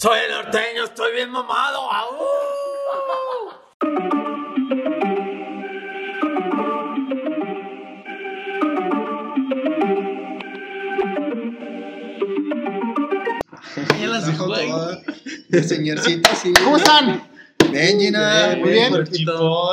Soy 0.00 0.16
el 0.26 0.30
norteño, 0.30 0.84
estoy 0.84 1.12
bien 1.12 1.28
mamado. 1.28 1.90
¡Au! 1.90 3.48
Ya 14.00 14.06
las 14.06 14.26
Dijo 14.26 14.46
güey. 14.46 14.68
todo. 14.70 15.00
El 15.50 15.64
señorcito, 15.64 16.30
sí. 16.40 16.52
¿Cómo 16.62 16.76
están? 16.76 17.22
Bien, 17.72 17.98
Gina. 17.98 18.56
Muy 18.60 18.70
bien. 18.70 18.90
Puerquito. 18.90 19.70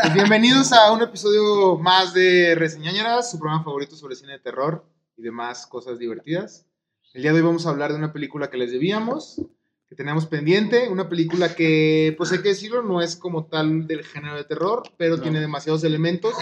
Pues 0.00 0.14
bienvenidos 0.14 0.72
a 0.72 0.92
un 0.92 1.02
episodio 1.02 1.76
más 1.78 2.14
de 2.14 2.54
Reseñañeras, 2.54 3.30
su 3.32 3.38
programa 3.40 3.64
favorito 3.64 3.96
sobre 3.96 4.14
cine 4.14 4.34
de 4.34 4.38
terror 4.38 4.84
y 5.16 5.22
demás 5.22 5.66
cosas 5.66 5.98
divertidas. 5.98 6.66
El 7.14 7.22
día 7.22 7.32
de 7.32 7.38
hoy 7.38 7.46
vamos 7.46 7.66
a 7.66 7.70
hablar 7.70 7.90
de 7.92 7.98
una 7.98 8.12
película 8.12 8.48
que 8.50 8.58
les 8.58 8.70
debíamos, 8.70 9.40
que 9.88 9.94
teníamos 9.94 10.26
pendiente, 10.26 10.88
una 10.88 11.08
película 11.08 11.54
que, 11.54 12.14
pues 12.18 12.32
hay 12.32 12.42
que 12.42 12.48
decirlo, 12.48 12.82
no 12.82 13.00
es 13.00 13.14
como 13.16 13.46
tal 13.46 13.86
del 13.86 14.04
género 14.04 14.36
de 14.36 14.44
terror, 14.44 14.82
pero 14.96 15.20
tiene 15.20 15.40
demasiados 15.40 15.84
elementos 15.84 16.34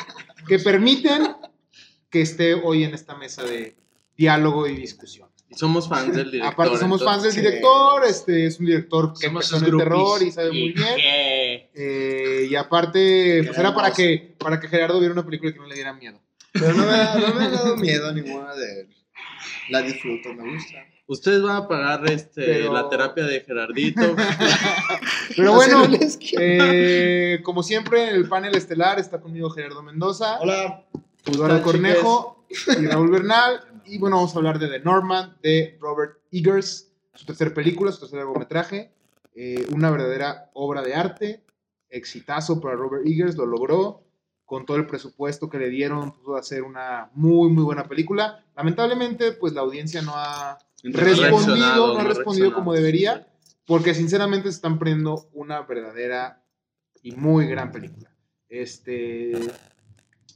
que 0.48 0.58
permiten 0.58 1.36
que 2.10 2.22
esté 2.22 2.54
hoy 2.54 2.84
en 2.84 2.94
esta 2.94 3.14
mesa 3.16 3.42
de 3.44 3.76
diálogo 4.16 4.66
y 4.66 4.76
discusión. 4.76 5.28
Y 5.50 5.56
somos 5.56 5.88
fans 5.88 6.16
del 6.16 6.30
director. 6.30 6.52
Aparte 6.54 6.78
somos 6.78 7.04
fans 7.04 7.22
del 7.22 7.32
sí. 7.32 7.40
director, 7.40 8.02
este 8.06 8.46
es 8.46 8.58
un 8.58 8.66
director 8.66 9.12
que 9.18 9.26
empezó 9.26 9.58
en 9.58 9.64
el 9.66 9.76
terror 9.76 10.22
y 10.22 10.32
sabe 10.32 10.48
muy 10.48 10.72
bien. 10.72 10.94
Eh, 11.74 12.46
y 12.50 12.54
aparte, 12.54 13.42
pues 13.44 13.58
era 13.58 13.74
para 13.74 13.92
que, 13.92 14.34
para 14.38 14.58
que 14.58 14.68
Gerardo 14.68 14.98
viera 15.00 15.12
una 15.12 15.24
película 15.24 15.52
que 15.52 15.58
no 15.58 15.66
le 15.66 15.74
diera 15.74 15.92
miedo. 15.92 16.18
Pero 16.52 16.72
no 16.72 16.86
me, 16.86 16.92
ha- 16.94 17.14
no 17.16 17.34
me 17.34 17.44
ha 17.44 17.48
dado 17.50 17.76
miedo 17.76 18.12
ninguna 18.12 18.54
de. 18.54 18.88
La 19.68 19.82
disfruto, 19.82 20.32
me 20.32 20.54
gusta. 20.54 20.76
Ustedes 21.06 21.42
van 21.42 21.56
a 21.56 21.68
pagar 21.68 22.10
este, 22.10 22.44
Pero- 22.44 22.72
la 22.72 22.88
terapia 22.88 23.24
de 23.24 23.40
Gerardito. 23.40 24.00
Pero 25.36 25.44
No 25.50 25.54
bueno, 25.54 25.86
eh, 26.38 27.40
como 27.42 27.62
siempre, 27.62 28.08
en 28.08 28.14
el 28.16 28.28
panel 28.28 28.54
estelar 28.56 28.98
está 28.98 29.20
conmigo 29.20 29.50
Gerardo 29.50 29.82
Mendoza, 29.82 30.38
Hola. 30.40 30.84
Eduardo 31.26 31.62
Cornejo 31.62 32.44
y 32.48 32.86
Raúl 32.86 33.10
Bernal. 33.10 33.60
Y 33.84 33.98
bueno, 33.98 34.16
vamos 34.16 34.34
a 34.34 34.38
hablar 34.38 34.58
de 34.58 34.68
The 34.68 34.80
Norman, 34.80 35.36
de 35.42 35.76
Robert 35.80 36.18
Eggers, 36.32 36.90
su 37.14 37.26
tercera 37.26 37.52
película, 37.52 37.92
su 37.92 38.00
tercer 38.00 38.18
largometraje. 38.20 38.90
Eh, 39.34 39.66
una 39.74 39.90
verdadera 39.90 40.50
obra 40.54 40.80
de 40.80 40.94
arte, 40.94 41.44
exitazo 41.90 42.60
para 42.60 42.76
Robert 42.76 43.06
Eggers, 43.06 43.36
lo 43.36 43.44
logró. 43.46 44.00
Con 44.46 44.66
todo 44.66 44.76
el 44.76 44.86
presupuesto 44.86 45.48
que 45.48 45.58
le 45.58 45.70
dieron, 45.70 46.12
pudo 46.12 46.36
hacer 46.36 46.62
una 46.62 47.08
muy, 47.14 47.48
muy 47.50 47.64
buena 47.64 47.84
película. 47.88 48.44
Lamentablemente, 48.54 49.32
pues 49.32 49.54
la 49.54 49.62
audiencia 49.62 50.02
no 50.02 50.12
ha 50.14 50.58
respondido, 50.92 51.94
no 51.94 51.98
ha 52.00 52.04
respondido 52.04 52.52
como 52.54 52.72
debería, 52.72 53.26
porque 53.66 53.94
sinceramente 53.94 54.48
se 54.50 54.56
están 54.56 54.78
perdiendo 54.78 55.28
una 55.32 55.62
verdadera 55.62 56.42
y 57.02 57.12
muy 57.12 57.46
gran 57.46 57.72
película. 57.72 58.10
Este, 58.48 59.32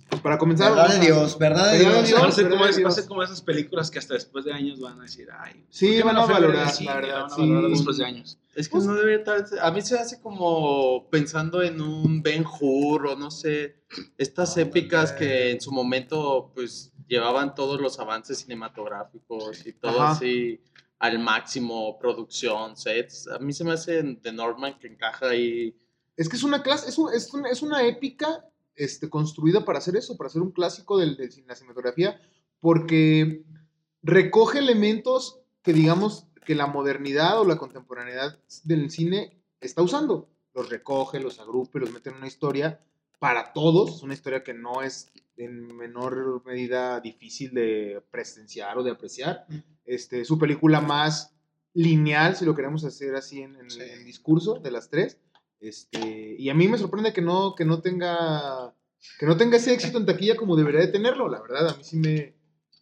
pues 0.09 0.23
para 0.23 0.39
comenzar, 0.39 0.71
Verdad 0.75 0.95
de 0.95 1.01
Dios, 1.07 1.39
verdad 1.39 1.71
de 1.73 1.79
Dios. 1.81 2.07
Dios. 2.09 2.23
Va 2.23 2.27
a 2.29 2.33
ser 2.33 2.49
como, 2.49 2.65
de 2.65 2.71
es- 2.71 2.77
va 2.77 2.81
a 2.81 2.83
Dios. 2.85 2.95
ser 2.95 3.07
como 3.07 3.23
esas 3.23 3.43
películas 3.43 3.91
que 3.91 3.99
hasta 3.99 4.15
después 4.15 4.45
de 4.45 4.53
años 4.53 4.81
van 4.81 4.99
a 4.99 5.03
decir, 5.03 5.29
ay. 5.39 5.65
Sí, 5.69 5.87
¿por 5.89 5.97
qué 5.97 6.03
van 6.05 6.17
a 6.17 6.27
valorar, 6.27 6.73
la 6.83 6.95
verdad, 6.95 7.15
Van 7.23 7.25
a 7.27 7.29
sí. 7.35 7.41
valorar 7.43 7.71
después 7.71 7.97
de 7.99 8.05
años. 8.05 8.39
Es 8.59 8.69
que 8.69 8.79
no 8.79 8.95
debería 8.95 9.19
estar. 9.19 9.45
A 9.63 9.71
mí 9.71 9.81
se 9.83 9.97
hace 9.99 10.21
como 10.21 11.09
pensando 11.11 11.63
en 11.63 11.81
un 11.81 12.23
Ben 12.23 12.45
Hur 12.45 13.07
o 13.07 13.17
no 13.17 13.31
sé. 13.31 13.77
Estas 14.19 14.57
épicas 14.57 15.13
que 15.13 15.51
en 15.53 15.61
su 15.61 15.71
momento, 15.71 16.51
pues, 16.55 16.93
llevaban 17.07 17.55
todos 17.55 17.81
los 17.81 17.99
avances 18.01 18.39
cinematográficos 18.39 19.65
y 19.67 19.73
todo 19.75 20.01
Ajá. 20.03 20.11
así 20.13 20.61
al 20.99 21.21
máximo, 21.21 21.99
producción, 22.01 22.77
sets. 22.77 23.29
A 23.29 23.39
mí 23.39 23.53
se 23.53 23.63
me 23.65 23.73
hace 23.73 24.03
de 24.03 24.33
Norman 24.33 24.79
que 24.79 24.89
encaja 24.89 25.29
ahí. 25.31 25.77
Es 26.17 26.29
que 26.29 26.35
es 26.37 26.43
una 26.43 26.63
clase, 26.63 26.89
es, 26.89 26.99
un- 26.99 27.13
es, 27.15 27.33
un- 27.33 27.47
es 27.47 27.63
una 27.63 27.87
épica 27.87 28.45
este, 28.75 29.09
construida 29.09 29.65
para 29.65 29.79
hacer 29.79 29.95
eso, 29.97 30.17
para 30.17 30.27
hacer 30.29 30.43
un 30.43 30.51
clásico 30.51 30.99
de 30.99 31.07
la 31.47 31.55
cinematografía, 31.55 32.21
porque 32.61 33.45
recoge 34.03 34.59
elementos 34.59 35.41
que 35.63 35.73
digamos 35.73 36.27
que 36.49 36.55
la 36.55 36.67
modernidad 36.67 37.39
o 37.39 37.45
la 37.45 37.59
contemporaneidad 37.59 38.39
del 38.65 38.91
cine 38.91 39.39
está 39.61 39.83
usando. 39.83 40.31
Los 40.55 40.71
recoge, 40.71 41.21
los 41.21 41.39
agrupe, 41.41 41.79
los 41.79 41.93
mete 41.93 42.09
en 42.09 42.17
una 42.17 42.27
historia 42.27 42.81
para 43.19 43.53
todos. 43.53 43.97
Es 43.97 44.03
una 44.03 44.15
historia 44.15 44.43
que 44.43 44.55
no 44.55 44.81
es 44.81 45.13
en 45.37 45.77
menor 45.77 46.43
medida 46.47 47.01
difícil 47.01 47.53
de 47.53 48.03
presenciar 48.11 48.79
o 48.79 48.83
de 48.83 48.93
apreciar. 48.93 49.45
Este, 49.85 50.25
su 50.25 50.39
película 50.39 50.81
más 50.81 51.35
lineal, 51.75 52.35
si 52.35 52.47
lo 52.47 52.55
queremos 52.55 52.83
hacer 52.83 53.15
así 53.15 53.43
en, 53.43 53.57
en- 53.57 53.71
Sí. 53.71 53.83
en 53.83 54.07
discurso, 54.07 54.55
de 54.59 54.71
las 54.71 54.89
tres. 54.89 55.19
Este, 55.61 56.35
y 56.39 56.49
a 56.49 56.55
mí 56.55 56.67
me 56.67 56.79
sorprende 56.79 57.13
que 57.13 57.21
no, 57.21 57.55
que 57.55 57.67
no 57.67 57.83
tenga 57.83 58.75
que 59.21 59.27
no 59.27 59.37
tenga 59.37 59.59
ese 59.59 59.75
éxito 59.75 59.99
en 59.99 60.07
taquilla 60.07 60.35
como 60.35 60.57
debería 60.57 60.81
de 60.81 60.89
tenerlo, 60.89 61.29
la 61.29 61.43
verdad, 61.43 61.69
a 61.69 61.75
mí 61.77 61.85
sí 61.85 61.97
me, 61.99 62.35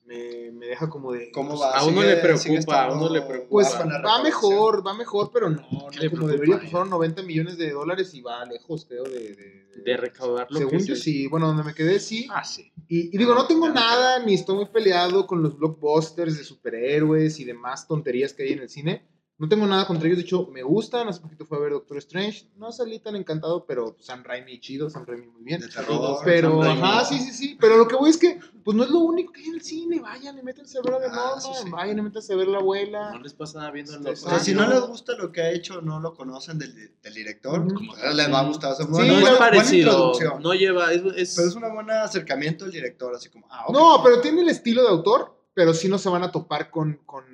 me, 0.06 0.50
me 0.52 0.66
deja 0.66 0.88
como 0.88 1.12
de... 1.12 1.30
¿Cómo 1.32 1.50
pues, 1.50 1.60
va? 1.62 1.76
A 1.76 1.84
uno 1.84 2.00
Sigue- 2.02 2.14
le 2.14 2.20
preocupa, 2.22 2.84
a 2.84 2.92
uno 2.94 3.08
le 3.08 3.22
preocupa. 3.22 3.50
Pues 3.50 3.74
va 3.74 4.22
mejor, 4.22 4.86
va 4.86 4.94
mejor, 4.94 5.30
pero 5.32 5.50
no, 5.50 5.56
no 5.70 5.88
¿Qué 5.90 6.00
le 6.00 6.10
como 6.10 6.28
debería, 6.28 6.58
pues 6.58 6.70
fueron 6.70 6.90
90 6.90 7.22
millones 7.22 7.58
de 7.58 7.70
dólares 7.72 8.14
y 8.14 8.20
va 8.22 8.44
lejos, 8.44 8.84
creo, 8.86 9.04
de... 9.04 9.10
de- 9.34 9.66
de- 9.76 9.82
De 9.84 9.96
recaudar 9.96 10.46
lo 10.50 10.58
Según 10.58 10.78
que 10.78 10.84
yo 10.86 10.96
sí, 10.96 11.26
bueno, 11.26 11.48
donde 11.48 11.62
me 11.62 11.74
quedé 11.74 12.00
sí. 12.00 12.26
Ah, 12.30 12.42
sí. 12.44 12.72
Y, 12.88 13.14
y 13.14 13.18
digo, 13.18 13.34
no 13.34 13.46
tengo 13.46 13.68
nada, 13.68 14.18
ni 14.24 14.32
estoy 14.34 14.56
muy 14.56 14.66
peleado 14.66 15.26
con 15.26 15.42
los 15.42 15.56
blockbusters 15.58 16.38
de 16.38 16.44
superhéroes 16.44 17.38
y 17.40 17.44
demás 17.44 17.86
tonterías 17.86 18.32
que 18.32 18.44
hay 18.44 18.52
en 18.52 18.60
el 18.60 18.68
cine. 18.70 19.06
No 19.38 19.46
tengo 19.50 19.66
nada 19.66 19.86
contra 19.86 20.06
ellos, 20.06 20.16
de 20.16 20.24
hecho, 20.24 20.48
me 20.50 20.62
gustan. 20.62 21.08
Hace 21.08 21.20
poquito 21.20 21.44
fue 21.44 21.58
a 21.58 21.60
ver 21.60 21.72
Doctor 21.72 21.98
Strange. 21.98 22.48
No 22.56 22.72
salí 22.72 22.98
tan 23.00 23.16
encantado, 23.16 23.66
pero 23.66 23.94
Sam 24.00 24.22
Raimi 24.24 24.58
chido, 24.60 24.88
Sam 24.88 25.04
Raimi 25.06 25.26
muy 25.26 25.42
bien. 25.42 25.60
De 25.60 25.68
terror. 25.68 26.20
Pero, 26.24 26.62
ajá, 26.62 27.04
sí, 27.04 27.18
sí, 27.18 27.32
sí. 27.32 27.58
Pero 27.60 27.76
lo 27.76 27.86
que 27.86 27.96
voy 27.96 28.08
es 28.08 28.16
que, 28.16 28.40
pues 28.64 28.74
no 28.74 28.82
es 28.82 28.88
lo 28.88 29.00
único 29.00 29.34
que 29.34 29.42
hay 29.42 29.48
en 29.48 29.54
el 29.56 29.60
cine. 29.62 30.00
Vayan 30.00 30.38
y 30.38 30.42
métanse 30.42 30.78
a 30.78 30.80
ver 30.80 30.94
a 30.94 30.98
The 31.00 31.06
Ah, 31.10 31.34
sí. 31.38 31.68
Vayan 31.70 31.98
y 31.98 32.02
métanse 32.02 32.32
a 32.32 32.36
ver 32.36 32.48
La 32.48 32.58
Abuela. 32.60 33.10
No 33.12 33.20
les 33.20 33.34
pasa 33.34 33.58
nada 33.58 33.70
viendo 33.72 33.92
el 33.92 34.06
Este, 34.06 34.26
O 34.26 34.30
sea, 34.30 34.38
si 34.38 34.54
no 34.54 34.66
les 34.68 34.80
gusta 34.80 35.12
lo 35.18 35.30
que 35.30 35.42
ha 35.42 35.50
hecho, 35.50 35.82
no 35.82 36.00
lo 36.00 36.14
conocen 36.14 36.58
del, 36.58 36.74
del 37.02 37.14
director, 37.14 37.60
Ujú. 37.60 37.74
como 37.74 37.94
tal, 37.94 38.16
les 38.16 38.32
va 38.32 38.40
a 38.40 38.44
gustar. 38.44 38.72
O 38.72 38.74
sea, 38.76 38.86
Sí, 38.86 38.90
buena- 38.92 39.06
no 39.06 39.12
la- 39.12 39.18
es 39.18 39.22
buena 39.22 39.38
parecido. 39.38 39.90
introducción. 39.90 40.42
No 40.42 40.54
lleva. 40.54 40.92
Es, 40.94 41.02
es- 41.14 41.34
Pero 41.36 41.48
es 41.48 41.54
un 41.54 41.74
buen 41.74 41.90
acercamiento 41.90 42.64
del 42.64 42.72
director, 42.72 43.14
así 43.14 43.28
como, 43.28 43.46
ah. 43.50 43.66
No, 43.70 44.00
pero 44.02 44.22
tiene 44.22 44.40
el 44.40 44.48
estilo 44.48 44.80
de 44.82 44.88
autor, 44.88 45.38
pero 45.52 45.74
sí 45.74 45.88
no 45.90 45.98
se 45.98 46.08
van 46.08 46.22
a 46.22 46.32
topar 46.32 46.70
con, 46.70 47.00
con, 47.04 47.24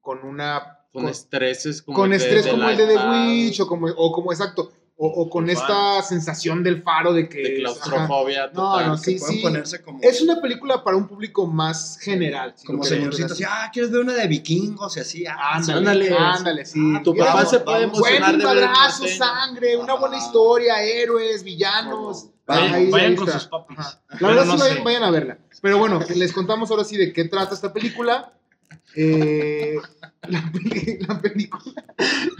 con 0.00 0.24
una... 0.26 0.80
con, 0.92 1.08
estreses 1.08 1.82
como 1.82 1.96
con 1.96 2.12
el 2.12 2.20
estrés 2.20 2.44
de 2.44 2.50
como 2.50 2.68
el 2.68 2.76
de 2.76 2.86
The 2.86 2.96
Witch 3.08 3.60
o 3.60 3.66
como, 3.66 3.86
o 3.88 4.12
como 4.12 4.32
exacto, 4.32 4.72
o, 4.96 5.06
o 5.06 5.30
con 5.30 5.48
esta 5.50 6.00
sensación 6.02 6.62
del 6.62 6.82
faro 6.82 7.12
de 7.12 7.28
que... 7.28 7.38
de 7.38 7.62
es- 7.62 7.70
ajá. 7.70 7.80
claustrofobia 7.80 8.50
No, 8.54 8.80
no, 8.86 8.96
sí, 8.98 9.18
sí. 9.18 9.40
ponerse 9.42 9.82
como, 9.82 9.98
Es 10.02 10.20
una 10.20 10.40
película 10.40 10.84
para 10.84 10.96
un 10.96 11.08
público 11.08 11.46
más 11.46 11.98
general. 12.00 12.54
como 12.66 12.84
señorcitos, 12.84 13.32
así, 13.32 13.42
ah, 13.48 13.68
¿quieres 13.72 13.90
ver 13.90 14.02
una 14.02 14.12
de 14.12 14.28
vikingos 14.28 14.96
y 14.96 15.00
así? 15.00 15.24
Ah, 15.26 15.54
Ándale, 15.56 15.78
ándale. 16.08 16.16
ándale, 16.16 16.64
sí. 16.66 16.78
Ah, 16.96 17.00
Tu 17.02 17.16
papá 17.16 17.46
se 17.46 17.60
puede 17.60 17.84
emocionar 17.84 18.20
Buen 18.20 18.38
de 18.38 18.44
ver 18.46 18.58
el 18.58 18.64
madrazo, 18.68 19.08
sangre, 19.08 19.76
una 19.76 19.94
buena 19.94 20.18
Ajá. 20.18 20.26
historia, 20.26 20.82
héroes, 20.82 21.42
villanos. 21.42 22.26
Vayan- 22.46 22.74
Ahí- 22.74 22.90
vayan 22.90 23.10
ahí 23.12 23.16
con 23.16 23.28
está. 23.28 23.40
sus 23.40 23.48
papis. 23.48 23.78
La 24.20 24.28
verdad 24.28 24.44
no 24.44 24.58
sí 24.58 24.74
vayan 24.84 25.02
a 25.04 25.10
verla. 25.10 25.38
Pero 25.62 25.78
bueno, 25.78 26.00
les 26.14 26.32
contamos 26.32 26.70
ahora 26.70 26.84
sí 26.84 26.96
de 26.96 27.12
qué 27.12 27.24
trata 27.24 27.54
esta 27.54 27.72
película. 27.72 28.32
Eh, 28.94 29.76
la, 30.28 30.50
peli- 30.52 30.98
la 31.08 31.20
película, 31.20 31.84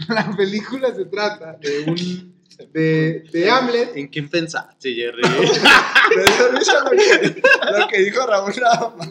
la 0.09 0.35
película 0.35 0.93
se 0.95 1.05
trata 1.05 1.53
de 1.53 1.79
un 1.87 2.33
de, 2.71 3.23
de 3.31 3.49
Hamlet. 3.49 3.95
¿En 3.97 4.07
quién 4.07 4.29
pensaste, 4.29 4.93
Jerry? 4.93 5.21
Risa 6.57 6.83
lo 6.83 6.91
que, 6.91 7.41
lo 7.79 7.87
que 7.87 7.99
dijo 8.03 8.25
Raúl 8.27 8.53
nada 8.61 8.93
más. 8.97 9.09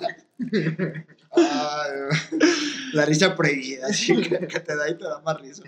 Ay, 1.34 1.90
la 2.92 3.06
risa 3.06 3.34
prohibida, 3.34 3.86
así 3.86 4.14
que, 4.20 4.36
te 4.38 4.76
da 4.76 4.88
y 4.90 4.98
te 4.98 5.04
da 5.04 5.20
más 5.24 5.40
risa. 5.40 5.62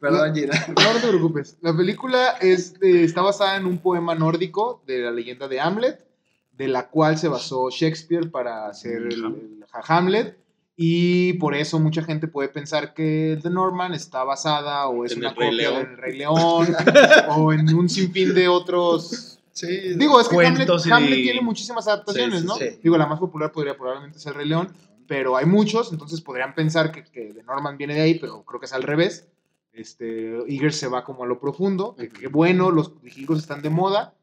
Perdón, 0.00 0.34
Gina. 0.34 0.52
No, 0.68 0.92
no 0.94 1.00
te 1.00 1.08
preocupes. 1.08 1.56
La 1.62 1.74
película 1.76 2.32
es 2.40 2.74
está 2.82 3.22
basada 3.22 3.56
en 3.56 3.64
un 3.66 3.78
poema 3.78 4.14
nórdico 4.14 4.82
de 4.86 4.98
la 4.98 5.10
leyenda 5.10 5.48
de 5.48 5.60
Hamlet, 5.60 6.06
de 6.52 6.68
la 6.68 6.88
cual 6.88 7.16
se 7.18 7.28
basó 7.28 7.70
Shakespeare 7.70 8.30
para 8.30 8.66
hacer 8.68 9.02
el, 9.02 9.12
el 9.24 9.64
Hamlet. 9.72 10.36
Y 10.80 11.32
por 11.34 11.56
eso 11.56 11.80
mucha 11.80 12.04
gente 12.04 12.28
puede 12.28 12.48
pensar 12.48 12.94
que 12.94 13.36
The 13.42 13.50
Norman 13.50 13.94
está 13.94 14.22
basada 14.22 14.86
o 14.86 15.04
es 15.04 15.10
En 15.10 15.18
una 15.18 15.34
copia 15.34 15.50
León. 15.50 15.74
del 15.74 15.96
Rey 15.96 16.16
León 16.18 16.36
o 17.30 17.52
en 17.52 17.74
un 17.74 17.88
sinfín 17.88 18.32
de 18.32 18.46
otros 18.46 19.40
Sí, 19.50 19.66
Digo, 19.96 20.20
es 20.20 20.28
que 20.28 20.36
Hamlet, 20.46 20.68
y- 20.86 20.90
Hamlet 20.92 21.14
tiene 21.22 21.40
muchísimas 21.40 21.88
adaptaciones, 21.88 22.36
Sí, 22.36 22.40
sí, 22.42 22.46
¿no? 22.46 22.54
sí. 22.54 22.78
Digo, 22.80 22.96
la 22.96 23.06
más 23.06 23.18
popular 23.18 23.50
podría 23.50 23.76
probablemente 23.76 24.20
ser 24.20 24.34
Rey 24.34 24.46
León, 24.46 24.68
pero 25.08 25.36
hay 25.36 25.46
muchos, 25.46 25.90
entonces 25.90 26.20
podrían 26.20 26.54
pensar 26.54 26.92
que, 26.92 27.02
que 27.02 27.34
The 27.34 27.42
Norman 27.42 27.76
viene 27.76 27.94
de 27.96 28.02
ahí, 28.02 28.14
pero 28.20 28.44
creo 28.44 28.60
que 28.60 28.66
es 28.66 28.72
al 28.72 28.84
revés. 28.84 29.26
Este, 29.72 30.36
Eager 30.46 30.72
se 30.72 30.86
va 30.86 31.02
como 31.02 31.24
a 31.24 31.26
lo 31.26 31.40
profundo, 31.40 31.96
que, 31.96 32.08
que 32.08 32.28
bueno, 32.28 32.70
los 32.70 33.02
vikingos 33.02 33.40
están 33.40 33.60
de 33.62 33.70
moda, 33.70 34.14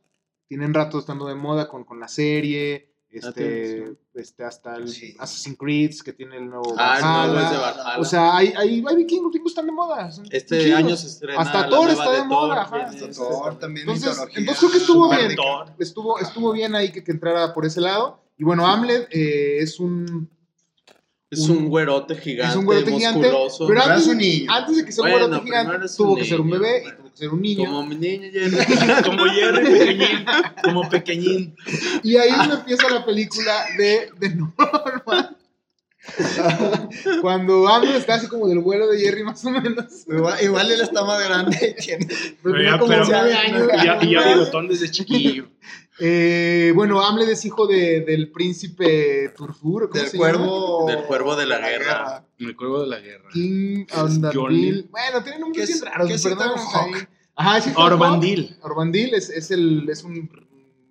tienen 0.48 0.74
rato 0.74 1.00
estando 1.00 1.28
de 1.28 1.36
moda 1.36 1.68
con, 1.68 1.84
con 1.84 2.00
la 2.00 2.08
serie, 2.08 2.94
este, 3.20 3.94
este 4.14 4.44
hasta 4.44 4.76
el 4.76 4.88
Sí. 4.90 5.16
Assassin's 5.20 5.58
Creed, 5.58 5.92
que 6.04 6.14
tiene 6.14 6.38
el 6.38 6.50
nuevo 6.50 6.74
Ah, 6.78 7.00
Valhalla. 7.02 7.46
es 7.46 7.52
de 7.52 7.58
Valhalla. 7.58 8.00
O 8.00 8.06
sea, 8.06 8.38
hay, 8.38 8.54
hay, 8.58 8.84
hay 8.88 8.96
vikingos, 8.96 9.32
vikingos 9.32 9.52
están 9.52 9.66
de 9.66 9.72
moda. 9.72 10.10
este 10.32 10.60
chidos. 10.64 10.78
año 10.80 10.96
se 10.96 11.08
estrena 11.08 11.40
Hasta 11.42 11.62
la 11.62 11.70
Thor 11.70 11.90
está 11.90 12.12
de 12.12 12.18
Thor, 12.18 12.28
moda, 12.28 12.62
ajá. 12.62 12.76
Hasta 12.86 13.06
este 13.06 13.08
Thor, 13.20 13.60
también. 13.60 13.90
Entonces, 13.90 14.18
entonces 14.36 14.60
creo 14.60 14.72
que 14.72 14.78
estuvo 14.78 15.04
Super 15.06 15.26
bien. 15.28 15.36
Thor. 15.36 15.68
Estuvo, 15.80 16.20
estuvo 16.20 16.52
bien 16.52 16.76
ahí 16.76 16.92
que, 16.92 17.04
que 17.04 17.12
entrara 17.12 17.54
por 17.54 17.66
ese 17.66 17.82
lado. 17.82 18.20
Y 18.38 18.44
bueno, 18.44 18.68
Hamlet 18.68 19.08
eh, 19.12 19.60
es 19.60 19.80
un, 19.80 20.30
Es 21.30 21.48
un 21.50 21.68
güerote 21.70 22.16
gigante, 22.16 22.52
es 22.52 22.56
un 22.58 22.66
güerote 22.66 22.92
gigante. 22.92 23.20
musculoso. 23.20 23.68
Pero 23.68 23.80
Pero 23.82 23.92
antes, 23.94 24.06
es 24.06 24.12
un 24.12 24.18
de- 24.18 24.24
niño. 24.26 24.52
antes 24.54 24.78
de 24.78 24.86
que 24.86 24.92
sea 24.92 25.04
un 25.04 25.10
Bueno, 25.12 25.28
güerote 25.28 25.46
gigante, 25.46 25.76
un 25.86 25.96
tuvo 25.98 26.16
que 26.16 26.26
ser 26.26 26.42
un 26.42 26.50
bebé 26.50 26.78
y 26.80 26.82
bueno. 26.84 26.98
tuvo 26.98 27.05
que 27.05 27.05
ser 27.16 27.30
un 27.30 27.42
niño. 27.42 27.66
Como 27.66 27.86
mi 27.86 27.96
niño 27.96 28.30
Jerry. 28.32 28.58
Como 29.06 29.26
Jerry 29.26 29.64
pequeñín. 29.66 30.26
Como 30.64 30.90
pequeñín. 30.90 31.56
Y 32.04 32.18
ahí 32.18 32.30
es 32.30 32.38
donde 32.38 32.56
empieza 32.56 32.90
la 32.90 33.06
película 33.06 33.66
de, 33.78 34.10
de 34.20 34.30
Norman. 34.36 35.38
Cuando 37.22 37.68
Hamlet 37.68 37.96
está 37.96 38.16
así 38.16 38.28
como 38.28 38.48
del 38.48 38.60
vuelo 38.60 38.88
de 38.88 39.00
Jerry, 39.00 39.24
más 39.24 39.44
o 39.46 39.50
menos. 39.52 40.06
Igual, 40.08 40.38
igual 40.44 40.72
él 40.72 40.82
está 40.82 41.04
más 41.04 41.24
grande 41.24 41.76
y 41.78 41.82
tiene. 41.82 42.08
Pero 42.44 42.62
ya- 42.62 42.78
como 42.78 42.90
pero- 42.90 43.06
nueve 43.08 43.34
años. 43.34 43.68
Y 43.74 43.86
ya, 43.86 44.00
y 44.04 44.12
ya 44.12 44.28
bigotón 44.34 44.68
desde 44.68 44.92
chiquillo. 44.92 45.48
Eh, 46.00 46.72
bueno, 46.76 47.02
Hamlet 47.02 47.30
es 47.30 47.46
hijo 47.46 47.68
de, 47.68 48.02
del 48.02 48.32
príncipe 48.32 49.30
Turfur. 49.36 49.90
¿cómo 49.90 50.02
Del 50.02 50.10
se 50.12 50.18
llama? 50.18 50.30
cuervo. 50.38 50.86
Del 50.88 51.04
cuervo 51.04 51.36
de 51.36 51.46
la 51.46 51.60
guerra. 51.60 52.26
Me 52.38 52.52
acuerdo 52.52 52.82
de 52.82 52.88
la 52.88 53.00
guerra. 53.00 53.30
King. 53.32 53.86
Andardil. 53.94 54.88
Bueno, 54.92 55.24
tiene 55.24 55.38
¿Qué 55.38 55.42
nombres 55.42 55.70
es- 55.70 55.82
bien 55.82 56.12
es 56.12 56.24
perdón. 56.24 56.52
Ajá, 57.38 57.58
es. 57.58 57.68
Orbandil. 57.76 58.58
Orbandil 58.62 59.14
es, 59.14 59.30
es, 59.30 59.52
el, 59.52 59.88
es 59.90 60.04
un 60.04 60.30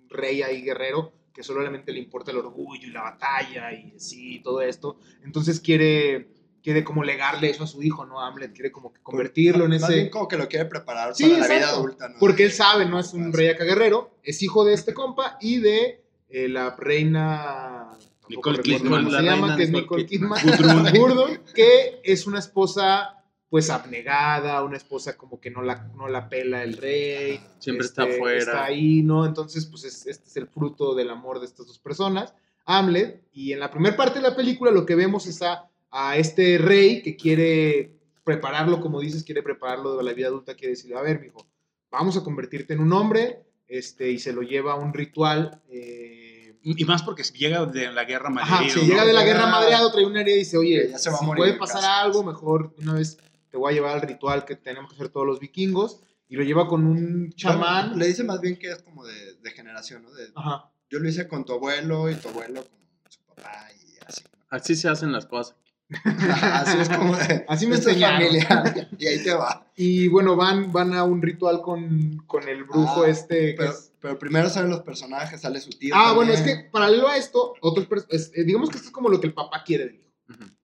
rey 0.09 0.41
ahí 0.41 0.61
guerrero 0.61 1.11
que 1.33 1.43
solamente 1.43 1.91
le 1.91 1.99
importa 1.99 2.31
el 2.31 2.37
orgullo 2.37 2.87
y 2.87 2.91
la 2.91 3.01
batalla 3.01 3.73
y 3.73 3.93
sí, 3.99 4.39
todo 4.43 4.61
esto. 4.61 4.97
Entonces 5.23 5.59
quiere, 5.59 6.29
quiere 6.65 6.83
como 6.83 7.03
legarle 7.03 7.51
eso 7.51 7.63
a 7.63 7.67
su 7.67 7.83
hijo, 7.83 8.07
¿no? 8.07 8.19
Hamlet 8.19 8.51
quiere 8.51 8.71
como 8.71 8.91
que 8.91 8.99
convertirlo 9.03 9.65
en 9.65 9.79
Más 9.79 9.87
bien 9.87 9.99
ese... 10.01 10.09
como 10.09 10.27
que 10.27 10.35
lo 10.35 10.47
quiere 10.47 10.65
preparar 10.65 11.13
Sí, 11.13 11.29
para 11.29 11.47
la 11.47 11.47
vida 11.47 11.69
adulta, 11.69 12.09
¿no? 12.09 12.15
Porque 12.19 12.43
él 12.43 12.51
sabe, 12.51 12.87
¿no? 12.87 12.99
Es 12.99 13.13
un 13.13 13.31
rey 13.31 13.49
acá 13.49 13.65
guerrero, 13.65 14.09
es 14.23 14.41
hijo 14.41 14.65
de 14.65 14.73
este 14.73 14.91
compa 14.91 15.37
y 15.39 15.59
de 15.59 16.03
eh, 16.27 16.49
la 16.49 16.75
reina... 16.75 17.91
Nicole 18.29 18.63
Kidman, 18.63 19.11
se 19.11 19.21
llama, 19.21 19.41
reina 19.49 19.57
que 19.57 19.63
es 19.63 19.69
Nicole 19.69 20.07
Kidman. 20.07 20.41
Gurdon, 20.97 21.39
que 21.53 22.01
es 22.03 22.25
una 22.25 22.39
esposa 22.39 23.23
pues 23.47 23.69
abnegada, 23.69 24.63
una 24.63 24.77
esposa 24.77 25.15
como 25.15 25.39
que 25.39 25.51
no 25.51 25.61
la, 25.61 25.87
no 25.95 26.07
la 26.07 26.27
pela 26.27 26.63
el 26.63 26.77
rey. 26.77 27.39
Siempre 27.59 27.85
está 27.85 28.05
este, 28.05 28.15
afuera. 28.15 28.39
Está 28.39 28.65
ahí, 28.65 29.03
¿no? 29.03 29.23
Entonces, 29.27 29.67
pues 29.67 29.83
es- 29.83 30.07
este 30.07 30.27
es 30.29 30.37
el 30.37 30.47
fruto 30.47 30.95
del 30.95 31.11
amor 31.11 31.39
de 31.39 31.45
estas 31.45 31.67
dos 31.67 31.77
personas, 31.77 32.33
Hamlet. 32.65 33.21
Y 33.33 33.53
en 33.53 33.59
la 33.59 33.69
primera 33.69 33.95
parte 33.95 34.17
de 34.19 34.27
la 34.27 34.35
película 34.35 34.71
lo 34.71 34.87
que 34.87 34.95
vemos 34.95 35.27
es 35.27 35.43
a, 35.43 35.69
a 35.97 36.17
este 36.17 36.57
rey 36.57 37.01
que 37.01 37.15
quiere 37.15 37.93
prepararlo, 38.25 38.81
como 38.81 38.99
dices, 38.99 39.23
quiere 39.23 39.41
prepararlo 39.41 39.95
de 39.95 40.03
la 40.03 40.11
vida 40.13 40.27
adulta, 40.27 40.53
quiere 40.55 40.71
decirle, 40.71 40.97
a 40.97 41.01
ver, 41.01 41.21
mijo, 41.21 41.47
vamos 41.89 42.17
a 42.17 42.23
convertirte 42.23 42.73
en 42.73 42.81
un 42.81 42.91
hombre, 42.91 43.45
este, 43.67 44.09
y 44.11 44.19
se 44.19 44.33
lo 44.33 44.41
lleva 44.41 44.73
a 44.73 44.75
un 44.75 44.93
ritual. 44.93 45.61
eh, 45.69 46.57
Y 46.63 46.83
más 46.83 47.01
porque 47.03 47.23
llega 47.23 47.65
de 47.65 47.91
la 47.93 48.03
guerra 48.03 48.29
Ajá, 48.35 48.55
madrido. 48.55 48.73
si 48.73 48.79
¿no? 48.81 48.85
llega 48.87 49.05
de 49.05 49.13
la 49.13 49.23
guerra 49.23 49.47
madreado, 49.47 49.91
trae 49.91 50.05
una 50.05 50.19
herida 50.21 50.35
y 50.35 50.39
dice, 50.39 50.57
oye, 50.57 50.89
ya 50.91 50.97
se 50.97 51.09
va 51.11 51.17
a 51.19 51.21
morir 51.21 51.39
puede 51.43 51.53
pasar 51.53 51.81
casa". 51.81 52.01
algo, 52.01 52.23
mejor 52.23 52.73
una 52.79 52.93
vez 52.95 53.17
te 53.49 53.55
voy 53.57 53.71
a 53.71 53.75
llevar 53.75 53.93
al 53.93 54.01
ritual 54.01 54.43
que 54.43 54.55
tenemos 54.57 54.89
que 54.89 54.95
hacer 54.95 55.09
todos 55.09 55.25
los 55.25 55.39
vikingos. 55.39 56.01
Y 56.27 56.35
lo 56.35 56.43
lleva 56.43 56.67
con 56.67 56.85
un 56.87 57.31
chamán. 57.33 57.89
Bueno, 57.89 57.97
le 57.99 58.07
dice 58.07 58.23
más 58.23 58.41
bien 58.41 58.57
que 58.57 58.71
es 58.71 58.81
como 58.81 59.05
de, 59.05 59.35
de 59.35 59.51
generación, 59.51 60.01
¿no? 60.03 60.11
De, 60.11 60.27
Ajá. 60.33 60.71
yo 60.89 60.97
lo 60.99 61.07
hice 61.07 61.27
con 61.27 61.45
tu 61.45 61.53
abuelo 61.53 62.09
y 62.09 62.15
tu 62.15 62.29
abuelo 62.29 62.65
con 62.65 62.79
su 63.11 63.19
papá 63.27 63.67
y 63.71 63.93
así. 64.05 64.23
Así 64.49 64.75
se 64.75 64.89
hacen 64.89 65.11
las 65.11 65.27
cosas. 65.27 65.55
Así 66.03 66.77
es 66.79 66.89
como. 66.89 67.15
Así 67.47 67.67
me 67.67 67.75
esto 67.75 67.89
es 67.89 67.95
enseñaron. 67.97 68.21
familiar, 68.27 68.87
Y 68.97 69.05
ahí 69.07 69.23
te 69.23 69.33
va. 69.33 69.67
Y 69.75 70.07
bueno, 70.07 70.35
van, 70.35 70.71
van 70.71 70.93
a 70.93 71.03
un 71.03 71.21
ritual 71.21 71.61
con, 71.61 72.17
con 72.25 72.47
el 72.47 72.63
brujo 72.63 73.03
Ah, 73.03 73.09
este. 73.09 73.51
que 73.51 73.55
Pero, 73.57 73.71
es- 73.71 73.91
pero 73.99 74.19
primero 74.19 74.49
salen 74.49 74.69
los 74.71 74.81
personajes, 74.81 75.41
sale 75.41 75.59
su 75.59 75.69
tío. 75.71 75.93
Ah, 75.95 76.13
bueno, 76.13 76.31
es 76.33 76.41
que 76.41 76.67
paralelo 76.71 77.07
a 77.07 77.17
esto, 77.17 77.53
otros 77.61 77.87
es- 78.09 78.31
eh, 78.35 78.43
digamos 78.43 78.69
que 78.69 78.77
esto 78.77 78.87
es 78.89 78.93
como 78.93 79.09
lo 79.09 79.19
que 79.19 79.27
el 79.27 79.33
papá 79.33 79.63
quiere 79.63 79.85
del 79.85 79.95
hijo. 79.95 80.05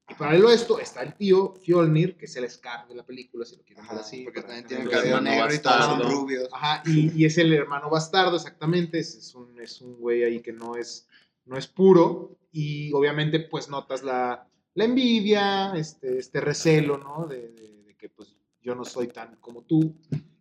Y 0.09 0.13
paralelo 0.15 0.49
a 0.49 0.53
esto 0.53 0.77
está 0.79 1.01
el 1.03 1.13
tío 1.15 1.53
Fjolnir, 1.63 2.17
que 2.17 2.25
es 2.25 2.35
el 2.35 2.49
Scar 2.49 2.87
de 2.87 2.95
la 2.95 3.03
película, 3.05 3.45
si 3.45 3.55
lo 3.55 3.63
quieren 3.63 3.87
ver 3.87 3.99
así. 3.99 4.23
porque 4.25 4.41
también 4.41 4.65
el 4.81 4.89
cabello 4.89 5.21
negro 5.21 5.53
y 5.53 5.59
todos 5.59 5.85
son 5.85 6.01
rubios. 6.11 6.49
Ajá, 6.51 6.83
y, 6.85 7.11
y 7.15 7.25
es 7.25 7.37
el 7.37 7.53
hermano 7.53 7.89
bastardo, 7.89 8.35
exactamente. 8.35 8.99
Es, 8.99 9.15
es 9.15 9.33
un, 9.35 9.59
es 9.61 9.79
un 9.81 9.95
güey 9.97 10.23
ahí 10.23 10.41
que 10.41 10.51
no 10.51 10.75
es, 10.75 11.07
no 11.45 11.57
es 11.57 11.67
puro. 11.67 12.37
Y 12.51 12.91
obviamente, 12.91 13.39
pues 13.39 13.69
notas 13.69 14.03
la, 14.03 14.45
la 14.73 14.85
envidia, 14.85 15.73
este, 15.75 16.17
este 16.19 16.39
recelo, 16.41 16.97
¿no? 16.97 17.27
De, 17.27 17.49
de- 17.49 17.83
de 17.83 17.95
que, 17.95 18.09
pues, 18.09 18.35
yo 18.61 18.75
no 18.75 18.85
soy 18.85 19.07
tan 19.07 19.35
como 19.37 19.63
tú. 19.63 19.95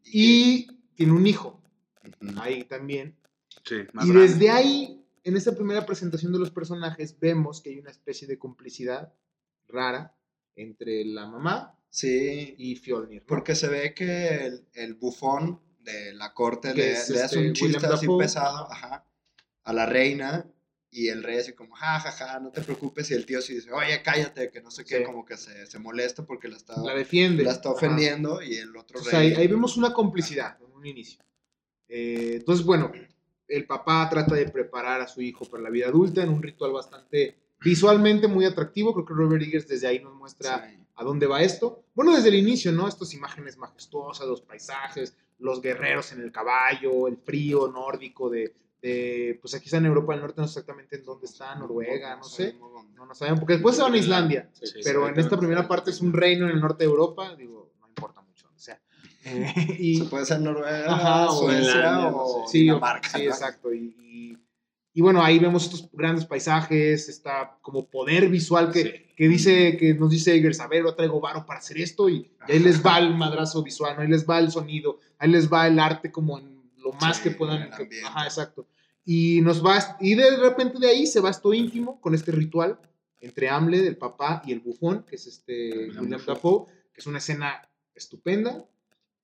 Y 0.04 0.66
tiene 0.94 1.12
un 1.12 1.26
hijo 1.26 1.62
Ujú. 2.04 2.40
ahí 2.40 2.64
también. 2.64 3.16
Sí, 3.64 3.76
más 3.92 4.06
Y 4.06 4.10
grande. 4.10 4.28
desde 4.28 4.50
ahí, 4.50 5.04
en 5.24 5.36
esta 5.36 5.54
primera 5.54 5.84
presentación 5.84 6.32
de 6.32 6.38
los 6.38 6.50
personajes, 6.50 7.18
vemos 7.18 7.60
que 7.60 7.70
hay 7.70 7.78
una 7.78 7.90
especie 7.90 8.26
de 8.28 8.38
complicidad 8.38 9.12
rara 9.68 10.14
entre 10.56 11.04
la 11.04 11.26
mamá 11.26 11.76
Sí, 11.92 12.54
y 12.56 12.76
Fjolnir. 12.76 13.22
¿no? 13.22 13.26
porque 13.26 13.54
se 13.56 13.66
ve 13.68 13.94
que 13.94 14.46
el, 14.46 14.66
el 14.74 14.94
bufón 14.94 15.60
de 15.80 16.12
la 16.14 16.32
corte 16.32 16.72
le, 16.74 16.92
es, 16.92 17.10
le 17.10 17.22
hace 17.22 17.36
este, 17.36 17.48
un 17.48 17.52
chiste 17.54 17.86
así 17.86 18.06
pesado 18.18 18.70
ajá, 18.70 19.04
a 19.64 19.72
la 19.72 19.86
reina 19.86 20.46
y 20.92 21.08
el 21.08 21.22
rey 21.22 21.38
así 21.38 21.52
como, 21.52 21.74
ja, 21.76 22.00
ja, 22.00 22.10
ja, 22.10 22.40
no 22.40 22.50
te 22.50 22.60
preocupes. 22.62 23.10
Y 23.10 23.14
el 23.14 23.24
tío 23.26 23.40
sí 23.40 23.54
dice, 23.54 23.70
oye, 23.72 24.02
cállate, 24.02 24.50
que 24.50 24.60
no 24.60 24.70
sé 24.70 24.84
qué, 24.84 24.98
Sí. 24.98 25.04
como 25.04 25.24
que 25.24 25.36
se, 25.36 25.66
se 25.66 25.78
molesta 25.78 26.24
porque 26.26 26.48
la 26.48 26.56
está, 26.56 26.80
la 26.82 26.94
defiende. 26.94 27.44
la 27.44 27.52
está 27.52 27.68
Ajá. 27.68 27.76
ofendiendo 27.76 28.42
y 28.42 28.56
el 28.56 28.76
otro 28.76 29.00
sea, 29.02 29.20
rey... 29.20 29.28
ahí, 29.32 29.34
ahí 29.42 29.46
vemos 29.46 29.76
una 29.76 29.92
complicidad 29.92 30.58
en 30.64 30.72
un 30.72 30.84
inicio. 30.86 31.22
Eh, 31.88 32.34
entonces, 32.36 32.64
bueno, 32.64 32.90
el 33.48 33.66
papá 33.66 34.08
trata 34.10 34.34
de 34.34 34.48
preparar 34.48 35.00
a 35.00 35.08
su 35.08 35.20
hijo 35.20 35.44
para 35.44 35.62
la 35.62 35.70
vida 35.70 35.86
adulta 35.88 36.22
en 36.22 36.28
un 36.28 36.42
ritual 36.42 36.72
bastante 36.72 37.36
visualmente 37.60 38.26
muy 38.28 38.44
atractivo. 38.44 38.92
Creo 38.94 39.04
que 39.06 39.14
Robert 39.14 39.42
Eggers 39.42 39.68
desde 39.68 39.86
ahí 39.86 39.98
nos 40.00 40.14
muestra 40.14 40.68
Sí. 40.68 40.76
a 40.96 41.04
dónde 41.04 41.26
va 41.26 41.42
esto. 41.42 41.84
Bueno, 41.94 42.14
desde 42.14 42.28
el 42.28 42.36
inicio, 42.36 42.72
¿no? 42.72 42.88
Estas 42.88 43.12
imágenes 43.14 43.56
majestuosas, 43.58 44.26
los 44.26 44.40
paisajes, 44.42 45.16
los 45.38 45.60
guerreros 45.60 46.12
en 46.12 46.20
el 46.20 46.30
caballo, 46.32 47.06
el 47.08 47.16
frío 47.16 47.68
nórdico 47.68 48.28
de, 48.30 48.54
de- 48.82 49.38
pues 49.40 49.54
aquí 49.54 49.66
está 49.66 49.76
en 49.78 49.86
Europa 49.86 50.12
del 50.12 50.22
Norte, 50.22 50.40
no 50.40 50.46
sé 50.48 50.60
exactamente 50.60 50.96
en 50.96 51.04
dónde 51.04 51.26
está, 51.26 51.54
Noruega, 51.54 52.16
no 52.16 52.24
sé. 52.24 52.54
No, 52.94 53.06
no 53.06 53.14
sabemos, 53.14 53.40
porque 53.40 53.54
después 53.54 53.76
se 53.76 53.82
van 53.82 53.94
a 53.94 53.98
Islandia. 53.98 54.48
Sí, 54.52 54.80
Pero 54.84 55.06
sí, 55.06 55.12
en 55.12 55.20
esta 55.20 55.38
primera 55.38 55.66
parte 55.68 55.90
es 55.90 56.00
un 56.00 56.12
reino 56.12 56.46
en 56.46 56.52
el 56.52 56.60
norte 56.60 56.84
de 56.84 56.90
Europa, 56.90 57.34
digo, 57.36 57.72
no 57.80 57.88
importa 57.88 58.20
mucho 58.22 58.46
donde 58.46 58.60
sea. 58.60 58.80
Eh, 59.24 59.76
y, 59.78 59.96
Se 59.98 60.04
puede 60.04 60.24
ser 60.26 60.40
Noruega, 60.40 60.92
Ajá, 60.94 61.30
o 61.30 61.40
Suecia 61.40 62.08
o 62.08 62.46
sí, 62.48 62.60
Dinamarca. 62.60 63.08
sí, 63.10 63.22
exacto. 63.22 63.72
Y, 63.72 63.94
y- 63.98 64.38
y 64.92 65.02
bueno, 65.02 65.22
ahí 65.22 65.38
vemos 65.38 65.64
estos 65.64 65.88
grandes 65.92 66.24
paisajes, 66.24 67.08
está 67.08 67.58
como 67.62 67.86
poder 67.88 68.28
visual 68.28 68.72
que, 68.72 68.82
Sí. 68.82 69.14
que 69.16 69.28
dice, 69.28 69.76
que 69.76 69.94
nos 69.94 70.10
dice 70.10 70.34
Eggers, 70.34 70.58
a 70.60 70.66
ver, 70.66 70.82
yo 70.84 70.94
traigo 70.94 71.20
varo 71.20 71.46
para 71.46 71.60
hacer 71.60 71.78
esto, 71.78 72.08
y, 72.08 72.32
y 72.48 72.52
ahí 72.52 72.58
les 72.58 72.84
va 72.84 72.98
el 72.98 73.14
madrazo 73.14 73.62
visual, 73.62 73.94
¿no? 73.96 74.02
ahí 74.02 74.08
les 74.08 74.28
va 74.28 74.38
el 74.40 74.50
sonido, 74.50 74.98
ahí 75.18 75.30
les 75.30 75.50
va 75.52 75.66
el 75.68 75.78
arte 75.78 76.10
como 76.10 76.38
en 76.38 76.60
lo 76.78 76.92
más 76.94 77.18
Sí, 77.18 77.24
que 77.24 77.30
puedan. 77.32 77.70
que- 77.70 78.02
ajá, 78.04 78.24
exacto. 78.24 78.66
Y 79.04 79.40
nos 79.40 79.64
va, 79.64 79.96
y 80.00 80.14
de 80.14 80.36
repente 80.36 80.78
de 80.78 80.88
ahí 80.88 81.06
se 81.06 81.20
va 81.20 81.30
esto 81.30 81.52
íntimo 81.54 82.00
con 82.00 82.14
este 82.14 82.32
ritual 82.32 82.78
entre 83.20 83.48
Hamlet, 83.48 83.84
el 83.86 83.96
papá, 83.96 84.42
y 84.46 84.52
el 84.52 84.60
bufón, 84.60 85.04
que 85.04 85.16
es 85.16 85.26
este 85.26 85.88
William 85.88 86.08
Dafoe. 86.08 86.34
Dafoe, 86.34 86.66
que 86.92 87.00
es 87.00 87.06
una 87.06 87.18
escena 87.18 87.68
estupenda. 87.94 88.64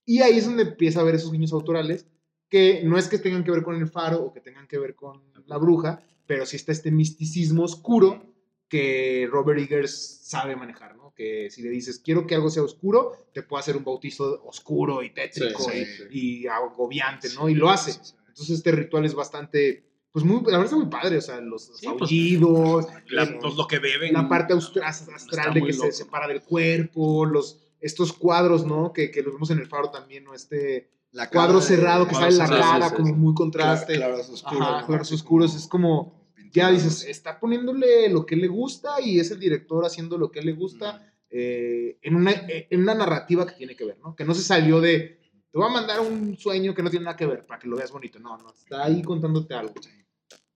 Y 0.04 0.20
ahí 0.20 0.38
es 0.38 0.44
donde 0.44 0.62
empieza 0.64 1.00
a 1.00 1.04
ver 1.04 1.14
esos 1.14 1.32
guiños 1.32 1.52
autorales, 1.52 2.06
que 2.48 2.82
no 2.84 2.96
es 2.98 3.08
que 3.08 3.18
tengan 3.18 3.42
que 3.44 3.50
ver 3.50 3.62
con 3.62 3.74
el 3.76 3.88
faro 3.88 4.22
o 4.22 4.32
que 4.32 4.40
tengan 4.40 4.68
que 4.68 4.78
ver 4.78 4.94
con 4.94 5.22
la 5.46 5.56
bruja, 5.58 6.02
pero 6.26 6.46
sí 6.46 6.56
está 6.56 6.72
este 6.72 6.90
misticismo 6.90 7.64
oscuro 7.64 8.22
que 8.68 9.28
Robert 9.30 9.60
Eggers 9.60 10.20
sabe 10.22 10.56
manejar, 10.56 10.96
¿no? 10.96 11.12
Que 11.14 11.48
si 11.50 11.62
le 11.62 11.70
dices, 11.70 11.98
quiero 12.00 12.26
que 12.26 12.34
algo 12.34 12.50
sea 12.50 12.62
oscuro, 12.64 13.28
te 13.32 13.42
puede 13.42 13.60
hacer 13.60 13.76
un 13.76 13.84
bautizo 13.84 14.42
oscuro 14.44 15.02
y 15.02 15.10
tétrico 15.10 15.62
Sí, 15.62 15.70
sí, 15.72 15.78
y- 15.78 15.84
sí. 15.84 16.02
y, 16.10 16.46
agobiante, 16.48 17.28
¿no? 17.34 17.48
Y 17.48 17.54
lo 17.54 17.70
hace. 17.70 17.98
Entonces 18.36 18.58
este 18.58 18.70
ritual 18.70 19.06
es 19.06 19.14
bastante, 19.14 19.86
pues 20.12 20.22
muy, 20.22 20.36
la 20.42 20.58
verdad 20.58 20.64
está 20.64 20.76
muy 20.76 20.86
padre, 20.90 21.16
o 21.16 21.20
sea, 21.22 21.40
los, 21.40 21.70
los 21.70 21.78
Sí, 21.78 21.86
pues, 21.88 22.02
aullidos, 22.02 22.86
La- 23.08 23.22
el- 23.22 23.38
pues, 23.38 23.54
lo 23.54 23.66
que 23.66 23.78
beben. 23.78 24.12
la 24.12 24.28
parte 24.28 24.52
astral 24.52 25.54
de 25.54 25.62
que 25.62 25.72
se 25.72 25.90
separa 25.90 26.28
del 26.28 26.42
cuerpo, 26.42 27.24
los, 27.24 27.60
estos 27.80 28.12
cuadros, 28.12 28.66
¿no? 28.66 28.92
Que, 28.92 29.10
que 29.10 29.22
los 29.22 29.32
vemos 29.32 29.48
en 29.50 29.58
el 29.58 29.66
faro 29.66 29.88
también, 29.90 30.24
¿no? 30.24 30.34
Este 30.34 30.90
La 31.12 31.30
cuadro 31.30 31.54
cara 31.60 31.64
cerrado 31.66 32.06
que 32.06 32.14
sale 32.14 32.32
en 32.32 32.38
la 32.38 32.46
cara, 32.46 32.82
sí, 32.84 32.90
sí, 32.90 32.94
como 32.96 33.08
sí. 33.08 33.12
muy 33.14 33.34
contraste. 33.34 33.94
Claros 33.94 34.28
oscuros. 34.28 34.84
Claros 34.86 35.12
oscuros, 35.12 35.54
es 35.56 35.66
como, 35.66 36.26
ya 36.52 36.70
dices, 36.70 37.04
está 37.04 37.40
poniéndole 37.40 38.10
lo 38.10 38.26
que 38.26 38.36
le 38.36 38.48
gusta 38.48 39.00
y 39.00 39.18
es 39.18 39.30
el 39.30 39.40
director 39.40 39.86
haciendo 39.86 40.18
lo 40.18 40.30
que 40.30 40.42
le 40.42 40.52
gusta 40.52 41.10
eh, 41.30 41.98
en, 42.02 42.14
una, 42.16 42.32
eh, 42.32 42.68
en 42.70 42.82
una 42.82 42.94
narrativa 42.94 43.46
que 43.46 43.54
tiene 43.54 43.74
que 43.76 43.84
ver, 43.86 43.98
¿no? 43.98 44.14
Que 44.14 44.24
no 44.26 44.34
se 44.34 44.42
salió 44.42 44.80
de, 44.82 45.20
te 45.50 45.58
voy 45.58 45.68
a 45.68 45.72
mandar 45.72 46.00
un 46.00 46.36
sueño 46.36 46.74
que 46.74 46.82
no 46.82 46.90
tiene 46.90 47.04
nada 47.04 47.16
que 47.16 47.26
ver 47.26 47.46
para 47.46 47.58
que 47.60 47.68
lo 47.68 47.76
veas 47.76 47.90
bonito, 47.92 48.18
no, 48.18 48.36
no, 48.38 48.50
está 48.52 48.84
ahí 48.84 49.02
contándote 49.02 49.54
algo. 49.54 49.74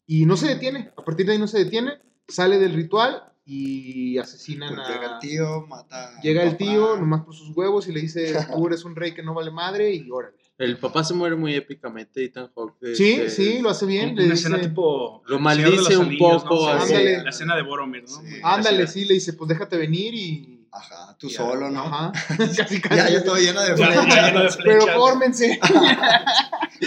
Y 0.06 0.26
no 0.26 0.36
se 0.36 0.48
detiene, 0.48 0.90
a 0.96 1.04
partir 1.04 1.26
de 1.26 1.32
ahí 1.32 1.38
no 1.38 1.46
se 1.46 1.58
detiene, 1.64 1.92
sale 2.28 2.58
del 2.58 2.74
ritual 2.74 3.24
y 3.46 4.18
asesinan 4.18 4.74
Pues 4.74 4.88
a... 4.88 4.92
llega 4.92 5.14
el 5.14 5.18
tío, 5.20 5.66
mata. 5.66 6.20
Llega 6.20 6.42
el 6.42 6.56
tío, 6.56 6.96
nomás 6.96 7.22
por 7.24 7.34
sus 7.34 7.56
huevos, 7.56 7.88
y 7.88 7.92
le 7.92 8.00
dice, 8.00 8.34
tú 8.54 8.66
eres 8.66 8.84
un 8.84 8.94
rey 8.94 9.12
que 9.12 9.22
no 9.22 9.34
vale 9.34 9.50
madre, 9.50 9.92
y 9.94 10.10
órale. 10.10 10.36
El 10.58 10.76
papá 10.76 11.02
se 11.04 11.14
muere 11.14 11.36
muy 11.36 11.54
épicamente, 11.54 12.22
Ethan 12.22 12.50
Hawke. 12.54 12.94
Sí, 12.94 13.12
este, 13.12 13.30
sí, 13.30 13.58
lo 13.60 13.70
hace 13.70 13.86
bien. 13.86 14.10
Una 14.10 14.22
le 14.22 14.34
escena 14.34 14.56
dice- 14.58 14.68
tipo. 14.68 15.22
Lo 15.26 15.38
maldice 15.38 15.96
un 15.96 16.06
Anillos, 16.06 16.42
poco, 16.44 16.54
¿no? 16.66 16.68
así. 16.68 16.92
Ándale. 16.92 17.22
La 17.22 17.30
escena 17.30 17.56
de 17.56 17.62
Boromir, 17.62 18.02
¿no? 18.02 18.08
Sí. 18.08 18.40
Ándale, 18.42 18.86
sí, 18.86 19.04
le 19.06 19.14
dice, 19.14 19.32
pues 19.32 19.48
déjate 19.48 19.78
venir 19.78 20.12
y... 20.14 20.59
Ajá, 20.72 21.16
tú 21.18 21.28
solo, 21.28 21.68
¿no? 21.70 21.80
Ajá, 21.82 22.12
casi, 22.56 22.80
casi. 22.80 22.96
Ya, 22.96 23.08
ya 23.10 23.24
todo 23.24 23.36
lleno 23.36 23.60
de 23.62 23.76
flechas. 23.76 24.58
Pero 24.62 24.86
fórmense. 24.88 25.58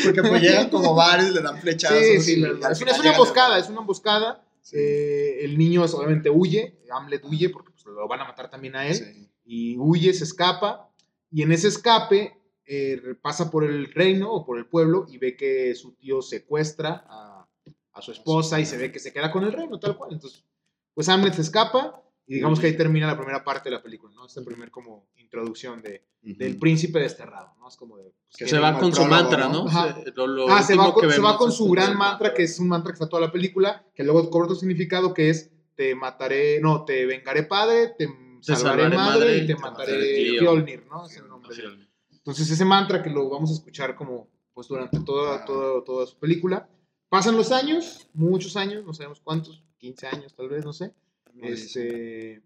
Porque 0.03 0.21
pues 0.23 0.41
llegan 0.41 0.69
como 0.69 0.95
varios, 0.95 1.31
le 1.31 1.41
dan 1.41 1.59
flechazos. 1.59 1.97
Sí, 1.99 2.19
sí, 2.21 2.35
la- 2.37 2.67
al 2.67 2.71
es, 2.73 2.81
una- 2.81 2.91
es 2.91 2.99
una 2.99 3.11
emboscada, 3.11 3.59
es 3.59 3.69
una 3.69 3.81
emboscada. 3.81 4.43
Sí, 4.61 4.77
Eh, 4.79 5.43
el 5.43 5.57
niño 5.57 5.83
obviamente 5.83 6.29
huye, 6.29 6.79
Hamlet 6.89 7.23
huye 7.25 7.49
porque 7.49 7.71
pues, 7.71 7.85
lo 7.85 8.07
van 8.07 8.21
a 8.21 8.25
matar 8.25 8.49
también 8.49 8.75
a 8.75 8.87
él. 8.87 8.95
sí. 8.95 9.29
Y 9.45 9.77
huye, 9.77 10.13
se 10.13 10.23
escapa. 10.23 10.89
Y 11.29 11.41
en 11.41 11.51
ese 11.51 11.67
escape 11.67 12.37
eh, 12.65 13.01
pasa 13.21 13.51
por 13.51 13.65
el 13.65 13.91
reino 13.93 14.31
o 14.31 14.45
por 14.45 14.57
el 14.57 14.65
pueblo 14.67 15.05
y 15.09 15.17
ve 15.17 15.35
que 15.35 15.75
su 15.75 15.95
tío 15.95 16.21
secuestra 16.21 17.03
a, 17.09 17.45
a 17.91 18.01
su 18.01 18.13
esposa 18.13 18.61
y 18.61 18.65
se 18.65 18.77
ve 18.77 18.89
que 18.91 18.99
se 18.99 19.11
queda 19.11 19.31
con 19.33 19.43
el 19.43 19.51
reino, 19.51 19.77
tal 19.79 19.97
cual. 19.97 20.13
Entonces, 20.13 20.45
pues 20.93 21.09
Hamlet 21.09 21.33
se 21.33 21.41
escapa 21.41 22.01
y 22.25 22.35
digamos 22.35 22.59
que 22.59 22.67
ahí 22.67 22.77
termina 22.77 23.07
la 23.07 23.17
primera 23.17 23.43
parte 23.43 23.69
de 23.69 23.75
la 23.75 23.81
película, 23.83 24.13
¿no? 24.15 24.25
Esta 24.25 24.41
primer 24.43 24.71
como 24.71 25.07
introducción 25.17 25.81
de, 25.81 26.05
del 26.21 26.51
Ujú. 26.51 26.59
príncipe 26.59 26.99
desterrado, 26.99 27.53
¿no? 27.59 27.67
Es 27.67 27.75
como 27.75 27.97
de... 27.97 28.03
pues, 28.25 28.37
Que 28.37 28.47
Se 28.47 28.59
va 28.59 28.73
con 28.77 28.85
el 28.89 28.93
su 28.93 29.01
prólogo, 29.01 29.21
mantra, 29.23 29.47
¿no? 29.49 29.65
¿no? 29.65 29.69
Se- 29.95 30.11
lo- 30.15 30.27
lo 30.27 30.49
Ah, 30.49 30.63
se 30.63 30.75
va, 30.75 30.93
con, 30.93 31.11
se 31.11 31.19
va 31.19 31.37
con 31.37 31.51
su 31.51 31.69
gran 31.69 31.97
mantra, 31.97 32.33
que 32.33 32.43
es 32.43 32.59
un 32.59 32.69
mantra 32.69 32.91
que 32.91 32.95
está 32.95 33.09
toda 33.09 33.21
la 33.23 33.31
película, 33.31 33.85
que 33.93 34.03
luego 34.03 34.29
cobra 34.29 34.45
otro 34.45 34.55
significado 34.55 35.13
que 35.13 35.29
es 35.29 35.51
te 35.75 35.95
mataré, 35.95 36.61
no, 36.61 36.85
te 36.85 37.05
vengaré 37.05 37.43
padre, 37.43 37.95
te, 37.97 38.05
salvaré, 38.41 38.83
salvaré 38.83 38.95
madre, 38.95 39.19
madre, 39.19 39.37
y 39.37 39.47
te 39.47 39.53
te 39.55 39.59
mataré. 39.59 40.37
Fjolnir, 40.39 40.85
¿no? 40.85 41.05
Es 41.07 41.17
el 41.17 41.27
nombre 41.27 41.55
de- 41.55 41.87
Entonces 42.11 42.49
ese 42.49 42.63
mantra 42.63 43.01
que 43.03 43.09
lo 43.09 43.27
vamos 43.29 43.49
a 43.49 43.53
escuchar 43.53 43.95
como 43.95 44.29
pues 44.53 44.67
durante 44.67 44.99
toda, 44.99 45.37
Ah. 45.41 45.45
toda, 45.45 45.83
toda 45.83 46.05
su 46.05 46.17
película. 46.19 46.69
Pasan 47.09 47.35
los 47.35 47.51
años, 47.51 48.07
muchos 48.13 48.55
años, 48.55 48.85
no 48.85 48.93
sabemos 48.93 49.19
cuántos, 49.19 49.63
15 49.79 50.07
años 50.07 50.33
tal 50.35 50.47
vez, 50.47 50.63
no 50.63 50.73
sé. 50.73 50.93
Este, 51.41 52.41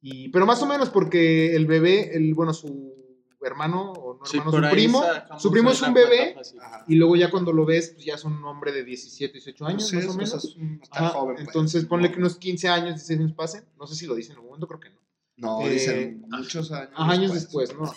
y, 0.00 0.28
pero 0.28 0.46
más 0.46 0.62
o 0.62 0.66
menos 0.66 0.90
porque 0.90 1.54
el 1.54 1.66
bebé, 1.66 2.16
el, 2.16 2.34
bueno, 2.34 2.52
su 2.52 2.94
hermano 3.42 3.92
o 3.92 4.14
no 4.14 4.24
hermano, 4.28 4.50
su 4.68 4.74
primo, 4.74 5.04
su 5.38 5.50
primo 5.52 5.70
es 5.70 5.80
un 5.82 5.94
bebé. 5.94 6.34
Ajá. 6.60 6.84
y 6.88 6.96
luego 6.96 7.14
ya 7.16 7.30
cuando 7.30 7.52
lo 7.52 7.64
ves, 7.64 7.90
pues 7.90 8.04
ya 8.04 8.14
es 8.14 8.24
un 8.24 8.42
hombre 8.44 8.72
de 8.72 8.82
17, 8.84 9.32
18 9.34 9.66
años, 9.66 9.92
más 9.92 10.04
o 10.06 10.14
menos. 10.14 10.30
pues, 10.32 10.44
es 10.44 10.56
un- 10.56 10.80
está 10.82 10.98
Ajá, 11.06 11.08
joven, 11.10 11.36
pues. 11.36 11.46
Entonces 11.46 11.84
ponle 11.84 12.10
que 12.10 12.18
unos 12.18 12.36
15 12.36 12.68
años, 12.68 12.94
16 12.96 13.20
años 13.20 13.32
pasen. 13.34 13.64
No 13.78 13.86
sé 13.86 13.94
si 13.94 14.06
lo 14.06 14.14
dicen 14.14 14.32
en 14.32 14.36
algún 14.38 14.48
momento, 14.50 14.66
creo 14.66 14.80
que 14.80 14.90
no. 14.90 15.00
No, 15.38 15.60
eh, 15.66 15.70
dicen 15.70 16.24
muchos 16.28 16.72
años. 16.72 16.90
Años 16.96 17.34
después, 17.34 17.72
¿no? 17.76 17.92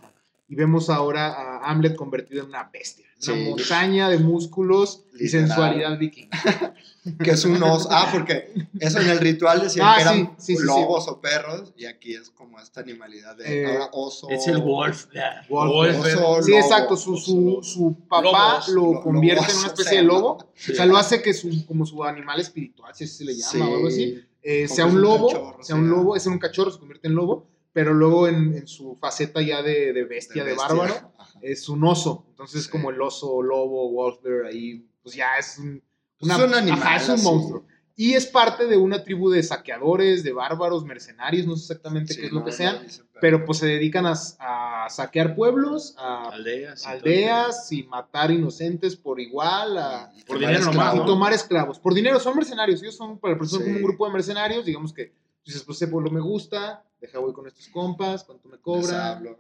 Y 0.50 0.56
vemos 0.56 0.90
ahora 0.90 1.28
a 1.32 1.70
Hamlet 1.70 1.96
convertido 1.96 2.42
en 2.44 2.50
una 2.50 2.70
bestia. 2.74 3.06
Una 3.28 3.36
Sí. 3.36 3.44
montaña 3.50 4.10
de 4.10 4.18
músculos 4.18 5.04
y 5.14 5.24
Literal. 5.26 5.48
sensualidad 5.48 5.98
vikinga. 6.00 6.30
Que 7.24 7.32
es 7.32 7.44
un 7.46 7.62
oso. 7.64 7.88
Ah, 7.92 8.10
porque 8.12 8.54
eso 8.80 9.00
en 9.00 9.10
el 9.10 9.20
ritual 9.20 9.62
decían 9.62 9.88
Ah, 9.90 9.96
que 9.96 10.02
eran 10.04 10.16
sí, 10.18 10.28
sí, 10.38 10.54
sí, 10.54 10.58
sí. 10.58 10.64
lobos 10.66 11.08
o 11.08 11.20
perros. 11.22 11.74
Y 11.78 11.86
aquí 11.86 12.14
es 12.14 12.30
como 12.30 12.60
esta 12.60 12.82
animalidad 12.82 13.36
de 13.38 13.64
Eh, 13.64 13.66
ahora 13.68 13.90
oso. 13.94 14.30
Es 14.30 14.46
el 14.48 14.58
Wolf. 14.60 15.06
Wolf. 15.50 15.72
Wolf. 15.72 15.98
Oso, 16.06 16.44
Sí, 16.44 16.54
exacto. 16.54 16.98
Su, 16.98 17.18
su, 17.18 17.60
su 17.64 17.96
papá 18.08 18.22
Lobos, 18.22 18.68
lo 18.70 19.02
convierte 19.02 19.50
en 19.52 19.58
una 19.58 19.68
especie 19.68 19.92
sea, 19.92 20.02
de 20.02 20.08
lobo. 20.08 20.52
Sí. 20.54 20.74
O 20.74 20.76
sea, 20.76 20.86
lo 20.86 20.98
hace 20.98 21.22
que 21.22 21.34
su, 21.34 21.66
como 21.66 21.86
su 21.86 22.04
animal 22.04 22.40
espiritual, 22.42 22.94
si 22.94 23.06
así 23.06 23.14
se 23.18 23.24
le 23.26 23.34
llama 23.36 23.52
Sí. 23.52 23.60
o 23.60 23.76
algo 23.76 23.88
así, 23.88 24.20
eh, 24.44 24.68
sea 24.68 24.86
un 24.86 25.02
lobo, 25.02 25.28
cachorro, 25.30 25.64
sea 25.64 25.76
un 25.78 25.90
lobo, 25.90 26.16
es 26.16 26.26
un 26.28 26.38
cachorro, 26.38 26.70
se 26.72 26.80
convierte 26.80 27.08
en 27.08 27.16
lobo, 27.16 27.48
pero 27.74 27.94
luego 27.94 28.28
en, 28.28 28.54
en 28.56 28.68
su 28.68 28.98
faceta 29.00 29.42
ya 29.42 29.62
de, 29.62 29.94
de 29.94 30.04
bestia, 30.04 30.44
de, 30.44 30.52
bestia. 30.52 30.68
bárbaro, 30.68 31.14
Ajá. 31.18 31.40
es 31.42 31.70
un 31.70 31.84
oso. 31.84 32.26
Entonces, 32.30 32.64
Sí. 32.66 32.70
como 32.70 32.90
el 32.90 33.02
oso, 33.02 33.42
lobo, 33.42 33.92
Wolfbear, 33.92 34.46
ahí, 34.48 34.86
pues 35.04 35.16
ya 35.16 35.38
es 35.38 35.58
un, 35.60 35.82
Es 36.20 36.28
un 36.38 36.54
animal, 36.54 36.82
ajá, 36.82 36.96
es 36.98 37.08
un 37.10 37.16
así. 37.16 37.24
monstruo. 37.24 37.66
Y 37.96 38.14
es 38.14 38.26
parte 38.28 38.66
de 38.66 38.78
una 38.78 39.04
tribu 39.04 39.30
de 39.30 39.44
saqueadores, 39.44 40.24
de 40.24 40.32
bárbaros, 40.32 40.86
mercenarios, 40.86 41.46
no 41.46 41.58
sé 41.58 41.64
exactamente 41.74 42.14
Sí, 42.14 42.22
qué 42.22 42.28
es 42.28 42.32
lo 42.32 42.40
no, 42.40 42.46
que 42.46 42.52
no 42.52 42.58
sean, 42.58 42.88
pero 43.20 43.44
pues 43.46 43.58
se 43.58 43.66
dedican 43.68 44.06
a, 44.06 44.14
a 44.40 44.90
saquear 44.90 45.36
pueblos, 45.36 45.96
a 45.98 46.30
Aldeas. 46.30 46.86
y 46.86 46.88
aldeas 46.88 47.72
y 47.74 47.84
matar 47.84 48.32
inocentes 48.32 48.96
por 48.96 49.20
igual, 49.20 49.78
a, 49.78 50.14
Y 50.18 50.24
Por 50.24 50.40
dinero 50.40 50.60
nomás, 50.60 50.70
esclavos. 50.76 51.04
y 51.04 51.06
tomar 51.06 51.34
esclavos. 51.34 51.80
Por 51.80 51.94
dinero, 51.94 52.20
son 52.22 52.38
mercenarios. 52.38 52.82
Ellos 52.82 52.96
son 52.96 53.20
para 53.20 53.38
personas 53.38 53.66
Sí. 53.66 53.70
como 53.74 53.78
un 53.80 53.84
grupo 53.90 54.08
de 54.08 54.14
mercenarios. 54.14 54.64
Digamos 54.66 54.94
que 54.94 55.14
dices, 55.46 55.62
pues 55.64 55.78
ese 55.82 55.92
pueblo 55.92 56.10
me 56.10 56.22
gusta, 56.22 56.86
deja 57.00 57.20
voy 57.20 57.34
con 57.34 57.48
estos 57.48 57.68
compas, 57.70 58.24
cuánto 58.24 58.50
me 58.50 58.58
cobran, 58.60 59.18
hablo. 59.18 59.38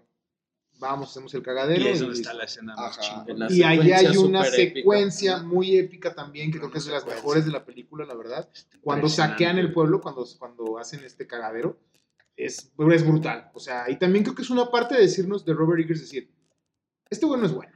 vamos, 0.79 1.09
hacemos 1.11 1.33
el 1.33 1.41
Y 1.41 1.43
cagadero. 1.43 1.81
ahí 1.85 1.91
es 1.91 1.97
y 1.97 1.99
donde 1.99 2.15
listo. 2.15 2.29
está 2.29 2.33
la 2.37 2.45
escena 2.45 2.75
más 2.75 2.99
chingona. 2.99 3.47
Y 3.49 3.63
ahí 3.63 3.91
hay 3.91 4.17
una 4.17 4.45
épica. 4.47 4.55
secuencia 4.79 5.37
muy 5.43 5.77
épica 5.77 6.13
también, 6.15 6.51
que 6.51 6.57
creo 6.59 6.71
que 6.71 6.77
es 6.77 6.85
de 6.85 6.91
las 6.91 7.05
mejores 7.05 7.45
de 7.45 7.51
la 7.51 7.65
película, 7.65 8.05
la 8.05 8.15
verdad. 8.15 8.47
Cuando 8.81 9.09
saquean 9.09 9.57
el 9.57 9.73
pueblo, 9.73 9.99
cuando, 10.01 10.25
cuando 10.37 10.77
hacen 10.77 11.03
este 11.03 11.27
cagadero, 11.27 11.77
es, 12.37 12.71
es 12.93 13.05
brutal. 13.07 13.51
O 13.53 13.59
sea, 13.59 13.89
y 13.89 13.97
también 13.97 14.23
creo 14.23 14.35
que 14.35 14.43
es 14.43 14.49
una 14.49 14.69
parte 14.71 14.95
de 14.95 15.01
decirnos, 15.01 15.43
de 15.43 15.53
Robert 15.53 15.81
Eggers, 15.83 15.99
decir, 16.01 16.31
este 17.09 17.25
güey 17.25 17.39
no 17.39 17.45
es 17.45 17.53
bueno. 17.53 17.73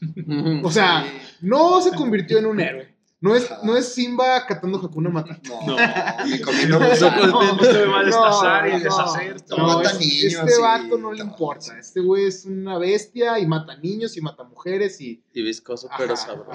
O 0.64 0.70
sea, 0.70 1.04
Sí. 1.04 1.36
no 1.42 1.80
se 1.80 1.94
convirtió 1.94 2.38
en 2.38 2.46
un 2.46 2.58
héroe. 2.60 2.91
No 3.22 3.36
es, 3.36 3.48
no 3.62 3.76
es 3.76 3.94
Simba 3.94 4.44
catando 4.46 4.78
Hakuna 4.78 5.08
Matata. 5.08 5.40
No, 5.48 5.76
No. 5.76 6.26
ni 6.26 6.40
comiendo 6.40 6.80
No, 6.80 6.88
gusano. 6.90 7.26
no, 7.28 7.54
no 7.54 7.62
se 7.64 7.86
va 7.86 8.00
a 8.00 8.04
destazar 8.04 8.68
No, 8.68 8.76
y 8.76 8.80
deshacer 8.82 9.34
no. 9.36 9.40
todo. 9.44 9.58
No, 9.58 9.66
mata 9.76 9.90
es- 9.92 9.98
niños 10.00 10.34
este 10.34 10.60
vato 10.60 10.98
no 10.98 11.12
le 11.12 11.22
importa. 11.22 11.78
Este 11.78 12.00
güey 12.00 12.24
es 12.26 12.44
una 12.46 12.78
bestia 12.78 13.38
y 13.38 13.46
mata 13.46 13.76
niños 13.76 14.16
y 14.16 14.20
mata 14.20 14.42
mujeres 14.42 15.00
y 15.00 15.22
Y 15.32 15.42
viscoso, 15.42 15.88
pero 15.96 16.16
sabroso. 16.16 16.52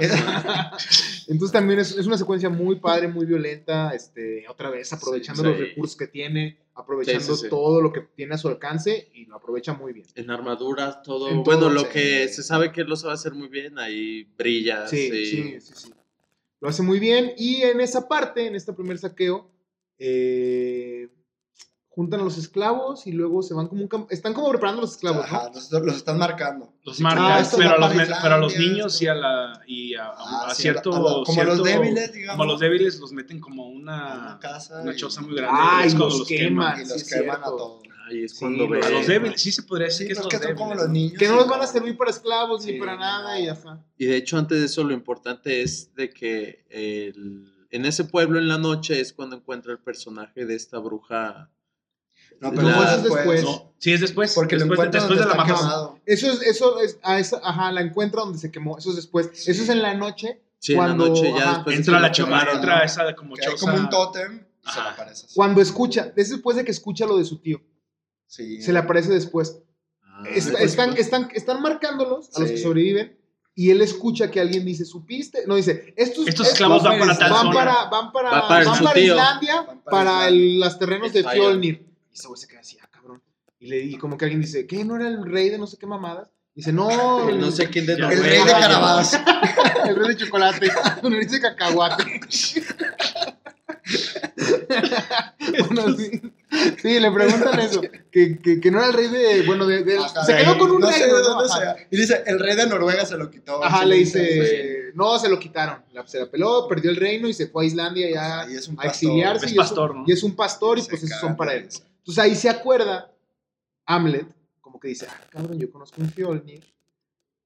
entonces 1.28 1.52
también 1.54 1.80
es, 1.80 1.96
es 1.98 2.06
una 2.06 2.18
secuencia 2.18 2.50
muy 2.50 2.80
padre, 2.80 3.08
muy 3.08 3.26
violenta, 3.26 3.92
este, 3.94 4.46
otra 4.50 4.70
vez 4.70 4.92
aprovechando 4.94 5.44
Sí, 5.44 5.48
los 5.50 5.58
recursos 5.58 5.96
que 5.98 6.08
tiene, 6.08 6.60
aprovechando 6.76 7.22
Sí, 7.24 7.34
sí, 7.34 7.42
sí. 7.44 7.50
todo 7.50 7.82
lo 7.82 7.92
que 7.94 8.02
tiene 8.02 8.36
a 8.36 8.38
su 8.38 8.48
alcance 8.50 9.10
y 9.14 9.26
lo 9.26 9.38
aprovecha 9.38 9.74
muy 9.74 9.94
bien. 9.94 10.06
En 10.16 10.30
armaduras, 10.30 11.02
todo. 11.02 11.30
En 11.30 11.44
bueno, 11.44 11.62
todo, 11.62 11.70
lo 11.72 11.82
sí. 11.82 11.88
que 11.94 12.28
se 12.28 12.44
sabe 12.44 12.72
que 12.72 12.84
lo 12.84 12.96
sabe 12.96 13.14
hacer 13.14 13.34
muy 13.34 13.48
bien, 13.48 13.80
ahí 13.80 14.26
brilla. 14.38 14.88
Sí, 14.88 15.10
sí. 15.10 15.26
sí, 15.26 15.60
sí, 15.62 15.74
sí. 15.76 15.94
Lo 16.60 16.70
hace 16.70 16.82
muy 16.84 17.00
bien 17.00 17.34
y 17.38 17.62
en 17.64 17.82
esa 17.82 18.08
parte, 18.08 18.48
en 18.48 18.56
este 18.56 18.74
primer 18.74 18.98
saqueo, 18.98 19.52
eh, 20.00 21.10
juntan 21.90 22.20
a 22.20 22.24
los 22.24 22.38
esclavos 22.38 23.08
y 23.08 23.12
luego 23.12 23.42
se 23.42 23.54
van 23.56 23.68
como 23.68 23.82
un 23.82 23.88
campo, 23.88 24.08
están 24.12 24.34
como 24.34 24.50
preparando 24.50 24.82
a 24.82 24.84
los 24.84 24.92
esclavos, 24.92 25.18
¿no? 25.20 25.24
Ajá, 25.38 25.52
los, 25.54 25.72
los 25.72 25.96
están 25.98 26.18
marcando. 26.20 26.74
Los 26.84 26.98
Sí, 26.98 27.04
marcan, 27.04 27.26
ah, 27.44 27.48
pero, 27.58 27.70
a 27.72 27.78
los, 27.80 28.08
pero 28.22 28.36
a 28.36 28.38
los 28.38 28.56
niños 28.58 29.02
y 29.02 29.08
a, 29.08 29.16
la, 29.16 29.62
y 29.66 29.96
a, 29.96 30.06
a- 30.08 30.14
Ah, 30.18 30.48
a 30.50 30.54
sí, 30.56 30.62
cierto, 30.64 30.92
lo- 30.92 31.24
como 31.24 31.42
a 31.42 31.44
los 31.46 31.56
cierto- 31.58 31.64
débiles, 31.64 32.14
digamos. 32.14 32.38
Como 32.38 32.52
los 32.52 32.60
débiles 32.60 33.00
los 33.00 33.12
meten 33.14 33.40
como 33.40 33.68
una, 33.68 34.14
Una 34.14 34.40
casa. 34.40 34.82
una 34.82 34.94
y- 34.94 34.96
choza 34.96 35.22
muy 35.22 35.36
grande. 35.36 35.60
Ah, 35.60 35.82
es 35.86 35.94
y 35.94 35.98
cuando 35.98 36.18
los 36.20 36.28
queman. 36.28 36.82
Y 36.82 36.86
sí, 36.86 36.90
los 36.92 37.02
es 37.02 37.10
queman 37.14 37.30
a 37.30 37.34
cierto. 37.40 37.56
todos. 37.58 37.87
Ahí 38.10 38.24
es 38.24 38.32
Sí, 38.34 38.38
cuando 38.40 38.68
los- 38.68 38.80
ve. 38.80 38.86
A 38.86 38.90
los 38.90 39.08
débiles, 39.08 39.42
sí 39.42 39.52
se 39.52 39.64
podría 39.64 39.88
decir 39.88 40.04
Sí, 40.04 40.08
que 40.08 40.14
es 40.14 40.20
los 40.20 40.28
que 40.28 40.38
son 40.38 40.56
como 40.56 40.70
débiles, 40.70 40.78
los 40.78 40.88
¿no? 40.88 40.94
niños. 40.94 41.14
Que 41.20 41.28
no 41.28 41.34
y 41.34 41.38
los 41.38 41.48
van 41.48 41.62
a 41.62 41.68
servir 41.68 41.98
para 41.98 42.12
esclavos 42.12 42.66
ni 42.66 42.74
para 42.80 42.96
nada 42.96 43.40
y 43.40 43.46
ya 43.46 43.54
está. 43.54 43.84
Y 43.98 44.06
de 44.06 44.16
hecho, 44.18 44.38
antes 44.38 44.60
de 44.60 44.66
eso, 44.66 44.84
lo 44.84 44.94
importante 44.94 45.62
es 45.62 45.94
de 45.96 46.10
que 46.10 46.66
el- 46.70 47.54
en 47.70 47.86
ese 47.86 48.06
pueblo 48.06 48.40
en 48.40 48.48
la 48.48 48.58
noche 48.58 49.00
es 49.02 49.12
cuando 49.14 49.36
encuentra 49.36 49.72
el 49.74 49.80
personaje 49.80 50.46
de 50.46 50.56
esta 50.56 50.80
bruja. 50.80 51.50
No, 52.40 52.52
pero 52.52 52.70
eso 52.70 52.96
es 52.98 53.04
después. 53.04 53.44
No, 53.44 53.74
sí, 53.80 53.94
es 53.94 54.02
después. 54.02 54.34
Porque 54.36 54.56
lo 54.56 54.60
después, 54.66 54.78
encuentran 54.80 55.02
después 55.04 55.20
de 55.20 55.26
la 55.26 55.32
está 55.32 55.46
quemado. 55.46 56.00
Eso 56.06 56.32
es, 56.32 56.42
eso 56.44 56.80
es, 56.80 57.00
a 57.02 57.20
esa, 57.20 57.42
ajá, 57.44 57.72
la 57.72 57.82
encuentra 57.82 58.22
donde 58.22 58.38
se 58.38 58.52
quemó, 58.52 58.78
eso 58.78 58.92
es 58.92 58.96
después. 58.96 59.32
Sí. 59.34 59.52
Eso 59.52 59.64
es 59.64 59.70
en 59.70 59.82
la 59.82 59.94
noche, 59.96 60.42
Sí, 60.60 60.74
Cuando- 60.74 61.06
en 61.06 61.14
la 61.14 61.20
noche 61.20 61.32
ya 61.32 61.38
ajá. 61.44 61.54
después 61.56 61.76
de 61.76 61.80
Entra 61.82 62.00
la 62.00 62.08
lo 62.08 62.14
quemaron, 62.14 62.56
entra 62.56 62.80
esa 62.84 63.16
como 63.16 63.36
choza. 63.38 63.58
como 63.60 63.78
un 63.78 63.90
tótem 63.90 64.34
y 64.66 64.70
se 64.70 64.76
le 64.76 64.82
Ajá. 64.82 64.90
aparece 64.94 65.26
así. 65.28 65.36
cuando 65.36 65.62
escucha, 65.62 66.12
es 66.16 66.30
después 66.32 66.58
de 66.58 66.66
que 66.66 66.72
escucha 66.72 67.06
lo 67.06 67.18
de 67.20 67.26
su 67.26 67.38
tío, 67.38 67.62
Sí. 68.28 68.62
se 68.62 68.74
le 68.74 68.80
aparece 68.80 69.10
después. 69.12 69.60
Ah, 70.04 70.24
están, 70.34 70.98
están, 70.98 71.30
están 71.34 71.62
marcándolos 71.62 72.30
a 72.36 72.40
los 72.42 72.50
que 72.52 72.58
sobreviven 72.58 73.18
y 73.56 73.72
él 73.72 73.82
escucha 73.82 74.30
que 74.30 74.40
alguien 74.40 74.66
dice, 74.66 74.86
¿supiste? 74.86 75.44
No, 75.48 75.56
dice, 75.56 75.94
estos, 75.98 76.28
Estos 76.28 76.48
esclavos 76.50 76.84
van 76.84 77.00
para 77.00 77.18
tal 77.18 77.32
van 77.32 77.42
zona. 77.42 77.54
para, 77.54 77.86
van 77.86 78.12
para, 78.12 78.30
Va 78.30 78.48
para 78.48 78.66
van 78.66 78.84
para. 78.84 79.00
Islandia, 79.00 79.56
Van 79.62 79.82
para 79.84 79.84
para 79.84 80.28
el- 80.28 80.60
las 80.60 80.78
terrenos 80.78 81.12
de. 81.14 81.24
Fjolnir. 81.24 81.86
Y 82.12 82.16
ese 82.16 82.28
güey 82.28 82.40
se 82.40 82.48
queda 82.48 82.60
así, 82.60 82.78
ah, 82.84 82.88
cabrón. 82.92 83.22
Y, 83.60 83.68
le, 83.68 83.80
y 83.80 83.98
como 83.98 84.18
que 84.18 84.26
alguien 84.26 84.42
dice, 84.42 84.68
¿qué? 84.68 84.84
¿No 84.86 84.96
era 84.96 85.08
el 85.08 85.26
rey 85.26 85.50
de 85.50 85.58
no 85.58 85.66
sé 85.66 85.78
qué 85.78 85.88
mamadas? 85.88 86.30
Dice, 86.54 86.72
no, 86.74 86.90
El 87.30 87.40
no 87.40 87.50
sé 87.52 87.70
quién 87.70 87.86
de 87.86 87.94
El 87.94 88.08
rey 88.08 88.40
de. 88.44 88.52
Carabas. 88.52 89.14
el 89.88 89.96
rey 89.96 90.08
de 90.10 90.18
chocolate, 90.18 90.72
el 91.04 91.12
rey 91.12 91.26
de 91.26 91.40
cacahuate. 91.40 92.22
bueno, 95.68 95.96
sí. 95.96 96.22
Sí, 96.82 97.00
le 97.00 97.12
preguntan 97.12 97.60
eso. 97.60 97.82
Que, 98.12 98.40
que, 98.42 98.60
que 98.60 98.72
no 98.72 98.80
era 98.80 98.88
el 98.88 98.94
rey 98.94 99.08
de. 99.10 99.44
Bueno, 99.46 99.68
de, 99.68 99.84
de- 99.84 99.98
Ajá. 100.00 100.24
se 100.26 100.36
quedó 100.36 100.58
con 100.58 100.72
un 100.72 100.80
no 100.82 100.90
rey. 100.90 100.98
sé 101.00 101.06
de 101.06 101.12
¿no? 101.12 101.20
dónde 101.20 101.46
Ajá. 101.52 101.60
sea. 101.76 101.88
Y 101.92 101.98
dice, 101.98 102.24
el 102.26 102.40
rey 102.40 102.56
de 102.56 102.66
Noruega 102.68 103.06
se 103.06 103.18
lo 103.18 103.30
quitó. 103.30 103.64
Ajá, 103.64 103.86
le 103.86 103.98
dice. 103.98 104.92
no, 104.96 105.20
se 105.20 105.30
lo 105.30 105.38
quitaron. 105.38 105.84
La- 105.94 106.08
se 106.08 106.20
la 106.20 106.26
peló, 106.32 106.68
perdió 106.68 106.90
el 106.90 106.96
reino 106.96 107.28
y 107.28 107.34
se 107.34 107.48
fue 107.48 107.64
a 107.64 107.68
Islandia 107.68 108.10
ya 108.10 108.42
Ahí 108.42 108.56
es 108.56 108.68
un 108.68 108.80
a 108.80 108.86
exiliarse. 108.86 109.46
Es 109.46 109.52
y, 109.52 109.56
pastor, 109.56 109.90
es 109.92 109.96
un, 109.96 110.02
¿no? 110.02 110.06
y 110.08 110.12
es 110.14 110.24
un 110.24 110.36
pastor 110.36 110.80
y 110.80 110.82
Se 110.82 110.90
pues 110.90 111.04
esos 111.04 111.20
son 111.20 111.36
para 111.36 111.54
él. 111.54 111.64
Entonces 112.00 112.18
ahí 112.24 112.34
se 112.36 112.50
acuerda 112.50 113.12
Hamlet, 113.86 114.26
como 114.62 114.80
que 114.80 114.88
dice, 114.88 115.06
ah, 115.10 115.22
cabrón, 115.30 115.60
yo 115.60 115.70
conozco 115.70 116.02
un 116.02 116.10
Fjolnir 116.10 116.66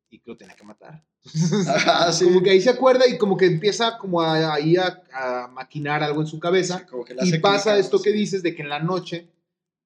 y 0.09 0.19
que 0.19 0.29
lo 0.29 0.37
tenía 0.37 0.55
que 0.55 0.63
matar. 0.63 1.03
Entonces, 1.25 1.67
Ajá, 1.67 2.11
sí. 2.13 2.25
como 2.25 2.41
que 2.41 2.49
ahí 2.51 2.61
se 2.61 2.69
acuerda 2.69 3.07
y 3.07 3.17
como 3.17 3.37
que 3.37 3.45
empieza 3.45 3.97
como 3.97 4.21
a, 4.21 4.53
ahí 4.53 4.75
a, 4.77 5.01
a 5.13 5.47
maquinar 5.47 6.01
algo 6.03 6.21
en 6.21 6.27
su 6.27 6.39
cabeza. 6.39 6.79
Sí, 6.79 6.85
como 6.85 7.05
que 7.05 7.13
le 7.13 7.25
Y 7.27 7.37
pasa 7.39 7.77
esto 7.77 8.01
que 8.01 8.11
dices 8.11 8.41
de 8.43 8.55
que 8.55 8.61
en 8.63 8.69
la 8.69 8.79
noche 8.79 9.27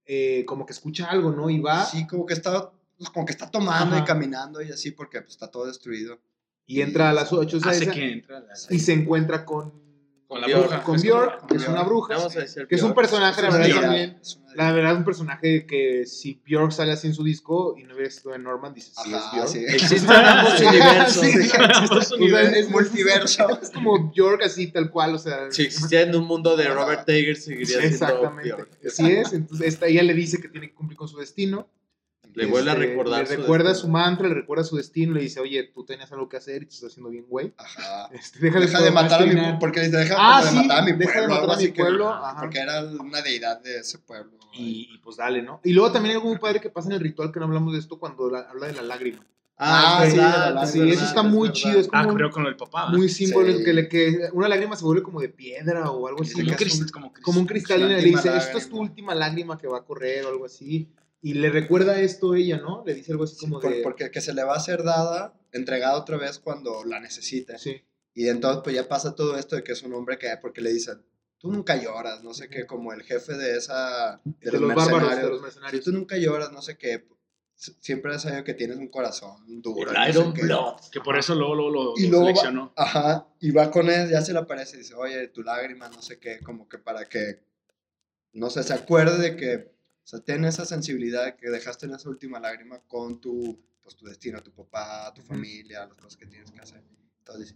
eh, 0.06 0.44
como 0.46 0.66
que 0.66 0.74
escucha 0.74 1.08
algo, 1.08 1.32
¿no? 1.32 1.50
Y 1.50 1.60
va 1.60 1.84
Sí, 1.86 2.06
como 2.08 2.26
que 2.26 2.34
está, 2.36 2.72
pues, 2.98 3.10
como 3.10 3.26
que 3.26 3.32
está 3.34 3.50
tomando 3.52 3.96
Ajá. 3.96 4.04
y 4.04 4.08
caminando 4.08 4.62
y 4.62 4.72
así 4.72 4.92
porque 4.92 5.20
pues, 5.22 5.32
está 5.34 5.48
todo 5.52 5.66
destruido. 5.66 6.20
y 6.68 6.82
entra 6.82 7.10
a 7.10 7.14
las 7.14 7.32
8 7.34 7.60
Hace 7.64 7.90
que 7.90 8.12
entra 8.14 8.40
la- 8.40 8.54
y 8.70 8.80
se 8.80 8.94
encuentra 8.94 9.46
con, 9.46 9.74
Con 10.36 10.42
la 10.42 10.48
Bjork. 10.48 10.68
bruja. 10.68 10.84
con 10.84 10.96
Es 10.98 11.04
Bjork, 11.04 11.48
que 11.48 11.56
es 11.56 11.68
una 11.70 11.84
bruja. 11.84 12.18
Vamos 12.18 12.36
a 12.36 12.40
decir 12.42 12.68
Que 12.68 12.76
es 12.76 12.84
un 12.84 12.94
personaje, 12.94 13.42
la 13.42 13.50
verdad, 13.50 13.82
también. 13.82 14.20
La 14.54 14.74
verdad, 14.74 14.98
un 14.98 15.06
personaje 15.06 15.66
que 15.66 16.06
si 16.06 16.42
Bjork 16.46 16.74
sale 16.74 16.92
así 16.92 17.08
en 17.08 17.14
su 17.14 17.24
disco 17.24 17.76
y 17.78 17.84
no 17.84 17.94
hubiera 17.94 18.12
sido 18.12 18.32
de 18.32 18.40
Norman, 18.40 18.74
dices, 18.74 18.94
sí, 19.02 19.14
es 19.14 19.24
Bjork. 19.32 19.48
sí. 19.54 19.66
Existen 19.66 20.12
ambos 20.12 20.60
universos. 20.60 21.26
Sí. 21.26 21.50
Ambos 21.58 22.12
universos. 22.12 22.58
es, 22.58 22.70
multiverso. 22.70 23.60
Es 23.62 23.70
como 23.70 24.12
Bjork 24.12 24.44
así, 24.44 24.68
tal 24.68 24.92
cual, 24.92 25.16
o 25.16 25.20
sea. 25.20 25.50
Si 25.52 25.64
existiera 25.64 26.04
en 26.04 26.14
un 26.14 26.26
mundo 26.26 26.58
de 26.58 26.68
Robert 26.68 27.06
Tager, 27.06 27.38
seguiría 27.38 27.68
siendo 27.80 27.88
Exactamente. 27.88 28.50
Bjork. 28.52 28.70
Así 28.86 29.12
es. 29.14 29.32
Entonces, 29.32 29.68
esta, 29.68 29.86
ella 29.86 30.04
le 30.04 30.14
dice 30.14 30.42
que 30.42 30.50
tiene 30.50 30.68
que 30.68 30.76
cumplir 30.76 30.98
con 30.98 31.08
su 31.08 31.18
destino. 31.18 31.70
Le 32.36 32.46
vuelve 32.48 32.70
a 32.70 32.74
Este, 32.74 32.86
recordar 32.88 33.22
Le 33.22 33.28
su 33.28 33.42
recuerda 33.42 33.70
destino. 33.70 33.88
su 33.88 33.92
mantra, 33.92 34.28
le 34.28 34.34
recuerda 34.36 34.64
su 34.64 34.76
destino, 34.76 35.14
le 35.14 35.22
dice, 35.22 35.40
oye, 35.40 35.64
tú 35.74 35.86
tenías 35.86 36.12
algo 36.12 36.28
que 36.30 36.38
hacer 36.38 36.64
y 36.64 36.66
te 36.66 36.74
estás 36.76 36.92
haciendo 36.92 37.10
bien, 37.10 37.26
güey. 37.30 37.54
Ajá. 37.58 38.10
Este, 38.14 38.40
deja 38.40 38.60
de, 38.60 38.66
Deja 38.66 38.82
de 38.82 38.92
matar 38.92 39.22
a 39.22 39.26
mi 39.26 39.32
procrastinar". 39.32 39.44
pueblo, 39.44 39.60
porque 39.60 39.80
dice, 39.82 39.98
deja 39.98 40.16
Ah, 40.18 40.44
de 40.44 40.50
sí, 40.50 40.56
matar 40.56 40.80
a 40.80 40.82
mi 40.84 40.92
deja 40.92 41.22
de 41.22 41.28
matar 41.28 41.42
algo 41.44 41.54
a 41.54 41.58
mi 41.58 41.68
pueblo, 41.70 42.10
ajá, 42.14 42.42
porque 42.42 42.60
era 42.60 42.84
una 42.84 43.22
deidad 43.22 43.62
de 43.62 43.78
ese 43.80 44.00
pueblo. 44.00 44.38
Y, 44.54 44.90
y 44.94 44.98
pues 45.00 45.18
dale, 45.18 45.42
¿no? 45.42 45.62
Y 45.64 45.74
luego 45.74 45.92
también 45.92 46.16
algo 46.16 46.28
muy 46.30 46.38
padre 46.38 46.60
que 46.62 46.70
pasa 46.70 46.90
en 46.90 46.96
el 46.96 47.00
ritual, 47.02 47.32
que 47.32 47.40
no 47.40 47.46
hablamos 47.46 47.74
de 47.74 47.80
esto, 47.80 47.98
cuando 48.00 48.30
la- 48.30 48.42
habla 48.50 48.68
de 48.68 48.74
la 48.74 48.82
lágrima. 48.84 49.26
Ah, 49.58 50.02
es 50.06 50.12
sí, 50.12 50.18
verdad, 50.18 50.66
Sí, 50.66 50.82
eso 50.90 51.06
está 51.06 51.22
es 51.22 51.28
muy 51.28 51.48
verdad. 51.48 51.54
chido, 51.54 51.80
es 51.80 51.88
Ah, 51.94 52.04
como 52.04 52.16
creo 52.18 52.30
con 52.30 52.46
el 52.46 52.58
papá. 52.58 52.90
muy 52.90 53.08
símbolo, 53.08 53.54
Sí. 53.54 53.64
que, 53.64 53.72
le, 53.74 53.88
que 53.88 54.28
una 54.34 54.50
lágrima 54.50 54.76
se 54.76 54.84
vuelve 54.84 55.02
como 55.02 55.22
de 55.22 55.30
piedra 55.30 55.90
o 55.92 56.08
algo 56.10 56.24
así. 56.24 56.32
Sí, 56.32 56.42
Como, 56.42 56.48
un 56.50 56.54
es 56.56 56.62
un- 56.62 56.68
crist- 56.88 56.92
como, 56.92 57.40
un 57.40 57.46
cristal. 57.48 57.78
cristal 57.80 57.82
y 57.82 57.96
le 57.96 58.02
dice, 58.18 58.36
esto 58.36 58.58
es 58.58 58.68
tu 58.70 58.78
última 58.78 59.16
lágrima 59.16 59.58
que 59.58 59.68
va 59.68 59.78
a 59.78 59.84
correr 59.86 60.26
o 60.26 60.30
algo 60.30 60.44
así. 60.46 60.90
Y 61.26 61.34
le 61.34 61.50
recuerda 61.50 62.00
esto 62.00 62.36
ella, 62.36 62.58
¿no? 62.58 62.84
Le 62.86 62.94
dice 62.94 63.12
algo 63.12 63.24
así 63.24 63.36
Sí, 63.36 63.42
como 63.46 63.60
por- 63.60 63.74
de... 63.74 63.82
porque 63.82 64.12
que 64.12 64.22
se 64.22 64.34
le 64.34 64.44
va 64.44 64.56
a 64.56 64.60
ser 64.60 64.84
dada, 64.84 65.34
entregada 65.52 65.98
otra 65.98 66.18
vez 66.18 66.38
cuando 66.40 66.84
la 66.84 67.00
necesite. 67.00 67.58
Sí. 67.58 67.82
Y 68.14 68.28
entonces 68.30 68.62
pues 68.64 68.76
ya 68.76 68.88
pasa 68.88 69.16
todo 69.16 69.36
esto 69.38 69.56
de 69.56 69.64
que 69.64 69.72
es 69.72 69.82
un 69.84 69.94
hombre 69.94 70.18
que, 70.20 70.28
porque 70.42 70.62
le 70.62 70.72
dicen, 70.72 71.04
tú 71.40 71.52
nunca 71.52 71.76
lloras, 71.76 72.24
no 72.24 72.34
sé 72.34 72.48
qué, 72.50 72.66
como 72.68 72.94
el 72.94 73.02
jefe 73.04 73.34
de 73.34 73.58
esa, 73.58 74.22
de, 74.24 74.52
De, 74.52 74.52
los, 74.52 74.62
los 74.62 74.76
bárbaros, 74.76 74.92
de 74.92 75.00
mercenarios. 75.00 75.32
los 75.32 75.42
mercenarios. 75.42 75.84
Tú 75.86 75.92
nunca 75.94 76.18
lloras, 76.18 76.52
no 76.52 76.62
sé 76.62 76.78
qué. 76.78 77.08
Siempre 77.56 78.14
has 78.14 78.22
sabido 78.22 78.44
que 78.44 78.54
tienes 78.54 78.78
un 78.78 78.90
corazón 78.90 79.62
duro. 79.62 79.90
El 79.90 79.98
no 79.98 80.04
sé 80.04 80.10
Iron 80.12 80.34
qué. 80.34 80.42
Blood. 80.44 80.76
Que 80.92 81.00
por 81.02 81.18
eso 81.18 81.34
luego, 81.36 81.56
luego 81.56 81.72
lo, 81.72 81.94
Y 81.98 82.04
lo 82.08 82.10
luego 82.10 82.26
va- 82.26 82.30
seleccionó. 82.34 82.74
Ajá, 82.76 83.28
y 83.40 83.50
va 83.52 83.72
con 83.72 83.90
él, 83.90 84.10
ya 84.12 84.22
se 84.22 84.32
le 84.34 84.40
aparece 84.40 84.76
y 84.76 84.80
dice, 84.80 84.94
oye, 84.94 85.28
tu 85.30 85.42
lágrima, 85.42 85.90
no 85.90 86.02
sé 86.02 86.20
qué, 86.20 86.40
como 86.42 86.68
que 86.70 86.78
para 86.78 87.06
que, 87.10 87.40
no 88.34 88.50
sé, 88.50 88.62
se 88.64 88.74
acuerde 88.74 89.18
de 89.18 89.36
que, 89.38 89.75
o 90.06 90.08
sea, 90.08 90.20
ten 90.20 90.46
esa 90.46 90.66
sensibilidad 90.66 91.26
de 91.26 91.36
que 91.36 91.50
dejaste 91.50 91.88
en 91.88 91.96
esa 91.96 92.08
última 92.10 92.40
lágrima 92.40 92.80
con 92.88 93.20
tu, 93.20 93.60
pues, 93.82 93.96
tu 93.96 94.06
destino, 94.06 94.42
tu 94.44 94.52
papá, 94.52 95.12
tu 95.16 95.24
familia, 95.24 95.88
las 95.88 95.98
cosas 95.98 96.16
que 96.16 96.28
tienes 96.28 96.52
que 96.52 96.60
hacer. 96.60 96.84
Entonces 97.20 97.56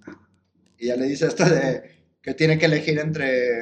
y 0.79 0.87
ya 0.87 0.95
le 0.95 1.05
dice 1.05 1.27
esto 1.27 1.45
de 1.45 2.05
que 2.21 2.33
tiene 2.33 2.57
que 2.57 2.65
elegir 2.65 2.97
entre, 2.97 3.61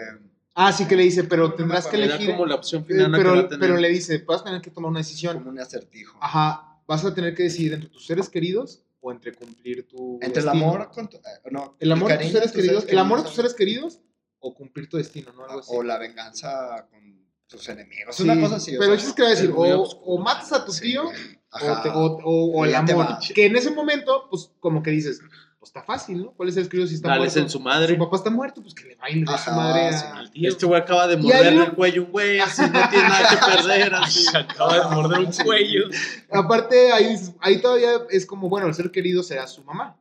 Ah, 0.56 0.72
sí 0.72 0.88
que 0.88 0.96
le 0.96 1.04
dice, 1.04 1.26
pero 1.26 1.54
tendrás 1.54 1.86
que 1.86 1.98
elegir... 1.98 2.32
como 2.32 2.46
la 2.46 2.56
opción 2.56 2.84
eh, 2.84 2.86
final 2.86 3.12
la 3.12 3.18
que 3.18 3.24
va 3.26 3.32
a 3.32 3.48
pero, 3.48 3.60
pero 3.60 3.78
le 3.78 3.90
dice, 3.90 4.20
vas 4.20 4.42
a 4.42 4.46
tener 4.46 4.62
que 4.62 4.72
tomar 4.72 4.90
una 4.90 5.02
decisión. 5.02 5.38
como 5.38 5.50
un 5.50 5.60
acertijo. 5.60 6.18
Ajá, 6.22 6.82
vas 6.88 7.04
a 7.04 7.14
tener 7.14 7.36
que 7.36 7.44
decidir 7.44 7.74
entre 7.74 7.90
tus 7.90 8.06
seres 8.08 8.30
queridos 8.30 8.82
o 9.02 9.12
entre 9.12 9.34
cumplir 9.34 9.86
tu 9.88 10.16
Entre 10.22 10.40
el 10.40 10.46
destino. 10.46 10.66
amor 10.70 10.90
con 10.92 11.10
tu, 11.10 11.18
eh, 11.18 11.22
no, 11.52 11.76
El 11.80 11.92
amor 11.92 12.10
de 12.10 12.18
tus 12.20 12.32
seres 12.32 12.52
queridos, 12.54 12.86
el 12.88 12.98
amor 12.98 13.20
de 13.20 13.26
tus 13.26 13.36
seres 13.36 13.54
queridos 13.54 14.00
o 14.40 14.54
cumplir 14.56 14.88
tu 14.88 14.98
destino, 14.98 15.32
¿no? 15.34 15.46
Algo 15.46 15.60
así. 15.60 15.70
o 15.72 15.84
la 15.84 15.98
venganza 15.98 16.88
con 16.90 17.17
tus 17.48 17.68
enenemigos, 17.70 18.16
Sí, 18.16 18.24
una 18.24 18.40
cosa 18.40 18.56
así. 18.58 18.76
o 18.76 18.80
Pero 18.80 18.98
sea, 18.98 19.08
es 19.10 19.14
que 19.14 19.22
va 19.24 19.28
a 19.30 19.32
decir, 19.32 19.54
o, 19.56 19.64
o 19.84 20.18
matas 20.20 20.52
a 20.54 20.66
tu 20.66 20.72
sí, 20.74 20.82
tío 20.92 21.04
ajá. 21.52 21.80
o, 21.80 21.82
te- 21.82 21.90
o- 21.90 22.18
o- 22.24 22.52
o 22.60 22.66
el 22.66 22.76
amor. 22.76 23.18
Que 23.34 23.46
en 23.46 23.56
ese 23.56 23.72
momento, 23.72 24.28
pues 24.30 24.52
como 24.60 24.84
que 24.84 24.92
dices, 24.92 25.22
pues 25.60 25.70
está 25.70 25.82
fácil, 25.84 26.24
¿no? 26.24 26.32
¿Cuál 26.34 26.50
es 26.50 26.58
el 26.58 26.68
querido 26.70 26.88
si 26.88 26.96
está 26.96 27.08
Dale 27.10 27.22
muerto? 27.22 27.40
en 27.40 27.50
su 27.50 27.60
madre. 27.60 27.94
Su 27.94 28.00
papá 28.00 28.18
está 28.18 28.30
muerto, 28.30 28.62
pues 28.62 28.74
que 28.76 28.84
le 28.86 28.96
va 28.96 29.10
y 29.10 29.16
le 29.16 29.32
dé 29.32 29.38
su 29.38 29.52
madre 29.52 29.94
sí. 29.98 30.06
a... 30.06 30.18
Al 30.18 30.32
tío. 30.32 30.50
Este 30.50 30.66
güey 30.66 30.82
acaba 30.82 31.08
de 31.08 31.18
morderle 31.18 31.64
el 31.64 31.72
cuello 31.74 32.02
a 32.02 32.06
un 32.06 32.12
güey, 32.12 32.40
así 32.40 32.62
no 32.64 32.90
tiene 32.90 33.08
nada 33.10 33.30
que 33.30 33.38
perder. 33.58 33.96
Así. 33.96 34.26
Acaba 34.36 34.80
de 34.90 34.96
morder 34.96 35.20
un 35.20 35.32
cuello. 35.46 35.84
Aparte, 36.32 36.92
ahí, 36.92 37.16
ahí 37.40 37.62
todavía 37.62 37.92
es 38.10 38.26
como, 38.26 38.50
bueno, 38.50 38.68
el 38.68 38.74
ser 38.74 38.92
querido 38.92 39.24
será 39.24 39.48
su 39.48 39.64
mamá. 39.64 39.98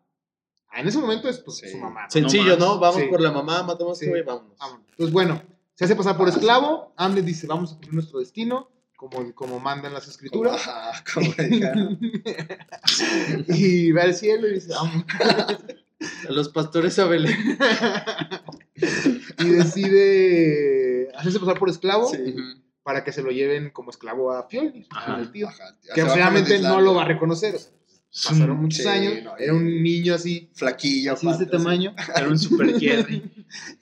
Ah, 0.69 0.81
En 0.81 0.89
ese 0.89 0.99
momento 0.99 1.29
es 1.29 1.39
pues, 1.39 1.59
Sí. 1.59 1.69
su 1.71 1.79
mamá. 1.79 2.11
Sencillo, 2.11 2.57
No 2.59 2.75
¿no? 2.75 2.79
Vamos 2.81 3.01
Sí. 3.03 3.07
por 3.09 3.21
la 3.21 3.31
mamá, 3.33 3.63
matamos 3.63 3.93
a 3.93 3.95
este 3.95 4.09
güey, 4.11 4.23
vámonos. 4.23 4.59
Vámonos. 4.59 4.87
Pues 4.97 5.11
bueno, 5.13 5.43
se 5.77 5.85
hace 5.85 5.95
pasar 5.95 6.17
por 6.17 6.29
esclavo. 6.29 6.93
Hamlet 6.97 7.25
dice, 7.25 7.47
vamos 7.47 7.71
a 7.71 7.75
cumplir 7.75 7.95
nuestro 7.95 8.19
destino, 8.19 8.69
como, 8.97 9.33
como 9.35 9.61
mandan 9.61 9.95
las 9.95 10.09
escrituras. 10.09 10.63
como 11.15 11.31
y 13.49 13.93
va 13.93 14.03
al 14.03 14.15
cielo 14.15 14.49
y 14.49 14.55
dice, 14.55 14.71
vamos. 14.73 15.05
A 16.29 16.33
los 16.33 16.49
pastores 16.51 16.99
a 16.99 17.07
Belén. 17.07 17.59
y 19.39 19.49
decide 19.49 21.09
hacerse 21.17 21.39
pasar 21.41 21.59
por 21.59 21.69
esclavo 21.71 22.09
Sí. 22.09 22.35
Para 22.83 23.03
que 23.03 23.13
se 23.13 23.23
lo 23.23 23.31
lleven 23.31 23.71
como 23.71 23.91
esclavo 23.91 24.31
a 24.33 24.47
Fjolnir, 24.49 24.87
Ajá. 24.91 25.17
al 25.17 25.33
tío. 25.33 25.49
Ajá, 25.49 25.77
ya 25.83 25.95
Que 25.95 26.03
obviamente 26.05 26.59
no 26.61 26.81
lo 26.81 26.95
va 26.95 27.03
a 27.03 27.07
reconocer. 27.07 27.57
o 27.57 27.59
sea, 27.59 27.73
Pasaron 28.25 28.57
muchos 28.63 28.83
Sí, 28.83 28.89
años, 28.89 29.23
no, 29.23 29.37
era 29.37 29.53
un 29.53 29.83
niño 29.83 30.15
así, 30.15 30.49
Flaquillo. 30.55 31.13
así 31.13 31.27
de 31.27 31.33
este 31.33 31.45
sí. 31.45 31.51
tamaño, 31.51 31.95
Era 32.17 32.29
un 32.29 32.39
super 32.39 32.67
Jerry. 32.81 33.23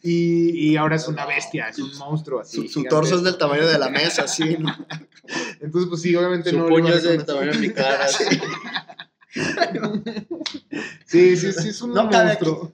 y, 0.03 0.71
y 0.73 0.77
ahora 0.77 0.97
es 0.97 1.07
una 1.07 1.25
bestia, 1.25 1.69
es 1.69 1.79
un 1.79 1.97
monstruo 1.99 2.41
así. 2.41 2.67
Su, 2.67 2.69
su 2.69 2.85
torso 2.85 3.17
es 3.17 3.23
del 3.23 3.39
tamaño 3.39 3.67
de 3.67 3.79
la 3.79 3.91
mesa, 3.91 4.27
sí. 4.27 4.57
¿no? 4.59 4.75
Entonces, 5.61 5.89
pues 5.89 6.03
sí, 6.03 6.15
obviamente 6.17 6.51
Su 6.51 6.59
no 6.59 6.69
lo 6.69 6.79
iba 6.79 6.87
puño 6.89 6.95
es 6.97 7.03
del 7.05 7.25
tamaño 7.25 7.53
de 7.53 7.59
mi 7.59 7.71
cara. 7.71 8.05
así. 8.05 8.25
Sí, 11.07 11.37
sí, 11.37 11.53
sí, 11.53 11.69
es 11.69 11.83
un 11.83 11.93
No 11.95 12.05
monstruo. 12.07 12.73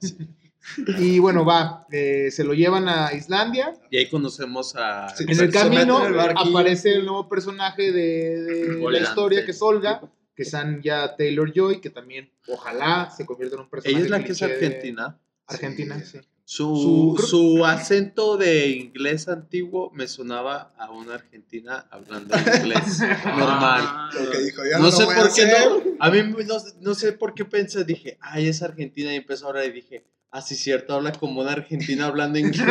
Y 0.99 1.19
bueno, 1.19 1.45
va, 1.45 1.87
eh, 1.91 2.31
se 2.31 2.45
lo 2.45 2.55
llevan 2.55 2.89
a 2.89 3.13
Islandia. 3.13 3.73
Y 3.91 3.97
ahí 3.99 4.09
conocemos 4.09 4.75
a. 4.77 5.09
Sí. 5.17 5.25
En 5.27 5.41
el 5.41 5.51
camino 5.53 6.07
el 6.07 6.19
aparece 6.19 6.95
el 6.95 7.05
nuevo 7.07 7.29
personaje 7.29 7.93
de, 7.93 8.41
de 8.43 8.91
la 8.91 8.99
historia, 9.01 9.45
que 9.45 9.51
es 9.51 9.61
Olga, 9.63 10.01
que 10.43 10.49
es 10.49 10.83
ya 10.83 11.17
Taylor 11.17 11.53
Joy, 11.53 11.81
que 11.83 11.91
también 11.91 12.31
ojalá 12.49 13.11
se 13.15 13.27
convierta 13.27 13.57
en 13.57 13.63
un 13.63 13.69
personaje. 13.69 13.97
Ella 13.97 14.05
es 14.07 14.11
la 14.11 14.25
que 14.25 14.33
es 14.33 14.39
de- 14.39 14.47
argentina. 14.47 15.19
Argentina, 15.47 15.99
Sí. 16.01 16.19
sí. 16.19 16.27
Su, 16.45 17.15
Su- 17.19 17.27
su 17.27 17.65
acento 17.67 18.37
de 18.37 18.69
inglés 18.71 19.29
antiguo 19.29 19.91
me 19.95 20.09
sonaba 20.09 20.73
a 20.79 20.91
una 20.91 21.15
argentina 21.15 21.87
hablando 21.91 22.35
inglés 22.37 22.99
normal. 23.25 23.83
Ah, 23.85 24.11
dijo, 24.43 24.63
No, 24.81 24.91
sé 24.91 25.05
por 25.05 25.33
qué 25.35 25.47
no. 25.47 25.83
A 26.01 26.11
mí 26.11 26.23
no, 26.47 26.57
no 26.81 26.95
sé 26.95 27.13
por 27.13 27.35
qué 27.35 27.45
pensé, 27.45 27.85
dije, 27.85 28.17
ay, 28.21 28.49
es 28.49 28.63
argentina. 28.63 29.13
Y 29.13 29.17
empezó 29.17 29.47
a 29.47 29.49
hablar 29.51 29.67
y 29.67 29.73
dije, 29.73 30.05
ah, 30.33 30.43
sí, 30.43 30.55
cierto, 30.55 30.95
habla 30.95 31.13
como 31.13 31.41
una 31.41 31.53
argentina 31.53 32.07
hablando 32.07 32.39
inglés. 32.41 32.65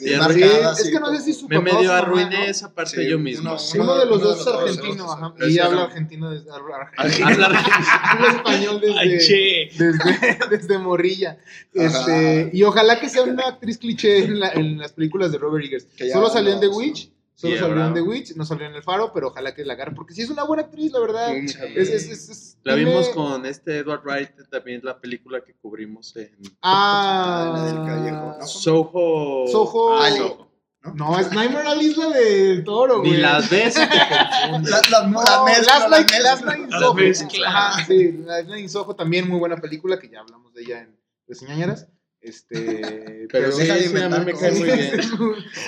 Bien 0.00 0.14
Sí, 0.14 0.16
marcada, 0.16 0.58
es 0.58 0.64
así 0.80 0.90
que 0.92 1.00
no 1.00 1.14
sé 1.14 1.22
si 1.22 1.32
su 1.34 1.48
Me 1.48 1.60
papá 1.60 1.76
medio 1.76 1.92
arruiné 1.92 2.38
¿no? 2.38 2.44
esa 2.44 2.74
parte 2.74 3.02
Sí, 3.02 3.08
yo 3.08 3.18
mismo. 3.18 3.50
uno- 3.50 3.58
sí. 3.58 3.78
Uno 3.78 3.98
de 3.98 4.06
los 4.06 4.16
Uno 4.18 4.26
dos 4.28 4.38
es 4.38 4.44
dos, 4.44 4.54
argentino, 4.62 5.12
ajá. 5.12 5.34
Y 5.48 5.58
habla 5.58 5.76
no. 5.76 5.82
argentino 5.84 6.30
desde, 6.30 6.50
Habla 6.50 8.28
español 8.36 8.80
Ay, 8.98 9.08
desde, 9.10 9.26
che. 9.26 9.70
desde, 9.78 10.38
desde 10.50 10.78
morrilla. 10.78 11.38
Este, 11.72 12.50
y 12.52 12.62
ojalá 12.64 12.98
que 13.00 13.08
sea 13.08 13.22
una 13.22 13.44
actriz 13.48 13.78
cliché 13.78 14.24
en, 14.24 14.40
la- 14.40 14.50
en 14.52 14.78
las 14.78 14.92
películas 14.92 15.32
de 15.32 15.38
Robert 15.38 15.64
Eggers. 15.64 15.86
Solo 16.12 16.28
salió 16.28 16.52
en 16.52 16.60
The 16.60 16.68
Witch, 16.68 17.10
solo 17.34 17.54
Sí, 17.54 17.58
salió 17.58 17.86
en. 17.86 17.94
The 17.94 18.02
Witch, 18.02 18.36
no 18.36 18.44
salió 18.44 18.66
en 18.66 18.74
El 18.74 18.82
Faro, 18.82 19.12
pero 19.12 19.28
ojalá 19.28 19.54
que 19.54 19.64
la 19.64 19.72
agarre, 19.74 19.92
porque 19.94 20.14
sí 20.14 20.22
es 20.22 20.30
una 20.30 20.44
buena 20.44 20.64
actriz, 20.64 20.92
la 20.92 21.00
verdad. 21.00 21.28
Sí. 21.46 21.56
Es, 21.76 21.88
es, 21.90 22.08
es- 22.08 22.28
es- 22.28 22.58
La 22.62 22.74
tiene- 22.74 22.90
vimos 22.90 23.08
con 23.10 23.44
este 23.46 23.78
Edward 23.78 24.02
Wright, 24.04 24.30
también 24.50 24.80
la 24.84 25.00
película 25.00 25.42
que 25.44 25.54
cubrimos 25.54 26.14
en 26.16 26.30
Ah, 26.62 27.52
Ah, 27.52 27.58
la 27.58 27.64
del 27.64 27.86
Callejo, 27.86 28.36
¿no? 28.38 28.46
Soho. 28.46 29.46
Soho. 29.48 29.98
Ah. 30.02 30.48
No, 30.94 31.16
es 31.16 31.30
Nightmare 31.32 31.68
Alley 31.68 31.90
es 31.90 31.96
la 31.96 32.08
del 32.08 32.64
toro, 32.64 32.98
güey. 32.98 33.12
Ni 33.12 33.16
las 33.18 33.48
ves 33.48 33.76
y 33.76 33.80
te 33.80 33.86
confundes. 34.50 34.70
La, 34.90 35.00
la, 35.00 35.06
No, 35.06 35.22
la 35.22 35.44
mezcla, 35.44 35.78
Last 35.78 35.88
la 35.90 35.96
Night. 36.00 36.10
Last 36.22 36.44
Night 36.44 36.60
in 36.60 36.70
Soho. 36.72 37.46
Ajá, 37.46 37.84
sí, 37.86 38.12
Last 38.24 38.48
Night 38.48 38.62
in 38.62 38.68
Soho 38.68 38.96
también 38.96 39.28
muy 39.28 39.38
buena 39.38 39.56
película, 39.58 39.98
que 40.00 40.08
ya 40.08 40.20
hablamos 40.20 40.52
de 40.54 40.62
ella 40.62 40.80
en 40.80 40.98
Reseñañeras. 41.28 41.86
Este, 42.22 43.26
Pero 43.32 43.52
sí, 43.52 43.60
de 43.60 43.64
sí, 43.66 43.70
a 43.70 43.74
mí 43.74 43.84
inventar 43.84 44.24
me 44.24 44.32
cae 44.34 44.52
muy 44.52 44.62
bien. 44.62 45.00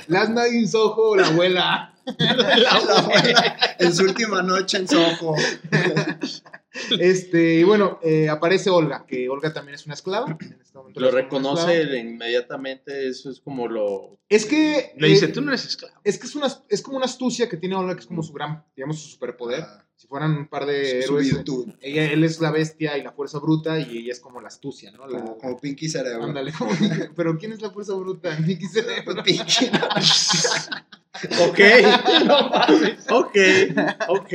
Last 0.06 0.30
Night 0.30 0.52
in 0.52 0.68
Soho, 0.68 1.16
la 1.16 1.26
abuela. 1.26 1.90
La 2.06 2.70
abuela, 2.70 3.76
en 3.78 3.94
su 3.94 4.04
última 4.04 4.42
noche 4.42 4.76
en 4.76 4.86
Soho. 4.86 5.34
Este, 6.98 7.54
y 7.54 7.62
bueno, 7.62 7.98
eh, 8.02 8.28
aparece 8.28 8.68
Olga, 8.68 9.06
que 9.06 9.28
Olga 9.28 9.52
también 9.52 9.76
es 9.76 9.86
una 9.86 9.94
esclava 9.94 10.36
en 10.40 10.58
este 10.60 10.76
momento 10.76 11.00
Lo 11.00 11.10
reconoce 11.10 11.82
inmediatamente, 11.98 13.08
eso 13.08 13.30
es 13.30 13.40
como 13.40 13.68
lo... 13.68 14.18
Es 14.28 14.44
que. 14.44 14.92
Le 14.96 15.08
dice, 15.08 15.26
eh, 15.26 15.28
tú 15.28 15.40
no 15.40 15.50
eres 15.50 15.64
esclavo. 15.64 15.94
Es 16.02 16.18
que 16.18 16.26
es, 16.26 16.34
una, 16.34 16.48
es 16.68 16.82
como 16.82 16.96
una 16.96 17.06
astucia 17.06 17.48
que 17.48 17.56
tiene 17.56 17.76
Olga, 17.76 17.94
que 17.94 18.00
es 18.00 18.06
como 18.06 18.22
su 18.22 18.32
gran, 18.32 18.64
digamos, 18.74 19.00
su 19.00 19.08
superpoder. 19.08 19.62
Ah, 19.62 19.83
Si 19.96 20.06
fueran 20.08 20.32
un 20.36 20.48
par 20.48 20.66
de 20.66 21.02
su 21.02 21.14
héroes. 21.18 21.32
virtud. 21.34 21.68
Ella, 21.80 22.10
él 22.12 22.24
es 22.24 22.40
la 22.40 22.50
bestia 22.50 22.98
y 22.98 23.02
la 23.02 23.12
fuerza 23.12 23.38
bruta 23.38 23.78
y 23.78 23.98
ella 23.98 24.12
es 24.12 24.20
como 24.20 24.40
la 24.40 24.48
astucia, 24.48 24.90
¿no? 24.90 25.06
La, 25.06 25.18
Como, 25.18 25.38
como 25.38 25.58
Pinky 25.60 25.88
Cerebro. 25.88 26.24
Ándale, 26.24 26.52
como- 26.52 26.72
pero 27.16 27.38
¿quién 27.38 27.52
es 27.52 27.62
la 27.62 27.70
fuerza 27.70 27.94
bruta? 27.94 28.36
Mickey 28.46 28.66
Cerebro. 28.68 29.04
Pues 29.04 29.22
Pinky. 29.24 29.70
Ok, 31.40 31.60
ok, 33.10 33.36
ok. 34.08 34.32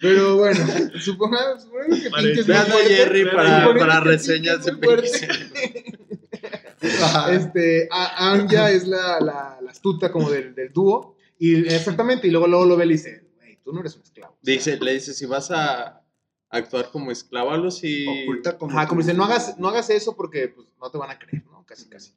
Pero 0.00 0.36
bueno, 0.36 0.64
supongamos, 1.00 1.64
supongamos 1.64 1.98
que 2.00 2.10
Pinky 2.10 2.40
es. 2.40 2.46
Jerry 2.88 3.24
para, 3.24 3.74
para 3.76 3.94
Pinky 4.00 4.08
reseñas 4.08 4.66
es 4.68 4.76
de. 4.80 5.28
Ajá. 7.02 7.34
Este, 7.34 7.88
a- 7.90 8.30
Anya 8.32 8.70
es 8.70 8.86
la, 8.86 9.18
la, 9.20 9.58
la 9.60 9.70
astuta 9.70 10.12
como 10.12 10.30
del, 10.30 10.54
del 10.54 10.72
dúo. 10.72 11.16
Y 11.40 11.66
exactamente, 11.66 12.28
y 12.28 12.30
luego, 12.30 12.46
luego 12.46 12.66
lo 12.66 12.76
ve 12.76 12.84
y 12.84 12.88
le 12.88 12.94
dice, 12.94 13.24
tú 13.70 13.74
no 13.74 13.80
eres 13.80 13.94
un 13.94 14.02
esclavo. 14.02 14.36
Dice, 14.42 14.76
le 14.78 14.94
dice, 14.94 15.14
si 15.14 15.26
vas 15.26 15.50
a 15.50 16.02
actuar 16.48 16.90
como 16.90 17.10
esclavo, 17.10 17.50
algo 17.50 17.68
así... 17.68 18.06
Oculta 18.24 18.58
como. 18.58 18.76
Ajá, 18.76 18.88
como 18.88 19.00
dice, 19.00 19.14
no 19.14 19.24
hagas, 19.24 19.56
no 19.58 19.68
hagas 19.68 19.88
eso 19.90 20.16
porque 20.16 20.48
pues, 20.48 20.66
no 20.80 20.90
te 20.90 20.98
van 20.98 21.10
a 21.10 21.18
creer, 21.18 21.44
¿no? 21.46 21.64
Casi, 21.64 21.88
casi. 21.88 22.14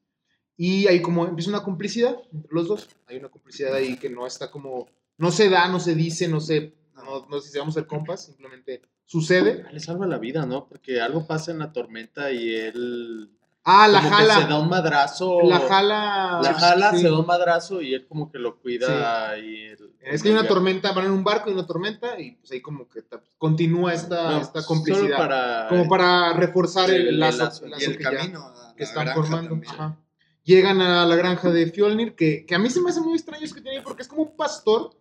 Y 0.57 0.87
ahí 0.87 1.01
como 1.01 1.25
empieza 1.25 1.49
una 1.49 1.63
complicidad 1.63 2.15
entre 2.31 2.51
los 2.51 2.67
dos. 2.67 2.89
Hay 3.07 3.17
una 3.17 3.29
complicidad 3.29 3.73
ahí 3.73 3.97
que 3.97 4.09
no 4.09 4.25
está 4.25 4.49
como, 4.49 4.87
no 5.17 5.31
se 5.31 5.49
da, 5.49 5.67
no 5.67 5.79
se 5.79 5.93
dice, 5.95 6.27
no 6.27 6.39
se, 6.41 6.73
no, 6.95 7.25
no 7.27 7.39
sé 7.39 7.51
si 7.51 7.59
vamos 7.59 7.75
a 7.77 7.81
ser 7.81 7.87
compas, 7.87 8.25
simplemente 8.25 8.81
sucede. 9.05 9.65
Le 9.71 9.79
salva 9.79 10.07
la 10.07 10.17
vida, 10.17 10.45
¿no? 10.45 10.67
Porque 10.67 10.99
algo 11.01 11.27
pasa 11.27 11.51
en 11.51 11.59
la 11.59 11.71
tormenta 11.71 12.31
y 12.31 12.55
él... 12.55 13.31
Ah, 13.65 13.87
la 13.87 14.01
como 14.01 14.17
que 14.17 14.23
se 14.23 14.27
da 14.27 14.41
jala. 14.41 14.59
un 14.59 14.69
madrazo. 14.69 15.41
La 15.43 15.59
jala. 15.61 16.39
La 16.43 16.53
jala, 16.53 16.91
sí. 16.91 16.97
se 16.97 17.09
da 17.09 17.17
un 17.17 17.25
madrazo 17.25 17.81
y 17.81 17.93
él 17.93 18.05
como 18.07 18.29
que 18.29 18.37
lo 18.37 18.59
cuida 18.59 19.37
y 19.37 19.67
él- 19.67 19.92
Es 20.05 20.21
que 20.21 20.29
hay 20.29 20.35
una 20.35 20.47
tormenta, 20.47 20.91
van 20.91 21.05
en 21.05 21.11
un 21.11 21.23
barco 21.23 21.49
y 21.49 21.53
una 21.53 21.65
tormenta 21.65 22.19
y 22.19 22.31
pues 22.31 22.51
ahí 22.51 22.61
como 22.61 22.87
que 22.89 23.03
continúa 23.37 23.93
esta, 23.93 24.31
No, 24.31 24.41
esta 24.41 24.65
complicidad. 24.65 25.17
para... 25.17 25.67
como 25.69 25.87
para 25.87 26.33
reforzar 26.33 26.89
el, 26.89 27.07
el 27.07 27.19
lazo, 27.19 27.43
lazo. 27.45 27.65
el 27.65 27.69
Y 27.69 27.71
lazo 27.73 27.91
el 27.91 27.97
que, 27.97 28.03
camino. 28.03 28.53
que 28.75 28.83
están 28.83 29.07
formando. 29.13 29.59
Ajá. 29.67 29.97
Llegan 30.43 30.81
a 30.81 31.05
la 31.05 31.15
granja 31.15 31.49
de 31.51 31.71
Fjolnir, 31.71 32.15
que, 32.15 32.45
que 32.45 32.53
a 32.55 32.59
mí 32.59 32.69
se 32.69 32.81
me 32.81 32.89
hace 32.89 32.99
muy 32.99 33.13
extraño 33.13 33.45
eso 33.45 33.55
que 33.55 33.61
tiene 33.61 33.81
porque 33.81 34.01
es 34.01 34.07
como 34.09 34.23
un 34.23 34.35
pastor. 34.35 34.91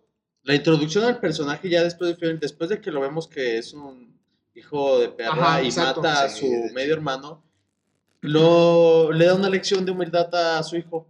La 0.43 0.55
introducción 0.55 1.03
al 1.05 1.19
personaje 1.19 1.69
ya 1.69 1.83
después 1.83 2.09
de 2.11 2.15
Fiona, 2.17 2.39
después 2.39 2.69
de 2.69 2.79
que 2.81 2.91
lo 2.91 2.99
vemos 3.01 3.27
que 3.27 3.57
es 3.57 3.73
un 3.73 4.17
hijo 4.55 4.99
de 4.99 5.09
perra 5.09 5.31
Ajá, 5.55 5.61
y 5.63 5.67
exacto. 5.67 6.01
mata 6.01 6.23
a 6.25 6.29
Sí, 6.29 6.41
su 6.47 6.73
medio 6.73 6.93
hermano, 6.93 7.43
lo, 8.21 9.11
le 9.11 9.25
da 9.25 9.35
una 9.35 9.49
lección 9.49 9.85
de 9.85 9.91
humildad 9.91 10.33
a 10.35 10.63
su 10.63 10.77
hijo. 10.77 11.07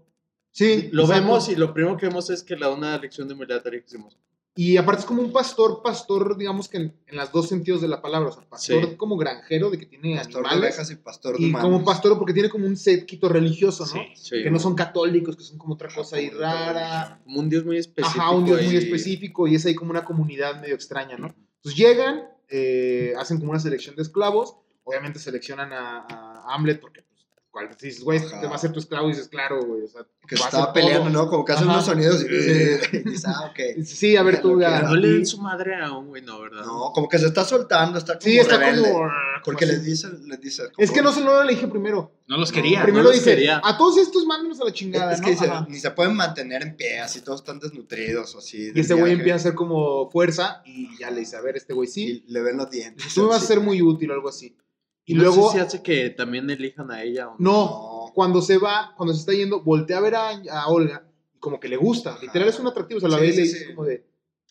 Sí, 0.53 0.89
Lo 0.91 1.03
exacto. 1.03 1.23
vemos 1.23 1.49
y 1.49 1.55
lo 1.55 1.73
primero 1.73 1.97
que 1.97 2.05
vemos 2.05 2.29
es 2.29 2.43
que 2.43 2.53
le 2.55 2.61
da 2.61 2.69
una 2.71 2.97
lección 2.99 3.27
de 3.27 3.33
humildad 3.33 3.61
a 3.65 3.69
Dijimos, 3.71 4.17
Y 4.55 4.77
aparte 4.77 4.99
es 5.01 5.05
como 5.07 5.23
un 5.23 5.33
pastor, 5.33 5.81
pastor, 5.81 6.37
digamos 6.37 6.69
que 6.69 6.77
en, 6.77 6.95
en 7.07 7.15
los 7.17 7.31
dos 7.31 7.49
sentidos 7.49 7.81
de 7.81 7.87
la 7.87 8.03
palabra. 8.03 8.29
O 8.29 8.31
sea, 8.31 8.47
pastor 8.47 8.85
Sí. 8.91 8.95
como 8.95 9.17
granjero, 9.17 9.71
de 9.71 9.79
que 9.79 9.87
tiene 9.87 10.15
Pastor 10.15 10.43
de 10.43 10.49
animales. 10.49 10.75
ovejas 10.75 10.91
y 10.91 10.95
pastor 10.97 11.37
de 11.39 11.43
Y 11.43 11.49
humanos. 11.49 11.71
como 11.71 11.83
pastor, 11.83 12.19
porque 12.19 12.33
tiene 12.33 12.49
como 12.49 12.67
un 12.67 12.77
séquito 12.77 13.27
religioso, 13.29 13.83
¿no? 13.87 14.01
Sí. 14.15 14.43
Que 14.43 14.51
no 14.51 14.59
son 14.59 14.75
católicos, 14.75 15.35
que 15.35 15.43
son 15.43 15.57
como 15.57 15.73
otra 15.73 15.89
cosa 15.91 16.17
ahí 16.17 16.29
rara. 16.29 17.19
Como 17.23 17.39
un 17.39 17.49
dios 17.49 17.65
muy 17.65 17.77
específico. 17.79 18.21
Ajá, 18.21 18.29
un 18.31 18.45
dios 18.45 18.61
muy 18.61 18.73
y- 18.75 18.77
específico 18.77 19.47
y 19.47 19.55
es 19.55 19.65
ahí 19.65 19.73
como 19.73 19.89
una 19.89 20.05
comunidad 20.05 20.61
medio 20.61 20.75
extraña, 20.75 21.17
¿no? 21.17 21.33
Entonces 21.55 21.75
llegan, 21.75 22.25
eh, 22.47 23.13
hacen 23.17 23.39
como 23.39 23.49
una 23.49 23.59
selección 23.59 23.95
de 23.95 24.03
esclavos, 24.03 24.55
obviamente 24.83 25.17
seleccionan 25.17 25.73
a, 25.73 26.05
a 26.09 26.53
Hamlet 26.53 26.79
porque, 26.79 27.03
cual, 27.53 27.69
si 27.77 27.87
dices, 27.87 28.03
güey, 28.03 28.19
Ajá. 28.19 28.41
te 28.41 28.47
va 28.47 28.55
a 28.55 28.57
ser 28.57 28.71
tu 28.73 28.79
esclavo, 28.79 29.07
y 29.07 29.11
dices, 29.11 29.29
claro, 29.29 29.63
güey, 29.63 29.83
o 29.83 29.87
sea, 29.87 30.01
Que 30.27 30.35
estaba 30.35 30.73
peleando, 30.73 31.09
todo. 31.11 31.23
¿no? 31.23 31.29
Como 31.29 31.45
que 31.45 31.53
hace 31.53 31.63
Ajá. 31.63 31.71
unos 31.73 31.85
sonidos 31.85 32.21
y, 32.23 32.27
dices, 33.09 33.25
ah, 33.27 33.49
ok. 33.51 33.83
Sí, 33.85 34.17
a 34.17 34.23
ver, 34.23 34.35
Ya 34.35 34.41
tú 34.41 34.59
ya. 34.59 34.69
quiero. 34.71 34.87
No 34.89 34.95
le 34.95 35.07
den 35.09 35.25
su 35.25 35.37
madre 35.39 35.75
a 35.81 35.91
un 35.95 36.07
güey, 36.07 36.21
no, 36.23 36.41
¿verdad? 36.41 36.65
No, 36.65 36.91
como 36.93 37.07
que 37.07 37.19
se 37.19 37.27
está 37.27 37.45
soltando, 37.45 37.97
está 37.99 38.13
como 38.13 38.21
Sí, 38.23 38.39
está 38.39 38.57
rebelde. 38.57 38.91
como... 38.91 39.07
Porque 39.45 39.65
les 39.65 39.83
dice, 39.83 40.07
les 40.25 40.39
dice. 40.41 40.63
Es 40.77 40.89
que 40.91 41.01
no 41.01 41.11
se 41.11 41.19
lo 41.21 41.41
elegí 41.41 41.67
primero. 41.67 42.11
No 42.27 42.37
los 42.37 42.49
No, 42.49 42.55
quería. 42.55 42.81
primero 42.83 43.03
los 43.03 43.13
dice, 43.13 43.31
quería. 43.35 43.61
a 43.63 43.77
todos 43.77 43.97
estos 43.97 44.25
mándenos 44.25 44.59
a 44.61 44.63
la 44.65 44.71
chingada, 44.71 45.11
Es 45.13 45.19
¿no? 45.19 45.25
que 45.25 45.31
dice, 45.31 45.45
Ajá. 45.45 45.67
ni 45.69 45.77
se 45.79 45.91
pueden 45.91 46.15
mantener 46.15 46.63
en 46.63 46.75
pie, 46.77 47.01
así 47.01 47.21
todos 47.21 47.41
están 47.41 47.59
desnutridos 47.59 48.33
o 48.35 48.39
así. 48.39 48.71
Y 48.73 48.79
este 48.79 48.93
güey 48.93 49.11
empieza 49.13 49.33
a 49.33 49.37
hacer 49.37 49.53
como 49.53 50.09
fuerza 50.09 50.61
y 50.65 50.97
ya 50.97 51.11
le 51.11 51.19
dice, 51.19 51.35
a 51.35 51.41
ver, 51.41 51.57
este 51.57 51.73
güey 51.73 51.87
sí. 51.89 52.23
Y 52.25 52.31
le 52.31 52.41
ven 52.41 52.55
los 52.57 52.71
dientes. 52.71 53.13
Tú 53.13 53.23
me 53.23 53.27
vas 53.27 53.43
a 53.43 53.45
ser 53.45 53.59
muy 53.59 53.81
útil 53.81 54.09
o 54.11 54.13
algo 54.13 54.29
así. 54.29 54.55
Y 55.05 55.15
no 55.15 55.23
luego, 55.23 55.51
sé 55.51 55.57
si 55.57 55.63
hace 55.63 55.81
que 55.83 56.09
también 56.11 56.49
elijan 56.49 56.89
a 56.91 57.03
ella 57.03 57.29
o 57.29 57.35
no. 57.37 58.05
no, 58.07 58.11
cuando 58.13 58.41
se 58.41 58.57
va, 58.57 58.93
cuando 58.95 59.13
se 59.13 59.19
está 59.21 59.33
yendo, 59.33 59.61
voltea 59.61 59.97
a 59.97 60.01
ver 60.01 60.15
a, 60.15 60.29
a 60.51 60.67
Olga 60.69 61.05
y 61.35 61.39
como 61.39 61.59
que 61.59 61.67
le 61.67 61.75
gusta. 61.77 62.11
Ajá. 62.11 62.21
Literal 62.21 62.47
es 62.47 62.59
un 62.59 62.67
atractivo. 62.67 62.97
O 62.99 63.01
sea, 63.01 63.09
la 63.09 63.17
Sí, 63.17 63.21
ve 63.21 63.27
y 63.27 63.35
le 63.35 63.41
dice 63.41 63.59
sí. 63.59 63.65
como 63.73 63.85
de. 63.87 64.05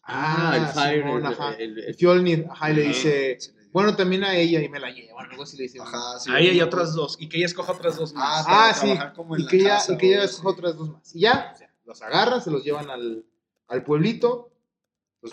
Ah, 0.05 0.57
el 0.59 0.67
Fire. 0.67 1.03
Simón, 1.05 1.21
el- 1.21 1.27
ajá. 1.33 1.53
el- 1.55 1.79
el- 1.79 1.95
Fjolnir, 1.95 2.47
ajá, 2.51 2.71
y 2.71 2.75
le 2.75 2.83
dice. 2.83 3.39
Bueno, 3.73 3.97
también 3.97 4.23
a 4.25 4.37
ella 4.37 4.61
y 4.61 4.69
me 4.69 4.79
la 4.79 4.91
llevan. 4.91 5.31
Algo 5.31 5.45
así 5.45 5.57
le 5.57 5.63
dice. 5.63 5.79
Ajá, 5.81 6.19
sí. 6.21 6.31
Ahí 6.31 6.49
hay 6.49 6.61
otras 6.61 6.93
dos. 6.93 7.17
Y 7.19 7.29
que 7.31 7.39
ella 7.39 7.47
escoja 7.47 7.73
otras 7.73 7.97
dos 7.97 8.13
Ah, 8.15 8.19
más. 8.19 8.45
para 8.45 8.69
Ah, 8.69 8.75
sí. 8.75 9.17
como 9.17 9.35
en 9.37 9.41
Y 9.41 9.45
la 9.45 9.51
que, 9.51 9.57
ella, 9.57 9.69
casa 9.71 9.93
y 9.95 9.97
que 9.97 10.07
ella 10.09 10.25
escoja 10.25 10.49
otras 10.51 10.77
dos 10.77 10.91
más. 10.91 11.15
Y 11.17 11.21
ya, 11.21 11.53
o 11.55 11.57
sea, 11.57 11.73
los 11.87 12.03
agarran, 12.03 12.43
se 12.43 12.51
los 12.51 12.63
llevan 12.63 12.91
al, 12.91 13.25
al 13.69 13.85
pueblito. 13.85 14.51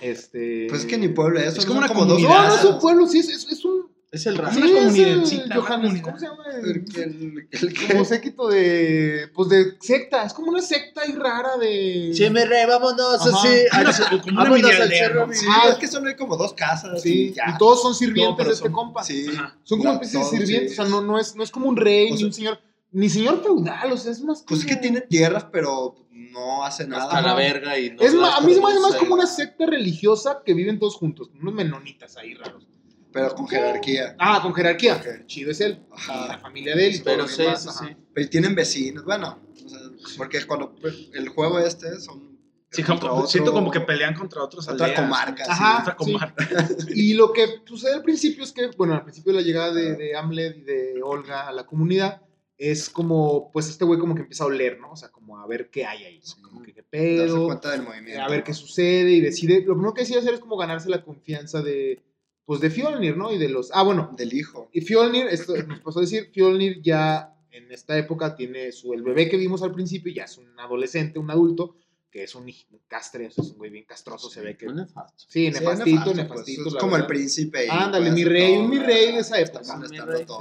Este. 0.02 0.68
Pues 0.70 0.82
es 0.82 0.88
que 0.88 0.98
ni 0.98 1.10
pueblo 1.10 1.40
es, 1.40 1.58
Es 1.58 1.66
como 1.66 1.80
una 1.80 1.88
como 1.88 2.06
dos 2.06 2.22
No, 2.22 2.28
comunidad. 2.28 2.48
no 2.50 2.56
es 2.56 2.64
un 2.66 2.80
pueblo, 2.80 3.08
sí, 3.08 3.20
es, 3.20 3.30
es, 3.30 3.48
es 3.52 3.66
un. 3.66 3.89
Es 4.12 4.26
el 4.26 4.38
Como 4.38 4.48
una 4.50 4.90
sí, 4.92 5.04
es 5.04 5.32
el 5.34 5.54
Johannes. 5.54 6.02
¿Cómo 6.02 6.18
se 6.18 6.26
llama? 6.26 6.44
El- 6.52 6.66
el- 6.96 7.48
el 7.52 7.74
que- 7.74 7.88
Como 7.92 8.04
séquito 8.06 8.48
de. 8.48 9.30
Pues 9.36 9.50
de 9.50 9.74
secta. 9.80 10.24
Es 10.24 10.34
como 10.34 10.50
una 10.50 10.64
secta 10.64 11.02
ahí 11.02 11.12
rara 11.12 11.58
de. 11.58 12.12
Sí, 12.16 12.28
mi 12.32 12.44
rey, 12.44 12.66
vámonos 12.66 13.22
Ajá. 13.22 13.38
así. 13.38 13.48
Al- 13.72 14.22
como 14.22 14.34
una 14.42 14.44
vámonos 14.50 14.72
al 14.80 14.90
cerro. 14.90 15.28
¿no? 15.28 15.34
Sí, 15.34 15.46
Ah, 15.48 15.70
es 15.70 15.76
que 15.76 15.88
solo 15.88 16.10
hay 16.10 16.16
como 16.16 16.38
dos 16.38 16.54
casas. 16.54 17.04
Sí, 17.04 17.28
y 17.28 17.34
ya. 17.34 17.44
y 17.54 17.58
todos 17.60 17.84
son 17.84 17.94
sirvientes 17.94 18.32
No, 18.32 18.38
pero 18.38 18.50
de 18.50 18.54
este 18.56 18.66
son- 18.66 18.74
compa. 18.74 19.04
Sí. 19.04 19.28
Ajá. 19.32 19.56
Son 19.64 19.78
como 19.78 19.92
La- 19.92 19.96
especies 20.00 20.32
de 20.32 20.38
sirvientes. 20.40 20.76
sí. 20.76 20.80
O 20.82 20.86
sea, 20.86 20.92
no, 20.92 21.02
no, 21.02 21.20
es, 21.20 21.36
no 21.36 21.44
es 21.44 21.52
como 21.52 21.68
un 21.70 21.78
rey 21.78 22.12
O 22.12 22.16
ni 22.16 22.24
un 22.24 22.34
señor. 22.34 22.60
Ni 22.92 23.08
señor 23.12 23.44
feudal, 23.44 23.92
o 23.92 23.98
sea, 23.98 24.12
es 24.12 24.22
más. 24.24 24.44
Pues 24.48 24.62
es 24.62 24.66
que 24.66 24.72
como- 24.72 24.82
tiene 24.82 25.02
tierras, 25.02 25.46
pero 25.52 25.96
no 26.12 26.66
hace 26.66 26.88
nada. 26.88 27.04
Hasta 27.04 27.22
la 27.22 27.36
verga 27.36 27.78
y 27.78 27.92
no 27.92 28.02
Es 28.02 28.16
más, 28.16 28.40
a 28.40 28.42
mí 28.42 28.56
se 28.56 28.60
me 28.60 28.72
hace 28.72 28.80
más 28.80 28.96
como 28.96 29.14
una 29.14 29.28
secta 29.28 29.68
religiosa 29.68 30.42
que 30.44 30.56
viven 30.56 30.80
todos 30.80 30.96
juntos, 30.96 31.28
como 31.28 31.42
unos 31.42 31.54
menonitas 31.54 32.18
ahí 32.18 32.34
raros. 32.34 32.66
Pero 33.12 33.34
con 33.36 33.48
jerarquía. 33.48 34.16
Ah, 34.20 34.40
con 34.42 34.54
jerarquía. 34.54 35.02
Chido 35.26 35.52
es 35.52 35.62
él. 35.62 35.80
Ajá. 35.92 36.26
Y 36.26 36.28
la 36.30 36.38
familia 36.40 36.76
de 36.76 36.88
él 36.88 36.96
y 36.96 37.00
todo 37.00 37.16
Pero 37.16 37.28
sí, 37.28 37.42
demás, 37.44 37.64
sí, 37.64 37.70
sí. 37.88 37.96
Pero 38.14 38.30
tienen 38.30 38.54
vecinos. 38.56 39.04
Bueno, 39.04 39.40
o 39.66 39.70
sea, 39.70 39.80
porque 40.18 40.46
cuando 40.46 40.76
pues, 40.76 41.10
el 41.14 41.30
juego 41.30 41.60
este 41.60 42.00
son. 42.00 42.30
Sí, 42.72 42.84
como- 42.84 43.00
otro- 43.00 43.26
siento 43.28 43.52
como 43.52 43.72
que 43.72 43.80
pelean 43.82 44.14
contra 44.14 44.44
otros 44.44 44.68
Otra 44.70 44.86
aldeas. 44.86 45.02
comarca. 45.02 45.44
sí. 45.46 45.52
Ajá. 45.52 45.82
Otra 45.82 45.96
sí. 46.00 46.12
comarca. 46.14 46.46
Y 46.94 47.14
lo 47.16 47.34
que 47.34 47.48
sucede 47.66 47.96
al 47.96 48.04
principio 48.04 48.44
es 48.44 48.52
que, 48.52 48.68
bueno, 48.78 48.94
al 48.94 49.04
principio 49.04 49.34
de 49.34 49.40
la 49.40 49.44
llegada 49.46 49.74
de, 49.74 49.96
de 49.96 50.16
Hamlet 50.16 50.58
y 50.58 50.62
de 50.62 51.02
Olga 51.04 51.48
a 51.48 51.52
la 51.52 51.66
comunidad, 51.66 52.22
es 52.60 52.90
como, 52.90 53.50
pues 53.52 53.70
este 53.70 53.86
güey 53.86 54.00
como 54.00 54.14
que 54.14 54.22
empieza 54.22 54.44
a 54.44 54.48
oler, 54.48 54.80
¿no? 54.80 54.92
O 54.92 54.96
sea, 54.96 55.10
como 55.10 55.40
a 55.40 55.48
ver 55.48 55.70
qué 55.72 55.86
hay 55.86 56.04
ahí, 56.04 56.20
¿no? 56.20 56.26
Sí. 56.26 56.42
Como 56.44 56.62
que 56.62 56.74
qué 56.74 56.82
Darse 56.82 56.90
pedo, 56.92 57.46
cuenta 57.48 57.72
del 57.72 57.82
movimiento. 57.84 58.22
a 58.22 58.28
ver 58.30 58.44
qué 58.44 58.54
sucede 58.54 59.12
y 59.12 59.22
decide, 59.22 59.62
lo 59.66 59.74
primero 59.74 59.94
que 59.96 60.02
decide 60.02 60.20
hacer 60.20 60.34
es 60.36 60.40
como 60.40 60.58
ganarse 60.58 60.90
la 60.90 61.02
confianza 61.04 61.62
de, 61.64 62.04
pues 62.50 62.62
de 62.62 62.72
Fjolnir, 62.72 63.16
¿no? 63.16 63.32
Y 63.32 63.38
de 63.38 63.48
los, 63.48 63.70
ah, 63.76 63.84
bueno, 63.84 64.10
Del 64.18 64.34
hijo. 64.34 64.72
y 64.74 64.82
Fjolnir, 64.82 65.28
esto 65.28 65.56
nos 65.68 65.82
pasó 65.82 66.00
a 66.00 66.02
decir, 66.02 66.32
Fjolnir 66.34 66.82
ya 66.82 67.32
en 67.52 67.72
esta 67.72 67.96
época 67.96 68.36
tiene 68.36 68.72
su, 68.72 68.92
el 68.92 69.04
bebé 69.04 69.30
que 69.30 69.38
vimos 69.38 69.62
al 69.62 69.72
principio, 69.72 70.12
ya 70.12 70.24
es 70.24 70.36
un 70.40 70.60
adolescente, 70.60 71.20
un 71.20 71.30
adulto, 71.30 71.76
que 72.10 72.24
es 72.24 72.34
un, 72.34 72.52
castre, 72.88 73.28
o 73.28 73.30
sea, 73.30 73.44
es 73.44 73.52
un 73.52 73.58
güey 73.60 73.70
bien 73.70 73.86
castroso, 73.86 74.32
se 74.32 74.42
ve 74.42 74.58
que... 74.58 74.66
Un 74.66 74.78
nefasto. 74.78 75.26
Sí, 75.28 75.46
Sí, 75.46 75.52
nefastito, 75.52 75.86
nefasto, 75.86 76.04
pues, 76.06 76.18
nefastito. 76.18 76.68
es 76.70 76.74
la 76.74 76.80
como 76.80 76.96
el 76.96 77.06
príncipe. 77.06 77.66
y 77.68 77.70
Ándale, 77.70 78.06
puede 78.10 78.12
mi 78.16 78.24
rey, 78.24 78.54
todo, 78.56 78.64
un 78.64 78.70
mi 78.72 78.80
rey 78.80 79.12
de 79.12 79.20
esa 79.20 79.40
época. 79.40 79.62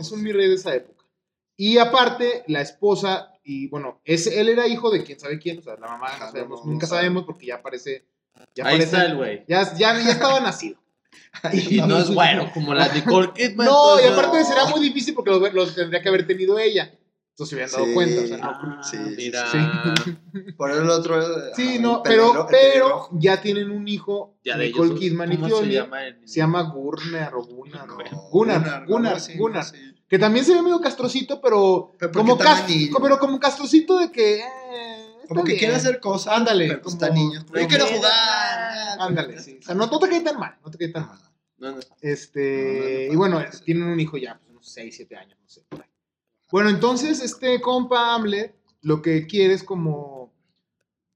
Es 0.01 0.11
un 0.11 0.23
mi 0.23 0.33
rey 0.33 0.49
de 0.49 0.55
esa 0.55 0.75
época. 0.75 1.05
Y 1.59 1.77
aparte, 1.77 2.43
la 2.47 2.63
esposa, 2.63 3.33
y 3.45 3.69
bueno, 3.69 4.01
es, 4.07 4.27
él 4.29 4.49
era 4.49 4.67
hijo 4.67 4.91
de 4.91 5.05
quién 5.05 5.21
sabe 5.21 5.39
quién, 5.39 5.59
o 5.59 5.63
sea, 5.63 5.75
la 5.75 5.89
mamá 5.89 6.07
Ajá, 6.07 6.25
no 6.25 6.33
sabemos, 6.33 6.65
no, 6.65 6.73
nunca 6.73 6.87
sabe. 6.87 7.03
sabemos 7.03 7.25
porque 7.27 7.45
ya 7.49 7.57
aparece. 7.57 8.07
Ya 8.55 8.65
Ahí 8.65 8.77
aparece- 8.77 8.85
está 8.85 9.05
el 9.05 9.17
güey. 9.17 9.45
Ya, 9.47 9.75
ya, 9.77 9.93
ya 10.03 10.11
estaba 10.13 10.41
nacido. 10.41 10.81
Y 11.53 11.81
no 11.81 11.99
es 11.99 12.13
bueno, 12.13 12.51
como 12.53 12.75
la 12.75 12.89
Nicole 12.93 13.31
Kidman. 13.35 13.67
No, 13.67 14.01
y 14.01 14.05
aparte 14.07 14.39
no. 14.41 14.45
sería 14.45 14.65
muy 14.67 14.81
difícil 14.81 15.15
porque 15.15 15.31
los, 15.31 15.53
los 15.55 15.75
tendría 15.75 16.03
que 16.03 16.09
haber 16.09 16.27
tenido 16.27 16.59
ella. 16.59 16.93
Entonces 17.31 17.51
se 17.51 17.55
hubieran 17.55 17.71
dado 17.73 17.85
Sí. 17.87 17.95
cuenta. 17.95 18.23
O 18.23 18.27
sea, 18.27 18.37
no, 18.39 18.51
Ah, 18.51 18.81
Sí, 18.83 18.97
sí, 18.97 19.15
mira. 19.17 19.47
sí. 19.53 20.53
Por 20.57 20.71
el 20.73 20.91
otro. 20.91 21.23
sí, 21.55 21.79
no, 21.79 22.03
pero, 22.03 22.47
pero 22.51 23.09
ya 23.13 23.41
tienen 23.41 23.71
un 23.71 23.87
hijo, 23.87 24.37
Ya 24.45 24.57
de 24.57 24.67
Nicole 24.67 24.89
ellos. 24.89 25.01
Kidman 25.01 25.33
y 25.33 25.37
¿Cómo 25.37 25.59
se 25.61 25.67
llama 25.69 26.05
el 26.05 26.29
Se 26.29 26.37
llama 26.41 26.63
Gurner 26.63 27.33
o 27.35 27.45
Gunnar. 27.45 27.87
No, 27.87 27.97
Gunnar, 28.31 28.87
Gunnar, 28.89 29.23
Gunnar. 29.37 29.65
sí. 29.65 29.75
Que 30.09 30.19
también 30.19 30.45
se 30.45 30.55
ve 30.55 30.63
medio 30.63 30.81
castrocito, 30.81 31.41
pero, 31.41 31.95
como, 32.13 32.33
está 32.33 32.45
cas- 32.45 32.69
niño. 32.69 32.97
pero 33.01 33.19
como 33.19 33.39
castrocito 33.39 33.99
de 33.99 34.11
que... 34.11 34.39
eh, 34.41 34.45
Como 35.29 35.45
que 35.45 35.49
bien. 35.53 35.59
quiere 35.59 35.75
hacer 35.77 36.01
cosas. 36.01 36.33
Ándale, 36.35 36.67
Pero 36.67 36.81
como- 36.81 36.95
está 36.95 37.11
niño. 37.11 37.45
Pero 37.53 37.69
quiero 37.69 37.87
jugar. 37.87 38.11
Ándale, 38.99 39.39
sí. 39.41 39.59
O 39.61 39.63
sea, 39.63 39.75
no, 39.75 39.87
no 39.87 39.99
te 39.99 40.09
cae 40.09 40.21
tan 40.21 40.39
mal, 40.39 40.57
no 40.65 40.71
te 40.71 40.79
cae 40.79 40.89
tan 40.89 41.07
mal. 41.07 41.19
Ajá. 41.21 41.33
No, 41.59 41.73
no. 41.73 41.79
Este, 42.01 43.09
y 43.11 43.17
bueno, 43.17 43.41
tienen 43.65 43.85
un 43.89 43.99
hijo 43.99 44.17
ya, 44.17 44.39
pues 44.39 44.51
unos 44.51 44.69
6, 44.71 44.95
7 44.97 45.17
años, 45.17 45.39
no 45.43 45.49
sé. 45.49 45.63
por 45.69 45.83
ahí. 45.83 45.89
Bueno, 46.51 46.71
entonces 46.71 47.21
este 47.21 47.61
compa 47.61 48.15
Hamlet 48.15 48.55
lo 48.83 49.03
que 49.03 49.27
quiere 49.27 49.55
es 49.55 49.65
como, 49.65 50.33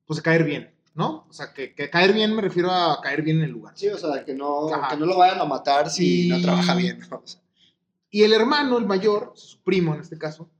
pues 0.04 0.20
caer 0.20 0.42
bien, 0.44 0.74
¿no? 0.94 1.26
O 1.28 1.32
sea, 1.32 1.52
que, 1.54 1.74
que 1.74 1.88
caer 1.90 2.12
bien 2.12 2.34
me 2.34 2.42
refiero 2.42 2.70
a 2.72 3.00
caer 3.00 3.22
bien 3.22 3.38
en 3.38 3.44
el 3.44 3.50
lugar. 3.52 3.74
Sí, 3.78 3.86
o 3.88 3.96
sea, 3.98 4.24
que 4.24 4.34
no, 4.34 4.66
que 4.90 4.96
no 4.96 5.06
lo 5.06 5.16
vayan 5.16 5.40
a 5.40 5.44
matar 5.44 5.88
si 5.90 6.26
Y- 6.26 6.28
no 6.28 6.40
trabaja 6.42 6.74
bien. 6.74 6.98
¿no? 7.08 7.18
O 7.18 7.26
sea, 7.26 7.40
Y 8.10 8.24
el 8.24 8.32
hermano, 8.32 8.76
el 8.78 8.86
mayor, 8.86 9.32
su 9.36 9.62
primo 9.62 9.94
en 9.94 10.00
este 10.00 10.18
caso, 10.18 10.50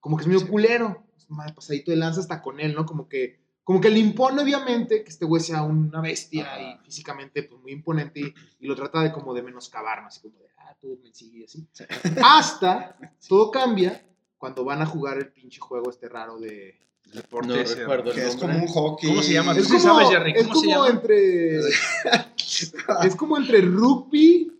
como 0.00 0.16
que 0.16 0.22
es 0.22 0.26
medio 0.28 0.40
Sí. 0.40 0.46
culero, 0.46 1.04
es 1.16 1.28
más 1.28 1.52
pasadito 1.52 1.90
de 1.90 1.96
lanza 1.96 2.20
hasta 2.20 2.40
con 2.40 2.58
él, 2.60 2.74
¿no? 2.74 2.86
Como 2.86 3.08
que, 3.08 3.41
como 3.64 3.80
que 3.80 3.90
le 3.90 3.98
impone 3.98 4.42
obviamente 4.42 5.04
que 5.04 5.10
este 5.10 5.24
güey 5.24 5.40
sea 5.42 5.62
una 5.62 6.00
bestia 6.00 6.46
Ajá. 6.46 6.60
y 6.60 6.84
físicamente 6.84 7.44
pues 7.44 7.60
muy 7.60 7.72
imponente 7.72 8.20
y, 8.20 8.34
y 8.60 8.66
lo 8.66 8.74
trata 8.74 9.02
de 9.02 9.12
como 9.12 9.32
de 9.34 9.42
menoscabar, 9.42 10.02
¿no? 10.02 10.08
Así 10.08 10.20
como 10.20 10.38
de, 10.38 10.48
ah, 10.58 10.76
tú 10.80 10.98
me 11.02 11.12
sigues 11.12 11.50
así. 11.50 11.66
Sí. 11.72 11.84
Hasta 12.24 12.96
todo 13.28 13.50
cambia 13.50 14.04
cuando 14.38 14.64
van 14.64 14.82
a 14.82 14.86
jugar 14.86 15.18
el 15.18 15.28
pinche 15.32 15.60
juego 15.60 15.90
este 15.90 16.08
raro 16.08 16.38
de... 16.38 16.78
Deporte 17.12 17.48
No 17.48 17.54
recuerdo 17.62 18.10
el 18.10 18.16
que 18.16 18.26
es 18.26 18.36
como 18.36 18.56
un 18.56 18.66
hockey. 18.66 19.10
¿Cómo 19.10 19.22
se 19.22 19.32
llama? 19.34 19.52
Es 19.52 19.68
como, 19.68 19.80
sabes, 19.80 20.08
Jerry, 20.08 20.32
es 20.34 20.46
¿cómo 20.46 20.60
se 20.60 20.66
como 20.66 20.86
llama? 20.86 20.88
entre... 20.88 21.58
es 23.06 23.16
como 23.16 23.36
entre 23.36 23.60
rugby 23.60 24.52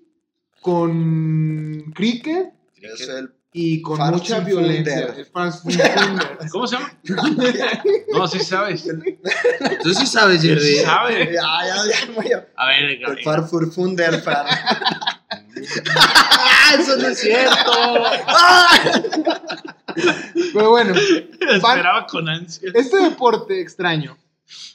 con 0.61 1.93
cricket 1.95 2.53
Es 2.77 3.09
el 3.09 3.35
y 3.55 3.83
con 3.83 3.99
Fast 3.99 4.13
mucha 4.15 4.41
violencia. 4.41 5.15
¿Cómo 6.51 6.67
se 6.67 6.77
llama? 6.77 6.93
No, 8.13 8.27
sí 8.29 8.41
sabes. 8.41 8.85
Tú 9.83 9.95
sí 9.95 10.07
sabes, 10.07 10.41
Sí 10.43 10.49
Jerry. 10.49 10.77
sabe. 10.79 11.33
Ya, 11.33 11.43
ya, 11.67 11.77
ya, 11.87 12.23
ya. 12.29 12.47
A 12.57 12.67
ver, 12.67 12.99
El. 12.99 13.23
Farfurfunder, 13.25 14.21
Far. 14.23 14.45
¡Ah, 14.49 16.75
eso 16.79 16.97
no 16.97 17.09
es 17.09 17.19
cierto! 17.19 18.05
Pero 20.55 20.71
bueno, 20.71 20.95
Esperaba 21.51 22.07
con 22.07 22.29
ansia. 22.29 22.71
este 22.75 22.97
deporte 23.03 23.61
extraño, 23.61 24.17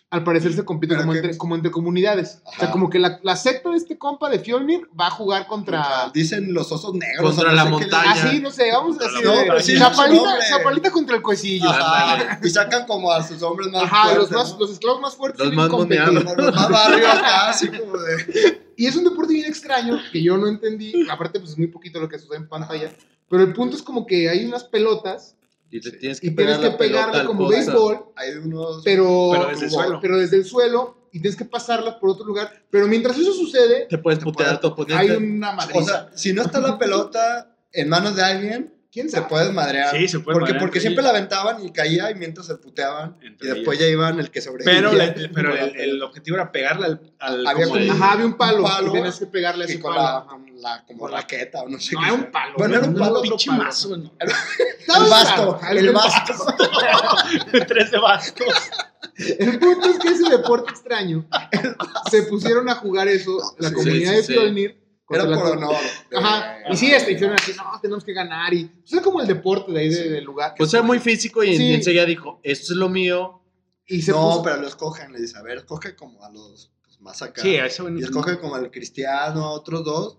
al 0.10 0.24
parecer 0.24 0.54
se 0.54 0.64
compite 0.64 0.96
como 0.96 1.14
entre, 1.14 1.38
como 1.38 1.56
entre 1.56 1.70
comunidades. 1.70 2.42
O 2.46 2.52
sea, 2.52 2.64
Ajá. 2.66 2.72
como 2.72 2.90
que 2.90 2.98
la, 2.98 3.20
la 3.24 3.36
secta 3.36 3.72
de 3.72 3.78
este 3.78 3.98
compa 3.98 4.30
de 4.30 4.40
Fjolnir 4.40 4.88
va 4.98 5.08
a 5.08 5.12
jugar 5.12 5.48
contra... 5.48 6.12
Dicen 6.14 6.54
los 6.54 6.72
osos 6.72 6.94
negros. 6.94 7.36
Contra 7.36 7.50
o 7.50 7.52
no 7.52 7.56
la 7.56 7.64
sé 7.64 7.68
qué 7.68 7.72
montaña. 7.72 8.12
Así, 8.12 8.40
no 8.40 8.52
sé, 8.52 8.72
vamos 8.72 8.98
Contra 8.98 9.08
así 9.08 9.24
la 9.26 9.32
de... 9.32 9.38
montaña. 9.38 9.62
Sí, 9.62 9.78
chapalita, 9.78 10.20
su 10.20 10.26
nombre. 10.26 10.46
chapalita 10.50 10.92
contra 10.92 11.16
el 11.18 11.22
cuecillo. 11.22 11.70
Ajá. 11.70 12.40
Y 12.42 12.50
sacan 12.50 12.86
como 12.86 13.12
a 13.12 13.22
sus 13.22 13.42
hombres 13.42 13.70
más 13.70 13.84
Ajá, 13.84 14.14
los, 14.14 14.30
fuertes, 14.30 14.38
más, 14.38 14.54
¿no? 14.54 14.60
los 14.60 14.72
esclavos 14.72 15.02
más 15.02 15.16
fuertes. 15.16 15.40
Los 15.40 15.50
tienen 15.50 16.14
más 16.24 16.38
los 16.38 16.56
más 16.56 16.70
barrios 16.70 17.10
acá, 17.10 17.50
así 17.50 17.68
como 17.68 17.98
de... 17.98 18.64
Y 18.78 18.86
es 18.86 18.96
un 18.96 19.04
deporte 19.04 19.34
bien 19.34 19.48
extraño 19.48 20.00
que 20.12 20.24
yo 20.24 20.38
no 20.38 20.48
entendí. 20.48 21.06
Aparte, 21.10 21.40
pues 21.40 21.52
es 21.52 21.58
muy 21.58 21.68
poquito 21.68 22.00
lo 22.00 22.08
que 22.08 22.18
sucede 22.18 22.38
en 22.38 22.48
pantalla. 22.48 22.94
Pero 23.30 23.44
el 23.44 23.52
punto 23.52 23.76
es 23.76 23.84
como 23.84 24.06
que 24.06 24.30
hay 24.30 24.46
unas 24.46 24.64
pelotas 24.64 25.37
Y 25.70 25.82
tienes 25.82 26.20
que 26.22 26.28
y 26.28 26.32
tienes 26.32 26.36
pegar 26.36 26.60
que 26.60 26.66
la 26.70 26.78
pelota 26.78 27.06
pegarle 27.12 27.26
como 27.26 27.48
béisbol, 27.50 28.06
Hay 28.16 28.32
unos... 28.36 28.82
pero, 28.86 29.30
Pero 29.34 29.48
desde 29.50 29.66
el 29.66 29.72
suelo. 29.72 30.00
pero 30.02 30.18
desde 30.18 30.38
el 30.38 30.46
suelo 30.46 31.10
y 31.12 31.20
tienes 31.22 31.38
que 31.38 31.46
pasarlas 31.46 31.96
por 31.96 32.10
otro 32.12 32.26
lugar. 32.26 32.64
Pero 32.70 32.88
mientras 32.88 33.18
eso 33.18 33.34
sucede, 33.34 33.88
Te 33.90 33.98
puedes 33.98 34.20
Te 34.20 34.26
putear 34.26 34.56
a 34.56 34.60
tu 34.60 34.68
oponente. 34.68 34.96
hay 35.02 35.10
una 35.12 35.52
madriza. 35.54 35.80
O 35.80 35.84
sea, 35.84 36.10
si 36.16 36.32
no 36.34 36.42
está 36.44 36.60
la 36.60 36.78
pelota 36.80 37.56
en 37.74 37.90
manos 37.90 38.16
de 38.16 38.24
alguien, 38.24 38.74
¿Quién 38.90 39.10
se 39.10 39.18
sabe? 39.18 39.28
puedes 39.30 39.52
madrear. 39.54 39.96
Sí, 39.96 40.08
se 40.08 40.20
puede 40.20 40.36
Porque, 40.36 40.54
madrear 40.54 40.60
porque 40.62 40.80
siempre 40.80 41.04
la 41.04 41.10
aventaban 41.10 41.64
y 41.64 41.72
caía 41.72 42.10
y 42.10 42.16
mientras 42.16 42.48
se 42.48 42.56
puteaban. 42.56 43.18
Entre 43.22 43.48
y 43.50 43.52
después 43.54 43.78
ellos. 43.78 43.88
ya 43.90 43.92
iban 43.94 44.20
el 44.20 44.32
que 44.32 44.42
sobrevivía. 44.42 44.74
Pero, 44.80 44.94
la- 44.94 45.14
pero 45.34 45.56
el, 45.56 45.76
el 45.80 46.02
objetivo 46.02 46.38
era 46.38 46.52
pegarle 46.52 46.86
al. 46.88 47.14
al 47.20 47.46
Había 47.46 47.66
como 47.66 47.78
el- 47.78 47.88
como- 47.90 48.04
Ajá, 48.04 48.14
había 48.14 48.26
un 48.26 48.38
palo. 48.38 48.58
Un 48.60 48.64
palo 48.64 48.88
y 48.88 48.94
tenías 48.94 49.20
que 49.20 49.26
pegarle 49.28 49.66
a 49.66 49.68
ese 49.68 49.80
palo. 49.80 49.96
la, 49.96 50.26
la 50.76 50.86
como 50.86 51.08
raqueta 51.08 51.62
o 51.64 51.70
no 51.70 51.80
sé 51.80 51.96
No, 51.96 52.02
qué. 52.02 52.06
era 52.08 52.14
un 52.16 52.32
palo. 52.32 52.54
Bueno, 52.58 52.76
era 52.76 52.88
un 52.88 52.94
no 52.94 53.00
palo, 53.00 53.22
pinche 53.22 53.52
mazo, 53.52 53.98
¿no? 53.98 54.12
Estaba 54.80 55.04
El 55.06 55.10
basto, 55.10 55.60
el 55.72 55.94
basto. 55.94 56.34
Tres 57.68 57.92
de 57.92 57.98
bastos. 58.00 58.48
El 59.40 59.60
punto 59.60 59.90
es 59.90 60.00
que 60.00 60.10
ese 60.10 60.30
deporte 60.30 60.72
extraño 60.72 61.28
se 62.12 62.24
pusieron 62.24 62.70
a 62.70 62.76
jugar 62.76 63.08
eso, 63.08 63.38
la 63.58 63.70
Sí, 63.70 63.76
comunidad 63.76 64.12
sí, 64.12 64.16
de 64.18 64.24
sí. 64.24 64.34
Fjolnir. 64.34 64.88
Era 65.10 65.24
por 65.24 65.58
honor. 65.58 65.76
Ajá, 66.18 66.58
y 66.70 66.76
sí, 66.76 66.92
este, 66.94 67.14
y 67.14 67.18
fueron 67.18 67.38
así, 67.40 67.54
no, 67.56 67.80
tenemos 67.82 68.04
que 68.04 68.12
ganar. 68.12 68.54
Y 68.54 68.66
pues 68.66 68.92
era 68.92 69.02
como 69.02 69.22
el 69.22 69.28
deporte 69.28 69.72
de 69.72 69.80
ahí 69.80 69.88
de- 69.90 70.10
del 70.10 70.26
lugar. 70.26 70.54
Pues 70.58 70.74
era 70.74 70.84
muy 70.84 71.00
físico 71.00 71.42
y 71.44 71.56
Sí. 71.56 71.74
enseguida 71.76 72.06
dijo, 72.06 72.40
esto 72.44 72.74
es 72.74 72.78
lo 72.78 72.90
mío. 72.90 73.42
y 73.90 74.02
se 74.02 74.12
No, 74.12 74.18
puso- 74.18 74.44
pero 74.44 74.58
lo 74.58 74.68
escogen, 74.68 75.14
le 75.14 75.22
dice, 75.22 75.38
a 75.38 75.42
ver, 75.44 75.60
escoge 75.60 75.96
como 75.96 76.22
a 76.26 76.30
los 76.30 76.74
pues, 76.84 77.00
más 77.00 77.22
acá. 77.22 77.42
Sí, 77.42 77.58
güey 77.80 77.94
y 77.94 78.00
no- 78.02 78.06
escoge 78.06 78.38
como 78.38 78.56
al 78.56 78.70
cristiano, 78.70 79.46
a 79.46 79.52
otros 79.52 79.86
dos. 79.86 80.18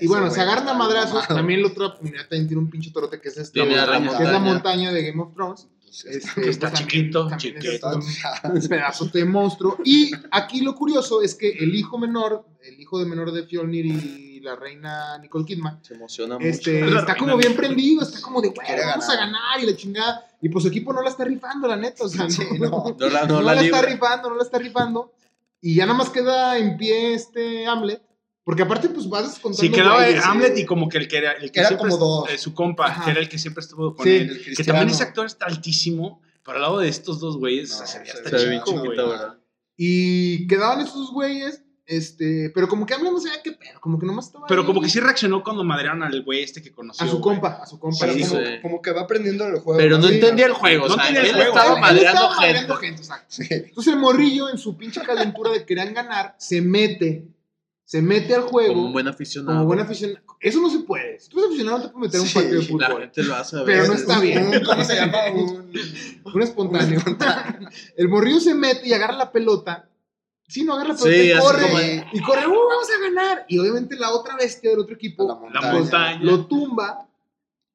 Y 0.00 0.06
pues 0.06 0.18
bueno, 0.20 0.34
se 0.34 0.40
agarran 0.40 0.68
a 0.68 0.74
madrazos. 0.74 1.26
También 1.28 1.62
la 1.62 1.68
otra 1.68 1.94
comunidad 1.96 2.22
también 2.22 2.48
tiene 2.48 2.62
un 2.62 2.70
pinche 2.70 2.90
torote 2.90 3.20
que 3.20 3.28
es 3.28 3.36
este, 3.38 3.60
Tiene 3.60 3.78
a 3.78 3.86
la 3.86 3.98
que 4.00 4.06
es 4.06 4.12
la 4.12 4.38
montaña. 4.38 4.38
montaña 4.40 4.92
de 4.92 5.02
Game 5.10 5.22
of 5.22 5.34
Thrones. 5.34 5.68
Pues, 5.84 6.04
Este, 6.06 6.40
Que 6.42 6.50
está 6.50 6.70
pues, 6.70 6.80
también- 6.80 6.88
chiquito, 7.04 7.28
también 7.28 7.56
es 7.58 7.64
chiquito. 7.64 7.88
un- 8.52 8.68
pedazo 8.68 9.04
de 9.06 9.24
monstruo. 9.24 9.78
Y 9.84 10.10
aquí 10.32 10.60
lo 10.62 10.74
curioso 10.74 11.22
es 11.22 11.34
que 11.36 11.50
el 11.50 11.74
hijo 11.74 11.98
menor, 11.98 12.44
el 12.64 12.80
hijo 12.80 12.98
de 12.98 13.06
menor 13.06 13.30
de 13.30 13.44
Fjolnir 13.44 13.86
y 13.86 14.40
la 14.40 14.56
reina 14.56 15.16
Nicole 15.18 15.44
Kidman, 15.44 15.78
Se 15.84 15.94
emociona 15.94 16.36
este, 16.40 16.82
mucho. 16.82 16.98
Está 16.98 17.16
como 17.16 17.36
bien 17.36 17.54
prendido, 17.54 18.02
está 18.02 18.20
como 18.20 18.40
de, 18.42 18.48
güey, 18.48 18.66
vamos 18.84 19.08
a 19.08 19.14
ganar. 19.16 19.60
y 19.62 19.66
la 19.66 19.76
chingada. 19.76 20.26
Y 20.42 20.48
pues 20.48 20.64
su 20.64 20.68
equipo 20.68 20.92
no 20.92 21.00
la 21.00 21.10
está 21.10 21.24
rifando, 21.24 21.68
la 21.68 21.76
neta, 21.76 22.04
o 22.04 22.08
sea, 22.08 22.28
Sí, 22.28 22.42
no, 22.58 22.68
no. 22.68 22.96
No 22.98 23.08
la, 23.08 23.20
no 23.26 23.34
no 23.36 23.42
la 23.42 23.54
la 23.54 23.62
está 23.62 23.80
rifando, 23.82 24.28
no 24.30 24.36
la 24.36 24.42
está 24.42 24.58
rifando. 24.58 25.12
Y 25.60 25.76
ya 25.76 25.86
nada 25.86 25.96
más 25.96 26.10
queda 26.10 26.58
en 26.58 26.76
pie 26.76 27.14
este 27.14 27.66
Hamlet. 27.66 28.02
Porque 28.44 28.62
aparte, 28.62 28.90
pues 28.90 29.08
vas 29.08 29.38
contando. 29.38 29.56
Sí, 29.58 29.70
quedaba 29.70 30.04
güeyes. 30.04 30.24
Hamlet 30.24 30.58
y 30.58 30.66
como 30.66 30.88
que 30.88 30.98
el 30.98 31.08
que 31.08 31.16
era, 31.16 31.32
el 31.32 31.50
que 31.50 31.60
Era 31.60 31.68
siempre 31.70 31.88
como 31.90 31.96
dos. 32.22 32.30
eh, 32.30 32.36
su 32.38 32.52
compa, 32.52 32.86
Ajá. 32.88 33.04
que 33.04 33.10
era 33.12 33.20
el 33.20 33.28
que 33.28 33.38
siempre 33.38 33.62
estuvo 33.62 33.94
con 33.96 34.04
Sí, 34.04 34.16
él. 34.16 34.42
el 34.46 34.56
Que 34.56 34.64
también 34.64 34.90
ese 34.90 35.02
actor 35.02 35.24
está 35.26 35.46
altísimo, 35.46 36.20
pero 36.44 36.56
al 36.56 36.62
lado 36.62 36.78
de 36.80 36.88
estos 36.88 37.20
dos 37.20 37.38
güeyes 37.38 37.70
No, 37.70 37.76
o 37.76 37.78
sea, 37.78 37.86
se 37.86 37.98
veía 38.00 38.12
hasta 38.12 38.28
Se 38.30 38.36
chico, 38.50 38.72
güey. 38.72 38.82
chiquito, 38.84 39.08
¿verdad? 39.08 39.38
Y 39.76 40.46
quedaban 40.46 40.80
esos 40.80 41.10
güeyes. 41.10 41.62
Este, 41.86 42.50
pero 42.54 42.66
como 42.66 42.86
que 42.86 42.94
Hamlet 42.94 43.12
no 43.12 43.20
sabía 43.20 43.42
qué 43.42 43.52
pedo, 43.52 43.78
como 43.78 43.98
que 43.98 44.06
nomás 44.06 44.26
estaba. 44.28 44.46
Pero 44.46 44.62
ahí 44.62 44.66
como 44.66 44.80
que 44.80 44.88
sí 44.88 45.00
reaccionó 45.00 45.44
cuando 45.44 45.64
madrearon 45.64 46.02
al 46.02 46.22
güey 46.22 46.42
este 46.42 46.62
que 46.62 46.70
conoció. 46.72 47.04
A 47.04 47.08
su 47.10 47.18
güey. 47.18 47.34
compa, 47.36 47.60
a 47.62 47.66
su 47.66 47.78
compa. 47.78 48.08
Sí, 48.10 48.22
como, 48.26 48.40
como 48.62 48.80
que 48.82 48.90
va 48.92 49.02
aprendiendo 49.02 49.46
el 49.46 49.58
juego. 49.58 49.76
Pero 49.78 49.98
no 49.98 50.08
Sí. 50.08 50.14
entendía 50.14 50.46
el 50.46 50.52
juego. 50.54 50.88
No 50.88 50.94
o 50.94 50.96
sea, 50.96 51.08
entendía 51.08 51.20
el 51.22 51.28
él 51.28 51.34
juego. 51.34 51.58
estaba 51.58 51.74
Él 51.74 51.80
madreando 51.82 52.20
estaba 52.20 52.34
gente. 52.36 52.46
madreando 52.46 52.76
gente, 52.76 53.00
exacto. 53.02 53.26
Sí. 53.28 53.46
Entonces 53.50 53.92
el 53.92 53.98
morrillo, 54.00 54.48
en 54.48 54.56
su 54.56 54.78
pinche 54.78 55.02
calentura 55.02 55.50
de 55.50 55.66
querer 55.66 55.92
ganar, 55.92 56.34
se 56.38 56.62
mete. 56.62 57.28
Se 57.86 58.00
mete 58.00 58.34
al 58.34 58.42
juego. 58.42 58.74
Como 58.74 58.86
un 58.86 58.92
buen 58.94 59.08
aficionado. 59.08 59.58
como 59.58 59.66
buen 59.66 59.80
aficionado. 59.80 60.24
Eso 60.40 60.60
no 60.60 60.70
se 60.70 60.78
puede. 60.80 61.18
Si 61.20 61.28
tú 61.28 61.38
eres 61.38 61.48
aficionado, 61.50 61.78
no 61.78 61.84
te 61.84 61.90
puedes 61.90 62.12
meter 62.12 62.20
un 62.20 62.32
partido 62.32 62.50
de 62.50 62.60
La 62.80 62.88
fútbol. 62.88 63.00
gente 63.02 63.22
lo 63.24 63.34
hace 63.34 63.56
a 63.56 63.62
ver. 63.62 63.66
Pero 63.76 63.86
no 63.88 63.94
está 63.94 64.20
bien. 64.20 64.46
Un- 64.48 64.60
¿Cómo 64.64 64.84
se 64.84 64.94
llama? 64.96 65.18
Un... 65.34 65.72
Un 66.34 66.42
espontáneo. 66.42 67.00
el 67.96 68.08
morrillo 68.08 68.40
se 68.40 68.54
mete 68.54 68.88
y 68.88 68.92
agarra 68.94 69.16
la 69.16 69.30
pelota. 69.32 69.88
Sí, 70.48 70.64
no 70.64 70.74
agarra 70.74 70.94
la 70.94 70.94
pelota 70.98 71.12
Sí, 71.20 71.26
y 71.28 71.32
así 71.32 71.40
corre. 71.46 71.62
como- 71.62 71.78
Y 72.12 72.20
corre, 72.22 72.46
¡uh, 72.46 72.50
vamos 72.68 72.88
a 72.90 73.00
ganar! 73.02 73.44
Y 73.48 73.58
obviamente 73.58 73.96
la 73.96 74.10
otra 74.12 74.36
bestia 74.36 74.70
del 74.70 74.78
otro 74.78 74.94
equipo 74.94 75.26
la 75.26 75.60
La 75.60 75.72
montaña. 75.72 76.20
lo 76.22 76.46
tumba 76.46 77.08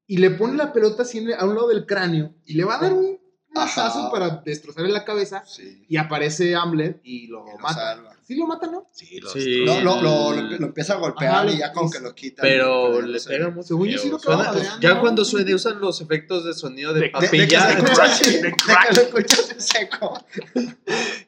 y 0.07 0.17
le 0.17 0.31
pone 0.31 0.55
la 0.57 0.73
pelota 0.73 1.03
así 1.03 1.19
a 1.33 1.45
un 1.45 1.53
lado 1.55 1.67
del 1.67 1.85
cráneo 1.85 2.33
y 2.45 2.53
le 2.55 2.63
va 2.65 2.77
a 2.77 2.81
dar 2.81 2.93
un 2.93 3.18
Ajá. 3.55 4.11
para 4.11 4.29
destrozarle 4.45 4.89
la 4.91 5.03
cabeza 5.05 5.43
Sí. 5.45 5.83
y 5.89 5.97
aparece 5.97 6.55
Hamlet 6.55 6.99
y 7.03 7.27
lo 7.27 7.45
Y 7.47 7.51
lo 7.51 7.57
mata. 7.59 7.73
salva. 7.73 8.15
Sí 8.25 8.35
lo 8.35 8.45
mata, 8.45 8.67
¿no? 8.67 8.87
Sí, 8.91 9.19
los 9.19 9.33
Sí. 9.33 9.65
Lo, 9.65 9.81
lo, 9.81 10.01
lo, 10.01 10.33
lo- 10.35 10.41
lo 10.59 10.65
empieza 10.67 10.93
a 10.93 10.97
golpear 10.97 11.33
Ajá, 11.33 11.51
y 11.51 11.57
ya 11.57 11.71
como 11.73 11.89
que 11.89 11.99
lo 11.99 12.13
quita. 12.13 12.43
Pero 12.43 12.99
ya 13.01 13.07
le 13.07 13.17
no 13.17 13.23
pega 13.25 13.49
mucho. 13.49 13.67
Según 13.69 13.87
yo 13.87 13.97
sí 13.97 14.07
lo 14.07 14.17
acaba 14.17 14.53
Suena- 14.53 14.79
ya 14.79 14.99
cuando 14.99 15.25
suene 15.25 15.55
usan 15.55 15.79
los 15.79 15.99
efectos 15.99 16.45
de 16.45 16.53
sonido 16.53 16.93
de, 16.93 16.99
De- 16.99 17.05
De, 17.07 17.11
de 17.37 17.47
que 17.47 17.57
papilla. 17.57 17.67
De 17.69 18.41
de 18.41 18.51
crack. 18.55 18.95
lo 18.95 19.01
escuchas 19.01 19.51
en 19.51 19.59
seco. 19.61 20.23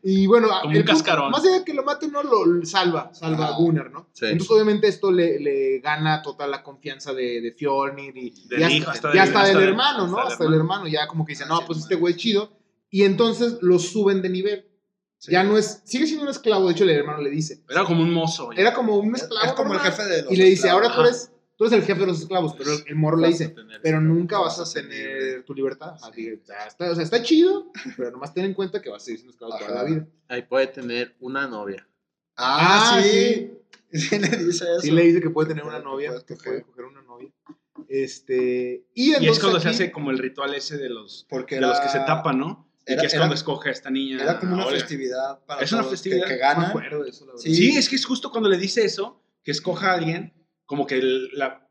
Y 0.03 0.27
bueno, 0.27 0.47
Como 0.61 0.73
el 0.73 0.79
un 0.81 0.83
cascarón. 0.85 1.31
más 1.31 1.43
allá 1.43 1.59
de 1.59 1.63
que 1.63 1.73
lo 1.73 1.83
mate, 1.83 2.07
no 2.07 2.21
lo 2.23 2.45
lo 2.45 2.65
salva, 2.65 3.11
salva 3.13 3.47
Ah, 3.47 3.49
a 3.49 3.57
Gunnar, 3.57 3.91
¿no? 3.91 4.07
sí. 4.13 4.25
Entonces, 4.25 4.49
obviamente, 4.51 4.87
esto 4.87 5.11
le, 5.11 5.39
le 5.39 5.79
gana 5.79 6.21
total 6.21 6.51
la 6.51 6.61
confianza 6.63 7.13
de, 7.13 7.41
de 7.41 7.51
Fjolnir 7.53 8.15
y, 8.17 8.29
Del 8.47 8.61
y 8.71 8.83
hasta, 8.83 9.45
del- 9.45 9.61
hermano, 9.61 10.07
¿no? 10.07 10.19
hasta 10.19 10.43
el 10.45 10.53
hermano. 10.53 10.87
ya 10.87 11.07
como 11.07 11.25
que 11.25 11.33
dice, 11.33 11.45
no, 11.47 11.65
pues 11.65 11.79
este 11.79 11.95
hermano. 11.95 12.05
Güey 12.11 12.15
chido. 12.17 12.57
Y 12.89 13.03
entonces 13.03 13.57
lo 13.61 13.79
suben 13.79 14.21
de 14.21 14.29
nivel. 14.29 14.67
Sí. 15.17 15.31
Ya 15.31 15.43
no 15.43 15.57
es, 15.57 15.81
sigue 15.85 16.05
siendo 16.07 16.23
un 16.23 16.29
esclavo, 16.31 16.65
de 16.67 16.73
hecho, 16.73 16.83
el 16.83 16.89
hermano 16.89 17.21
le 17.21 17.29
dice. 17.29 17.63
Era 17.69 17.85
como 17.85 18.01
un 18.03 18.11
mozo. 18.13 18.45
güey. 18.47 18.59
Era 18.59 18.73
como 18.73 18.97
un 18.97 19.15
Es, 19.15 19.21
esclavo. 19.23 19.45
es 19.45 19.53
como 19.53 19.73
el 19.75 19.79
jefe 19.79 20.03
de 20.05 20.23
los 20.23 20.31
Y 20.31 20.35
le 20.35 20.43
dice, 20.45 20.67
esclavos. 20.67 20.83
ahora 20.83 20.95
tú 20.95 21.01
eres, 21.01 21.31
tú 21.55 21.65
eres 21.65 21.77
el 21.79 21.83
jefe 21.85 21.99
de 22.01 22.07
los 22.07 22.19
esclavos, 22.21 22.55
pero 22.57 22.71
el, 22.87 22.95
morro 22.95 23.17
le 23.17 23.27
dice, 23.27 23.55
pero 23.83 24.01
nunca 24.01 24.39
vas 24.39 24.59
a 24.59 24.73
tener 24.73 25.43
tu 25.43 25.53
libertad. 25.53 25.93
Sí. 26.15 26.39
Sea, 26.43 26.65
está, 26.67 26.91
o 26.91 26.95
sea, 26.95 27.03
está 27.03 27.21
chido, 27.21 27.71
pero 27.97 28.09
nomás 28.11 28.33
ten 28.33 28.45
en 28.45 28.53
cuenta 28.55 28.81
que 28.81 28.89
vas 28.89 29.03
a 29.03 29.05
seguir 29.05 29.19
siendo 29.19 29.31
esclavo 29.33 29.53
toda 29.57 29.65
Ajá. 29.71 29.75
la 29.75 29.83
vida. 29.83 30.07
Ahí 30.27 30.41
puede 30.41 30.67
tener 30.67 31.15
una 31.19 31.47
novia. 31.47 31.87
Ah, 32.35 32.97
Ah, 32.97 33.01
sí. 33.03 33.51
Sí 33.93 34.17
le 34.19 34.27
dice 34.29 34.65
eso. 34.71 34.79
Sí 34.81 34.89
le 34.91 35.03
dice 35.03 35.21
que 35.21 35.29
puede 35.29 35.49
tener 35.49 35.63
una 35.65 35.79
novia, 35.79 36.13
que 36.25 36.35
puede 36.35 36.63
coger 36.63 36.85
una 36.85 37.03
novia. 37.03 37.29
Este, 37.89 38.85
y 38.93 39.11
Y 39.11 39.27
es 39.27 39.39
cuando 39.39 39.59
se 39.59 39.67
aquí- 39.69 39.75
hace 39.75 39.91
como 39.91 40.11
el 40.11 40.17
ritual 40.17 40.53
ese 40.53 40.77
de 40.77 40.89
los, 40.89 41.25
Porque 41.29 41.55
de 41.55 41.61
los 41.61 41.79
que 41.79 41.89
se 41.89 41.99
tapan, 41.99 42.39
¿no? 42.39 42.67
Y 42.87 42.93
era- 42.93 43.01
que 43.01 43.07
es 43.07 43.13
era- 43.13 43.21
cuando 43.21 43.35
escoge 43.35 43.69
a 43.69 43.71
esta 43.71 43.89
niña. 43.89 44.21
Era 44.21 44.39
como 44.39 44.53
una 44.55 44.63
a 44.63 44.67
Olga. 44.67 44.79
festividad 44.79 45.45
para 45.45 45.61
Es 45.61 45.71
una 45.71 45.83
festividad. 45.83 46.23
que, 46.27 46.33
que 46.35 46.39
No 46.41 46.47
me 46.47 46.53
ganan. 46.53 46.69
acuerdo 46.69 47.03
de 47.03 47.09
eso, 47.09 47.25
la 47.25 47.31
verdad. 47.33 47.43
Sí. 47.43 47.55
Sí, 47.55 47.77
es 47.77 47.89
que 47.89 47.95
es 47.95 48.05
justo 48.05 48.31
cuando 48.31 48.49
le 48.49 48.57
dice 48.57 48.83
eso, 48.83 49.21
que 49.43 49.51
escoja 49.51 49.91
a 49.91 49.93
alguien, 49.95 50.33
como 50.65 50.85
que 50.87 50.95
el- 50.95 51.29
la, 51.33 51.67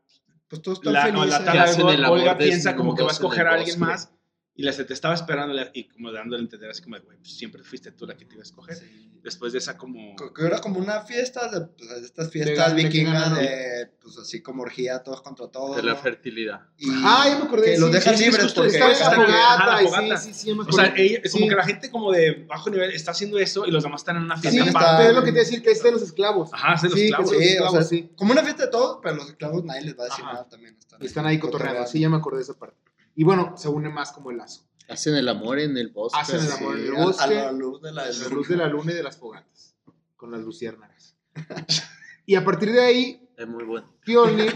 pues 0.47 0.61
todos 0.61 0.79
están 0.79 0.93
la, 0.93 1.03
felices. 1.03 1.29
la 1.29 1.37
Que 1.39 1.45
tal 1.57 2.05
Olga, 2.05 2.37
piensa 2.37 2.75
como 2.75 2.95
que 2.95 3.03
va 3.03 3.09
a 3.09 3.13
escoger 3.13 3.47
a 3.47 3.53
alguien 3.53 3.79
bosque. 3.79 3.91
más 3.93 4.11
y 4.55 4.63
la 4.63 4.73
se 4.73 4.83
te 4.85 4.93
estaba 4.93 5.13
esperando 5.15 5.55
y 5.73 5.85
como 5.87 6.11
dándole 6.11 6.41
a 6.41 6.43
entender 6.43 6.69
así 6.69 6.81
como, 6.81 6.95
de, 6.97 7.01
güey, 7.03 7.17
pues 7.17 7.33
siempre 7.37 7.63
fuiste 7.63 7.91
tú 7.91 8.05
la 8.05 8.15
que 8.17 8.25
te 8.25 8.33
iba 8.33 8.41
a 8.41 8.43
escoger. 8.43 8.75
Sí. 8.75 9.07
Después 9.23 9.53
de 9.53 9.59
esa 9.59 9.77
como... 9.77 10.15
Co- 10.15 10.33
que 10.33 10.43
era 10.45 10.59
como 10.59 10.79
una 10.79 11.01
fiesta 11.01 11.47
de, 11.47 11.61
pues, 11.67 11.89
de 11.89 12.05
estas 12.07 12.25
De 12.25 12.31
fiestas 12.31 12.75
de 12.75 12.83
vikingas 12.83 13.13
ganaron. 13.13 13.37
de, 13.45 13.91
pues 14.01 14.17
así 14.17 14.41
como 14.41 14.63
orgía, 14.63 15.03
todos 15.03 15.21
contra 15.21 15.47
todos. 15.47 15.75
De 15.77 15.83
la 15.83 15.93
¿no? 15.93 15.97
fertilidad. 15.99 16.61
Y 16.77 16.89
Ah, 17.03 17.25
ya 17.29 17.37
me 17.37 17.45
acordé. 17.45 17.65
que 17.67 17.75
sí, 17.75 17.81
los 17.81 17.91
dejan 17.91 18.17
sí, 18.17 18.23
sí, 18.23 18.29
libres 18.31 18.51
porque 18.53 18.71
Está 18.71 18.85
en 18.87 18.91
Está 18.93 19.09
la 19.11 19.15
fogata, 19.15 19.77
fogata. 19.83 20.17
sí, 20.17 20.33
sí, 20.33 20.39
sí, 20.39 20.47
ya 20.47 20.55
me 20.55 20.61
O 20.63 20.71
sea, 20.71 20.93
ella- 20.97 21.21
como 21.31 21.43
Sí. 21.43 21.49
que 21.49 21.55
la 21.55 21.63
gente 21.63 21.91
como 21.91 22.11
de 22.11 22.45
bajo 22.49 22.69
nivel 22.71 22.91
está 22.91 23.11
haciendo 23.11 23.37
eso 23.37 23.65
y 23.67 23.71
los 23.71 23.83
demás 23.83 24.01
están 24.01 24.17
en 24.17 24.23
una 24.23 24.35
Sí, 24.37 24.41
fiesta 24.49 24.63
está- 24.65 24.79
aparte. 24.79 24.97
Pero 24.97 25.09
es 25.11 25.15
lo 25.15 25.21
que 25.21 25.25
te 25.31 25.37
iba 25.37 25.41
a 25.41 25.45
decir, 25.45 25.61
que 25.63 25.71
es 25.71 25.83
de 25.83 25.91
los 25.91 26.01
esclavos. 26.01 26.49
Ajá, 26.51 26.73
es 26.73 26.81
de 26.81 26.89
los 26.89 26.99
Sí, 26.99 27.07
clavos. 27.09 27.31
que 27.31 27.37
Sí, 27.37 27.43
los 27.43 27.67
o 27.67 27.71
sea, 27.71 27.79
esclavos, 27.81 27.89
sí. 27.89 28.09
como 28.17 28.31
una 28.31 28.43
fiesta 28.43 28.65
de 28.65 28.71
todos, 28.71 28.99
pero 29.03 29.15
los 29.15 29.29
esclavos 29.29 29.63
nadie 29.63 29.81
les 29.83 29.97
va 29.97 30.01
a 30.03 30.05
decir 30.07 30.23
Ajá. 30.25 30.33
nada 30.33 30.49
también. 30.49 30.75
Están, 30.79 30.99
Y 31.01 31.05
están 31.05 31.25
ahí 31.27 31.37
cotorreando. 31.39 31.85
Sí, 31.85 31.99
ya 31.99 32.09
me 32.09 32.17
acordé 32.17 32.37
de 32.37 32.43
esa 32.43 32.57
parte. 32.57 32.75
Y 33.15 33.23
bueno, 33.23 33.55
se 33.57 33.69
une 33.69 33.89
más 33.89 34.11
como 34.11 34.31
el 34.31 34.37
lazo. 34.37 34.67
Hacen 34.89 35.15
el 35.15 35.27
amor 35.29 35.59
en 35.59 35.77
el 35.77 35.89
bosque. 35.89 36.19
Hacen 36.19 36.41
el 36.41 36.51
amor 36.51 36.77
en 36.77 36.85
el 36.85 36.91
bosque. 36.93 37.23
A, 37.23 37.27
la 37.27 37.51
luz 37.51 37.81
de 37.81 37.91
la, 37.91 38.03
A 38.03 38.05
la 38.11 38.27
luz 38.29 38.47
de 38.47 38.57
la 38.57 38.67
luna 38.67 38.91
y 38.91 38.95
de 38.95 39.03
las 39.03 39.17
fogatas. 39.17 39.75
Con 40.15 40.31
las 40.31 40.41
luciérnagas. 40.41 41.15
y 42.25 42.35
a 42.35 42.43
partir 42.43 42.71
de 42.71 42.81
ahí, 42.81 43.29
Es 43.37 43.47
muy 43.47 43.63
bueno. 43.63 43.93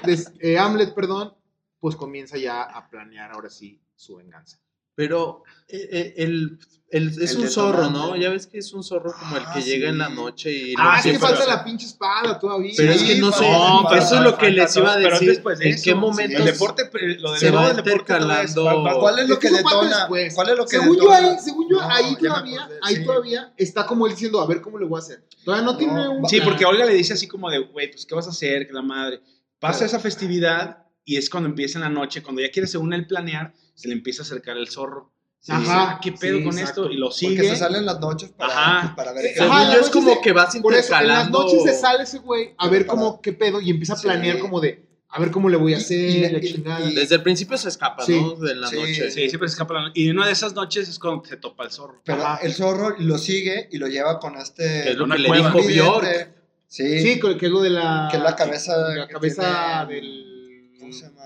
Des- 0.06 0.32
eh, 0.40 0.58
Hamlet, 0.58 0.94
perdón, 0.94 1.34
pues 1.80 1.96
comienza 1.96 2.38
ya 2.38 2.64
a 2.64 2.90
planear 2.90 3.32
ahora 3.32 3.50
sí 3.50 3.82
su 3.96 4.18
venganza. 4.18 4.60
Pero 4.96 5.44
eh, 5.68 5.90
eh, 5.92 6.14
el, 6.18 6.58
el- 6.90 7.22
es 7.22 7.32
El 7.34 7.40
un 7.42 7.48
zorro. 7.50 7.90
¿no? 7.90 8.16
Ya 8.16 8.30
ves 8.30 8.48
que 8.48 8.60
es 8.60 8.72
un 8.72 8.84
zorro 8.84 9.12
como 9.12 9.36
el 9.36 9.44
Ah, 9.46 9.52
que 9.54 9.62
llega 9.62 9.90
en 9.90 9.98
la 9.98 10.08
sí. 10.08 10.14
noche 10.14 10.52
y... 10.54 10.74
Ah, 10.78 10.94
Ah, 10.94 10.98
es 11.00 11.04
que 11.04 11.12
sí, 11.14 11.18
falta 11.18 11.40
pero- 11.40 11.50
la 11.52 11.64
pinche 11.66 11.86
espada 11.86 12.40
todavía. 12.40 12.72
Pero 12.78 12.92
es 12.94 13.02
Sí, 13.02 13.08
que 13.08 13.16
no 13.20 13.32
sé, 13.34 13.46
falta- 13.46 13.98
eso 13.98 14.16
es 14.16 14.22
lo 14.22 14.38
que 14.38 14.52
les 14.52 14.76
iba 14.78 14.94
a 14.94 14.96
Pero 14.98 15.10
decir. 15.12 15.30
después 15.30 15.60
de 15.60 15.66
¿En 15.68 15.74
eso. 15.76 15.84
qué 15.84 15.96
momento 15.96 16.38
El 16.38 16.46
deporte, 16.46 16.86
pero 16.92 17.08
lo 17.20 17.32
del 17.32 17.40
se 17.40 17.52
va 17.52 17.68
del 17.68 17.76
deporte 17.78 18.14
intercalando- 18.14 19.00
¿Cuál 19.00 19.20
es 19.20 19.28
lo 19.30 19.40
que 19.40 19.50
detona? 19.50 19.98
después. 20.00 20.34
¿Cuál 20.36 20.50
es 20.50 20.58
lo 20.58 20.66
que 20.66 20.78
Según 20.78 20.96
yo 20.98 21.02
detona? 21.10 21.18
ahí, 21.18 21.38
según 21.44 21.70
yo, 21.70 21.78
No, 21.82 21.90
ahí 21.90 22.16
todavía, 22.16 22.70
ahí 22.84 22.96
sí. 22.96 23.04
todavía 23.06 23.54
está 23.58 23.86
como 23.86 24.06
él 24.06 24.14
diciendo, 24.14 24.40
a 24.40 24.48
ver 24.48 24.62
cómo 24.62 24.78
le 24.80 24.86
voy 24.86 24.98
a 24.98 25.00
hacer. 25.00 25.26
Todavía 25.44 25.66
no 25.66 25.76
tiene 25.78 25.94
No, 25.94 26.12
un 26.12 26.24
va- 26.24 26.30
Sí, 26.30 26.38
plan. 26.38 26.50
porque 26.50 26.66
Olga 26.66 26.86
le 26.86 26.94
dice 26.94 27.14
así 27.14 27.28
como 27.28 27.50
de, 27.50 27.60
güey, 27.60 27.92
pues, 27.92 28.06
¿qué 28.06 28.16
vas 28.16 28.28
a 28.28 28.30
hacer? 28.30 28.68
Que 28.68 28.74
la 28.74 28.82
madre. 28.82 29.20
Pasa 29.60 29.84
esa 29.84 30.00
festividad 30.00 30.86
y 31.04 31.18
es 31.18 31.30
cuando 31.30 31.50
empieza 31.50 31.78
en 31.80 31.84
la 31.84 31.90
noche, 31.90 32.24
cuando 32.24 32.42
ya 32.42 32.52
quiere 32.52 32.68
según 32.68 32.94
él 32.94 33.06
planear, 33.06 33.54
se 33.76 33.88
le 33.88 33.94
empieza 33.94 34.24
a 34.24 34.26
acercar 34.26 34.58
el 34.58 34.68
zorro. 34.70 35.12
Sí, 35.40 35.52
Ajá. 35.52 36.00
Dice, 36.02 36.12
¿qué 36.18 36.18
pedo 36.20 36.38
sí, 36.40 36.44
con 36.44 36.58
exacto. 36.58 36.82
esto? 36.86 36.92
Y 36.94 36.98
lo 36.98 37.06
Porque 37.10 37.20
sigue. 37.20 37.50
se 37.50 37.56
salen 37.56 37.86
las 37.86 38.00
noches 38.00 38.32
para, 38.32 38.52
Ajá. 38.54 38.82
pues, 38.82 38.94
para 38.96 39.12
ver 39.14 39.32
qué 39.32 39.40
ajá, 39.44 39.76
es 39.78 39.90
como 39.92 40.08
noches 40.08 40.24
que 40.24 40.32
vas 40.32 40.56
Por 40.58 40.74
eso, 40.74 40.94
en 40.96 41.08
las 41.08 41.26
intercalando... 41.28 41.40
noches 41.44 41.64
se 41.64 41.74
sale 41.80 42.04
ese 42.04 42.18
güey 42.18 42.56
a 42.58 42.68
ver 42.68 42.88
cómo, 42.88 43.22
qué 43.22 43.32
pedo, 43.34 43.62
y 43.62 43.70
empieza 43.70 43.94
a 43.94 43.98
Sí. 43.98 44.04
planear 44.08 44.40
como 44.40 44.60
de, 44.60 44.84
a 45.08 45.20
ver 45.20 45.30
cómo 45.30 45.48
le 45.50 45.58
voy 45.58 45.76
a 45.76 45.78
hacer, 45.78 46.00
y 46.10 46.20
le- 46.22 46.32
la 46.32 46.40
y- 46.40 46.42
chingada. 46.52 46.90
y- 46.90 46.96
Desde 46.96 47.16
el 47.16 47.22
principio 47.22 47.58
se 47.60 47.70
escapa, 47.70 48.04
Sí. 48.04 48.20
¿no? 48.20 48.34
De 48.38 48.56
la 48.56 48.68
Sí. 48.70 48.76
noche. 48.76 49.12
Sí, 49.12 49.30
siempre 49.30 49.48
se 49.48 49.54
escapa 49.54 49.76
la 49.76 49.82
noche. 49.82 49.94
Y 50.02 50.10
en 50.10 50.18
una 50.18 50.26
de 50.26 50.32
esas 50.34 50.56
noches 50.56 50.90
es 50.90 50.98
cuando 50.98 51.24
se 51.26 51.38
topa 51.38 51.64
el 51.64 51.70
zorro. 51.72 52.02
Pero 52.04 52.26
Ajá. 52.26 52.40
el 52.42 52.52
zorro 52.54 52.96
lo 52.98 53.18
sigue 53.20 53.70
y 53.72 53.78
lo 53.78 53.88
lleva 53.88 54.20
con 54.20 54.38
este. 54.38 54.64
Que 54.84 54.90
es 54.92 54.96
lo 54.98 55.08
que 55.08 55.20
le 55.20 55.28
cueva. 55.28 55.52
dijo. 55.52 55.68
Bjork. 55.68 56.32
Sí. 56.68 57.00
Sí, 57.02 57.20
que 57.20 57.38
que 57.38 57.46
es 57.46 57.52
lo 57.52 57.62
de 57.62 57.70
la... 57.70 58.08
Que 58.10 58.18
es 58.18 58.24
la 58.24 58.36
cabeza 58.36 58.76
La 58.96 59.08
cabeza 59.08 59.86
tiene- 59.88 60.02
del... 60.02 60.72
¿Cómo 60.80 60.92
se 60.92 61.04
llama? 61.04 61.22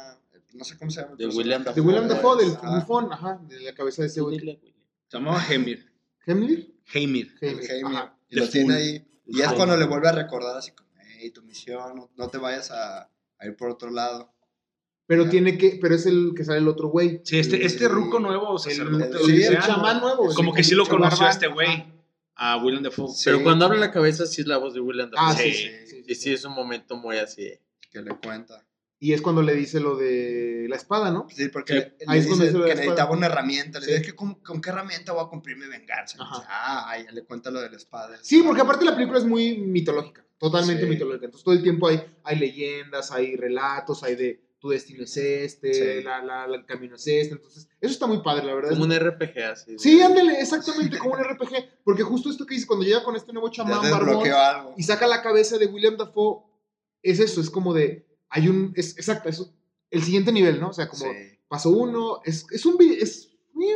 No 0.54 0.64
sé 0.64 0.78
cómo 0.78 0.90
se 0.92 1.02
llama. 1.02 1.14
el 1.18 1.30
De. 1.30 1.36
William 1.36 1.64
De 1.64 1.82
William 1.82 2.08
Dafoe, 2.08 2.44
del 2.44 2.56
Ajá. 2.56 2.80
bufón, 2.80 3.12
ajá, 3.14 3.40
de 3.48 3.60
la 3.62 3.74
cabeza 3.74 4.02
de 4.02 4.08
ese 4.08 4.22
güey. 4.22 4.40
Se 4.40 5.18
llamaba 5.18 5.44
Heimir, 5.48 5.92
Jaime, 6.26 7.28
ajá. 7.86 8.18
Y 8.30 8.36
lo 8.36 8.50
tiene 8.50 8.74
ahí. 8.76 9.06
Y 9.26 9.42
es 9.42 9.54
cuando 9.54 9.78
le 9.78 9.86
vuelve 9.86 10.08
a 10.10 10.12
recordar 10.12 10.58
así 10.58 10.72
como, 10.72 10.90
hey, 11.18 11.30
tu 11.32 11.44
misión, 11.44 12.10
no, 12.16 12.28
te 12.30 12.38
vayas 12.38 12.72
a, 12.72 13.10
ir 13.44 13.56
por 13.56 13.70
otro 13.70 13.92
lado. 13.92 14.34
Pero 15.06 15.28
tiene 15.30 15.58
que, 15.58 15.80
pero 15.82 15.96
es 15.96 16.06
el 16.06 16.34
que 16.36 16.44
sale 16.46 16.60
el 16.60 16.68
otro 16.68 16.90
güey. 16.90 17.22
Sí, 17.24 17.40
este, 17.40 17.66
este 17.66 17.88
ruco 17.88 18.20
nuevo, 18.20 18.54
El, 18.54 18.60
sacerdote, 18.60 19.10
el- 19.24 19.42
sea, 19.44 19.60
chamán 19.62 20.02
nuevo. 20.02 20.34
Como 20.36 20.54
que 20.54 20.64
sí 20.64 20.76
lo 20.76 20.86
conoció 20.86 21.28
este 21.28 21.48
güey, 21.48 21.86
a 22.36 22.58
William 22.64 22.84
Dafoe. 22.84 23.08
Sí. 23.10 23.24
Pero 23.26 23.44
cuando 23.44 23.66
abre 23.66 23.80
la 23.80 23.92
cabeza 23.92 24.26
sí 24.28 24.42
es 24.42 24.48
la 24.48 24.58
voz 24.58 24.74
de 24.76 24.80
William 24.82 25.10
Ah, 25.18 25.32
Dafoe. 25.32 25.52
sí, 25.52 25.54
Sí. 25.54 25.70
sí, 25.88 26.04
sí, 26.04 26.04
Y 26.08 26.16
sí 26.16 26.34
es 26.34 26.46
un 26.46 26.54
momento 26.54 26.96
muy 26.96 27.18
así. 27.18 27.54
Que 27.92 28.02
le 28.04 28.12
cuenta. 28.18 28.64
Y 29.02 29.14
es 29.14 29.22
cuando 29.22 29.42
le 29.42 29.54
dice 29.54 29.80
lo 29.80 29.96
de 29.96 30.66
la 30.70 30.76
espada, 30.76 31.10
¿no? 31.12 31.26
Sí, 31.30 31.48
porque 31.48 31.74
Sí. 31.74 31.80
le- 31.80 31.86
le 32.00 32.06
Ahí 32.08 32.20
es 32.20 32.28
cuando 32.28 32.46
dice 32.46 32.58
que 32.60 32.76
necesitaba 32.76 33.12
una 33.12 33.28
herramienta. 33.28 33.80
Le 33.80 33.86
Sí. 33.86 33.92
dice, 33.92 34.02
"Es 34.04 34.08
que 34.08 34.16
¿con, 34.16 34.36
¿con 34.36 34.60
qué 34.60 34.70
herramienta 34.72 35.14
voy 35.14 35.24
a 35.26 35.30
cumplir 35.30 35.56
mi 35.58 35.68
venganza? 35.68 36.18
Dice, 36.18 36.46
ah, 36.50 36.96
ya 37.04 37.12
le 37.12 37.24
cuenta 37.24 37.50
lo 37.50 37.62
de 37.62 37.70
la 37.70 37.78
espada. 37.78 38.18
Sí, 38.22 38.44
porque 38.46 38.62
aparte 38.62 38.84
la 38.84 38.96
película 38.96 39.20
es 39.20 39.26
muy 39.26 39.58
mitológica, 39.58 40.26
totalmente 40.38 40.84
Sí. 40.84 40.90
mitológica. 40.90 41.26
Entonces 41.26 41.46
todo 41.46 41.56
el 41.56 41.64
tiempo 41.64 41.88
hay, 41.88 42.04
hay 42.26 42.40
leyendas, 42.40 43.12
hay 43.12 43.36
relatos, 43.38 44.04
hay 44.04 44.16
de 44.16 44.42
tu 44.60 44.68
destino 44.68 45.06
es 45.06 45.16
este, 45.16 45.74
Sí. 45.74 46.04
la, 46.04 46.22
la- 46.22 46.46
la- 46.46 46.58
el 46.58 46.66
camino 46.66 46.96
es 46.98 47.08
este. 47.08 47.36
Entonces, 47.36 47.70
eso 47.80 47.94
está 47.94 48.06
muy 48.08 48.22
padre, 48.22 48.46
la 48.46 48.54
verdad. 48.54 48.72
Como 48.72 48.84
un 48.84 48.92
RPG 48.92 49.42
así. 49.50 49.80
Sí, 49.80 50.02
ándale, 50.02 50.42
exactamente 50.42 50.98
como 50.98 51.14
un 51.14 51.22
RPG. 51.22 51.80
Porque 51.86 52.04
justo 52.04 52.30
esto 52.30 52.46
que 52.46 52.56
dice, 52.56 52.68
cuando 52.68 52.84
llega 52.86 53.02
con 53.02 53.16
este 53.16 53.32
nuevo 53.32 53.50
chamán 53.50 53.90
barbón 53.90 54.28
algo. 54.30 54.74
y 54.76 54.84
saca 54.84 55.08
la 55.08 55.22
cabeza 55.22 55.58
de 55.58 55.68
William 55.68 55.96
Dafoe, 55.96 56.44
es 57.02 57.22
eso, 57.22 57.40
es 57.40 57.50
como 57.50 57.74
de, 57.74 58.06
hay 58.30 58.48
un, 58.48 58.74
es, 58.76 58.98
exacto, 58.98 59.30
es 59.30 59.52
el 59.92 60.04
siguiente 60.04 60.32
nivel, 60.32 60.60
¿no? 60.60 60.70
O 60.70 60.74
sea, 60.74 60.88
como 60.88 61.06
Sí. 61.06 61.40
paso 61.48 61.70
uno, 61.70 62.22
es, 62.26 62.46
es 62.52 62.66
un, 62.66 62.78
es, 62.82 63.26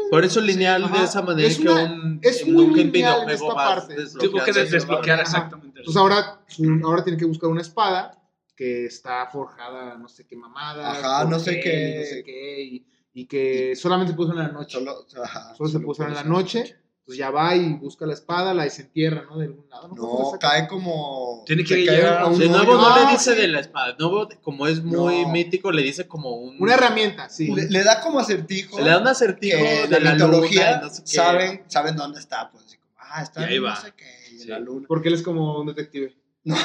Por 0.10 0.24
eso 0.24 0.40
lineal 0.40 0.84
Ajá. 0.86 1.00
de 1.00 1.04
esa 1.06 1.22
manera 1.22 1.48
Es 1.48 1.58
que 1.58 1.68
una- 1.68 1.84
un, 1.84 2.20
es 2.22 2.48
muy 2.48 2.64
un 2.66 2.74
lineal 2.78 3.24
en 3.24 3.30
esta 3.32 3.54
parte. 3.54 3.96
Tengo 4.20 4.44
que 4.46 4.54
desbloquear 4.54 5.20
Ajá. 5.20 5.24
exactamente. 5.24 5.80
Entonces 5.80 6.00
ahora, 6.00 6.42
su- 6.48 6.80
ahora 6.84 7.04
tiene 7.04 7.18
que 7.20 7.26
buscar 7.26 7.50
una 7.50 7.62
espada 7.62 8.20
que 8.56 8.86
está 8.86 9.26
forjada, 9.28 9.98
no 9.98 10.08
sé 10.08 10.26
qué 10.26 10.38
mamada. 10.38 10.92
Ajá, 10.92 11.26
no 11.26 11.38
sé 11.40 11.60
qué. 11.60 11.98
No 12.00 12.06
sé 12.06 12.24
qué, 12.24 12.64
y, 12.64 12.88
y 13.14 13.26
que 13.26 13.76
solamente 13.76 14.12
se 14.14 14.16
puso 14.16 14.32
en 14.32 14.38
la 14.38 14.48
noche. 14.50 14.78
Solo, 14.78 15.04
Solo, 15.08 15.24
ajá, 15.24 15.54
se 15.56 15.80
puso 15.80 16.04
en 16.06 16.14
la 16.14 16.24
noche. 16.24 16.78
Entonces 17.06 17.20
ya 17.20 17.32
va 17.32 17.54
y 17.54 17.74
busca 17.74 18.06
la 18.06 18.14
espada, 18.14 18.54
la 18.54 18.64
desentierra, 18.64 19.26
¿no? 19.30 19.38
De 19.38 19.48
algún 19.48 19.70
lado. 19.70 19.90
No, 19.90 19.96
¿Cómo 19.96 20.20
la 20.28 20.32
No, 20.32 20.40
cae 20.40 20.68
como. 20.70 21.44
Tiene 21.46 21.66
que 21.66 21.76
llegar 21.76 22.20
a 22.20 22.28
un 22.28 22.40
De 22.40 22.48
nuevo 22.48 22.76
no 22.76 22.88
Ah, 22.88 23.04
le 23.06 23.12
dice 23.12 23.34
sí. 23.36 23.42
de 23.42 23.48
la 23.50 23.60
espada. 23.60 23.92
De 23.92 23.98
nuevo, 24.00 24.30
como 24.42 24.68
es 24.68 24.82
muy 24.82 25.24
No. 25.26 25.32
mítico, 25.34 25.70
le 25.74 25.82
dice 25.82 26.08
como 26.08 26.30
un. 26.38 26.56
Una 26.62 26.76
herramienta, 26.76 27.28
sí. 27.28 27.54
Le, 27.54 27.70
le 27.70 27.84
da 27.84 28.00
como 28.00 28.20
acertijo. 28.20 28.80
Le 28.80 28.86
da 28.90 29.00
un 29.00 29.08
acertijo 29.08 29.58
que 29.58 29.82
de 29.82 29.88
la 29.90 30.00
la 30.00 30.14
mitología 30.14 30.66
luna 30.78 30.80
y 30.80 30.86
no 30.88 30.94
sé 30.94 31.02
qué. 31.04 31.10
saben, 31.10 31.64
saben 31.68 31.96
dónde 31.98 32.20
está. 32.22 32.50
Pues 32.50 32.64
así 32.64 32.78
como, 32.78 32.92
ah, 33.00 33.22
está 33.22 33.42
Y 33.42 33.44
ahí 33.44 33.56
en 33.58 33.62
no 33.64 33.68
va. 33.68 33.76
sé 33.76 33.94
qué, 33.98 34.06
y 34.32 34.34
en 34.36 34.40
Sí. 34.40 34.48
la 34.48 34.60
luna. 34.60 34.86
Porque 34.88 35.10
él 35.10 35.16
es 35.16 35.24
como 35.24 35.60
un 35.60 35.68
detective. 35.68 36.16
No, 36.46 36.56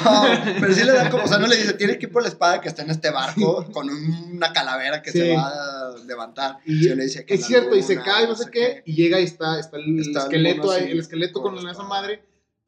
pero 0.59 0.73
sí 0.73 0.83
le 0.83 0.91
dan 0.91 1.09
como, 1.09 1.23
o 1.23 1.27
sea, 1.27 1.37
no 1.37 1.47
le 1.47 1.55
dice, 1.55 1.73
tienes 1.73 1.97
que 1.97 2.07
ir 2.07 2.11
por 2.11 2.21
la 2.21 2.27
espada 2.27 2.59
que 2.59 2.67
está 2.67 2.81
en 2.81 2.89
este 2.89 3.11
barco 3.11 3.65
con 3.71 3.89
un- 3.89 4.33
una 4.35 4.51
calavera 4.51 5.01
que 5.01 5.11
Sí. 5.11 5.19
se 5.19 5.35
va 5.35 5.47
a 5.47 5.95
levantar. 6.05 6.57
Y 6.65 6.79
Sí, 6.83 6.89
le 6.95 7.03
dice 7.03 7.25
que 7.25 7.35
es 7.35 7.45
cierto, 7.45 7.75
y 7.77 7.81
se 7.83 8.01
cae, 8.01 8.27
no 8.27 8.35
sé 8.35 8.49
qué, 8.51 8.83
y 8.85 8.93
llega 8.95 9.21
y 9.21 9.23
está, 9.23 9.57
está 9.59 9.77
el 9.77 9.99
Está 9.99 10.19
el 10.19 10.25
esqueleto 10.25 10.63
mono 10.63 10.71
ahí, 10.73 10.91
el 10.91 10.99
esqueleto 10.99 11.41
con 11.41 11.57
esa 11.69 11.83
madre. 11.83 12.23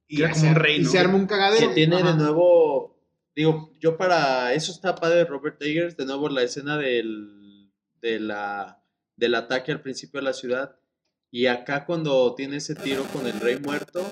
Y 0.08 0.22
era 0.22 0.32
como 0.32 0.48
un 0.50 0.56
rey, 0.56 0.86
se 0.86 1.00
arma 1.00 1.16
un 1.16 1.26
cagadero. 1.28 1.68
Que 1.70 1.74
tiene 1.76 1.98
Ajá. 1.98 2.12
de 2.12 2.18
nuevo. 2.18 2.98
Digo, 3.36 3.72
yo 3.80 3.98
para. 3.98 4.54
Eso 4.54 4.72
está 4.74 4.94
padre 4.96 5.18
de 5.20 5.26
Robert 5.26 5.62
Eggers. 5.62 5.96
De 5.96 6.06
nuevo 6.06 6.28
la 6.30 6.44
escena 6.44 6.78
del. 6.78 7.72
De 8.02 8.20
la, 8.20 8.84
del 9.16 9.36
ataque 9.36 9.72
al 9.72 9.82
principio 9.82 10.20
de 10.20 10.26
la 10.26 10.34
ciudad. 10.34 10.76
Y 11.34 11.46
acá 11.46 11.86
cuando 11.86 12.36
tiene 12.36 12.58
ese 12.58 12.76
tiro 12.76 13.06
con 13.14 13.26
el 13.26 13.40
rey 13.40 13.58
muerto, 13.58 14.06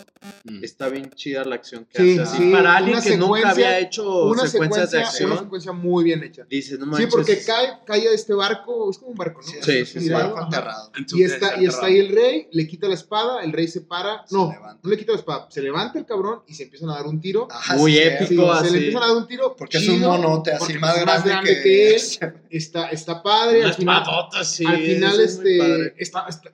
Mm. 0.45 0.63
está 0.63 0.87
bien 0.87 1.11
chida 1.11 1.43
la 1.43 1.55
acción 1.55 1.85
que 1.91 2.01
Sí, 2.01 2.17
hace. 2.17 2.21
Así, 2.35 2.43
sí, 2.43 2.51
para 2.51 2.77
alguien 2.77 2.95
una 2.97 3.03
que 3.05 3.17
nunca 3.17 3.49
había 3.49 3.77
hecho 3.79 4.25
Una 4.25 4.47
secuencias 4.47 4.89
secuencia, 4.91 5.19
de 5.19 5.25
una 5.25 5.33
acción, 5.33 5.45
secuencia 5.45 5.71
muy 5.73 6.03
bien 6.05 6.23
hecha. 6.23 6.45
dice, 6.49 6.77
no 6.77 6.85
Sí, 6.85 6.91
manches. 6.91 7.09
porque 7.11 7.43
cae, 7.43 7.79
cae 7.85 8.07
a 8.07 8.11
este 8.11 8.33
barco, 8.33 8.89
es 8.89 8.97
como 8.99 9.11
un 9.11 9.17
barco, 9.17 9.41
¿no? 9.41 9.47
Sí, 9.47 9.57
Sí, 9.61 9.85
sí, 9.85 9.97
un 9.97 10.03
sí. 10.05 10.09
barco 10.11 10.41
enterrado. 10.41 10.91
Y 11.13 11.23
está, 11.23 11.61
y 11.61 11.65
está 11.65 11.87
ahí 11.87 11.97
el 11.99 12.09
rey, 12.15 12.47
le 12.51 12.67
quita 12.67 12.87
la 12.87 12.93
espada, 12.93 13.43
el 13.43 13.51
rey 13.51 13.67
se 13.67 13.81
para, 13.81 14.25
Se 14.25 14.35
no, 14.35 14.49
levanta. 14.51 14.79
no 14.81 14.89
le 14.89 14.97
quita 14.97 15.11
la 15.11 15.17
espada, 15.19 15.47
se 15.49 15.61
levanta 15.61 15.99
el 15.99 16.05
cabrón 16.05 16.41
y 16.47 16.53
se 16.53 16.63
empiezan 16.63 16.89
a 16.89 16.93
dar 16.95 17.05
un 17.07 17.19
tiro. 17.19 17.47
Ajá, 17.51 17.75
Muy 17.75 17.93
sí, 17.93 17.99
épico, 17.99 18.43
Sí, 18.45 18.49
así. 18.59 18.65
se 18.67 18.71
le 18.71 18.77
empiezan 18.77 19.03
a 19.03 19.07
dar 19.07 19.17
un 19.17 19.27
tiro. 19.27 19.55
Porque 19.57 19.77
es 19.77 19.87
un 19.89 19.95
chido, 19.95 20.09
monote 20.09 20.51
así 20.53 20.73
más 20.77 21.01
grande, 21.01 21.29
grande 21.29 21.53
que, 21.57 21.61
que 21.63 21.95
él. 21.95 22.01
Está, 22.49 22.89
está 22.89 23.21
padre. 23.21 23.59
Una 23.59 23.67
Al 23.69 23.73
final, 23.75 24.03
sí, 24.45 24.65
al 24.65 24.77
final 24.77 25.19
este, 25.19 25.93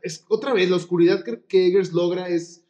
es, 0.02 0.24
otra 0.28 0.54
vez, 0.56 0.70
la 0.70 0.76
oscuridad 0.78 1.24
que, 1.24 1.42
que 1.48 1.68
Eggers 1.68 1.94
logra 1.94 2.28
es, 2.30 2.64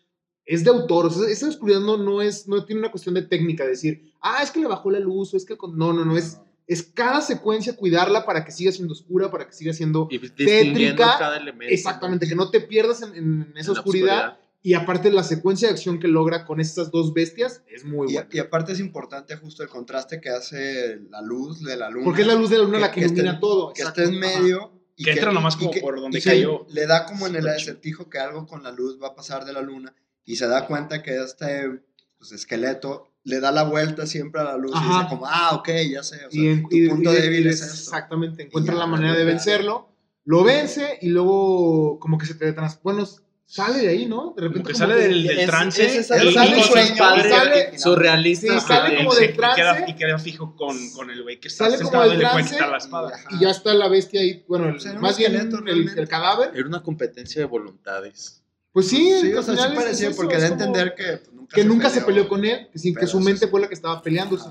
es 0.46 0.64
de 0.64 0.70
autor. 0.72 1.06
O 1.06 1.10
sea, 1.10 1.28
esa 1.30 1.48
oscuridad 1.48 1.80
no, 1.80 1.98
no, 1.98 2.22
es, 2.22 2.48
no 2.48 2.66
tiene 2.66 2.82
una 2.82 2.92
cuestión 2.92 3.16
de 3.16 3.22
técnica, 3.24 3.66
decir, 3.66 4.12
ah, 4.22 4.42
es 4.44 4.52
que 4.52 4.60
le 4.60 4.68
bajó 4.68 4.92
la 4.92 5.00
luz, 5.00 5.34
o 5.34 5.38
es 5.38 5.46
que... 5.46 5.56
con-". 5.58 5.78
No, 5.78 5.94
no, 5.94 6.04
no, 6.06 6.18
es, 6.18 6.40
es 6.68 6.84
cada 6.84 7.22
secuencia 7.22 7.76
cuidarla 7.76 8.26
para 8.26 8.44
que 8.44 8.52
siga 8.52 8.72
siendo 8.72 8.94
oscura, 8.94 9.32
para 9.32 9.48
que 9.48 9.54
siga 9.54 9.72
siendo... 9.74 10.08
Y 10.12 10.18
distinguiendo 10.18 10.80
tétrica, 10.80 11.16
cada 11.18 11.38
elemento. 11.38 11.74
Exactamente, 11.74 12.28
que 12.28 12.36
no 12.36 12.50
te 12.52 12.60
pierdas 12.62 13.02
en, 13.02 13.14
en 13.16 13.54
esa 13.56 13.72
en 13.72 13.78
oscuridad. 13.78 14.38
Y 14.64 14.74
aparte 14.74 15.12
la 15.12 15.22
secuencia 15.24 15.68
de 15.68 15.76
acción 15.76 16.00
que 16.00 16.08
logra 16.08 16.44
con 16.44 16.60
estas 16.60 16.90
dos 16.90 17.14
bestias 17.14 17.62
es 17.68 17.86
muy 17.86 18.10
Y, 18.10 18.14
buena. 18.16 18.30
y 18.32 18.40
aparte 18.40 18.72
es 18.72 18.80
importante 18.80 19.36
justo 19.36 19.62
el 19.62 19.70
contraste 19.70 20.20
que 20.20 20.30
hace 20.30 21.02
la 21.12 21.22
luz 21.22 21.64
de 21.64 21.78
la 21.78 21.92
luna. 21.92 22.04
Porque 22.06 22.22
es 22.22 22.28
la 22.28 22.34
luz 22.34 22.50
de 22.50 22.58
la 22.58 22.64
luna 22.64 22.78
que- 22.78 22.82
la 22.82 22.92
que, 22.92 23.00
que 23.02 23.06
esté- 23.06 23.14
ilumina 23.20 23.40
todo. 23.40 23.74
que 23.74 23.84
esté 23.84 24.06
en 24.06 24.24
Ajá. 24.24 24.40
medio. 24.40 24.72
Y 24.98 25.04
Que 25.04 25.12
entra 25.12 25.32
nomás 25.32 25.56
como 25.58 25.72
que- 25.72 25.82
por 25.82 26.00
donde 26.00 26.20
que 26.20 26.30
cayó. 26.30 26.66
Le 26.70 26.86
da 26.88 27.06
como 27.06 27.28
en 27.28 27.36
el 27.36 27.48
acertijo 27.48 28.10
que 28.10 28.18
algo 28.20 28.46
con 28.48 28.64
la 28.64 28.72
luz 28.72 28.98
va 29.02 29.10
a 29.10 29.16
pasar 29.16 29.44
de 29.46 29.52
la 29.54 29.62
luna. 29.62 29.94
Y 30.24 30.38
se 30.38 30.48
da 30.48 30.66
cuenta 30.68 31.04
que 31.04 31.18
este 31.22 31.82
pues, 32.18 32.32
esqueleto 32.32 33.12
le 33.24 33.40
da 33.40 33.52
la 33.52 33.64
vuelta 33.64 34.06
siempre 34.08 34.40
a 34.42 34.46
la 34.46 34.58
luz 34.58 34.72
y 34.76 34.88
dice 34.88 35.06
como, 35.10 35.26
ah, 35.28 35.52
ok, 35.56 35.70
ya 35.92 36.02
sé. 36.02 36.26
O 36.26 36.32
sea, 36.32 36.42
y, 36.42 36.62
tu 36.62 36.68
y- 36.72 36.90
punto 36.90 37.12
y- 37.12 37.16
débil 37.22 37.48
es 37.48 37.56
es- 37.56 37.62
esto. 37.68 37.76
Exactamente, 37.96 38.44
encuentra 38.44 38.74
ya, 38.74 38.80
la 38.80 38.88
manera 38.88 39.14
de 39.16 39.26
vencerlo, 39.26 39.90
lo 40.24 40.44
vence 40.44 40.98
y 41.02 41.10
luego 41.10 42.00
como 42.00 42.18
que 42.18 42.26
se 42.26 42.36
teletransporta. 42.36 42.84
Bueno, 42.84 43.08
sale 43.46 43.80
de 43.80 43.90
ahí, 43.90 44.06
¿no? 44.06 44.34
De 44.36 44.42
repente 44.44 44.60
Como 44.62 44.66
que 44.68 44.74
como 44.74 44.78
sale 44.80 44.96
que- 44.96 45.08
del, 45.08 45.24
del 45.28 45.40
Es- 45.40 45.46
trance 45.48 45.86
es 45.98 46.08
sale 46.08 46.30
y 46.32 46.64
sueño, 46.64 46.96
padres 46.98 47.30
sale- 47.32 47.80
Surrealista. 47.80 48.60
Sí, 48.60 48.68
sale 48.68 48.94
y- 48.94 48.98
como 48.98 49.16
del 49.16 49.24
y 49.24 49.28
queda, 49.34 49.54
trance. 49.54 49.86
y 49.88 49.94
queda 49.96 50.20
fijo 50.20 50.56
con, 50.56 50.90
con 50.92 51.10
el 51.12 51.24
güey 51.24 51.40
que 51.40 51.48
está 51.48 51.66
Sale 51.66 51.78
como 51.78 51.90
sentado 51.90 52.10
del 52.10 52.20
y 52.20 52.24
le 52.24 52.30
puede 52.30 52.44
trance 52.46 52.68
la 52.72 52.78
espada. 52.78 53.12
Y 53.32 53.40
ya 53.40 53.50
está 53.52 53.74
la 53.74 53.88
bestia 53.88 54.22
ahí, 54.22 54.44
bueno, 54.48 54.70
el- 54.70 54.76
O 54.76 54.80
sea, 54.80 54.92
era 54.92 55.00
un 55.00 55.04
más 55.04 55.18
bien 55.18 55.36
el, 55.36 56.08
cadáver. 56.08 56.52
Era 56.56 56.68
una 56.68 56.82
competencia 56.84 57.42
de 57.42 57.46
voluntades. 57.46 58.42
Pues 58.74 58.90
sí, 58.90 59.14
Sí, 59.22 59.34
o 59.34 59.42
sea, 59.42 59.56
sí 59.56 59.74
parecía, 59.76 60.10
eso, 60.10 60.18
porque 60.18 60.38
da 60.38 60.46
a 60.46 60.48
entender 60.50 60.96
que 60.96 61.18
pues, 61.18 61.32
nunca, 61.34 61.56
que 61.56 61.64
nunca 61.64 61.90
se 61.90 62.02
peleó 62.02 62.28
con 62.28 62.44
él, 62.44 62.68
que, 62.74 62.80
sí, 62.80 62.94
que 62.94 63.08
su 63.08 63.20
mente 63.22 63.48
fue 63.48 63.62
la 63.62 63.68
que 63.70 63.74
estaba 63.74 64.02
peleándose. 64.02 64.50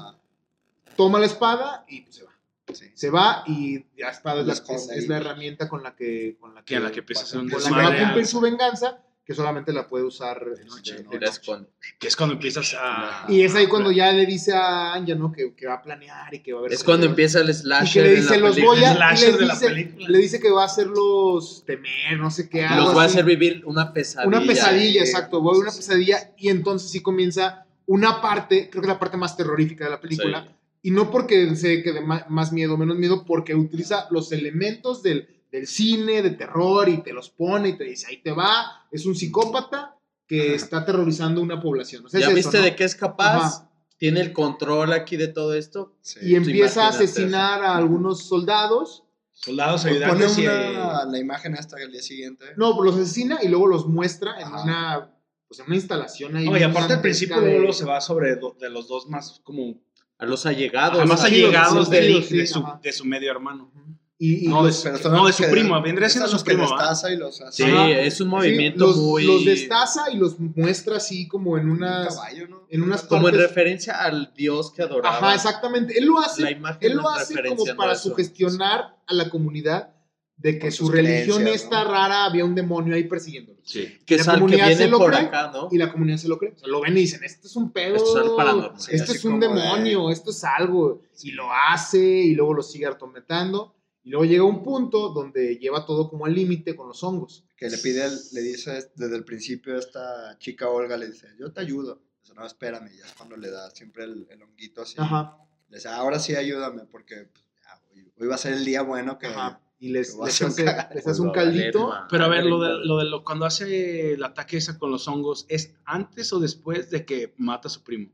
Toma 0.97 1.19
la 1.19 1.27
espada 1.27 1.85
y 1.89 2.03
pues, 2.03 2.17
se 2.17 2.25
va. 2.25 2.31
Sí. 2.73 2.91
Se 2.95 3.11
va 3.11 3.45
y 3.47 3.85
la 3.97 4.11
espada 4.11 4.41
es 4.41 4.47
La 4.47 4.75
es, 4.75 4.91
es 4.91 5.11
herramienta 5.11 5.69
con 5.69 5.83
la 5.83 5.95
que, 5.95 6.37
con 6.41 6.55
la 6.55 6.65
Que 6.65 6.77
a 6.77 6.81
la 6.81 6.91
que 6.91 7.01
empieza 7.01 7.23
a 7.23 7.25
hacer 7.25 7.41
un 7.41 7.51
con 7.51 7.63
la 7.63 7.69
que 7.69 7.75
va 7.75 7.89
a 7.89 8.05
cumplir 8.05 8.27
su 8.27 8.41
venganza, 8.41 8.99
que 9.25 9.35
solamente 9.35 9.73
la 9.73 9.87
puede 9.87 10.05
usar 10.05 10.45
De 10.45 10.65
noche, 10.67 10.97
esconde. 11.23 11.69
Que 11.99 12.09
es 12.09 12.17
cuando 12.17 12.35
empiezas 12.35 12.75
a... 12.79 13.25
Y 13.29 13.43
es 13.43 13.55
ahí 13.55 13.67
cuando 13.67 13.91
ya 13.91 14.13
le 14.13 14.27
dice 14.27 14.53
a 14.53 14.93
Anja, 14.93 15.15
¿no? 15.15 15.33
Que, 15.33 15.55
que 15.55 15.67
va 15.67 15.75
a 15.75 15.83
planear 15.83 16.35
y 16.35 16.41
que 16.41 16.53
va 16.53 16.59
a 16.59 16.61
haber. 16.61 16.73
Es 16.75 16.85
cuando 16.85 17.07
empieza 17.07 17.41
el 17.41 17.49
Y 17.49 17.55
slasher. 17.55 18.03
que 18.03 18.09
le 18.09 18.15
en 18.17 18.21
dice, 18.21 18.39
la 18.39 18.49
los 18.49 18.61
voy 18.61 18.85
a. 18.85 19.15
y 19.15 19.45
dice-. 19.45 19.71
Le 19.97 20.19
dice 20.19 20.41
que 20.41 20.51
va 20.51 20.63
a 20.63 20.67
hacerlos 20.67 21.65
temer, 21.67 22.19
no 22.19 22.31
sé 22.31 22.51
qué. 22.51 22.65
algo 22.67 22.85
Los 22.85 22.95
voy 22.95 23.03
a 23.03 23.07
hacer 23.07 23.25
vivir 23.25 23.63
una 23.65 23.95
pesadilla. 23.95 24.29
Una 24.29 24.47
pesadilla, 24.47 25.01
eh, 25.01 25.05
exacto. 25.05 25.41
Voy 25.41 25.57
a 25.57 25.61
una 25.61 25.73
pesadilla 25.73 26.33
y 26.37 26.51
entonces 26.51 26.91
sí 26.91 27.01
comienza 27.01 27.67
una 27.87 28.21
parte, 28.21 28.69
creo 28.71 28.83
que 28.83 28.89
la 28.89 28.99
parte 28.99 29.17
más 29.17 29.37
terrorífica 29.37 29.85
de 29.85 29.91
la 29.91 30.01
película. 30.01 30.43
Sí. 30.43 30.51
Y 30.85 30.91
no 30.91 31.11
porque 31.11 31.57
se 31.57 31.83
quede 31.83 32.03
más 32.03 32.53
miedo 32.53 32.75
o 32.75 32.77
menos 32.77 32.97
miedo, 32.99 33.25
porque 33.25 33.55
utiliza 33.55 34.07
los 34.11 34.31
elementos 34.33 35.03
del, 35.03 35.27
del 35.51 35.67
cine, 35.67 36.21
de 36.21 36.31
terror, 36.31 36.89
y 36.91 36.99
te 37.03 37.15
los 37.15 37.31
pone 37.31 37.71
y 37.71 37.73
te 37.79 37.85
dice, 37.85 38.07
ahí 38.09 38.19
te 38.23 38.33
va, 38.33 38.87
es 38.93 39.07
un 39.07 39.15
psicópata 39.15 39.97
que 40.29 40.49
Ajá. 40.49 40.55
está 40.57 40.77
aterrorizando 40.81 41.41
una 41.41 41.59
población. 41.61 42.05
O 42.05 42.09
sea, 42.11 42.21
¿Ya 42.21 42.27
es 42.27 42.33
eso, 42.33 42.37
viste 42.37 42.59
¿no? 42.59 42.65
de 42.65 42.77
qué 42.77 42.85
es 42.85 42.95
capaz? 42.95 43.37
Ajá. 43.63 43.71
¿Tiene 43.97 44.21
el 44.21 44.33
control 44.35 44.93
aquí 44.93 45.17
de 45.17 45.29
todo 45.29 45.55
esto? 45.55 45.97
Sí. 46.03 46.21
Y 46.23 46.35
empieza 46.35 46.85
a 46.85 46.89
asesinar 46.91 47.63
a 47.65 47.77
algunos 47.77 48.25
soldados. 48.25 49.05
Soldados 49.33 49.85
Pone 49.85 49.95
ayudantes 49.97 50.37
y... 50.39 50.43
una, 50.47 51.05
la 51.07 51.19
imagen 51.19 51.55
hasta 51.55 51.81
el 51.83 51.93
día 51.93 52.03
siguiente. 52.03 52.45
No, 52.59 52.79
los 52.83 52.97
asesina 52.97 53.39
y 53.43 53.49
luego 53.49 53.69
los 53.69 53.87
muestra 53.87 54.39
en 54.39 54.49
Ajá. 54.49 54.63
una, 54.65 55.15
pues 55.49 55.61
en 55.61 55.67
una 55.67 55.77
instalación 55.77 56.37
ahí. 56.37 56.45
No, 56.45 56.59
y 56.59 56.63
aparte 56.63 56.93
al 56.93 57.01
principio 57.01 57.37
de- 57.37 57.43
luego, 57.47 57.59
luego 57.61 57.73
se 57.73 57.85
va 57.87 58.01
sobre 58.03 58.37
do- 58.37 58.55
de 58.61 58.69
los 58.69 58.87
dos 58.87 59.09
más 59.09 59.41
como... 59.45 59.81
A 60.19 60.27
los 60.27 60.47
allegados. 60.47 60.99
Jamás 60.99 61.21
sí, 61.21 61.27
allegados 61.27 61.75
los 61.75 61.91
de, 61.91 62.01
tíos, 62.01 62.27
sí, 62.27 62.37
de 62.39 62.47
su, 62.47 62.65
de 62.83 62.93
su 62.93 63.05
medio 63.05 63.31
hermano. 63.31 63.71
Y, 64.17 64.45
y 64.47 64.49
No, 64.49 64.63
los, 64.63 64.81
Pero 64.81 64.97
son 64.99 65.13
No, 65.13 65.19
de 65.23 65.25
los 65.31 65.37
su 65.37 65.43
que- 65.43 65.49
primo, 65.51 65.83
vendría 65.83 66.09
siendo 66.09 66.29
su 66.29 66.35
los 66.37 66.45
que 66.45 66.53
primo, 66.53 66.71
¿va? 66.71 66.79
destaza 66.79 67.13
y 67.13 67.17
los 67.17 67.41
hace. 67.41 67.65
Sí, 67.65 67.71
Ajá. 67.71 67.91
es 67.91 68.21
un 68.21 68.29
sí, 68.29 68.31
movimiento 68.31 68.87
los, 68.87 68.97
muy. 68.97 69.25
los 69.25 69.45
destaza 69.45 70.09
y 70.13 70.17
los 70.17 70.39
muestra 70.39 70.99
así 70.99 71.27
como 71.27 71.59
en 71.59 71.65
Un 71.69 71.79
unas... 71.79 72.15
caballo, 72.15 72.47
¿no? 72.49 72.65
en 72.71 72.83
unas 72.83 73.03
Como 73.03 73.29
en 73.29 73.35
referencia 73.35 73.95
al 74.01 74.33
dios 74.37 74.71
que 74.73 74.83
adoraba. 74.83 75.17
Ajá, 75.17 75.35
exactamente. 75.35 75.99
Él 75.99 76.05
lo 76.07 76.21
hace, 76.21 76.43
La 76.43 76.53
imagen 76.53 76.79
él 76.81 76.97
lo 76.97 77.09
hace 77.11 77.35
como 77.49 77.65
para 77.77 77.97
sugestionar 77.97 78.97
a 79.07 79.15
la 79.15 79.29
comunidad 79.29 79.94
de 80.37 80.59
que 80.59 80.71
su 80.71 80.89
religión 80.89 81.39
creencias, 81.39 81.65
está 81.65 81.85
¿no? 81.85 81.93
rara, 81.93 82.25
había 82.25 82.45
un 82.45 82.55
demonio 82.55 82.95
ahí 82.95 83.05
persiguiéndolo. 83.05 83.59
Sí. 83.63 83.99
Que 84.05 84.17
la 84.17 84.23
es 84.23 84.29
al 84.29 84.35
que 84.35 84.41
comunidad 84.41 84.67
se 84.69 84.75
viene 84.75 84.91
lo 84.91 84.99
por 84.99 85.11
cree 85.13 85.27
acá, 85.27 85.51
¿no? 85.53 85.69
Y 85.71 85.79
la 85.79 85.91
comunidad 85.93 86.19
se 86.19 86.29
lo 86.29 86.39
cree. 86.39 86.53
O 86.53 86.59
sea, 86.59 86.69
lo 86.69 86.81
ven 86.81 86.97
y 86.97 87.01
dicen, 87.01 87.23
esto 87.25 87.47
es 87.47 87.57
un 87.57 87.73
pedo. 87.73 87.97
Esto 87.97 88.11
es 88.19 88.23
algo 88.25 88.37
paranormal. 88.37 88.81
Sí, 88.81 88.91
esto 88.95 89.13
es 89.13 89.25
un 89.25 89.41
como 89.41 89.55
de- 89.55 89.61
demonio, 89.63 90.11
esto 90.11 90.31
es 90.33 90.45
algo. 90.45 91.03
Y 91.23 91.31
lo 91.33 91.47
hace 91.53 91.99
y 91.99 92.35
luego 92.35 92.55
lo 92.55 92.63
sigue 92.63 92.87
artometando. 92.87 93.75
Y 94.03 94.11
luego 94.11 94.27
llega 94.27 94.45
un 94.45 94.63
punto 94.63 95.09
donde 95.11 95.57
lleva 95.57 95.87
todo 95.87 96.11
como 96.11 96.27
al 96.27 96.35
límite 96.35 96.77
con 96.77 96.89
los 96.89 97.03
hongos. 97.03 97.47
Que 97.57 97.71
le 97.71 97.79
pide, 97.79 98.07
le 98.33 98.41
dice 98.43 98.91
desde 98.97 99.17
el 99.17 99.25
principio 99.25 99.77
a 99.77 99.79
esta 99.79 100.37
chica 100.39 100.69
Olga, 100.69 100.97
le 100.99 101.07
dice, 101.07 101.29
yo 101.39 101.53
te 101.53 101.61
ayudo. 101.63 102.03
Dice, 102.21 102.35
no, 102.35 102.45
espérame, 102.45 102.91
ya 102.99 103.07
es 103.07 103.13
cuando 103.15 103.37
le 103.37 103.51
da 103.51 103.71
siempre 103.71 104.05
el, 104.05 104.27
el 104.31 104.43
honguito 104.43 104.83
así. 104.83 104.97
Ajá. 104.99 105.39
Le 105.71 105.79
dice, 105.79 105.89
ahora 105.89 106.19
sí 106.19 106.37
ayúdame, 106.37 106.83
porque 106.85 107.29
pues, 107.33 107.45
ya, 107.63 107.81
hoy, 107.95 108.13
hoy 108.19 108.27
va 108.27 108.35
a 108.35 108.39
ser 108.39 108.53
el 108.53 108.65
día 108.67 108.83
bueno 108.83 109.19
que... 109.19 109.29
Ajá. 109.29 109.61
Y 109.79 109.89
les, 109.91 110.17
les 110.17 110.41
hace, 110.43 110.65
les 110.95 111.07
hace 111.07 111.21
un 111.21 111.33
Pues 111.33 111.45
caldito. 111.45 111.93
Pero 112.09 112.25
a 112.25 112.29
ver, 112.29 112.47
lo 112.47 112.61
de, 112.61 112.85
lo 112.87 112.99
de 112.99 113.05
lo, 113.07 113.25
cuando 113.25 113.45
hace 113.45 114.15
el 114.15 114.25
ataque 114.25 114.57
esa 114.57 114.79
con 114.79 114.91
los 114.91 115.07
hongos, 115.09 115.45
¿es 115.49 115.75
antes 115.85 116.33
o 116.33 116.41
después 116.41 116.91
de 116.91 117.05
que 117.05 117.35
mata 117.37 117.69
a 117.69 117.71
su 117.71 117.83
primo? 117.83 118.11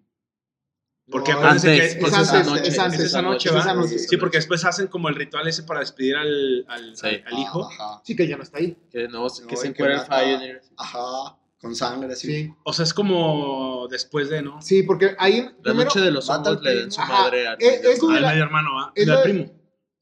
Porque 1.10 1.32
No, 1.32 1.40
antes, 1.40 1.62
que 1.62 1.76
es 1.76 1.96
es, 1.96 2.04
antes, 2.04 2.20
esa 2.28 2.42
noche, 2.44 2.68
es 2.68 2.78
antes, 2.78 3.00
es 3.00 3.06
esa 3.06 3.22
noche, 3.22 3.48
es 3.48 3.54
esa 3.56 3.74
noche. 3.74 3.98
Sí, 3.98 4.16
porque 4.16 4.38
después 4.38 4.64
hacen 4.64 4.86
como 4.86 5.08
el 5.08 5.16
ritual 5.16 5.46
ese 5.48 5.64
para 5.64 5.80
despedir 5.80 6.16
al, 6.16 6.64
al, 6.68 6.96
Sí. 6.96 7.06
al- 7.06 7.24
al 7.26 7.38
hijo. 7.38 7.68
Ajá, 7.68 8.00
Sí, 8.04 8.14
que 8.14 8.28
ya 8.28 8.36
no 8.36 8.42
está 8.44 8.58
ahí. 8.58 8.76
Que 8.92 9.08
no, 9.08 9.10
que 9.12 9.18
No, 9.18 9.28
se 9.28 9.46
que 9.46 9.54
encuentra 9.54 9.86
el 9.92 9.96
mata- 9.98 10.20
Pioneer. 10.24 10.62
ajá, 10.76 11.36
con 11.60 11.74
sangre 11.74 12.12
así. 12.12 12.26
Sí. 12.28 12.54
O 12.62 12.72
sea, 12.72 12.84
es 12.84 12.94
como 12.94 13.88
después 13.90 14.30
de, 14.30 14.40
¿no? 14.42 14.62
Sí, 14.62 14.84
porque 14.84 15.16
ahí. 15.18 15.40
La 15.42 15.50
primero- 15.62 15.84
noche 15.84 16.00
de 16.00 16.10
los 16.12 16.28
hongos 16.30 16.56
al 16.58 16.62
le 16.62 16.74
den 16.76 16.92
su 16.92 17.00
madre 17.00 17.46
al 17.48 17.56
es- 17.60 17.84
es 17.84 18.02
medio 18.02 18.14
hermano. 18.16 18.26
medio 18.28 18.44
hermano, 18.44 18.74
¿va? 18.76 18.92
es 18.94 19.06
No, 19.08 19.14
al 19.16 19.22
primo. 19.24 19.59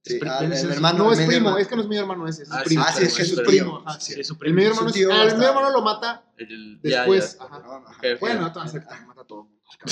Sí, 0.08 0.20
ah, 0.26 0.38
el, 0.42 0.52
el 0.52 0.70
hermano. 0.72 0.98
No, 0.98 1.12
el 1.12 1.20
es 1.20 1.26
primo, 1.26 1.36
hermano. 1.48 1.58
es 1.58 1.68
que 1.68 1.76
no 1.76 1.82
es 1.82 1.88
mi 1.88 1.96
hermano 1.96 2.26
ese, 2.28 2.42
es 2.44 2.50
Ah, 2.52 2.58
sí, 2.60 2.64
primo. 2.68 2.84
Ah, 2.86 2.92
sí, 2.92 3.04
es 3.04 3.14
que 3.14 3.22
es 3.22 3.28
su 3.34 3.42
primo. 3.44 3.82
ajá. 3.86 4.00
Sí, 4.00 4.20
es 4.20 4.26
su 4.26 4.32
El 4.34 4.38
primo. 4.38 4.56
medio 4.56 4.68
hermano, 4.70 4.90
tío 4.92 5.10
está- 5.10 5.34
medio 5.36 5.48
hermano 5.50 5.70
lo 5.70 5.82
mata 5.82 6.24
El- 6.36 6.80
ya, 6.82 6.98
después. 7.00 7.36
ya. 7.38 7.44
Ajá. 7.44 7.58
No, 7.60 7.72
ajá. 7.86 8.00
Que- 8.00 8.14
Bueno, 8.16 8.40
no 8.40 8.52
te 8.52 8.58
vas 8.58 8.74
a 8.74 8.78
hacer, 8.78 9.06
mata 9.06 9.20
a 9.20 9.24
todo. 9.24 9.48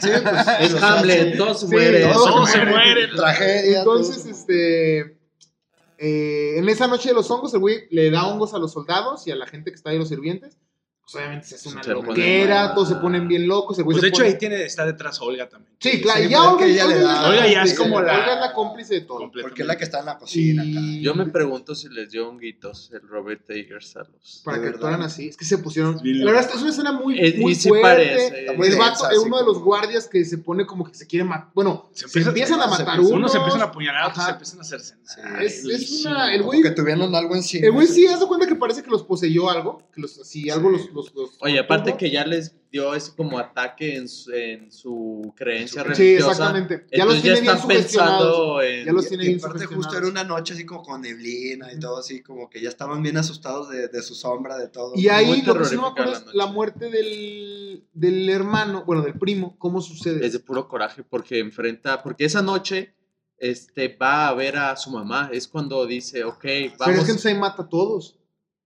Sí, 0.00 0.08
pues, 0.22 0.46
Es 0.60 0.74
o 0.74 0.78
sea, 0.78 0.98
Hamlet, 0.98 1.36
todos 1.36 1.64
mueren. 1.64 2.12
todos 2.12 2.50
se 2.50 2.56
mueren. 2.56 2.74
mueren. 2.74 3.10
Tragedia. 3.16 3.78
Entonces, 3.80 4.22
todo. 4.22 4.30
este. 4.32 5.00
eh, 5.98 6.58
en 6.58 6.68
esa 6.68 6.86
noche 6.86 7.08
de 7.10 7.14
los 7.14 7.30
hongos, 7.30 7.52
el 7.54 7.60
güey 7.60 7.86
le 7.90 8.10
da 8.10 8.26
hongos 8.26 8.54
a 8.54 8.58
los 8.58 8.72
soldados 8.72 9.26
y 9.26 9.30
a 9.32 9.36
la 9.36 9.46
gente 9.46 9.70
que 9.70 9.76
está 9.76 9.90
ahí, 9.90 9.98
los 9.98 10.08
sirvientes. 10.08 10.56
Pues 11.10 11.14
obviamente 11.24 11.46
se 11.46 11.54
hace 11.54 11.68
una 11.70 11.82
Se 11.82 11.90
loquera, 11.90 12.74
todos 12.74 12.88
se 12.90 12.96
ponen 12.96 13.26
bien 13.28 13.48
locos. 13.48 13.78
El 13.78 13.84
güey 13.84 13.94
Pues 13.94 14.00
se 14.02 14.06
de 14.06 14.08
hecho 14.10 14.18
pone- 14.18 14.28
ahí 14.28 14.38
tiene, 14.38 14.62
está 14.64 14.84
detrás 14.84 15.18
Olga 15.22 15.48
también. 15.48 15.72
Sí, 15.80 16.02
claro, 16.02 16.22
Sí, 16.22 16.28
ya 16.28 16.42
Olga, 16.52 16.66
le 16.66 16.74
da- 16.76 16.84
es 16.84 17.26
Olga 17.28 17.48
ya 17.48 17.62
es 17.62 17.78
como 17.78 18.00
la- 18.02 18.12
Olga 18.12 18.34
es 18.34 18.40
la 18.40 18.52
cómplice 18.52 18.94
de 18.94 19.00
todo. 19.02 19.30
Porque 19.40 19.62
es 19.62 19.66
la 19.68 19.76
que 19.78 19.84
está 19.84 20.00
en 20.00 20.06
la 20.06 20.18
cocina 20.18 20.62
acá. 20.62 20.80
Yo 21.00 21.14
me 21.14 21.24
pregunto 21.26 21.74
si 21.74 21.88
les 21.88 22.10
dio 22.10 22.28
honguitos 22.28 22.90
el 22.92 23.08
Robert 23.08 23.48
Eggers 23.48 23.96
a 23.96 24.00
los. 24.00 24.42
Para 24.44 24.60
que 24.60 24.68
actuaran 24.68 25.00
así. 25.00 25.28
Es 25.28 25.36
que 25.38 25.46
se 25.46 25.56
pusieron. 25.58 25.98
Bien 26.02 26.18
La 26.26 26.32
verdad, 26.32 26.50
es 26.54 26.60
una 26.60 26.70
escena 26.70 26.92
muy, 26.92 27.18
Es- 27.18 27.38
muy 27.38 27.54
fuerte. 27.54 27.80
parece. 27.82 28.40
El 28.46 28.56
vato 28.58 28.62
densa, 28.62 28.92
es 28.92 29.02
así 29.04 29.16
uno 29.26 29.38
de 29.38 29.44
los 29.44 29.58
guardias 29.60 30.08
que 30.08 30.22
se 30.26 30.36
pone 30.36 30.66
como 30.66 30.84
que 30.84 30.94
se 30.94 31.06
quiere 31.06 31.24
matar. 31.24 31.48
Bueno, 31.54 31.88
Se 31.94 32.00
se, 32.00 32.04
empieza- 32.06 32.28
empiezan 32.28 32.60
a 32.60 32.66
matar 32.66 33.00
unos. 33.00 33.12
Unos 33.12 33.32
se 33.32 33.38
empiezan 33.38 33.62
a 33.62 33.64
apuñalar, 33.64 34.10
otros 34.10 34.24
se 34.26 34.30
empiezan 34.32 34.58
a 34.58 34.62
hacer. 34.62 34.80
Es, 35.40 35.64
es 35.64 36.04
una. 36.04 36.32
El 36.34 36.40
Como 36.40 36.50
güey. 36.50 36.62
que 36.62 36.70
tuvieron 36.72 37.14
algo 37.14 37.34
encima. 37.34 37.64
El 37.66 37.72
güey 37.72 37.86
sí, 37.86 38.06
haz 38.06 38.20
de 38.20 38.26
cuenta 38.26 38.46
que 38.46 38.56
parece 38.56 38.82
que 38.82 38.90
los 38.90 39.04
poseyó 39.04 39.48
algo. 39.48 39.82
Que 39.94 40.00
los, 40.02 40.12
si 40.28 40.50
algo 40.50 40.68
los. 40.68 40.90
Los, 40.98 41.14
los 41.14 41.30
Oye, 41.40 41.58
aparte 41.58 41.96
que 41.96 42.10
ya 42.10 42.24
les 42.26 42.54
dio 42.70 42.94
ese 42.94 43.12
como 43.16 43.38
ataque 43.38 43.96
en 43.96 44.08
su, 44.08 44.30
en 44.32 44.70
su 44.70 45.32
creencia 45.36 45.82
Sí, 45.82 45.94
Sí, 45.94 46.02
religiosa. 46.02 46.30
exactamente. 46.32 46.86
Ya 46.92 47.04
los 47.06 47.14
ya 47.16 47.22
tiene 47.22 47.40
bien 47.40 47.44
están 47.46 47.62
sugestionados. 47.62 48.20
pensando 48.26 48.62
en. 48.62 48.84
Ya 48.86 48.92
los 48.92 49.08
tiene 49.08 49.24
y 49.24 49.26
bien 49.28 49.38
aparte 49.42 49.66
justo 49.66 49.96
era 49.96 50.06
una 50.06 50.24
noche 50.24 50.52
así 50.54 50.66
como 50.66 50.82
con 50.82 51.00
neblina 51.00 51.72
y 51.72 51.78
todo 51.78 51.98
así, 51.98 52.22
como 52.22 52.50
que 52.50 52.60
ya 52.60 52.68
estaban 52.68 53.02
bien 53.02 53.16
asustados 53.16 53.70
de, 53.70 53.88
de 53.88 54.02
su 54.02 54.14
sombra, 54.14 54.58
de 54.58 54.68
todo. 54.68 54.92
Y 54.96 55.08
ahí 55.08 55.40
lo 55.42 55.56
que 55.56 55.64
sí 55.64 55.76
no 55.76 55.82
me 55.82 55.88
acuerdo 55.88 56.12
la 56.12 56.18
es 56.18 56.34
la 56.34 56.46
muerte 56.46 56.90
del, 56.90 57.84
del 57.94 58.28
hermano, 58.28 58.84
bueno, 58.84 59.02
del 59.02 59.14
primo, 59.18 59.56
¿cómo 59.58 59.80
sucede? 59.80 60.26
Es 60.26 60.32
de 60.34 60.40
puro 60.40 60.68
coraje 60.68 61.02
porque 61.02 61.38
enfrenta. 61.38 62.02
Porque 62.02 62.24
esa 62.26 62.42
noche 62.42 62.94
este, 63.38 63.96
va 63.96 64.28
a 64.28 64.34
ver 64.34 64.56
a 64.56 64.76
su 64.76 64.90
mamá. 64.90 65.30
Es 65.32 65.48
cuando 65.48 65.86
dice, 65.86 66.24
ok, 66.24 66.38
Pero 66.42 66.66
es 66.66 66.78
vamos. 66.78 66.94
que 66.96 67.00
entonces 67.02 67.26
ahí 67.26 67.38
mata 67.38 67.62
a 67.62 67.68
todos. 67.68 68.17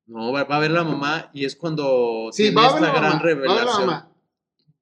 No, 0.07 0.33
va, 0.33 0.45
va 0.45 0.57
a 0.57 0.61
ver 0.61 0.71
la 0.73 0.85
mamá 0.85 1.31
y 1.33 1.45
es 1.45 1.57
cuando 1.57 2.29
Sí, 2.33 2.45
tiene 2.45 2.57
va 2.57 2.67
a 2.67 2.75
ver 2.75 2.83
esta 2.83 2.93
la 2.93 2.99
gran 2.99 3.03
mamá. 3.13 3.15
Va 3.15 3.21
a 3.21 3.25
ver 3.35 3.37
la 3.37 3.55
revelación. 3.55 3.87
mamá. 3.87 4.09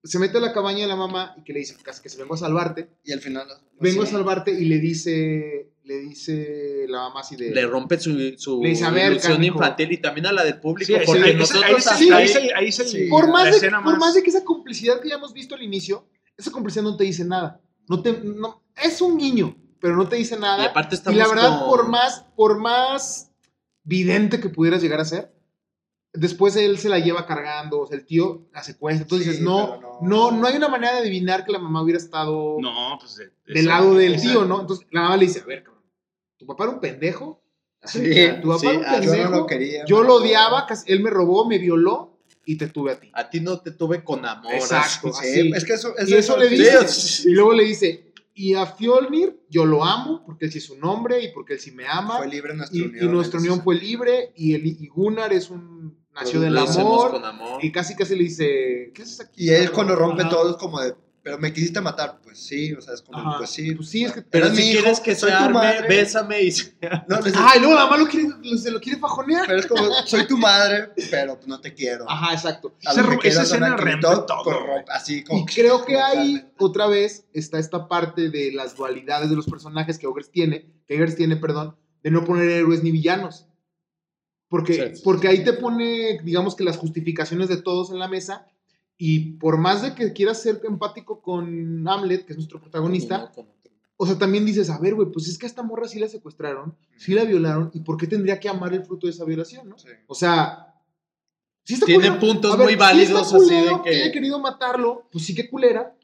Se 0.02 0.18
mete 0.18 0.38
a 0.38 0.40
la 0.40 0.52
cabaña 0.54 0.78
de 0.80 0.86
la 0.86 0.96
mamá 0.96 1.34
y 1.36 1.44
que 1.44 1.52
le 1.52 1.58
dice 1.58 1.76
casi 1.82 2.00
que 2.02 2.08
se 2.08 2.16
vengo 2.18 2.32
a 2.34 2.38
salvarte. 2.38 2.88
Y 3.04 3.12
al 3.12 3.20
final. 3.20 3.46
Vengo 3.78 4.02
a 4.02 4.06
salvarte 4.06 4.50
y 4.50 4.64
le 4.64 4.78
dice, 4.78 5.72
le 5.84 5.98
dice 6.00 6.86
la 6.88 7.00
mamá 7.00 7.20
así 7.20 7.36
de... 7.36 7.50
Le 7.50 7.66
rompe 7.66 7.98
su, 8.00 8.10
su 8.38 8.62
Le 8.62 8.70
dice, 8.70 8.86
a 8.86 8.90
ver, 8.90 9.12
ilusión 9.12 9.34
canijo. 9.34 9.56
infantil 9.56 9.92
y 9.92 9.98
también 9.98 10.26
a 10.26 10.32
la 10.32 10.42
del 10.44 10.58
público. 10.58 10.86
Sí, 10.86 10.94
porque 11.04 11.22
ahí- 11.22 11.34
nosotros 11.36 11.64
ahí- 11.64 13.08
por, 13.10 13.26
la 13.26 13.32
más 13.32 13.60
de, 13.60 13.70
por 13.70 13.82
más- 13.82 13.98
más 13.98 14.14
de 14.14 14.22
que 14.22 14.30
esa 14.30 14.42
complicidad 14.44 15.00
que 15.00 15.10
ya 15.10 15.16
hemos 15.16 15.32
visto 15.34 15.54
al 15.54 15.62
inicio, 15.62 16.06
esa 16.36 16.50
complicidad 16.50 16.82
no 16.84 16.96
te 16.96 17.04
dice 17.04 17.24
nada. 17.26 17.60
No 17.88 18.00
te, 18.02 18.12
no, 18.22 18.62
es 18.82 19.00
un 19.02 19.16
niño, 19.18 19.56
pero 19.80 19.96
no 19.96 20.08
te 20.08 20.16
dice 20.16 20.36
y 20.36 20.40
nada. 20.40 20.64
aparte 20.64 20.96
Y, 21.10 21.14
la 21.14 21.28
verdad, 21.28 21.58
con- 21.60 21.68
por 21.68 21.88
más, 21.88 22.24
por 22.36 22.58
más 22.58 23.29
vidente 23.82 24.40
que 24.40 24.48
pudieras 24.48 24.82
llegar 24.82 25.00
a 25.00 25.04
ser, 25.04 25.32
después 26.12 26.56
él 26.56 26.78
se 26.78 26.88
la 26.88 26.98
lleva 26.98 27.26
cargando, 27.26 27.80
o 27.80 27.86
sea, 27.86 27.96
el 27.96 28.04
tío 28.04 28.48
la 28.52 28.62
secuestra. 28.62 29.02
Entonces 29.04 29.24
Sí, 29.26 29.30
dices, 29.32 29.44
no, 29.44 29.80
no, 29.80 29.98
no. 30.02 30.30
no 30.32 30.46
hay 30.46 30.56
una 30.56 30.68
manera 30.68 30.94
de 30.94 31.00
adivinar 31.00 31.44
que 31.44 31.52
la 31.52 31.58
mamá 31.58 31.82
hubiera 31.82 31.98
estado 31.98 32.56
No, 32.60 32.96
pues. 33.00 33.16
de- 33.16 33.30
del 33.46 33.56
eso- 33.58 33.68
lado 33.68 33.94
del 33.94 34.14
eso- 34.14 34.28
tío, 34.28 34.44
¿no? 34.44 34.60
Entonces 34.60 34.86
la 34.90 35.02
mamá 35.02 35.16
le 35.16 35.26
dice, 35.26 35.40
a 35.40 35.44
ver, 35.44 35.62
cabrón, 35.64 35.84
tu 36.36 36.46
papá 36.46 36.64
era 36.64 36.72
un 36.74 36.80
pendejo. 36.80 37.42
Sí, 37.84 37.98
tu 38.42 38.48
papá 38.48 38.60
sí, 38.60 38.66
era 38.66 38.78
un 38.78 38.84
ah, 38.84 39.00
yo 39.00 39.00
no 39.00 39.00
Yo 39.00 39.06
no 39.06 39.12
pendejo. 39.12 39.30
lo 39.36 39.46
quería. 39.46 39.84
Yo 39.86 40.02
lo 40.02 40.14
odiaba, 40.16 40.66
casi- 40.66 40.90
él 40.92 41.00
me 41.00 41.10
robó, 41.10 41.46
me 41.46 41.58
violó 41.58 42.18
y 42.44 42.56
te 42.58 42.66
tuve 42.66 42.92
a 42.92 43.00
ti. 43.00 43.10
A 43.14 43.30
ti 43.30 43.40
no 43.40 43.60
te 43.60 43.70
tuve 43.70 44.02
con 44.04 44.26
amor. 44.26 44.52
Exacto. 44.52 45.12
Sí, 45.12 45.28
así. 45.28 45.52
es 45.54 45.64
que 45.64 45.72
eso, 45.74 45.96
es 45.96 46.08
Y 46.08 46.14
eso 46.14 46.36
le 46.36 46.48
dice, 46.48 47.28
y 47.28 47.32
luego 47.32 47.52
le 47.54 47.64
dice, 47.64 48.09
y 48.34 48.54
a 48.54 48.66
Fjolnir 48.66 49.40
yo 49.48 49.66
lo 49.66 49.84
amo 49.84 50.22
porque 50.24 50.46
él 50.46 50.52
sí 50.52 50.58
es 50.58 50.70
un 50.70 50.84
hombre 50.84 51.22
y 51.22 51.32
porque 51.32 51.54
él 51.54 51.60
sí 51.60 51.72
me 51.72 51.86
ama. 51.86 52.18
fue 52.18 52.28
libre 52.28 52.54
nuestra 52.54 52.78
y, 52.78 52.82
unión. 52.82 53.04
y 53.04 53.08
nuestra 53.08 53.40
unión 53.40 53.62
fue 53.62 53.74
libre 53.74 54.32
y, 54.36 54.54
el, 54.54 54.66
y 54.66 54.86
Gunnar 54.88 55.32
es 55.32 55.50
un 55.50 55.98
nació 56.14 56.40
del 56.40 56.56
amor 56.56 57.12
con 57.12 57.24
amor. 57.24 57.64
y 57.64 57.70
casi 57.72 57.94
casi 57.94 58.16
le 58.16 58.24
dice 58.24 58.90
¿qué 58.94 59.02
haces 59.02 59.20
aquí? 59.20 59.44
Y 59.46 59.50
él 59.50 59.70
cuando 59.72 59.94
rompe 59.96 60.22
Ajá. 60.22 60.30
todo 60.30 60.50
es 60.50 60.56
como 60.56 60.80
de, 60.80 60.94
pero 61.22 61.38
me 61.38 61.52
quisiste 61.52 61.80
matar, 61.80 62.18
pues 62.22 62.38
sí, 62.38 62.72
o 62.72 62.80
sea, 62.80 62.94
es 62.94 63.02
como, 63.02 63.18
Ajá. 63.18 63.38
pues 63.38 63.50
sí. 63.50 63.74
Pues 63.74 63.88
sí, 63.90 64.04
es 64.04 64.12
que- 64.12 64.22
Pero 64.22 64.48
si 64.50 64.56
mi 64.56 64.62
hijo, 64.70 64.80
quieres 64.80 65.00
que 65.00 65.14
soy 65.14 65.30
se 65.30 65.36
tu 65.36 65.42
arme, 65.42 65.54
madre. 65.54 65.88
bésame 65.88 66.42
y 66.42 66.50
se- 66.50 66.74
No, 67.08 67.18
le 67.20 67.24
dice, 67.30 67.38
Ah, 67.38 67.52
y 67.56 67.60
luego 67.60 67.74
la 67.74 67.84
mamá 67.84 67.98
lo 67.98 68.06
quiere, 68.06 68.28
se 68.58 68.70
lo 68.70 68.80
quiere 68.80 68.98
fajonear. 68.98 69.46
pero 69.46 69.58
es 69.60 69.66
como, 69.66 69.82
soy 70.06 70.26
tu 70.26 70.36
madre, 70.38 70.90
pero 71.10 71.38
no 71.46 71.60
te 71.60 71.74
quiero. 71.74 72.08
Ajá, 72.10 72.32
exacto. 72.32 72.74
A 72.86 72.92
Ese 72.92 73.02
lo 73.02 73.08
que 73.10 73.14
ro- 73.16 73.20
quieras, 73.20 73.44
esa 73.44 73.56
escena 73.56 74.00
todo, 74.00 74.24
todo, 74.24 74.52
así 74.88 75.22
como... 75.24 75.40
Y 75.40 75.44
creo 75.46 75.84
que 75.84 76.00
ahí 76.00 76.42
otra 76.58 76.86
vez 76.86 77.26
está 77.32 77.58
esta 77.58 77.86
parte 77.88 78.30
de 78.30 78.52
las 78.52 78.76
dualidades 78.76 79.28
de 79.30 79.36
los 79.36 79.46
personajes 79.46 79.98
que 79.98 80.06
Eggers 80.06 80.30
tiene, 80.30 80.66
que 80.86 80.94
Eggers 80.94 81.16
tiene, 81.16 81.36
perdón, 81.36 81.76
de 82.02 82.10
no 82.10 82.24
poner 82.24 82.48
héroes 82.48 82.82
ni 82.82 82.90
villanos. 82.92 83.46
Porque, 84.48 84.74
Sí, 84.74 84.96
sí, 84.96 85.02
porque 85.04 85.28
ahí 85.28 85.44
te 85.44 85.52
pone, 85.52 86.18
digamos 86.24 86.56
que 86.56 86.64
las 86.64 86.76
justificaciones 86.76 87.48
de 87.48 87.58
todos 87.62 87.90
en 87.92 87.98
la 88.00 88.08
mesa. 88.08 88.46
Y 89.02 89.38
por 89.38 89.56
más 89.56 89.80
de 89.80 89.94
que 89.94 90.12
quieras 90.12 90.42
ser 90.42 90.60
empático 90.62 91.22
con 91.22 91.88
Hamlet, 91.88 92.26
que 92.26 92.34
es 92.34 92.36
nuestro 92.36 92.60
protagonista, 92.60 93.32
o 93.96 94.04
sea, 94.04 94.18
también 94.18 94.44
dices, 94.44 94.68
a 94.68 94.78
ver, 94.78 94.94
güey, 94.94 95.10
pues 95.10 95.26
es 95.26 95.38
que 95.38 95.46
a 95.46 95.48
esta 95.48 95.62
morra 95.62 95.88
sí 95.88 95.98
la 95.98 96.06
secuestraron, 96.06 96.76
sí 96.98 97.14
la 97.14 97.24
violaron, 97.24 97.70
¿y 97.72 97.80
por 97.80 97.96
qué 97.96 98.06
tendría 98.06 98.38
que 98.38 98.50
amar 98.50 98.74
el 98.74 98.84
fruto 98.84 99.06
de 99.06 99.14
esa 99.14 99.24
violación, 99.24 99.70
no? 99.70 99.78
Sí. 99.78 99.88
O 100.06 100.14
sea, 100.14 100.74
sí 101.64 101.74
está 101.74 101.86
Tiene 101.86 102.08
culero. 102.08 102.20
puntos 102.20 102.58
ver, 102.58 102.66
muy 102.66 102.74
sí 102.74 102.78
válidos 102.78 103.22
está 103.22 103.36
así 103.38 103.54
de 103.54 103.82
que... 103.82 104.02
haya 104.02 104.12
querido 104.12 104.38
matarlo, 104.38 105.08
pues 105.10 105.24
sí 105.24 105.34
que 105.34 105.48
culera, 105.48 105.96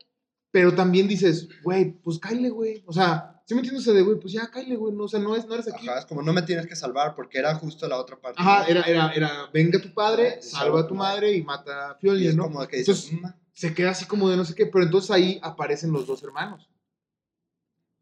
pero 0.51 0.75
también 0.75 1.07
dices, 1.07 1.51
güey, 1.63 1.93
pues 2.01 2.19
cáile, 2.19 2.49
güey. 2.49 2.83
O 2.87 2.95
sea, 2.95 3.36
sí 3.47 3.55
me 3.55 3.61
entiendes 3.61 3.85
de, 3.87 4.03
güey, 4.03 4.19
pues 4.21 4.33
ya 4.35 4.51
cáile, 4.51 4.77
güey, 4.77 4.93
no, 4.93 5.05
o 5.05 5.09
sea, 5.09 5.19
no, 5.21 5.35
es, 5.35 5.47
no 5.47 5.55
eres 5.55 5.73
aquí. 5.73 5.89
Ajá, 5.89 6.01
es 6.01 6.05
como 6.07 6.21
no 6.21 6.33
me 6.35 6.43
tienes 6.43 6.67
que 6.67 6.77
salvar 6.77 7.15
porque 7.15 7.39
era 7.39 7.55
justo 7.55 7.89
la 7.89 7.97
otra 7.99 8.17
parte. 8.17 8.41
Ajá, 8.43 8.65
era, 8.67 8.83
era, 8.83 9.11
era, 9.13 9.49
venga 9.53 9.81
tu 9.81 9.95
padre, 9.95 10.43
salva 10.43 10.81
a 10.81 10.87
tu 10.87 10.95
madre 10.95 11.33
y 11.33 11.43
mata 11.43 11.91
a 11.91 11.93
Y 11.93 12.01
Fioli, 12.01 12.27
es 12.29 12.37
¿no? 12.37 12.45
como 12.45 12.67
que 12.67 12.77
dices, 12.79 13.09
Entonces, 13.11 13.35
"Mm, 13.37 13.41
se 13.53 13.73
queda 13.75 13.91
así 13.91 14.05
como 14.05 14.29
de 14.29 14.37
no 14.37 14.45
sé 14.45 14.55
qué, 14.55 14.67
pero 14.67 14.85
entonces 14.85 15.11
ahí 15.11 15.39
aparecen 15.43 15.91
los 15.93 16.07
dos 16.07 16.23
hermanos. 16.23 16.69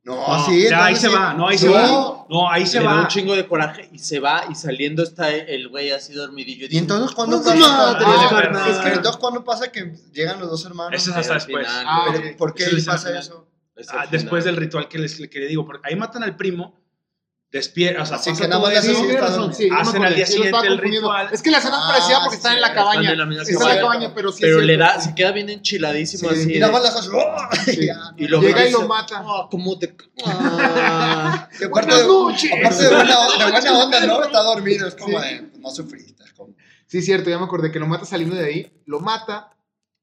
no, 0.03 0.16
No, 0.16 0.45
sí, 0.47 0.68
ya 0.68 0.84
ahí 0.86 0.97
se 0.97 1.09
sí. 1.09 1.14
va, 1.14 1.32
no, 1.34 1.49
ahí 1.49 1.57
se 1.57 1.68
va. 1.68 2.26
No, 2.28 2.51
ahí 2.51 2.66
se 2.66 2.78
le 2.80 2.84
da 2.86 2.95
va. 2.95 3.01
un 3.03 3.07
chingo 3.09 3.34
de 3.36 3.47
coraje 3.47 3.88
y 3.92 3.99
se 3.99 4.20
va 4.20 4.45
y 4.51 4.55
saliendo 4.55 5.03
está 5.03 5.30
el 5.34 5.68
güey 5.68 5.90
así 5.92 6.12
dormidillo. 6.12 6.66
Y 6.70 6.76
entonces, 6.78 7.14
¿cuándo 7.14 7.38
pasa? 7.42 7.55
madre, 7.57 8.05
Ah, 8.07 8.26
carnal. 8.30 8.70
es 8.70 8.78
que 8.78 8.88
entonces, 8.88 9.16
¿cuándo 9.18 9.45
pasa 9.45 9.70
que 9.72 9.95
llegan 10.12 10.40
los 10.40 10.51
dos 10.51 10.64
hermanos? 10.66 11.01
Eso 11.01 11.11
es 11.11 11.16
hasta 11.16 11.34
después. 11.34 11.66
Ah. 11.70 12.07
¿Por 12.36 12.53
qué 12.55 12.64
pasa 12.84 13.18
eso? 13.18 13.47
Ah, 13.90 14.06
después 14.10 14.44
del 14.44 14.56
ritual 14.56 14.88
que 14.88 14.98
les 14.98 15.16
que 15.28 15.38
le 15.40 15.46
digo, 15.48 15.64
porque 15.64 15.88
ahí 15.88 15.96
matan 15.96 16.22
al 16.22 16.36
primo, 16.36 16.80
despierta, 17.50 18.02
o 18.02 18.06
sea, 18.06 18.16
Así 18.16 18.30
pasa 18.30 18.42
que 18.42 18.48
nada 18.48 18.60
más 18.62 18.72
eso, 18.72 18.92
hacen 18.92 19.10
Sí, 19.10 19.16
razón, 19.16 19.54
sí. 19.54 19.68
Hacen 19.72 19.88
acordé, 19.96 20.06
al 20.08 20.14
día 20.16 20.26
sí, 20.26 20.32
siguiente 20.34 20.66
el 20.66 20.78
ritual. 20.78 21.28
Es 21.32 21.42
que 21.42 21.50
la 21.50 21.58
escena 21.58 21.76
Ah, 21.80 21.88
parecía 21.92 22.18
porque 22.20 22.36
están 22.36 22.54
en 22.54 22.60
la 22.60 22.68
sí, 22.68 22.74
cabaña. 22.74 23.10
están 23.12 23.30
en 23.30 23.36
la 23.36 23.42
Está 23.42 23.52
en 23.52 23.68
la 23.76 23.80
cabaña. 23.80 24.12
pero 24.14 24.32
sí 24.32 24.38
Pero 24.42 24.60
le 24.60 24.76
da, 24.76 25.00
se 25.00 25.14
queda 25.14 25.30
bien 25.32 25.48
enchiladísimo 25.50 26.30
Sí, 26.30 26.34
así. 26.34 26.50
Y 26.50 26.54
de- 26.54 26.60
nada 26.60 26.72
más 26.72 26.82
las 26.82 26.96
hace, 26.96 27.08
¡oh! 27.14 27.36
Sí. 27.64 27.88
Y 28.16 28.26
lo 28.28 28.40
Llega 28.40 28.66
y 28.66 28.72
lo 28.72 28.88
mata. 28.88 29.22
"Ah, 29.24 29.46
¿cómo 29.50 29.78
te.? 29.78 29.96
Ah". 30.26 31.48
Que 31.56 31.66
aparte 31.66 31.90
Buenas 31.90 32.00
de- 32.00 32.06
noches. 32.08 32.50
Aparte 32.52 32.82
de 32.82 32.88
buena, 32.88 33.16
de 33.44 33.50
buena 33.52 33.78
onda, 33.84 34.06
¿no? 34.06 34.22
Está 34.24 34.42
dormido, 34.42 34.88
es 34.88 34.94
como 34.96 35.20
Sí. 35.20 35.26
de, 35.28 35.42
pues, 35.42 35.58
no 35.60 35.70
sufriste. 35.70 36.24
es 36.24 36.32
como- 36.32 36.54
Sí, 36.86 37.02
cierto, 37.02 37.30
ya 37.30 37.38
me 37.38 37.44
acordé 37.44 37.70
que 37.70 37.78
lo 37.78 37.86
mata 37.86 38.04
saliendo 38.04 38.34
de 38.36 38.44
ahí. 38.46 38.82
Lo 38.86 39.00
mata. 39.00 39.50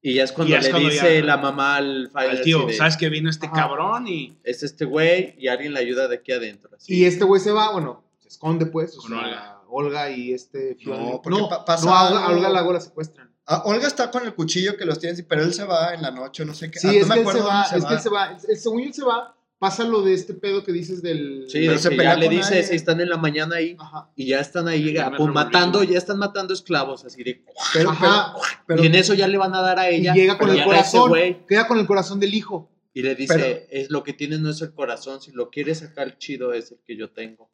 Y 0.04 0.14
ya 0.14 0.24
es 0.24 0.32
cuando 0.32 0.50
ya 0.52 0.58
es 0.58 0.64
le 0.64 0.70
cuando 0.72 0.88
dice 0.90 1.20
ya- 1.20 1.24
la 1.24 1.36
mamá 1.36 1.76
al 1.76 2.10
al 2.14 2.40
tío, 2.42 2.66
de, 2.66 2.72
sabes 2.74 2.96
que 2.96 3.08
vino 3.08 3.30
este 3.30 3.46
Ajá. 3.46 3.54
cabrón 3.54 4.08
y 4.08 4.36
Es 4.42 4.62
este 4.64 4.84
güey 4.84 5.36
y 5.38 5.46
alguien 5.48 5.72
le 5.74 5.80
ayuda 5.80 6.08
de 6.08 6.16
aquí 6.16 6.32
adentro. 6.32 6.70
así. 6.76 6.92
Y 6.94 7.04
este 7.04 7.24
güey 7.24 7.40
se 7.40 7.52
va, 7.52 7.70
bueno, 7.70 8.02
se 8.18 8.28
esconde 8.28 8.66
pues. 8.66 8.98
O 8.98 9.02
Con 9.02 9.10
sea, 9.12 9.18
Olga. 9.20 9.58
Olga 9.68 10.10
y 10.10 10.32
este. 10.34 10.76
No, 10.84 11.20
porque 11.22 11.40
pa- 11.48 11.64
pasa 11.64 11.86
no, 11.86 11.94
a 11.94 12.08
Olga, 12.08 12.20
a 12.20 12.26
algo- 12.26 12.48
Olga 12.48 12.72
la 12.72 12.80
secuestran. 12.80 13.30
Ah, 13.46 13.62
Olga 13.64 13.86
está 13.86 14.10
con 14.10 14.24
el 14.24 14.34
cuchillo 14.34 14.76
que 14.76 14.84
los 14.84 14.98
tiene, 14.98 15.20
pero 15.22 15.42
él 15.42 15.52
se 15.54 15.64
va 15.64 15.94
en 15.94 16.02
la 16.02 16.10
noche, 16.10 16.44
no 16.44 16.54
sé 16.54 16.70
qué. 16.70 16.78
Sí, 16.80 16.88
Ah, 16.88 16.92
es 16.92 17.08
no 17.08 17.14
me 17.16 17.22
que 17.22 17.28
él 17.28 17.36
se 17.36 17.42
va, 17.42 17.62
es 17.62 17.84
que 17.84 17.94
él 17.94 18.00
se 18.00 18.08
va. 18.08 18.36
El- 18.48 18.56
Según 18.56 18.80
él 18.82 18.94
se 18.94 19.04
va, 19.04 19.36
pasa 19.62 19.84
lo 19.84 20.02
de 20.02 20.12
este 20.12 20.34
pedo 20.34 20.64
que 20.64 20.72
dices 20.72 21.02
del... 21.02 21.44
Sí, 21.48 21.60
Pero 21.60 21.72
de 21.74 21.78
se 21.78 21.90
que 21.90 21.96
pelea 21.96 22.14
ya 22.14 22.18
le 22.18 22.26
con 22.26 22.34
dice, 22.36 22.48
alguien. 22.48 22.66
si 22.66 22.74
están 22.74 23.00
en 23.00 23.08
la 23.08 23.16
mañana 23.16 23.56
ahí 23.56 23.76
Ajá. 23.78 24.10
y 24.16 24.26
ya 24.26 24.40
están 24.40 24.66
ahí 24.66 24.92
Ya 24.92 25.12
pues, 25.16 25.32
matando, 25.32 25.84
ya 25.84 25.96
están 25.98 26.18
matando 26.18 26.52
esclavos, 26.52 27.04
así 27.04 27.22
de. 27.22 27.44
Pero, 27.72 27.90
Ajá. 27.90 28.34
pero, 28.34 28.46
pero- 28.66 28.82
y 28.82 28.86
en 28.88 28.96
eso 28.96 29.14
ya 29.14 29.28
le 29.28 29.38
van 29.38 29.54
a 29.54 29.60
dar 29.60 29.78
a 29.78 29.90
Y 29.92 30.00
ella. 30.00 30.14
llega 30.14 30.36
con 30.36 30.50
el 30.50 30.64
corazón. 30.64 31.12
Queda 31.48 31.68
con 31.68 31.78
el 31.78 31.86
corazón 31.86 32.18
del 32.18 32.34
hijo. 32.34 32.68
y 32.94 33.00
le 33.02 33.14
dice, 33.14 33.34
Pero- 33.34 33.66
es 33.70 33.90
lo 33.90 34.02
que 34.02 34.12
tienes 34.12 34.40
no 34.40 34.50
es 34.50 34.60
el 34.60 34.74
corazón, 34.74 35.22
si 35.22 35.30
lo 35.32 35.48
quieres 35.48 35.78
sacar 35.78 36.18
chido 36.18 36.52
es 36.52 36.72
el 36.72 36.78
que 36.84 36.94
yo 36.96 37.10
tengo. 37.10 37.50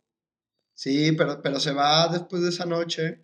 sí, 0.75 1.13
pero, 1.13 1.41
pero 1.43 1.61
se 1.61 1.73
va 1.73 2.09
después 2.09 2.43
de 2.43 2.49
esa 2.49 2.65
noche. 2.65 3.23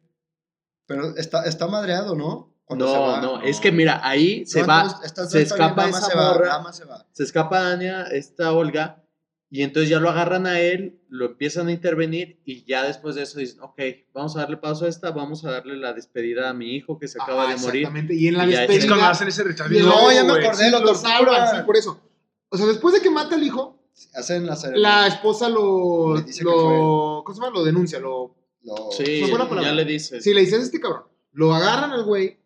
Pero 0.86 1.16
está, 1.16 1.44
está 1.46 1.66
madreado, 1.66 2.14
¿no? 2.14 2.53
Cuando 2.64 2.86
no, 2.86 2.92
se 2.92 2.98
va. 2.98 3.20
no, 3.20 3.42
es 3.42 3.60
que 3.60 3.70
mira, 3.72 4.00
ahí 4.02 4.46
se 4.46 4.62
No, 4.62 4.66
va, 4.68 5.00
está- 5.04 5.26
se 5.26 5.42
escapa 5.42 5.88
esa 5.88 6.00
se 6.00 6.16
morra. 6.16 6.72
Se 6.72 6.84
va. 6.84 7.06
se 7.12 7.22
escapa 7.24 7.70
Anya, 7.70 8.04
esta 8.04 8.52
Olga, 8.52 9.02
y 9.50 9.62
entonces 9.62 9.90
ya 9.90 10.00
lo 10.00 10.08
agarran 10.08 10.46
a 10.46 10.58
él, 10.60 10.98
lo 11.08 11.26
empiezan 11.26 11.68
a 11.68 11.72
intervenir, 11.72 12.40
y 12.44 12.64
ya 12.64 12.82
después 12.84 13.14
de 13.16 13.22
eso 13.22 13.38
dicen, 13.38 13.60
ok, 13.60 13.78
vamos 14.14 14.34
a 14.36 14.40
darle 14.40 14.56
paso 14.56 14.86
a 14.86 14.88
esta, 14.88 15.10
vamos 15.10 15.44
a 15.44 15.50
darle 15.50 15.76
la 15.76 15.92
despedida 15.92 16.48
a 16.50 16.54
mi 16.54 16.74
hijo 16.74 16.98
que 16.98 17.06
se 17.06 17.20
acaba 17.22 17.44
Ajá, 17.44 17.54
de 17.54 17.60
morir. 17.60 17.82
Exactamente. 17.82 18.14
Y 18.14 18.28
en 18.28 18.38
la 18.38 18.46
Y 18.46 18.52
ya 18.52 18.62
es 18.64 18.66
cuando 18.68 18.74
despedida... 18.86 19.10
hacen 19.10 19.28
ese 19.28 19.44
luego, 19.44 19.88
No, 19.88 20.12
ya 20.12 20.24
me 20.24 20.32
acordé, 20.32 20.70
lo 20.70 20.82
torturan. 20.82 21.48
sí, 21.50 21.56
por 21.66 21.76
eso. 21.76 22.00
O 22.48 22.56
sea, 22.56 22.66
después 22.66 22.94
de 22.94 23.00
que 23.02 23.10
mata 23.10 23.34
al 23.36 23.42
hijo, 23.44 23.80
Hacen 24.14 24.44
la 24.46 24.56
ceremonia. 24.56 24.88
la 25.02 25.06
esposa 25.06 25.48
lo... 25.48 26.20
Dice 26.20 26.42
lo 26.42 27.22
¿Cómo 27.24 27.32
se 27.34 27.40
llama? 27.40 27.52
Lo 27.56 27.62
denuncia, 27.64 28.00
lo... 28.00 28.34
Lo- 28.62 28.90
Sí, 28.90 29.22
ya 29.62 29.72
le 29.72 29.84
dice. 29.84 30.20
Sí, 30.20 30.32
le 30.34 30.40
dices 30.40 30.62
este 30.64 30.80
cabrón. 30.80 31.04
Lo 31.32 31.54
agarran 31.54 31.92
al 31.92 32.02
güey, 32.04 32.38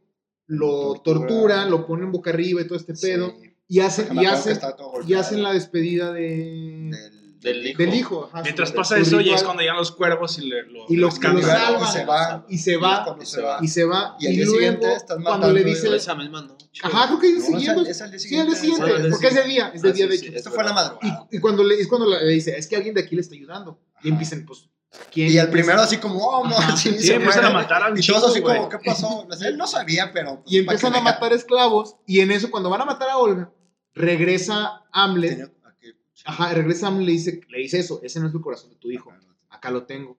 lo 0.48 0.94
Torturan. 1.04 1.28
torturan, 1.28 1.70
lo 1.70 1.86
ponen 1.86 2.10
boca 2.10 2.30
arriba 2.30 2.60
y 2.60 2.66
todo 2.66 2.76
este 2.78 2.94
pedo. 2.94 3.28
sí. 3.40 3.54
Y 3.70 3.80
hacen, 3.80 4.06
Me 4.14 4.22
y 4.22 4.26
todo 4.26 5.02
y 5.06 5.12
hacen 5.12 5.42
la 5.42 5.52
despedida 5.52 6.10
de... 6.10 6.90
Del, 7.38 7.62
Del 7.62 7.66
hijo. 7.68 7.78
Del 7.78 7.94
hijo. 7.94 8.24
ajá, 8.32 8.42
Mientras 8.42 8.72
pasa 8.72 8.96
su 8.96 9.02
eso, 9.02 9.20
ya 9.20 9.34
es 9.36 9.44
cuando 9.44 9.60
llegan 9.60 9.76
los 9.76 9.92
cuervos 9.92 10.38
y 10.38 10.48
le, 10.48 10.62
lo, 10.64 10.86
Y 10.88 10.96
lo- 10.96 11.06
lo 11.08 11.12
salvan. 11.12 11.92
se 11.92 12.04
va. 12.06 12.46
Y 12.48 12.58
se 12.58 12.72
Y 12.72 12.76
va, 12.76 13.04
cuando 13.04 13.22
y 13.22 13.26
se 13.26 13.40
va. 13.42 13.58
y 13.60 13.68
se 13.68 13.84
va. 13.84 14.16
Y 14.18 14.26
al 14.26 14.32
día 14.36 14.46
siguiente 14.46 14.80
luego, 14.80 14.96
están 14.96 15.22
cuando 15.22 15.52
le 15.52 15.60
y- 15.60 15.64
dice... 15.64 15.94
Esa 15.94 16.14
misma 16.16 16.42
noche. 16.42 16.66
Ajá, 16.82 17.06
creo 17.08 17.20
que 17.20 17.28
es 17.28 17.46
el 17.46 17.52
No, 17.52 17.58
siguiente. 17.60 17.90
es 17.90 18.00
al 18.02 18.10
día 18.10 18.18
Sí, 18.18 18.36
al 18.38 18.46
día 18.46 18.56
siguiente. 18.56 18.86
siguiente. 18.86 19.10
Porque 19.10 19.26
es 19.28 19.34
de 19.34 19.42
siguiente. 19.42 19.48
día, 19.52 19.72
es 19.74 19.82
de 19.82 19.88
Ah, 19.88 19.92
día 19.92 20.04
sí, 20.06 20.10
de 20.10 20.16
sí, 20.18 20.24
hecho. 20.24 20.32
es 20.32 20.38
Esto 20.38 20.50
fue 20.50 20.64
la 20.64 20.72
madrugada. 20.72 21.28
Y, 21.30 21.36
y 21.36 21.40
cuando 21.40 21.62
le, 21.62 21.74
es 21.78 21.86
cuando 21.88 22.06
le 22.08 22.26
dice, 22.32 22.56
es 22.58 22.66
que 22.66 22.74
alguien 22.76 22.94
de 22.94 23.02
aquí 23.02 23.14
le 23.14 23.20
está 23.20 23.34
ayudando. 23.36 23.80
Y 24.02 24.08
empiezan, 24.08 24.44
pues, 24.46 24.68
¿quién? 25.12 25.32
Y 25.32 25.38
al 25.38 25.50
primero 25.50 25.80
así 25.80 25.98
como, 25.98 26.18
oh, 26.24 26.46
no, 26.48 26.56
sí, 26.76 26.90
Sí, 26.92 27.06
se 27.06 27.14
empiezan 27.14 27.42
muere. 27.44 27.46
a 27.46 27.50
matar 27.62 27.82
a 27.82 27.90
un 27.92 27.98
Y 27.98 28.06
todos 28.06 28.30
así 28.30 28.42
como. 28.42 28.68
¿qué 28.68 28.78
pasó? 28.78 29.26
Él 29.44 29.56
no 29.56 29.66
sabía, 29.66 30.12
pero... 30.12 30.42
pues, 30.42 30.52
Y 30.52 30.58
empiezan 30.58 30.94
a 30.94 31.00
matar 31.00 31.32
esclavos. 31.32 31.96
Y 32.06 32.20
en 32.20 32.30
eso, 32.30 32.50
cuando 32.50 32.70
van 32.70 32.80
a 32.82 32.84
matar 32.84 33.10
a 33.10 33.18
Olga, 33.18 33.52
regresa 33.94 34.84
Hamlet. 34.92 35.52
Ajá, 36.24 36.52
regresa 36.52 36.88
Hamlet 36.88 37.02
y 37.02 37.06
le 37.06 37.12
dice, 37.12 37.40
le 37.48 37.58
dice 37.58 37.78
eso. 37.78 38.00
Ese 38.02 38.20
no 38.20 38.28
es 38.28 38.34
el 38.34 38.40
corazón 38.40 38.70
de 38.70 38.76
tu 38.76 38.90
hijo. 38.90 39.12
Acá 39.50 39.70
lo 39.70 39.84
tengo. 39.84 40.18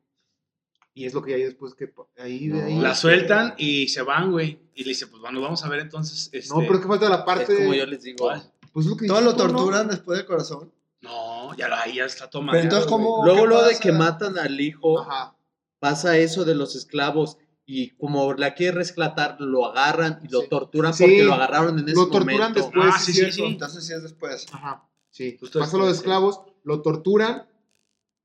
Y 0.93 1.05
es 1.05 1.13
lo 1.13 1.21
que 1.21 1.33
hay 1.35 1.43
después 1.43 1.75
que... 1.75 1.93
Ahí, 2.17 2.49
de 2.49 2.63
ahí. 2.63 2.79
La 2.79 2.93
sueltan 2.95 3.53
y 3.57 3.87
se 3.87 4.01
van, 4.01 4.31
güey. 4.31 4.59
Y 4.73 4.83
le 4.83 4.89
dice, 4.89 5.07
pues 5.07 5.21
bueno, 5.21 5.39
vamos 5.39 5.63
a 5.63 5.69
ver 5.69 5.79
entonces. 5.79 6.29
Este... 6.33 6.53
No, 6.53 6.59
pero 6.67 6.81
que 6.81 6.87
falta 6.87 7.07
la 7.09 7.23
parte... 7.23 7.53
Es 7.53 7.59
como 7.59 7.73
yo 7.73 7.85
les 7.85 8.03
digo. 8.03 8.17
¿Cuál? 8.19 8.51
Pues 8.73 8.85
es 8.85 8.89
lo 8.91 8.97
que 8.97 9.07
Todos 9.07 9.21
dices 9.21 9.37
lo 9.37 9.43
tú, 9.43 9.47
¿no? 9.51 9.55
torturan 9.59 9.87
después 9.87 10.17
del 10.17 10.27
corazón. 10.27 10.71
No, 11.01 11.55
ya, 11.55 11.67
ahí 11.81 11.95
ya 11.95 12.05
está 12.05 12.29
tomando. 12.29 12.51
Pero 12.53 12.63
entonces, 12.63 12.87
¿cómo? 12.89 13.21
Luego, 13.23 13.41
¿qué 13.43 13.47
luego 13.47 13.63
de 13.67 13.79
que 13.79 13.91
matan 13.91 14.37
al 14.37 14.59
hijo, 14.59 14.99
Ajá. 14.99 15.35
pasa 15.79 16.17
eso 16.17 16.43
de 16.45 16.55
los 16.55 16.75
esclavos. 16.75 17.37
Y 17.65 17.91
como 17.91 18.33
la 18.33 18.55
quiere 18.55 18.77
rescatar, 18.77 19.37
lo 19.39 19.63
agarran 19.67 20.19
y 20.23 20.27
lo 20.29 20.41
Sí. 20.41 20.47
torturan 20.49 20.91
Sí. 20.93 21.03
porque 21.03 21.23
lo 21.23 21.33
agarraron 21.35 21.77
en 21.77 21.85
ese 21.87 21.95
Lo 21.95 22.07
torturan 22.09 22.51
momento. 22.51 22.61
después. 22.61 22.93
Ah, 22.95 22.99
sí, 22.99 23.13
sí, 23.13 23.31
sí. 23.31 23.43
Entonces 23.45 23.85
sí 23.85 23.93
es 23.93 24.01
después. 24.01 24.47
Ajá. 24.51 24.89
Sí. 25.11 25.37
Justo 25.39 25.59
Pasa 25.59 25.77
lo 25.77 25.83
de 25.83 25.89
después, 25.89 25.97
sí. 25.97 26.01
esclavos, 26.01 26.41
lo 26.63 26.81
torturan, 26.81 27.45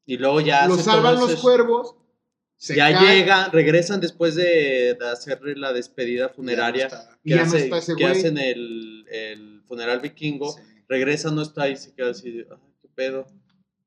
Y 0.06 0.16
luego 0.18 0.40
ya 0.40 0.66
lo 0.66 0.76
salvan 0.76 1.14
los 1.20 1.36
cuervos. 1.36 1.94
se 2.56 2.74
Ya 2.76 2.92
cae, 2.92 3.16
llegan, 3.18 3.50
regresan 3.52 4.00
después 4.00 4.34
de, 4.34 4.96
de 4.98 5.08
hacerle 5.10 5.54
la 5.56 5.72
despedida 5.72 6.28
funeraria. 6.30 6.88
Ya 6.88 6.94
no 6.96 7.00
está. 7.02 7.18
Que 7.22 7.30
ya 7.30 7.36
no 7.36 7.42
hace- 7.42 7.58
está 7.64 7.78
ese 7.78 7.96
que 7.96 8.06
hacen 8.06 8.38
el, 8.38 9.06
el 9.10 9.62
funeral 9.66 10.00
vikingo. 10.00 10.52
Sí. 10.52 10.60
Regresa, 10.88 11.30
no 11.30 11.42
está 11.42 11.68
y 11.68 11.76
se 11.76 11.94
queda 11.94 12.10
así, 12.10 12.30
de, 12.30 12.46
"Ay, 12.50 12.58
qué 12.82 12.88
pedo. 12.94 13.26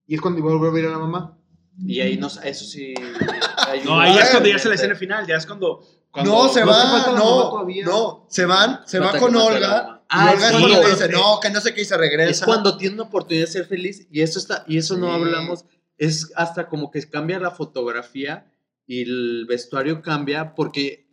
Y 0.08 0.16
es 0.16 0.22
cuando 0.22 0.42
vuelve 0.42 0.68
a 0.68 0.72
ver 0.72 0.86
a 0.86 0.92
la 0.92 1.00
mamá. 1.00 1.38
Y 1.86 2.00
ahí 2.02 2.18
no, 2.18 2.28
eso 2.28 2.66
sí. 2.66 2.94
No, 3.86 4.00
ahí 4.00 4.18
es 4.18 4.30
cuando 4.30 4.50
ya 4.50 4.56
es 4.56 4.66
la 4.66 4.76
escena 4.76 4.96
final. 4.96 5.28
Ya 5.28 5.36
es 5.36 5.46
cuando. 5.46 5.84
cuando 6.10 6.32
No, 6.32 6.50
se 6.50 6.62
no 6.62 6.68
va, 6.68 7.12
no, 7.16 7.66
no, 7.86 8.26
se 8.30 8.46
van, 8.46 8.82
se 8.86 9.00
va 9.00 9.18
con 9.20 9.36
Olga. 9.36 10.02
Ah, 10.10 10.32
Olga 10.32 10.48
es 10.48 10.54
es 10.56 10.60
cuando 10.62 10.90
dice, 10.90 11.10
no, 11.10 11.40
que 11.42 11.50
no 11.50 11.60
sé 11.62 11.74
qué, 11.74 11.82
y 11.82 11.86
se 11.86 11.98
regresa. 11.98 12.32
Es 12.32 12.42
cuando 12.42 12.78
tiene 12.78 12.96
una 12.96 13.04
oportunidad 13.04 13.46
de 13.46 13.52
ser 13.52 13.66
feliz 13.66 14.08
y 14.10 14.22
eso 14.22 14.40
está 14.40 14.64
y 14.68 14.78
eso 14.78 14.96
no 14.98 15.08
Sí. 15.08 15.14
hablamos 15.22 15.66
es 15.98 16.32
hasta 16.36 16.68
como 16.70 16.90
que 16.92 17.02
cambia 17.10 17.40
la 17.40 17.52
fotografía 17.52 18.52
y 18.88 19.02
el 19.02 19.46
vestuario 19.48 20.02
cambia 20.02 20.56
porque 20.56 21.07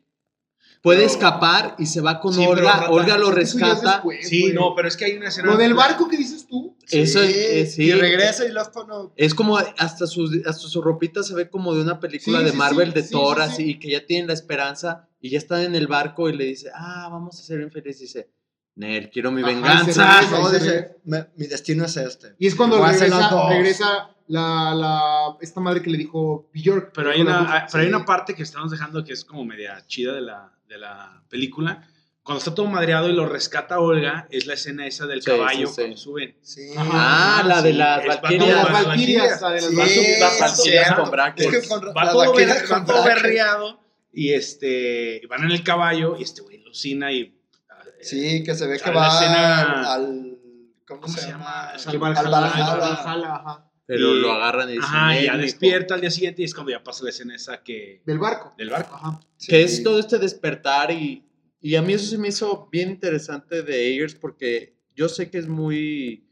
puede 0.84 0.98
Pero- 0.98 1.10
escapar 1.10 1.76
y 1.78 1.86
se 1.86 2.02
va 2.02 2.20
con 2.20 2.34
Sí, 2.34 2.40
pero 2.46 2.50
Olga. 2.60 2.90
Olga 2.90 3.16
lo 3.18 3.30
es 3.30 3.34
rescata. 3.34 3.92
después, 3.92 4.28
Sí, 4.28 4.42
güey. 4.42 4.52
no, 4.52 4.74
pero 4.76 4.86
es 4.86 4.96
que 4.98 5.06
hay 5.06 5.16
una 5.16 5.28
escena. 5.28 5.48
Lo 5.50 5.56
del 5.56 5.72
barco 5.72 6.06
que 6.08 6.18
dices 6.18 6.46
tú. 6.46 6.76
Eso 6.90 7.22
es- 7.22 7.34
eh, 7.34 7.66
sí. 7.66 7.84
Y 7.84 7.92
regresa 7.92 8.44
y 8.44 8.52
luego 8.52 8.70
cuando... 8.70 9.12
Es 9.16 9.34
como 9.34 9.56
hasta 9.56 10.06
su, 10.06 10.30
hasta 10.46 10.68
su 10.68 10.82
ropita 10.82 11.22
se 11.22 11.34
ve 11.34 11.48
como 11.48 11.74
de 11.74 11.80
una 11.80 11.98
película 11.98 12.40
Sí, 12.40 12.44
de 12.44 12.50
sí, 12.50 12.56
Marvel 12.58 12.88
sí, 12.88 12.94
de 12.96 13.02
sí, 13.02 13.10
Thor, 13.12 13.36
sí, 13.38 13.42
así, 13.42 13.56
sí. 13.64 13.70
y 13.70 13.78
que 13.78 13.90
ya 13.92 14.04
tienen 14.04 14.26
la 14.26 14.34
esperanza 14.34 15.08
y 15.22 15.30
ya 15.30 15.38
están 15.38 15.62
en 15.62 15.74
el 15.74 15.86
barco 15.86 16.28
y 16.28 16.36
le 16.36 16.44
dice, 16.44 16.70
ah, 16.74 17.08
vamos 17.10 17.40
a 17.40 17.42
ser 17.42 17.62
infelices. 17.62 18.00
Dice, 18.00 18.30
Nel, 18.76 19.08
quiero 19.08 19.32
mi 19.32 19.40
Ajá, 19.40 19.52
venganza. 19.52 20.20
regresa. 20.20 20.38
No, 20.38 20.50
dice, 20.50 20.96
"Me- 21.04 21.28
mi 21.36 21.46
destino 21.46 21.86
es 21.86 21.96
este. 21.96 22.34
Y 22.38 22.46
es 22.46 22.54
cuando 22.54 22.84
regresa, 22.84 23.48
regresa 23.48 24.10
la, 24.26 24.74
la, 24.74 25.36
esta 25.40 25.60
madre 25.60 25.80
que 25.80 25.88
le 25.90 25.96
dijo 25.96 26.50
Bjork. 26.52 26.90
Pero 26.94 27.10
hay, 27.10 27.22
una, 27.22 27.66
pero 27.72 27.82
hay 27.82 27.88
sí. 27.88 27.94
una 27.94 28.04
parte 28.04 28.34
que 28.34 28.42
estamos 28.42 28.70
dejando 28.70 29.02
que 29.02 29.12
es 29.14 29.24
como 29.24 29.44
media 29.46 29.82
chida 29.86 30.12
de 30.12 30.20
la, 30.22 30.52
de 30.74 30.80
la 30.80 31.22
película. 31.28 31.88
Cuando 32.22 32.38
está 32.38 32.54
todo 32.54 32.66
madreado 32.66 33.08
y 33.10 33.12
lo 33.12 33.26
rescata 33.26 33.78
Olga, 33.80 34.26
es 34.30 34.46
la 34.46 34.54
escena 34.54 34.86
esa 34.86 35.06
del 35.06 35.20
Sí, 35.22 35.30
caballo 35.30 35.66
sí, 35.66 35.74
sí. 35.74 35.80
cuando 35.82 35.96
suben. 35.96 36.36
Ajá. 36.76 36.90
Ah, 36.92 37.42
la 37.46 37.62
de 37.62 37.72
Sí, 37.72 37.76
las 37.76 38.06
Valquirias. 38.22 38.56
las 38.72 38.72
Valquirias. 38.86 39.40
la 39.42 39.50
de 39.50 39.60
las 39.60 39.74
Valquirias. 40.40 40.94
con 40.94 41.10
brackets. 41.10 41.52
Es 41.54 41.62
que 41.62 41.68
con- 41.68 41.84
Va 41.96 42.04
las 42.04 42.12
todo, 42.12 42.34
ver- 42.34 42.64
con 42.68 42.80
va 42.82 42.84
todo 42.86 43.04
berreado 43.04 43.80
y 44.12 44.32
este, 44.32 45.20
van 45.28 45.44
en 45.44 45.50
el 45.50 45.62
caballo 45.62 46.16
y 46.18 46.22
este 46.22 46.40
güey 46.42 46.60
alucina 46.62 47.12
y... 47.12 47.20
eh, 47.20 47.34
Sí, 48.00 48.42
que 48.42 48.54
se 48.54 48.66
ve 48.66 48.80
que 48.80 48.90
va 48.90 49.08
escena- 49.08 49.92
al... 49.94 50.30
¿Cómo, 50.86 51.00
¿Cómo 51.02 51.14
se, 51.14 51.20
se 51.20 51.28
llama? 51.28 51.70
Al 51.70 51.80
Al 51.88 51.98
Valhalla, 51.98 52.28
Valhalla. 52.30 52.72
al 52.72 52.80
Valhalla, 52.80 53.34
ajá. 53.36 53.70
Pero 53.86 54.14
Y- 54.14 54.20
lo 54.20 54.32
agarran 54.32 54.68
y 54.70 54.72
dicen, 54.72 54.84
Ajá, 54.86 55.20
y 55.20 55.24
ya 55.26 55.36
despierta 55.36 55.94
al 55.94 56.00
día 56.00 56.10
siguiente 56.10 56.40
y 56.42 56.46
es 56.46 56.54
cuando 56.54 56.72
ya 56.72 56.82
pasa 56.82 57.04
la 57.04 57.10
escena 57.10 57.34
esa 57.34 57.62
que... 57.62 58.00
Del 58.06 58.18
barco. 58.18 58.54
Del 58.56 58.70
barco. 58.70 58.94
Ajá. 58.94 59.20
Que 59.46 59.62
es 59.62 59.76
Sí. 59.78 59.82
todo 59.82 59.98
este 59.98 60.18
despertar 60.18 60.90
y, 60.90 61.24
y 61.60 61.74
a 61.76 61.82
mí 61.82 61.92
eso 61.92 62.06
se 62.06 62.16
me 62.18 62.28
hizo 62.28 62.68
bien 62.72 62.88
interesante 62.90 63.62
de 63.62 63.92
Eggers 63.94 64.14
porque 64.14 64.74
yo 64.96 65.08
sé 65.10 65.30
que 65.30 65.36
es 65.38 65.48
muy 65.48 66.26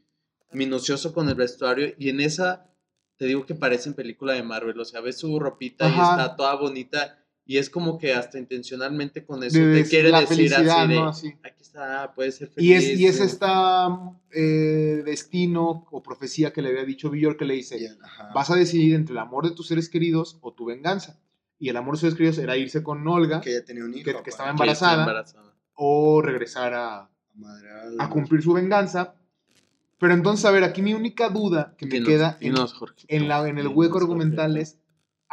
minucioso 0.51 1.13
con 1.13 1.29
el 1.29 1.35
vestuario 1.35 1.93
y 1.97 2.09
en 2.09 2.21
esa 2.21 2.69
te 3.17 3.25
digo 3.25 3.45
que 3.45 3.55
parece 3.55 3.89
en 3.89 3.95
película 3.95 4.33
de 4.33 4.43
Marvel, 4.43 4.79
o 4.79 4.85
sea, 4.85 5.01
ves 5.01 5.17
su 5.19 5.39
ropita 5.39 5.87
y 5.87 5.91
Ajá. 5.91 6.11
está 6.23 6.35
toda 6.35 6.55
bonita 6.55 7.19
y 7.45 7.57
es 7.57 7.69
como 7.69 7.97
que 7.99 8.13
hasta 8.13 8.39
intencionalmente 8.39 9.25
con 9.25 9.43
eso 9.43 9.59
De- 9.59 9.65
te 9.65 9.83
de 9.83 9.85
quiere 9.89 10.09
la 10.09 10.21
decir 10.21 10.53
así 10.53 10.63
de, 10.89 10.95
¿no? 10.95 11.07
Así. 11.09 11.33
aquí 11.43 11.62
ser 12.31 12.47
feliz. 12.49 12.57
Y 12.69 12.73
es, 12.73 12.99
y 12.99 13.05
es 13.05 13.19
eh". 13.19 13.23
esta 13.25 13.87
eh, 14.31 15.01
destino 15.05 15.85
o 15.91 16.03
profecía 16.03 16.53
que 16.53 16.61
le 16.61 16.69
había 16.69 16.83
dicho 16.85 17.09
Bjork 17.09 17.37
que 17.39 17.45
le 17.45 17.55
dice, 17.55 17.97
vas 18.33 18.49
a 18.49 18.55
decidir 18.55 18.95
entre 18.95 19.13
el 19.13 19.19
amor 19.19 19.47
de 19.47 19.55
tus 19.55 19.67
seres 19.67 19.89
queridos 19.89 20.37
o 20.41 20.53
tu 20.53 20.65
venganza. 20.65 21.19
Y 21.59 21.69
el 21.69 21.77
amor 21.77 21.95
de 21.95 21.95
tus 21.95 22.01
seres 22.01 22.15
queridos 22.15 22.37
era 22.39 22.57
irse 22.57 22.83
con 22.83 23.07
Olga 23.07 23.39
Que 23.41 23.51
ella 23.51 23.65
tenía 23.65 23.83
un 23.85 23.91
hijo. 23.93 23.99
que- 23.99 24.03
que 24.05 24.11
aparte. 24.11 24.29
estaba 24.29 24.49
embarazada. 24.51 24.99
embarazada. 25.03 25.53
o 25.75 26.21
regresar 26.21 26.71
a, 26.75 27.09
Madre 27.33 27.67
al- 27.71 27.95
a 27.99 28.07
cumplir 28.09 28.43
su 28.43 28.53
venganza. 28.53 29.15
Pero 29.97 30.13
entonces, 30.13 30.45
a 30.45 30.51
ver, 30.51 30.63
aquí 30.63 30.81
mi 30.83 30.93
única 30.93 31.29
duda 31.29 31.73
que 31.77 31.85
me 31.87 31.93
Dinos, 31.93 32.07
queda 32.09 32.37
en, 32.41 32.53
dinos, 32.53 32.73
Jorge. 32.73 33.05
en, 33.07 33.27
la, 33.27 33.39
en 33.47 33.57
el 33.57 33.63
Dinos, 33.63 33.73
hueco 33.75 33.93
Jorge. 33.93 34.03
argumental 34.05 34.57
es 34.57 34.77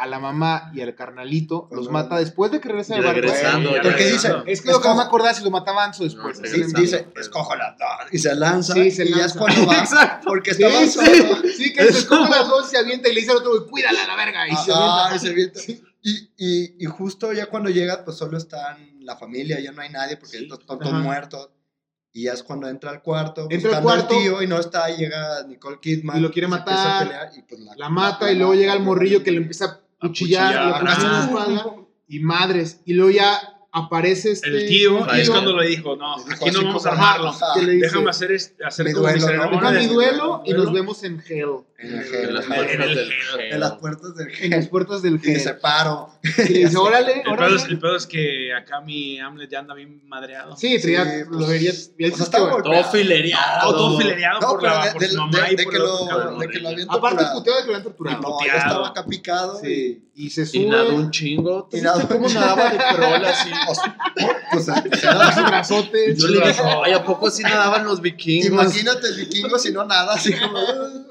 a 0.00 0.06
la 0.06 0.18
mamá 0.18 0.70
y 0.74 0.80
al 0.80 0.94
carnalito 0.94 1.68
los 1.72 1.90
mata 1.90 2.16
después 2.18 2.50
de 2.50 2.60
que 2.60 2.68
regresa 2.68 2.94
del 2.94 3.04
barco. 3.04 3.20
Regresando, 3.20 3.70
Porque 3.70 3.88
regresando. 3.90 4.38
dice, 4.44 4.52
Es 4.52 4.62
que 4.62 4.70
lo 4.72 4.80
que 4.80 4.88
no 4.88 4.94
me 4.96 5.02
acordaba 5.02 5.34
si 5.34 5.44
lo 5.44 5.50
mataba 5.50 5.84
antes 5.84 6.00
o 6.00 6.04
después. 6.04 6.40
No, 6.40 6.46
Sí, 6.48 6.62
dice, 6.74 7.06
escojo 7.20 7.54
las 7.56 7.76
dos. 7.78 7.88
Y 8.12 8.18
se 8.18 8.34
lanza. 8.34 8.72
Sí, 8.74 8.90
se 8.90 9.04
y 9.04 9.10
ya 9.10 9.26
es 9.26 9.34
lanza. 9.36 9.38
cuando 9.38 9.66
va. 9.66 9.78
Exacto. 9.80 10.24
Porque 10.28 10.54
Sí, 10.54 10.62
estaba 10.62 10.84
sí, 10.84 10.90
solo. 10.90 11.36
sí, 11.56 11.72
que 11.74 11.82
se 11.92 11.98
escoge 11.98 12.30
las 12.30 12.48
dos, 12.48 12.68
se 12.70 12.78
avienta 12.78 13.08
y 13.08 13.14
le 13.14 13.20
dice 13.20 13.32
al 13.32 13.38
otro, 13.38 13.50
güey, 13.58 13.70
cuídala 13.70 14.04
a 14.04 14.06
la 14.06 14.16
verga. 14.16 14.48
Y 14.48 14.56
se 14.56 14.72
Ajá, 14.72 15.06
avienta. 15.08 15.16
y 15.16 15.18
se 15.18 15.28
avienta. 15.32 15.60
Y, 16.02 16.30
y, 16.38 16.76
y 16.82 16.84
justo 16.86 17.32
ya 17.34 17.46
cuando 17.46 17.68
llega, 17.68 18.04
pues 18.04 18.16
solo 18.16 18.38
están 18.38 19.04
la 19.04 19.16
familia, 19.16 19.60
ya 19.60 19.72
no 19.72 19.82
hay 19.82 19.90
nadie 19.90 20.16
porque 20.16 20.38
Sí. 20.38 20.48
están 20.50 20.78
todos 20.78 20.92
Ajá. 20.94 20.98
muertos. 20.98 21.50
Y 22.12 22.24
ya 22.24 22.32
es 22.32 22.42
cuando 22.42 22.66
entra 22.68 22.90
al 22.90 23.02
cuarto, 23.02 23.46
Entra 23.50 23.76
al 23.76 23.82
cuarto. 23.84 24.08
tío 24.08 24.42
y 24.42 24.46
no 24.48 24.58
está, 24.58 24.90
y 24.90 24.96
llega 24.96 25.44
Nicole 25.46 25.78
Kidman. 25.80 26.16
Y 26.16 26.20
lo 26.20 26.32
quiere 26.32 26.48
matar, 26.48 27.04
pelear, 27.06 27.30
y 27.36 27.42
pues 27.42 27.60
La 27.76 27.88
mata 27.88 28.32
y 28.32 28.34
luego 28.36 28.54
llega 28.54 28.72
el 28.72 28.80
morrillo 28.80 29.22
que 29.22 29.30
le 29.30 29.36
empieza 29.36 29.64
a 29.66 29.80
cuchillar, 30.00 30.82
le 30.82 30.90
espalda 30.90 31.76
y 32.08 32.20
madres. 32.20 32.80
Y 32.84 32.94
luego 32.94 33.10
ya 33.10 33.59
aparece 33.72 34.32
este. 34.32 34.48
El 34.48 34.66
tío, 34.68 35.06
y 35.16 35.20
es 35.20 35.30
cuando 35.30 35.56
le 35.56 35.68
dijo, 35.68 35.96
no, 35.96 36.16
Le 36.18 36.24
dijo 36.24 36.46
aquí 36.46 36.50
no 36.56 36.64
vamos 36.64 36.86
a 36.86 36.90
como, 36.90 37.02
armarlo. 37.02 37.34
Déjame 37.80 38.10
hacer, 38.10 38.32
este- 38.32 38.64
hacer 38.64 38.86
Mi 38.86 38.92
como 38.92 39.06
mi 39.70 39.86
duelo, 39.86 40.42
y 40.44 40.52
nos 40.52 40.72
vemos 40.72 41.02
en 41.04 41.22
Hell. 41.26 41.64
En, 41.78 41.86
el 41.94 41.94
En 41.94 42.04
gel, 42.04 42.34
las 42.34 42.44
en 42.44 42.52
el 42.52 42.58
puertas 42.58 42.94
del 42.94 43.10
en 43.52 43.60
las 43.60 43.72
puertas 43.72 44.14
del 44.14 44.28
En 44.44 44.50
las 44.50 44.68
puertas 44.68 45.02
del 45.02 45.14
Y 45.14 45.18
dice, 45.18 45.48
Hell. 45.50 45.56
paro. 45.62 46.10
Y 46.38 46.52
le 46.52 46.58
dice, 46.66 46.76
órale, 46.76 47.12
El 47.12 47.22
pedo, 47.22 47.32
órale. 47.32 47.56
es, 47.56 47.64
el 47.64 47.78
pedo 47.78 47.96
es 47.96 48.06
que 48.06 48.52
acá 48.54 48.82
mi 48.82 49.18
Hamlet 49.18 49.48
ya 49.50 49.60
anda 49.60 49.72
bien 49.74 50.06
madreado. 50.06 50.54
Sí, 50.58 50.78
lo 51.30 51.38
pues, 51.38 51.48
y 52.50 52.50
golpeado. 52.50 52.82
Todo 52.82 52.92
filereado. 52.92 53.70
Todo, 53.72 53.98
filereado 53.98 54.40
No, 54.40 54.48
por, 54.50 54.60
pero 54.60 54.74
la, 54.74 54.92
por 54.92 55.02
mamá 55.16 55.50
y 55.50 55.56
por 55.64 55.72
de 56.38 56.48
que 56.50 56.58
lo 56.60 56.68
avienta 56.68 56.94
Aparte, 56.94 57.24
puteado 57.32 57.58
de 57.60 57.64
que 57.64 57.70
lo 57.70 57.76
habían 57.76 57.82
torturado. 57.84 58.20
No, 58.20 58.38
ya 58.46 58.52
estaba 58.58 58.88
acá 58.88 59.06
picado. 59.06 59.60
Y 60.14 60.28
se 60.28 60.44
Y 60.58 60.66
nadó 60.66 60.90
un 60.96 61.02
sube. 61.04 61.10
chingo. 61.12 61.68
¿Tú 61.70 61.78
Y 61.78 61.80
nadó- 61.80 62.06
cómo 62.06 62.28
nadaba 62.28 62.68
de 62.68 62.78
prol 62.94 63.24
así? 63.24 63.48
Pues, 63.66 64.66
Los 64.66 64.66
brazotes. 65.48 66.18
Yo 66.18 66.28
le 66.28 66.46
dije, 66.46 66.62
ay, 66.84 66.92
¿a 66.92 67.04
poco 67.04 67.30
sí 67.30 67.42
nadaban 67.42 67.84
los 67.84 68.00
vikingos? 68.00 68.46
Imagínate 68.48 69.08
el 69.08 69.16
vikingo 69.16 69.58
si 69.58 69.72
no 69.72 69.84
nada, 69.84 70.14
así 70.14 70.32
como. 70.34 70.58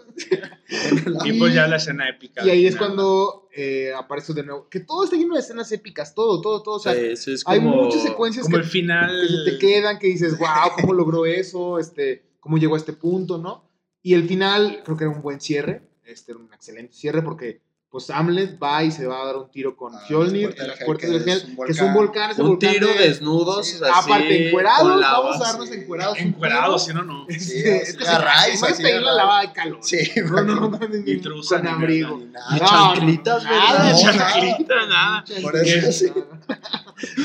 Y 1.26 1.39
pues 1.39 1.54
ya 1.54 1.66
la 1.68 1.78
escena 1.78 2.10
épica. 2.10 2.45
Y 2.45 2.50
ahí 2.50 2.66
es 2.68 2.76
Nada. 2.76 2.88
cuando 2.88 3.47
eh, 3.56 3.93
aparece 3.97 4.34
de 4.34 4.43
nuevo. 4.43 4.68
Que 4.70 4.82
todo 4.82 5.04
está 5.06 5.16
lleno 5.16 5.36
de 5.36 5.39
escenas 5.39 5.72
épicas, 5.72 6.14
todo, 6.14 6.41
todo, 6.41 6.62
todo. 6.62 6.76
O 6.76 6.80
sea, 6.80 6.93
Sí, 7.16 7.36
hay 7.45 7.60
muchas 7.62 8.04
secuencias 8.04 8.43
Como 8.45 8.58
que, 8.58 8.64
el 8.64 8.70
final. 8.70 9.10
que 9.22 9.28
se 9.34 9.52
te 9.52 9.58
quedan, 9.58 9.97
que 9.97 10.08
dices, 10.08 10.38
wow, 10.38 10.47
¿cómo 10.80 10.93
logró 10.93 11.26
eso? 11.26 11.80
Este, 11.80 12.26
¿Cómo 12.41 12.58
llegó 12.58 12.76
a 12.76 12.78
este 12.78 12.93
punto, 12.93 13.38
no? 13.38 13.70
Y 14.04 14.14
el 14.14 14.28
final, 14.28 14.82
creo 14.84 14.97
que 14.97 15.06
era 15.06 15.14
un 15.14 15.22
buen 15.22 15.39
cierre. 15.39 15.84
Este 16.04 16.34
era 16.34 16.39
un 16.41 16.54
excelente 16.54 16.93
cierre 16.93 17.22
porque, 17.22 17.62
pues, 17.92 18.10
Hamlet 18.12 18.62
va 18.62 18.84
y 18.84 18.92
se 18.92 19.08
va 19.08 19.22
a 19.22 19.26
dar 19.26 19.38
un 19.38 19.50
tiro 19.50 19.76
con 19.76 19.96
Ah, 19.96 20.00
Fjolnir 20.08 20.56
en 20.60 20.68
las 20.68 20.78
puertas 20.84 21.10
del 21.10 21.28
Hel, 21.28 21.42
que 21.66 21.72
es 21.72 21.78
es 21.78 21.82
un 21.82 21.94
volcán. 21.94 22.30
ese 22.32 22.42
Un 22.44 22.50
volcán 22.50 22.72
tiro 22.74 22.88
de- 22.88 22.94
desnudos. 23.08 23.68
Sí. 23.68 23.76
así, 23.84 23.92
Aparte, 24.12 24.48
encuerados, 24.48 25.00
lava, 25.00 25.20
vamos 25.22 25.36
a 25.38 25.40
darnos 25.52 25.70
sí. 25.70 25.76
encuerados. 25.76 26.18
Encuerados, 26.20 26.86
si 26.86 26.94
no, 26.94 27.04
no. 27.04 27.26
Sí, 27.30 27.36
así 27.38 27.60
es 27.68 27.98
que 27.98 28.08
agarráis, 28.08 28.60
se- 28.60 28.66
así 28.68 28.76
se 28.76 28.84
peina 28.84 29.02
la 29.02 29.14
lavada 29.14 29.42
de 29.42 29.52
calor. 29.54 29.80
Sí, 29.82 29.98
No, 30.18 30.42
no, 30.44 30.70
no, 30.70 30.80
Ni 30.88 31.18
truza, 31.18 31.56
con 31.56 31.66
ni 31.66 31.72
abrigo. 31.72 32.18
Ni 32.18 32.26
nada. 32.26 32.46
Ni 32.54 32.60
No, 32.60 32.66
chanclitas, 32.68 33.44
nada, 33.44 33.92
No, 33.92 34.00
Chanclita, 34.00 34.86
nada. 34.88 35.24
Por 35.42 35.56
eso 35.58 35.92
sí. 35.92 36.12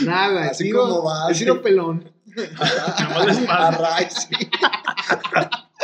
Nada, 0.04 0.50
Así 0.50 0.70
como 0.70 1.02
va, 1.04 1.32
sí. 1.34 1.44
pelón. 1.62 2.10
Arraiz, 3.48 4.12
sí. 4.28 4.48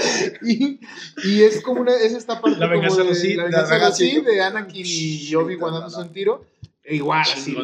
Y, 0.42 0.80
y 1.24 1.42
es 1.42 1.60
como 1.62 1.80
una, 1.82 1.94
es 1.94 2.12
esta 2.12 2.40
parte 2.40 2.58
La 2.58 2.66
venganza 2.66 2.98
como 2.98 3.08
de 3.10 3.14
Sith, 3.14 3.36
la 3.36 3.42
la 3.44 3.48
venganza 3.48 3.74
venganza 3.74 3.96
Sith, 3.96 4.24
de- 4.24 4.40
Anakin 4.40 4.80
y 4.80 4.84
Sí, 4.84 5.34
Obi-Wan 5.34 5.72
la- 5.72 5.78
dándose 5.80 5.98
la- 5.98 6.06
un 6.06 6.12
tiro. 6.12 6.44
E 6.82 6.96
igual, 6.96 7.20
así. 7.20 7.54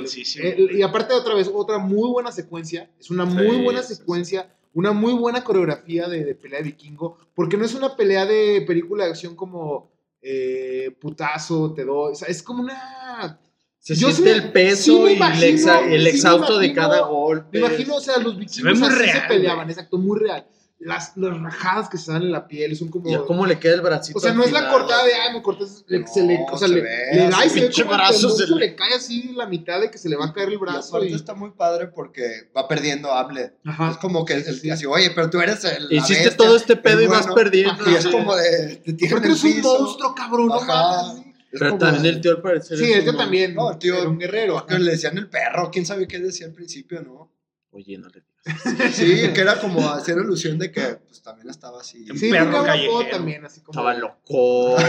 Y 0.72 0.82
aparte 0.82 1.14
otra 1.14 1.34
vez, 1.34 1.50
otra 1.52 1.78
muy 1.78 2.08
buena 2.10 2.30
secuencia. 2.30 2.90
Es 3.00 3.10
una 3.10 3.24
muy 3.24 3.56
Sí, 3.56 3.62
buena 3.62 3.82
sí, 3.82 3.88
sí. 3.88 3.94
secuencia, 3.96 4.54
una 4.74 4.92
muy 4.92 5.14
buena 5.14 5.42
coreografía 5.42 6.06
de, 6.08 6.24
de 6.24 6.34
pelea 6.34 6.58
de 6.60 6.64
vikingo, 6.66 7.18
porque 7.34 7.56
no 7.56 7.64
es 7.64 7.74
una 7.74 7.96
pelea 7.96 8.24
de 8.26 8.62
película 8.66 9.04
de 9.04 9.10
acción 9.10 9.34
como 9.34 9.90
eh, 10.22 10.94
putazo, 11.00 11.72
te 11.72 11.84
doy. 11.84 12.12
O 12.12 12.14
sea, 12.14 12.28
es 12.28 12.42
como 12.42 12.62
una... 12.62 13.40
Se 13.78 13.94
Yo 13.94 14.10
siente 14.10 14.32
sí- 14.34 14.38
el 14.44 14.52
peso 14.52 15.06
sí 15.06 15.12
y 15.12 15.14
el, 15.14 15.20
exa- 15.56 15.84
sí 15.88 15.94
el 15.94 16.06
exhausto 16.08 16.58
de 16.58 16.66
imagino- 16.66 16.82
cada 16.88 17.00
golpe. 17.06 17.60
Me 17.60 17.66
imagino, 17.66 17.94
o 17.96 18.00
sea, 18.00 18.18
los 18.18 18.36
vikingos 18.38 18.78
muy 18.80 18.88
así 18.88 18.98
real, 18.98 19.22
se 19.22 19.28
peleaban, 19.28 19.70
exacto, 19.70 19.96
muy 19.98 20.18
real. 20.18 20.44
Las, 20.78 21.16
las 21.16 21.40
rajadas 21.40 21.88
que 21.88 21.96
se 21.96 22.12
dan 22.12 22.22
en 22.22 22.30
la 22.30 22.46
piel 22.46 22.76
son 22.76 22.88
como... 22.88 23.24
Cómo 23.24 23.46
le 23.46 23.58
queda 23.58 23.74
el 23.74 23.80
bracito. 23.80 24.18
O 24.18 24.20
sea, 24.20 24.34
no 24.34 24.44
es 24.44 24.52
la 24.52 24.70
cortada 24.70 25.04
de, 25.04 25.14
ay, 25.14 25.32
me 25.32 25.42
cortas, 25.42 25.84
No, 25.88 26.06
se 26.06 26.22
le, 26.22 26.38
o 26.52 26.58
sea, 26.58 26.68
se 26.68 26.74
le, 26.74 26.80
ve 26.82 26.98
le 27.14 27.28
da 27.30 27.46
y 27.46 27.48
se 27.48 27.60
ve 27.60 27.66
el 27.68 27.72
se 27.72 28.28
se 28.30 28.46
le- 28.46 28.56
le 28.56 28.76
cae 28.76 28.92
así 28.94 29.32
la 29.32 29.46
mitad 29.46 29.80
de 29.80 29.90
que 29.90 29.96
se 29.96 30.10
le 30.10 30.16
va 30.16 30.26
a 30.26 30.32
caer 30.34 30.48
el 30.48 30.54
Y 30.54 30.56
brazo. 30.58 30.96
aparte 30.96 31.08
Y, 31.08 31.14
está 31.14 31.32
muy 31.34 31.50
padre 31.52 31.86
porque 31.88 32.50
va 32.54 32.68
perdiendo 32.68 33.10
Hamlet. 33.10 33.54
Es 33.64 33.70
Ajá. 33.70 33.98
como 33.98 34.26
que 34.26 34.34
el, 34.34 34.44
Sí. 34.44 34.68
así, 34.70 34.84
oye, 34.84 35.10
pero 35.14 35.30
tú 35.30 35.40
eres 35.40 35.64
el. 35.64 35.90
Hiciste 35.90 36.24
bestia, 36.24 36.36
todo 36.36 36.56
este 36.56 36.76
pedo 36.76 36.98
el 36.98 37.04
y 37.04 37.06
vas 37.08 37.22
bueno". 37.22 37.34
perdiendo. 37.36 37.90
Y 37.90 37.94
es 37.94 38.06
como 38.06 38.36
de. 38.36 38.76
Te 38.84 38.92
Porque 39.08 39.28
el 39.28 39.32
eres 39.32 39.44
un 39.44 39.60
monstruo, 39.62 40.14
cabrón, 40.14 40.52
Ajá. 40.52 41.14
Pero 41.52 41.78
también 41.78 42.02
de- 42.02 42.08
el 42.10 42.20
tío 42.20 42.32
al 42.32 42.42
parecer. 42.42 42.76
Sí, 42.76 42.92
el 42.92 43.02
tío 43.02 43.16
también. 43.16 43.54
No, 43.54 43.72
el 43.72 43.78
tío- 43.78 43.96
Era 43.98 44.08
un 44.10 44.18
guerrero. 44.18 44.66
Que 44.66 44.78
le 44.78 44.90
decían 44.90 45.16
el 45.16 45.28
perro, 45.30 45.70
quién 45.72 45.86
sabe 45.86 46.06
qué 46.06 46.18
decía 46.20 46.46
al 46.46 46.52
principio, 46.52 47.00
¿no? 47.02 47.32
Oye, 47.70 47.96
no 47.96 48.08
le. 48.08 48.22
Sí, 48.92 49.32
que 49.34 49.40
era 49.40 49.60
como 49.60 49.88
hacer 49.90 50.16
ilusión 50.18 50.58
de 50.58 50.70
que 50.70 50.80
pues 51.06 51.20
también 51.22 51.50
estaba 51.50 51.80
así. 51.80 52.08
Un 52.10 52.16
Sí, 52.18 52.30
perro 52.30 52.62
callejero. 52.62 53.10
también, 53.10 53.44
así 53.44 53.60
como. 53.60 53.72
Estaba 53.78 53.94
loco. 53.94 54.76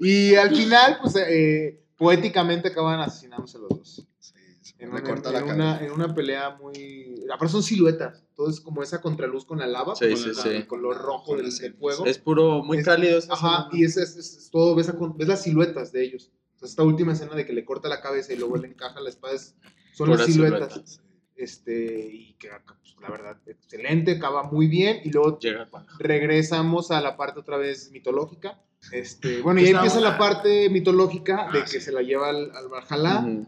Y 0.00 0.34
al 0.34 0.54
final, 0.54 0.98
pues, 1.02 1.14
eh, 1.16 1.82
poéticamente 1.96 2.68
acaban 2.68 3.00
asesinándose 3.00 3.58
los 3.58 3.68
dos. 3.68 4.06
Sí, 4.18 4.74
En, 4.78 4.90
me 4.90 5.00
un- 5.00 5.06
corta 5.06 5.28
en- 5.28 5.32
la 5.34 5.40
en 5.40 5.46
cabeza. 5.46 5.54
una, 5.76 5.84
en 5.84 5.90
una 5.92 6.14
pelea 6.14 6.50
muy. 6.60 7.22
Aparte 7.32 7.52
son 7.52 7.62
siluetas. 7.62 8.24
Entonces, 8.30 8.60
como 8.60 8.82
esa 8.82 9.00
contraluz 9.00 9.44
con 9.44 9.58
la 9.58 9.66
lava, 9.66 9.94
Sí, 9.94 10.08
con 10.08 10.16
sí, 10.16 10.28
la- 10.34 10.42
sí. 10.42 10.48
el 10.48 10.66
color 10.66 10.96
rojo 10.98 11.36
del, 11.36 11.52
fuego. 11.74 12.06
es 12.06 12.18
puro, 12.18 12.62
muy 12.64 12.78
Es- 12.78 12.84
cálido. 12.84 13.18
Ajá, 13.28 13.68
y 13.72 13.84
es, 13.84 13.96
es- 13.96 14.16
es 14.16 14.50
todo, 14.50 14.74
ves, 14.74 14.88
a- 14.88 14.96
ves 15.16 15.28
las 15.28 15.42
siluetas 15.42 15.92
de 15.92 16.02
ellos. 16.04 16.30
sea, 16.56 16.68
esta 16.68 16.82
última 16.84 17.12
escena 17.12 17.34
de 17.34 17.44
que 17.44 17.52
le 17.52 17.64
corta 17.64 17.88
la 17.88 18.00
cabeza 18.00 18.32
y 18.32 18.36
luego 18.36 18.56
le 18.56 18.68
encaja 18.68 19.00
la 19.00 19.10
espada 19.10 19.34
es- 19.34 19.54
son 19.92 20.06
Puras 20.08 20.20
las 20.26 20.32
siluetas. 20.32 20.72
siluetas. 20.72 21.00
Este, 21.36 22.08
y 22.12 22.34
que 22.34 22.48
pues, 22.66 22.96
la 23.00 23.08
verdad, 23.10 23.36
excelente, 23.46 24.12
acaba 24.12 24.44
muy 24.44 24.66
bien. 24.68 25.00
Y 25.04 25.10
luego 25.10 25.38
Llega 25.38 25.68
regresamos 25.98 26.90
a 26.90 27.00
la 27.00 27.16
parte 27.16 27.40
otra 27.40 27.56
vez 27.56 27.90
mitológica. 27.90 28.60
Este, 28.90 29.40
bueno, 29.42 29.60
y 29.60 29.66
ahí 29.66 29.70
empieza 29.72 30.00
la 30.00 30.18
parte 30.18 30.68
mitológica 30.68 31.48
de 31.52 31.60
Ah, 31.60 31.64
que 31.64 31.68
sí. 31.78 31.80
se 31.80 31.92
la 31.92 32.02
lleva 32.02 32.28
al, 32.28 32.50
al 32.54 32.68
Valhalla. 32.68 33.46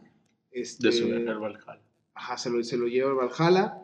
Este, 0.51 0.86
De 0.88 0.92
su 0.92 1.05
al 1.07 1.38
Valhalla. 1.38 1.80
ajá, 2.14 2.36
se 2.38 2.51
lo, 2.51 2.62
se 2.64 2.76
lo 2.76 2.86
lleva 2.86 3.11
al 3.11 3.16
Valhalla. 3.28 3.78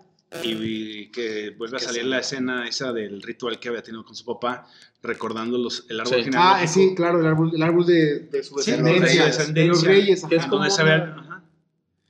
Y, 0.44 0.52
y 0.52 1.10
que 1.10 1.50
vuelve 1.58 1.78
a 1.78 1.80
salir 1.80 2.02
sí. 2.02 2.08
la 2.08 2.20
escena 2.20 2.68
esa 2.68 2.92
del 2.92 3.20
ritual 3.20 3.58
que 3.58 3.68
había 3.68 3.82
tenido 3.82 4.04
con 4.04 4.14
su 4.14 4.24
papá, 4.24 4.64
recordando 5.02 5.58
los, 5.58 5.86
el 5.90 5.98
árbol 6.00 6.22
Sí. 6.24 6.30
Ah, 6.34 6.64
sí, 6.68 6.94
claro, 6.94 7.18
el 7.18 7.26
árbol, 7.26 7.50
el 7.52 7.62
árbol 7.62 7.84
de, 7.84 8.20
de 8.20 8.42
su 8.44 8.56
Sí, 8.60 8.70
descendencia. 8.70 9.26
de 9.26 9.52
de 9.52 9.66
los 9.66 9.82
reyes. 9.84 10.24
Que 10.24 10.36
es 10.36 10.42
ajá. 10.42 10.50
como 10.50 10.60
donde 10.62 10.74
se 10.74 10.82
había, 10.82 11.14
ajá. 11.18 11.29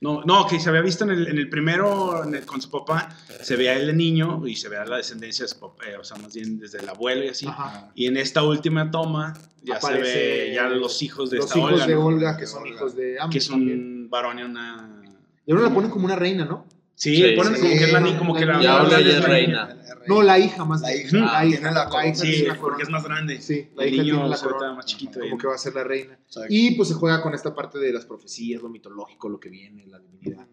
No, 0.01 0.23
no, 0.25 0.47
que 0.47 0.59
se 0.59 0.67
había 0.69 0.81
visto 0.81 1.03
en 1.03 1.11
el, 1.11 1.27
en 1.27 1.37
el 1.37 1.47
primero 1.49 2.23
en 2.23 2.35
el- 2.35 2.45
con 2.45 2.61
su 2.61 2.69
papá, 2.69 3.09
se 3.41 3.55
veía 3.55 3.73
él 3.75 3.87
de 3.87 3.93
niño 3.93 4.45
y 4.47 4.55
se 4.55 4.67
veía 4.67 4.83
la 4.85 4.97
descendencia 4.97 5.45
de 5.45 5.49
su 5.49 5.59
papá, 5.59 5.85
eh, 5.87 5.95
o 5.97 6.03
sea, 6.03 6.17
más 6.17 6.33
bien 6.33 6.59
desde 6.59 6.79
el 6.79 6.89
abuelo 6.89 7.23
y 7.23 7.29
así. 7.29 7.45
Ajá. 7.47 7.91
Y 7.95 8.07
en 8.07 8.17
esta 8.17 8.43
última 8.43 8.89
toma 8.91 9.33
ya 9.63 9.75
Aparece 9.77 10.11
se 10.11 10.19
ve 10.19 10.51
ya 10.55 10.67
los 10.69 11.01
hijos 11.03 11.29
de 11.29 11.37
Los 11.37 11.45
esta 11.45 11.59
hijos 11.59 11.73
Olga, 11.73 11.87
de 11.87 11.93
¿no? 11.95 12.05
Olga, 12.05 12.35
que 12.35 12.41
De 12.41 12.47
son 12.47 12.63
Olga. 12.63 12.73
hijos 12.75 12.95
de 12.95 13.19
ambos 13.19 13.31
que 13.31 13.37
es 13.37 13.49
un 13.49 14.07
varón 14.09 14.39
y 14.39 14.43
una... 14.43 15.01
Y 15.45 15.51
ahora 15.51 15.63
la 15.65 15.73
ponen 15.73 15.89
como 15.91 16.05
una 16.05 16.15
reina, 16.15 16.45
¿no? 16.45 16.65
Sí, 16.95 17.15
Sí, 17.15 17.33
ponen 17.35 17.55
sí. 17.55 17.61
como 17.61 17.69
que 17.77 17.83
es 17.85 17.93
la 17.93 18.17
como 18.17 18.35
que 18.35 18.45
la... 18.45 18.61
La- 18.61 18.99
es 18.99 19.19
la- 19.19 19.25
reina. 19.27 19.77
No, 20.07 20.21
la 20.21 20.39
hija 20.39 20.65
más 20.65 20.81
La 20.81 20.95
hija, 20.95 21.17
la 21.17 21.41
tiene 21.41 21.55
hija, 21.55 21.71
la 21.71 21.83
la 21.83 21.89
corona. 21.89 22.07
hija 22.07 22.15
Sí, 22.15 22.31
tiene 22.31 22.47
la 22.47 22.55
porque 22.59 22.83
es 22.83 22.89
más 22.89 23.03
grande. 23.03 23.41
Sí, 23.41 23.67
la 23.75 23.83
el 23.83 23.93
hija 23.93 24.03
niño 24.03 24.15
tiene 24.15 24.29
la 24.29 24.37
corona. 24.37 24.73
más 24.73 24.85
chiquito. 24.85 25.19
Como 25.19 25.35
y- 25.35 25.37
que 25.37 25.47
va 25.47 25.55
a 25.55 25.57
ser 25.57 25.75
la 25.75 25.83
reina. 25.83 26.19
Y 26.49 26.75
pues 26.75 26.89
se 26.89 26.95
juega 26.95 27.21
con 27.21 27.33
esta 27.33 27.53
parte 27.55 27.79
de 27.79 27.91
las 27.93 28.05
profecías, 28.05 28.61
lo 28.61 28.69
mitológico, 28.69 29.29
lo 29.29 29.39
que 29.39 29.49
viene, 29.49 29.85
la 29.87 29.99
divinidad. 29.99 30.47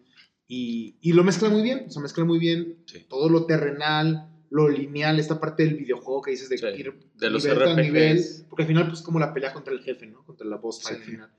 Y, 0.47 0.97
y 1.01 1.13
lo 1.13 1.23
mezcla 1.23 1.49
muy 1.49 1.61
bien, 1.61 1.85
o 1.87 1.91
sea, 1.91 2.01
mezcla 2.01 2.23
muy 2.25 2.39
bien 2.39 2.79
Sí. 2.87 3.05
todo 3.07 3.29
lo 3.29 3.45
terrenal, 3.45 4.29
lo 4.49 4.67
lineal, 4.67 5.19
esta 5.19 5.39
parte 5.39 5.63
del 5.63 5.75
videojuego 5.75 6.23
que 6.23 6.31
dices 6.31 6.49
de 6.49 6.57
Sí, 6.57 6.65
ir 6.75 6.93
de 7.13 7.29
los 7.29 7.43
nivel 7.43 7.59
RPGs. 7.59 7.77
nivel, 7.83 8.25
porque 8.49 8.63
al 8.63 8.67
final 8.67 8.87
pues 8.87 9.01
como 9.03 9.19
la 9.19 9.31
pelea 9.31 9.53
contra 9.53 9.73
el 9.73 9.81
jefe, 9.81 10.07
¿no? 10.07 10.23
Contra 10.25 10.47
la 10.47 10.57
boss 10.57 10.81
fight 10.81 11.03
Sí. 11.03 11.11
final. 11.11 11.29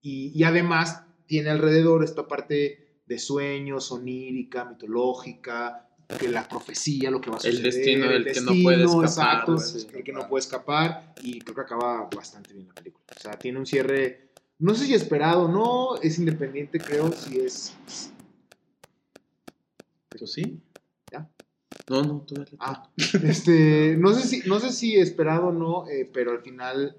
Y, 0.00 0.32
y 0.34 0.44
además 0.44 1.04
tiene 1.26 1.50
alrededor 1.50 2.02
esta 2.04 2.26
parte 2.26 3.00
de 3.06 3.18
sueños, 3.18 3.92
onírica, 3.92 4.64
mitológica, 4.64 5.86
que 6.18 6.28
la 6.28 6.46
profecía, 6.48 7.10
lo 7.10 7.20
que 7.20 7.30
va 7.30 7.36
a 7.36 7.40
El 7.46 7.56
suceder. 7.56 7.72
destino 7.72 8.08
del 8.08 8.24
que 8.24 8.40
no 8.40 8.52
puede 8.62 8.84
escapar, 8.84 9.04
Exacto, 9.04 9.58
sí. 9.58 9.86
el 9.94 10.04
que 10.04 10.12
no 10.12 10.28
puede 10.28 10.40
escapar 10.40 11.14
y 11.22 11.40
creo 11.40 11.54
que 11.54 11.60
acaba 11.62 12.08
bastante 12.14 12.52
bien 12.54 12.68
la 12.68 12.74
película. 12.74 13.04
O 13.16 13.20
sea, 13.20 13.38
tiene 13.38 13.58
un 13.58 13.66
cierre, 13.66 14.28
no 14.58 14.74
sé 14.74 14.86
si 14.86 14.94
esperado, 14.94 15.48
no, 15.48 15.96
es 16.00 16.18
independiente, 16.18 16.78
creo, 16.78 17.10
si 17.12 17.38
es... 17.40 17.74
Pues 20.16 20.32
sí. 20.32 20.60
¿Ya? 21.10 21.28
No, 21.88 22.02
no. 22.02 22.26
Ah, 22.60 22.88
este, 23.24 23.96
no 23.98 24.12
sé 24.14 24.26
si, 24.26 24.48
no 24.48 24.60
sé 24.60 24.72
si 24.72 24.96
esperado 24.96 25.46
o 25.48 25.52
no, 25.52 25.88
eh, 25.88 26.08
pero 26.12 26.30
al 26.32 26.40
final 26.40 26.96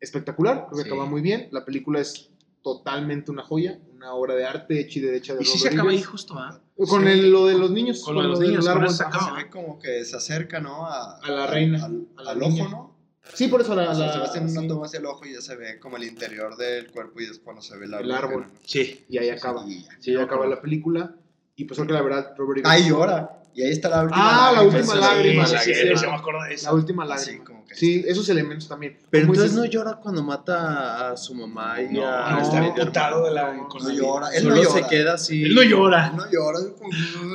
espectacular, 0.00 0.66
creo 0.66 0.78
que 0.78 0.82
Sí. 0.84 0.88
acaba 0.88 1.06
muy 1.06 1.20
bien. 1.22 1.48
La 1.50 1.64
película 1.64 2.00
es 2.00 2.30
totalmente 2.62 3.30
una 3.30 3.42
joya, 3.42 3.78
una 4.04 4.12
obra 4.14 4.34
de 4.34 4.44
arte 4.44 4.78
hecha 4.80 4.98
y 4.98 5.02
derecha 5.02 5.34
de 5.34 5.42
Y 5.42 5.44
sí 5.46 5.52
Robert 5.58 5.62
se 5.72 5.74
acaba 5.78 5.90
ahí 5.90 6.02
justo, 6.02 6.34
¿ah? 6.38 6.60
Con 6.88 7.02
Sí. 7.04 7.08
el- 7.10 7.30
lo 7.30 7.46
de 7.46 7.54
los 7.58 7.70
niños. 7.70 8.02
Con 8.04 8.14
lo 8.16 8.22
de 8.22 8.28
los 8.28 8.40
niños, 8.40 8.66
árbol. 8.68 8.90
se 8.90 9.02
acaba. 9.02 9.26
se 9.38 9.44
ve 9.44 9.50
como 9.50 9.78
que 9.78 10.04
se 10.04 10.16
acerca, 10.16 10.60
¿no? 10.60 10.86
A, 10.86 11.18
A 11.20 11.30
la 11.30 11.46
reina, 11.46 11.84
Al, 11.84 12.06
a 12.16 12.22
la 12.22 12.30
al 12.32 12.38
niña. 12.40 12.64
ojo, 12.64 12.70
¿no? 12.70 12.94
Sí, 13.32 13.48
por 13.48 13.62
eso 13.62 13.74
la, 13.74 13.90
O 13.90 13.94
sea, 13.94 14.06
la- 14.08 14.12
se 14.12 14.18
va 14.18 14.24
haciendo 14.26 14.52
una 14.52 14.60
sí. 14.60 14.68
toma 14.68 14.86
hacia 14.86 14.98
el 14.98 15.06
ojo 15.06 15.24
y 15.24 15.32
ya 15.32 15.40
se 15.40 15.56
ve 15.56 15.78
como 15.78 15.96
el 15.96 16.04
interior 16.04 16.56
del 16.56 16.90
cuerpo 16.90 17.20
y 17.20 17.24
es 17.24 17.38
cuando 17.38 17.62
se 17.62 17.76
ve 17.78 17.86
el 17.86 17.94
árbol. 17.94 18.06
El 18.10 18.12
árbol. 18.16 18.46
Sí. 18.66 19.04
y 19.08 19.18
ahí 19.18 19.30
acaba. 19.30 19.64
Y, 19.66 19.86
Sí, 20.00 20.10
ahí 20.10 20.16
acaba 20.22 20.46
la 20.46 20.60
película. 20.60 21.14
Y 21.56 21.64
pues 21.64 21.78
creo 21.78 21.86
que 21.86 21.94
la 21.94 22.02
verdad, 22.02 22.34
Robert 22.36 22.66
ahí 22.66 22.88
llora. 22.88 23.40
Y 23.54 23.62
ahí 23.62 23.70
está 23.70 23.88
la 23.88 24.02
última 24.02 24.18
Ah, 24.48 24.52
la 24.52 24.62
lágrima. 24.62 24.78
última 24.78 24.94
Sí, 24.94 25.00
lágrima, 25.00 25.46
sí, 25.46 25.56
sí, 25.56 25.64
sí, 25.64 25.74
sí, 25.74 25.80
sí. 25.80 25.88
sí. 25.90 25.96
se 25.98 26.06
me 26.08 26.12
acuerdo 26.14 26.42
de 26.42 26.56
La 26.62 26.72
última 26.72 27.04
lágrima. 27.06 27.44
Como 27.64 27.68
que 27.68 27.74
Sí, 27.74 28.04
esos 28.06 28.28
elementos 28.28 28.68
también. 28.68 28.98
Pero 29.10 29.26
entonces 29.26 29.52
dices- 29.52 29.58
no 29.58 29.64
llora 29.64 29.96
cuando 30.00 30.22
mata 30.22 31.10
a 31.10 31.16
su 31.16 31.34
mamá 31.34 31.80
y 31.82 31.92
No, 31.94 32.06
a 32.06 32.32
no, 32.32 32.42
este 32.42 32.56
está 32.56 32.66
emputado 32.80 33.24
de 33.24 33.30
la... 33.32 33.52
No, 33.54 33.68
No 33.68 33.90
llora. 33.90 34.28
Él 34.34 34.42
Solo 34.42 34.56
no 34.56 34.62
se 34.62 34.68
llora. 34.78 34.88
queda 34.88 35.14
así. 35.14 35.42
Él 35.44 35.54
no 35.54 35.62
llora. 35.62 36.10
No 36.10 36.30
llora, 36.30 36.58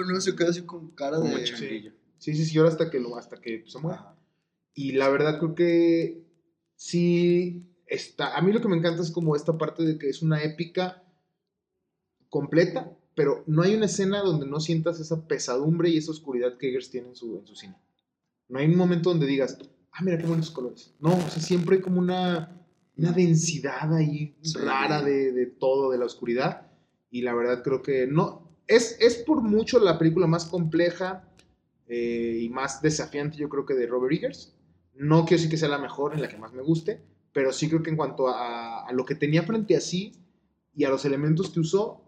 no 0.07 0.21
se 0.21 0.35
queda 0.35 0.49
así 0.49 0.61
con 0.63 0.91
cara 0.91 1.17
Como 1.17 1.35
de. 1.35 1.43
changuillo. 1.43 1.91
Sí, 2.17 2.35
sí, 2.35 2.45
sí, 2.45 2.53
llora 2.53 2.69
hasta 2.69 2.89
que, 2.89 2.99
lo, 2.99 3.15
hasta 3.17 3.39
que 3.41 3.63
se 3.67 3.79
muere. 3.79 3.97
Ajá. 3.99 4.15
Y 4.73 4.91
la 4.93 5.09
verdad 5.09 5.39
creo 5.39 5.55
que 5.55 6.23
sí 6.75 7.65
está. 7.87 8.35
A 8.37 8.41
mí 8.41 8.51
lo 8.53 8.61
que 8.61 8.67
me 8.67 8.77
encanta 8.77 9.01
es 9.01 9.11
como 9.11 9.35
esta 9.35 9.57
parte 9.57 9.83
de 9.83 9.97
que 9.97 10.09
es 10.09 10.21
una 10.21 10.41
épica 10.43 11.03
completa, 12.29 12.91
pero 13.15 13.43
no 13.47 13.63
hay 13.63 13.75
una 13.75 13.85
escena 13.87 14.21
donde 14.21 14.45
no 14.45 14.59
sientas 14.59 14.99
esa 14.99 15.27
pesadumbre 15.27 15.89
y 15.89 15.97
esa 15.97 16.11
oscuridad 16.11 16.57
que 16.57 16.69
Eggers 16.69 16.89
tiene 16.91 17.09
en 17.09 17.15
su, 17.15 17.39
en 17.39 17.47
su 17.47 17.55
cine. 17.55 17.75
No 18.47 18.59
hay 18.59 18.65
un 18.67 18.75
momento 18.77 19.09
donde 19.09 19.25
digas, 19.27 19.57
ah, 19.99 20.03
mira 20.03 20.17
qué 20.17 20.25
bonitos 20.25 20.51
colores. 20.51 20.93
No, 20.99 21.09
o 21.15 21.29
sea, 21.29 21.41
siempre 21.41 21.75
hay 21.77 21.81
como 21.81 21.99
una, 21.99 22.57
una 22.97 23.11
densidad 23.11 23.93
ahí 23.93 24.35
Sí. 24.41 24.57
rara 24.57 25.01
de, 25.01 25.31
de 25.31 25.45
todo, 25.45 25.91
de 25.91 25.97
la 25.97 26.05
oscuridad. 26.05 26.67
Y 27.11 27.21
la 27.21 27.33
verdad 27.33 27.63
creo 27.63 27.81
que 27.81 28.07
no. 28.07 28.49
Es, 28.67 28.97
es 28.99 29.15
por 29.17 29.41
mucho 29.41 29.79
la 29.79 29.97
película 29.97 30.27
más 30.27 30.45
compleja 30.45 31.27
eh, 31.87 32.39
y 32.41 32.49
más 32.49 32.81
desafiante, 32.81 33.37
yo 33.37 33.49
creo 33.49 33.65
que 33.65 33.73
de 33.73 33.87
Robert 33.87 34.13
Eggers. 34.13 34.55
No 34.95 35.25
quiero 35.25 35.37
decir 35.37 35.49
que 35.49 35.57
sea 35.57 35.69
la 35.69 35.77
mejor, 35.79 36.13
en 36.13 36.21
la 36.21 36.27
que 36.27 36.37
más 36.37 36.53
me 36.53 36.61
guste, 36.61 37.01
pero 37.31 37.51
sí 37.51 37.67
creo 37.67 37.81
que 37.81 37.89
en 37.89 37.95
cuanto 37.97 38.27
a, 38.27 38.85
a 38.87 38.91
lo 38.93 39.05
que 39.05 39.15
tenía 39.15 39.43
frente 39.43 39.75
a 39.75 39.81
sí 39.81 40.13
y 40.75 40.83
a 40.83 40.89
los 40.89 41.03
elementos 41.05 41.49
que 41.49 41.59
usó, 41.61 42.03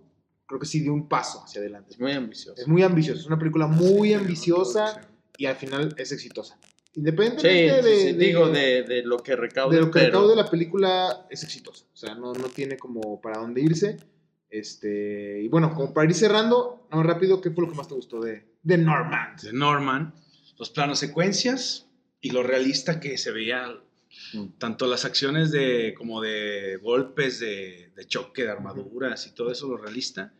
creo 0.45 0.59
que 0.59 0.65
sí 0.67 0.81
dio 0.81 0.93
un 0.93 1.07
paso 1.07 1.41
hacia 1.43 1.61
adelante. 1.61 1.91
Es 1.93 1.99
muy 1.99 2.11
ambicioso. 2.11 2.61
Es 2.61 2.67
muy 2.67 2.83
ambiciosa, 2.83 3.21
es 3.21 3.25
una 3.27 3.39
película 3.39 3.65
muy 3.67 4.13
ambiciosa 4.13 5.01
y 5.37 5.45
al 5.45 5.55
final 5.55 5.95
es 5.97 6.11
exitosa. 6.11 6.59
Independientemente 6.95 7.81
sí, 7.81 7.87
de, 7.89 7.95
sí, 7.95 8.05
de- 8.13 8.25
digo, 8.25 8.49
de, 8.49 8.83
de 8.83 9.03
lo 9.03 9.17
que 9.17 9.35
recaude. 9.35 9.75
de 9.77 9.81
lo 9.81 9.87
que 9.91 9.99
pero 9.99 10.05
recaude 10.07 10.35
la 10.35 10.49
película, 10.49 11.25
es 11.29 11.43
exitosa. 11.43 11.85
O 11.93 11.95
sea, 11.97 12.15
no, 12.15 12.33
no 12.33 12.47
tiene 12.49 12.77
como 12.77 13.21
para 13.21 13.39
dónde 13.39 13.61
irse. 13.61 13.97
Este, 14.49 15.41
y 15.41 15.47
bueno, 15.47 15.73
como 15.73 15.93
para 15.93 16.09
ir 16.09 16.13
cerrando, 16.15 16.85
más 16.91 17.05
rápido, 17.05 17.39
¿qué 17.39 17.51
fue 17.51 17.63
lo 17.65 17.69
que 17.71 17.77
más 17.77 17.87
te 17.87 17.93
gustó 17.93 18.19
de, 18.19 18.43
de 18.63 18.77
Norman? 18.77 19.37
de 19.41 19.53
Norman, 19.53 20.13
los 20.59 20.69
planos 20.69 20.99
secuencias 20.99 21.87
y 22.19 22.31
lo 22.31 22.43
realista 22.43 22.99
que 22.99 23.17
se 23.17 23.31
veía, 23.31 23.67
Mm. 24.33 24.57
tanto 24.57 24.87
las 24.87 25.05
acciones 25.05 25.51
de 25.51 25.93
como 25.97 26.19
de 26.19 26.75
golpes, 26.83 27.39
de, 27.39 27.91
de 27.95 28.05
choque, 28.05 28.43
de 28.43 28.49
armaduras 28.51 29.25
y 29.25 29.31
todo 29.33 29.51
eso, 29.53 29.69
lo 29.69 29.77
realista. 29.77 30.33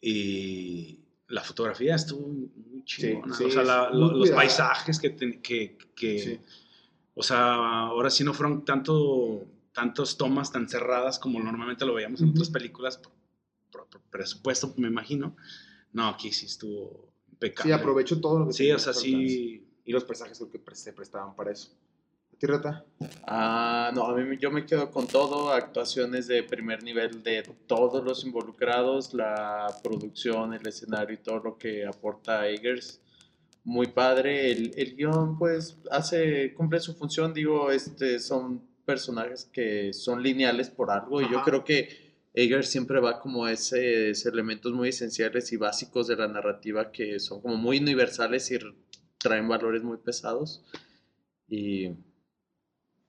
Y 0.00 1.00
la 1.28 1.42
fotografía 1.42 1.94
estuvo 1.94 2.34
muy 2.78 2.84
chingona. 2.84 3.34
sí, 3.36 3.44
o 3.44 3.50
sea, 3.50 3.62
la- 3.62 3.90
lo- 3.90 4.12
los 4.12 4.30
paisajes 4.30 4.98
que, 4.98 5.14
que, 5.42 5.76
que- 5.94 6.18
Sí. 6.18 6.40
o 7.14 7.22
sea, 7.22 7.54
ahora 7.86 8.10
sí 8.10 8.24
no 8.24 8.32
fueron 8.34 8.64
tanto 8.64 9.46
tantas 9.72 10.16
tomas 10.16 10.50
tan 10.50 10.68
cerradas 10.68 11.18
como 11.20 11.38
normalmente 11.40 11.86
lo 11.86 11.94
veíamos 11.94 12.20
en 12.20 12.28
Ujú. 12.28 12.36
otras 12.38 12.50
películas 12.50 12.98
por, 12.98 13.12
por- 13.70 13.86
por 13.88 14.00
presupuesto, 14.10 14.74
me 14.76 14.88
imagino. 14.88 15.36
No, 15.92 16.08
aquí 16.08 16.32
sí 16.32 16.46
estuvo 16.46 17.12
impecable. 17.30 17.72
Sí, 17.72 17.78
aprovecho 17.78 18.20
todo 18.20 18.40
lo 18.40 18.46
que 18.48 18.52
Sí, 18.54 18.70
o 18.72 18.78
sea, 18.78 18.92
sí. 18.92 19.64
Y 19.84 19.92
los 19.92 20.04
paisajes 20.04 20.36
creo 20.38 20.50
que 20.50 20.74
se 20.74 20.92
prestaban 20.92 21.34
para 21.36 21.52
eso. 21.52 21.70
¿A 22.38 22.40
ti, 22.40 22.46
Rata? 22.46 22.84
Ah, 23.26 23.90
no, 23.92 24.04
a 24.04 24.16
mí 24.16 24.36
yo 24.38 24.52
me 24.52 24.64
quedo 24.64 24.92
con 24.92 25.08
todo, 25.08 25.50
actuaciones 25.50 26.28
de 26.28 26.44
primer 26.44 26.84
nivel 26.84 27.20
de 27.24 27.42
todos 27.66 28.04
los 28.04 28.24
involucrados, 28.24 29.12
la 29.12 29.66
producción, 29.82 30.54
el 30.54 30.64
escenario 30.64 31.16
y 31.16 31.18
todo 31.18 31.40
lo 31.40 31.58
que 31.58 31.84
aporta 31.84 32.46
Eggers. 32.48 33.00
Muy 33.64 33.88
padre, 33.88 34.52
el, 34.52 34.72
el 34.76 34.94
guion 34.94 35.36
pues 35.36 35.78
hace, 35.90 36.54
cumple 36.54 36.78
su 36.78 36.94
función, 36.94 37.34
digo, 37.34 37.72
este, 37.72 38.20
son 38.20 38.62
personajes 38.84 39.50
que 39.52 39.92
son 39.92 40.22
lineales 40.22 40.70
por 40.70 40.92
algo 40.92 41.20
y 41.20 41.24
yo 41.28 41.38
Ajá. 41.38 41.44
creo 41.44 41.64
que 41.64 41.88
Eggers 42.34 42.68
siempre 42.68 43.00
va 43.00 43.18
como 43.18 43.46
a 43.46 43.52
esos 43.52 44.26
elementos 44.26 44.72
muy 44.72 44.90
esenciales 44.90 45.52
y 45.52 45.56
básicos 45.56 46.06
de 46.06 46.14
la 46.14 46.28
narrativa 46.28 46.92
que 46.92 47.18
son 47.18 47.40
como 47.40 47.56
muy 47.56 47.78
universales 47.78 48.48
y 48.52 48.58
traen 49.18 49.48
valores 49.48 49.82
muy 49.82 49.96
pesados. 49.96 50.62
Y, 51.48 51.90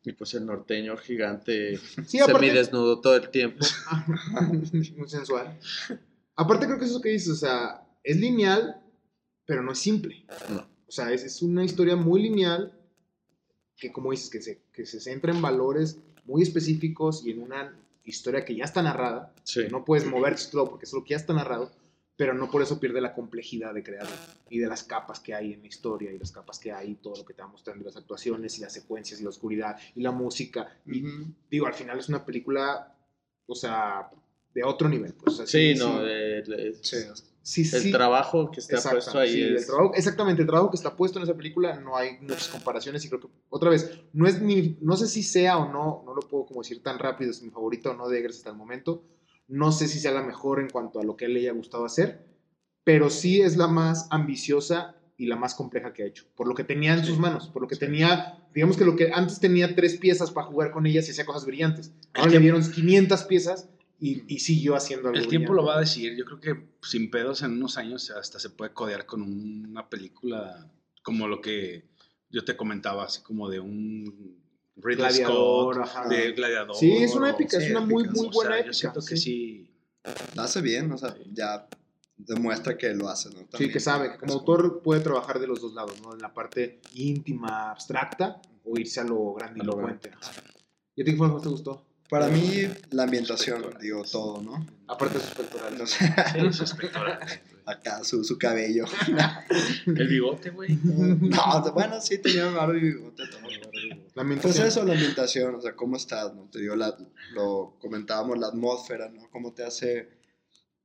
y 0.09 0.13
pues 0.13 0.33
el 0.33 0.45
norteño 0.45 0.97
gigante 0.97 1.77
Sí, 2.05 2.19
aparte, 2.19 2.47
semidesnudo 2.47 2.99
todo 2.99 3.15
el 3.15 3.29
tiempo. 3.29 3.65
muy 4.97 5.09
sensual. 5.09 5.57
Aparte 6.35 6.65
creo 6.65 6.79
que 6.79 6.85
eso 6.85 7.01
que 7.01 7.09
dices, 7.09 7.29
o 7.29 7.35
sea, 7.35 7.83
es 8.03 8.17
lineal, 8.17 8.81
pero 9.45 9.61
no 9.61 9.71
es 9.71 9.79
simple. 9.79 10.25
No. 10.49 10.67
O 10.87 10.91
sea, 10.91 11.11
es, 11.11 11.23
es 11.23 11.41
una 11.41 11.63
historia 11.63 11.95
muy 11.95 12.23
lineal 12.23 12.73
que, 13.77 13.91
como 13.91 14.11
dices, 14.11 14.29
que 14.29 14.41
se, 14.41 14.61
que 14.73 14.85
se 14.85 14.99
centra 14.99 15.33
en 15.33 15.41
valores 15.41 15.99
muy 16.25 16.41
específicos 16.41 17.25
y 17.25 17.31
en 17.31 17.41
una 17.41 17.77
historia 18.03 18.43
que 18.43 18.55
ya 18.55 18.65
está 18.65 18.81
narrada. 18.81 19.33
Sí. 19.43 19.63
que 19.63 19.69
No 19.69 19.85
puedes 19.85 20.05
moverte 20.05 20.43
todo 20.51 20.69
porque 20.69 20.85
es 20.85 20.93
lo 20.93 21.03
que 21.03 21.11
ya 21.11 21.17
está 21.17 21.33
narrado, 21.33 21.71
pero 22.19 22.33
no 22.33 22.51
por 22.51 22.61
eso 22.61 22.81
pierde 22.81 22.99
la 22.99 23.13
complejidad 23.13 23.73
de 23.73 23.81
crearlo 23.81 24.11
y 24.49 24.59
de 24.59 24.67
las 24.67 24.83
capas 24.83 25.21
que 25.21 25.33
hay 25.33 25.53
en 25.53 25.61
la 25.61 25.67
historia 25.67 26.11
y 26.11 26.19
las 26.19 26.33
capas 26.33 26.59
que 26.59 26.69
hay, 26.69 26.95
todo 26.95 27.15
lo 27.15 27.23
que 27.23 27.33
te 27.33 27.41
va 27.41 27.47
mostrando, 27.47 27.85
las 27.85 27.95
actuaciones 27.95 28.57
y 28.57 28.61
las 28.61 28.73
secuencias 28.73 29.21
y 29.21 29.23
la 29.23 29.29
oscuridad 29.29 29.77
y 29.95 30.01
la 30.01 30.11
música. 30.11 30.67
Y 30.85 31.01
Ujú. 31.07 31.31
digo, 31.49 31.65
al 31.65 31.73
final 31.73 31.97
es 31.97 32.09
una 32.09 32.25
película 32.25 32.93
o 33.47 33.55
sea, 33.55 34.09
de 34.53 34.63
otro 34.65 34.89
nivel. 34.89 35.13
Pues, 35.13 35.37
Sí, 35.45 35.75
no, 35.75 36.05
eh, 36.05 36.39
el, 36.39 36.75
Sí, 36.83 36.97
sí, 37.41 37.75
el 37.77 37.83
sí. 37.83 37.91
trabajo 37.91 38.51
que 38.51 38.59
está 38.59 38.81
puesto 38.91 39.17
ahí 39.17 39.31
sí, 39.31 39.41
el 39.41 39.55
es... 39.55 39.67
trabajo- 39.67 39.93
exactamente, 39.95 40.41
el 40.41 40.47
trabajo 40.49 40.69
que 40.71 40.75
está 40.75 40.93
puesto 40.97 41.19
en 41.19 41.23
esa 41.23 41.35
película 41.37 41.79
no 41.79 41.95
hay 41.95 42.17
muchas 42.19 42.49
comparaciones 42.49 43.05
y 43.05 43.07
creo 43.07 43.21
que, 43.21 43.27
otra 43.49 43.69
vez, 43.69 43.97
no 44.11 44.27
es 44.27 44.41
ni, 44.41 44.77
no 44.81 44.97
sé 44.97 45.07
si 45.07 45.23
sea 45.23 45.57
o 45.57 45.71
no, 45.71 46.03
no 46.05 46.13
lo 46.13 46.21
puedo 46.21 46.45
como 46.47 46.61
decir 46.63 46.83
tan 46.83 46.99
rápido, 46.99 47.31
es 47.31 47.41
mi 47.41 47.49
favorito 47.49 47.91
o 47.91 47.93
no 47.93 48.09
de 48.09 48.19
Eggers 48.19 48.39
hasta 48.39 48.49
el 48.49 48.57
momento, 48.57 49.03
no 49.49 49.71
sé 49.71 49.87
si 49.87 49.99
sea 49.99 50.11
la 50.11 50.21
mejor 50.21 50.59
en 50.59 50.69
cuanto 50.69 50.99
a 50.99 51.03
lo 51.03 51.17
que 51.17 51.25
a 51.25 51.27
él 51.27 51.33
le 51.33 51.39
haya 51.41 51.51
gustado 51.51 51.85
hacer, 51.85 52.25
pero 52.83 53.09
sí 53.09 53.41
es 53.41 53.57
la 53.57 53.67
más 53.67 54.07
ambiciosa 54.11 54.95
y 55.17 55.25
la 55.25 55.35
más 55.35 55.53
compleja 55.53 55.91
que 55.91 56.03
ha 56.03 56.05
hecho, 56.05 56.25
por 56.35 56.47
lo 56.47 56.55
que 56.55 56.63
tenía 56.63 56.93
en 56.93 57.03
sus 57.03 57.19
manos, 57.19 57.49
por 57.49 57.61
lo 57.61 57.67
que 57.67 57.75
tenía, 57.75 58.47
digamos 58.53 58.77
que 58.77 58.85
lo 58.85 58.95
que 58.95 59.11
antes 59.11 59.39
tenía 59.39 59.75
tres 59.75 59.97
piezas 59.97 60.31
para 60.31 60.47
jugar 60.47 60.71
con 60.71 60.85
ellas 60.85 61.07
y 61.07 61.11
hacía 61.11 61.25
cosas 61.25 61.45
brillantes, 61.45 61.91
ahora 62.13 62.31
le 62.31 62.39
dieron 62.39 62.71
500 62.71 63.23
piezas 63.25 63.69
y, 63.99 64.23
y 64.33 64.39
siguió 64.39 64.75
haciendo 64.75 65.09
algo 65.09 65.19
El 65.19 65.27
tiempo 65.27 65.53
lo 65.53 65.65
va 65.65 65.75
a 65.75 65.81
decir. 65.81 66.15
Yo 66.15 66.23
creo 66.23 66.39
que 66.39 66.69
sin 66.81 67.11
pedos 67.11 67.41
en 67.41 67.51
unos 67.51 67.77
años 67.77 68.11
hasta 68.11 68.39
se 68.39 68.49
puede 68.49 68.71
codear 68.71 69.05
con 69.05 69.21
una 69.21 69.89
película 69.89 70.71
como 71.03 71.27
lo 71.27 71.41
que 71.41 71.83
yo 72.29 72.45
te 72.45 72.55
comentaba, 72.55 73.03
así 73.03 73.21
como 73.21 73.49
de 73.49 73.59
un 73.59 74.39
Ridley 74.81 74.95
Gladiador, 74.97 75.75
Scott, 75.75 75.85
ajá. 75.87 76.07
de 76.09 76.31
Gladiador. 76.33 76.75
Sí, 76.75 76.91
es 76.97 77.13
una 77.15 77.27
o- 77.27 77.29
épica, 77.31 77.59
sí, 77.59 77.65
es 77.65 77.71
una 77.71 77.79
muy, 77.81 78.03
épicas, 78.03 78.17
muy 78.17 78.27
o 78.27 78.31
buena 78.31 78.51
sea, 78.51 78.59
épica. 78.59 78.71
Yo 78.71 78.73
siento 78.73 78.99
que 79.05 79.17
sí. 79.17 79.65
Lo 80.35 80.41
hace 80.41 80.61
bien, 80.61 80.91
o 80.91 80.97
sea, 80.97 81.15
ya 81.31 81.67
demuestra 82.17 82.77
que 82.77 82.93
lo 82.93 83.09
hace, 83.09 83.29
¿no? 83.29 83.39
Sí, 83.39 83.45
También, 83.51 83.71
que 83.71 83.79
sabe, 83.79 84.11
que 84.11 84.17
como 84.17 84.33
autor 84.33 84.81
puede 84.81 85.01
trabajar 85.01 85.39
de 85.39 85.47
los 85.47 85.61
dos 85.61 85.73
lados, 85.73 86.01
¿no? 86.01 86.13
En 86.13 86.19
la 86.19 86.33
parte 86.33 86.79
íntima, 86.93 87.71
abstracta, 87.71 88.41
o 88.63 88.77
irse 88.77 88.99
a 88.99 89.03
lo 89.03 89.33
grandilocuente. 89.33 90.11
¿Y 90.95 91.01
a 91.01 91.05
ti 91.05 91.11
qué 91.11 91.17
fue 91.17 91.27
lo 91.27 91.37
que 91.37 91.43
te 91.43 91.49
gustó? 91.49 91.85
Para 92.09 92.27
mí, 92.27 92.67
la 92.91 93.03
ambientación, 93.03 93.63
digo, 93.79 94.03
todo, 94.03 94.41
¿no? 94.41 94.65
Aparte 94.87 95.19
de 95.19 95.23
sus 95.23 95.33
pectorales. 95.35 95.79
No 95.79 95.85
sé, 95.85 96.05
Sí, 96.51 96.63
espectaculares, 96.63 97.39
güey. 97.51 97.63
acá 97.67 98.03
su, 98.03 98.23
su 98.23 98.37
cabello. 98.37 98.85
El 99.85 100.07
bigote, 100.07 100.49
güey. 100.49 100.77
No, 100.83 101.71
bueno, 101.73 102.01
sí 102.01 102.17
tenía 102.17 102.49
barba 102.49 102.75
y 102.75 102.81
bigote, 102.81 103.23
todo. 103.27 103.41
La 104.15 104.23
Pues 104.41 104.59
eso, 104.59 104.83
la 104.83 104.93
ambientación, 104.93 105.55
o 105.55 105.61
sea, 105.61 105.75
cómo 105.75 105.95
estás, 105.95 106.33
¿no? 106.33 106.49
Te 106.49 106.59
digo, 106.59 106.75
la, 106.75 106.97
lo 107.33 107.75
comentábamos, 107.79 108.37
la 108.37 108.47
atmósfera, 108.47 109.09
¿no? 109.09 109.29
Cómo 109.29 109.53
te 109.53 109.63
hace 109.63 110.09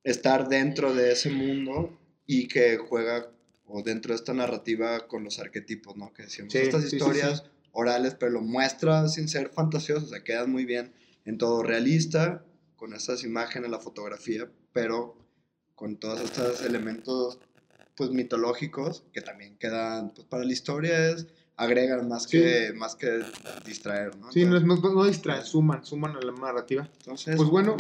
estar 0.03 0.49
dentro 0.49 0.95
de 0.95 1.13
ese 1.13 1.31
mundo 1.31 1.99
y 2.27 2.49
que 2.49 2.77
juega, 2.77 3.31
o 3.67 3.83
dentro 3.83 4.13
de 4.13 4.17
esta 4.17 4.35
narrativa 4.35 5.07
con 5.07 5.25
los 5.25 5.39
arquetipos, 5.39 5.97
¿no? 5.97 6.13
Que 6.13 6.25
decíamos, 6.25 6.53
Sí, 6.53 6.59
estas 6.59 6.83
sí, 6.85 6.91
sí, 6.91 6.97
historias 6.97 7.45
orales, 7.73 8.15
pero 8.15 8.33
lo 8.33 8.41
muestra 8.41 9.09
sin 9.09 9.29
ser 9.29 9.51
fantasioso, 9.51 10.07
o 10.07 10.09
sea, 10.09 10.23
quedan 10.23 10.51
muy 10.51 10.65
bien 10.65 10.93
en 11.25 11.39
todo 11.39 11.63
realista, 11.63 12.45
con 12.77 12.93
estas 12.93 13.25
imágenes, 13.25 13.71
la 13.71 13.81
fotografía, 13.81 14.49
pero 14.73 15.17
con 15.75 15.97
todos 15.97 16.21
estos 16.21 16.63
elementos, 16.63 17.39
pues, 17.97 18.11
mitológicos, 18.11 19.05
que 19.13 19.23
también 19.23 19.57
quedan, 19.57 20.13
pues, 20.15 20.27
para 20.27 20.45
la 20.45 20.53
historia 20.53 21.11
es 21.11 21.27
agregan 21.57 22.09
más 22.09 22.25
Sí. 22.25 22.39
que 22.39 22.73
más 22.75 22.97
que 22.97 23.21
distraer, 23.65 24.17
¿no? 24.17 24.31
Sí, 24.33 24.45
no, 24.45 24.57
Entonces, 24.57 24.83
no, 24.83 24.95
no 24.95 25.05
distraen, 25.05 25.45
suman, 25.45 25.85
suman 25.85 26.17
a 26.17 26.21
la 26.21 26.33
narrativa. 26.33 26.89
entonces, 26.99 27.37
Pues 27.37 27.49
bueno, 27.49 27.77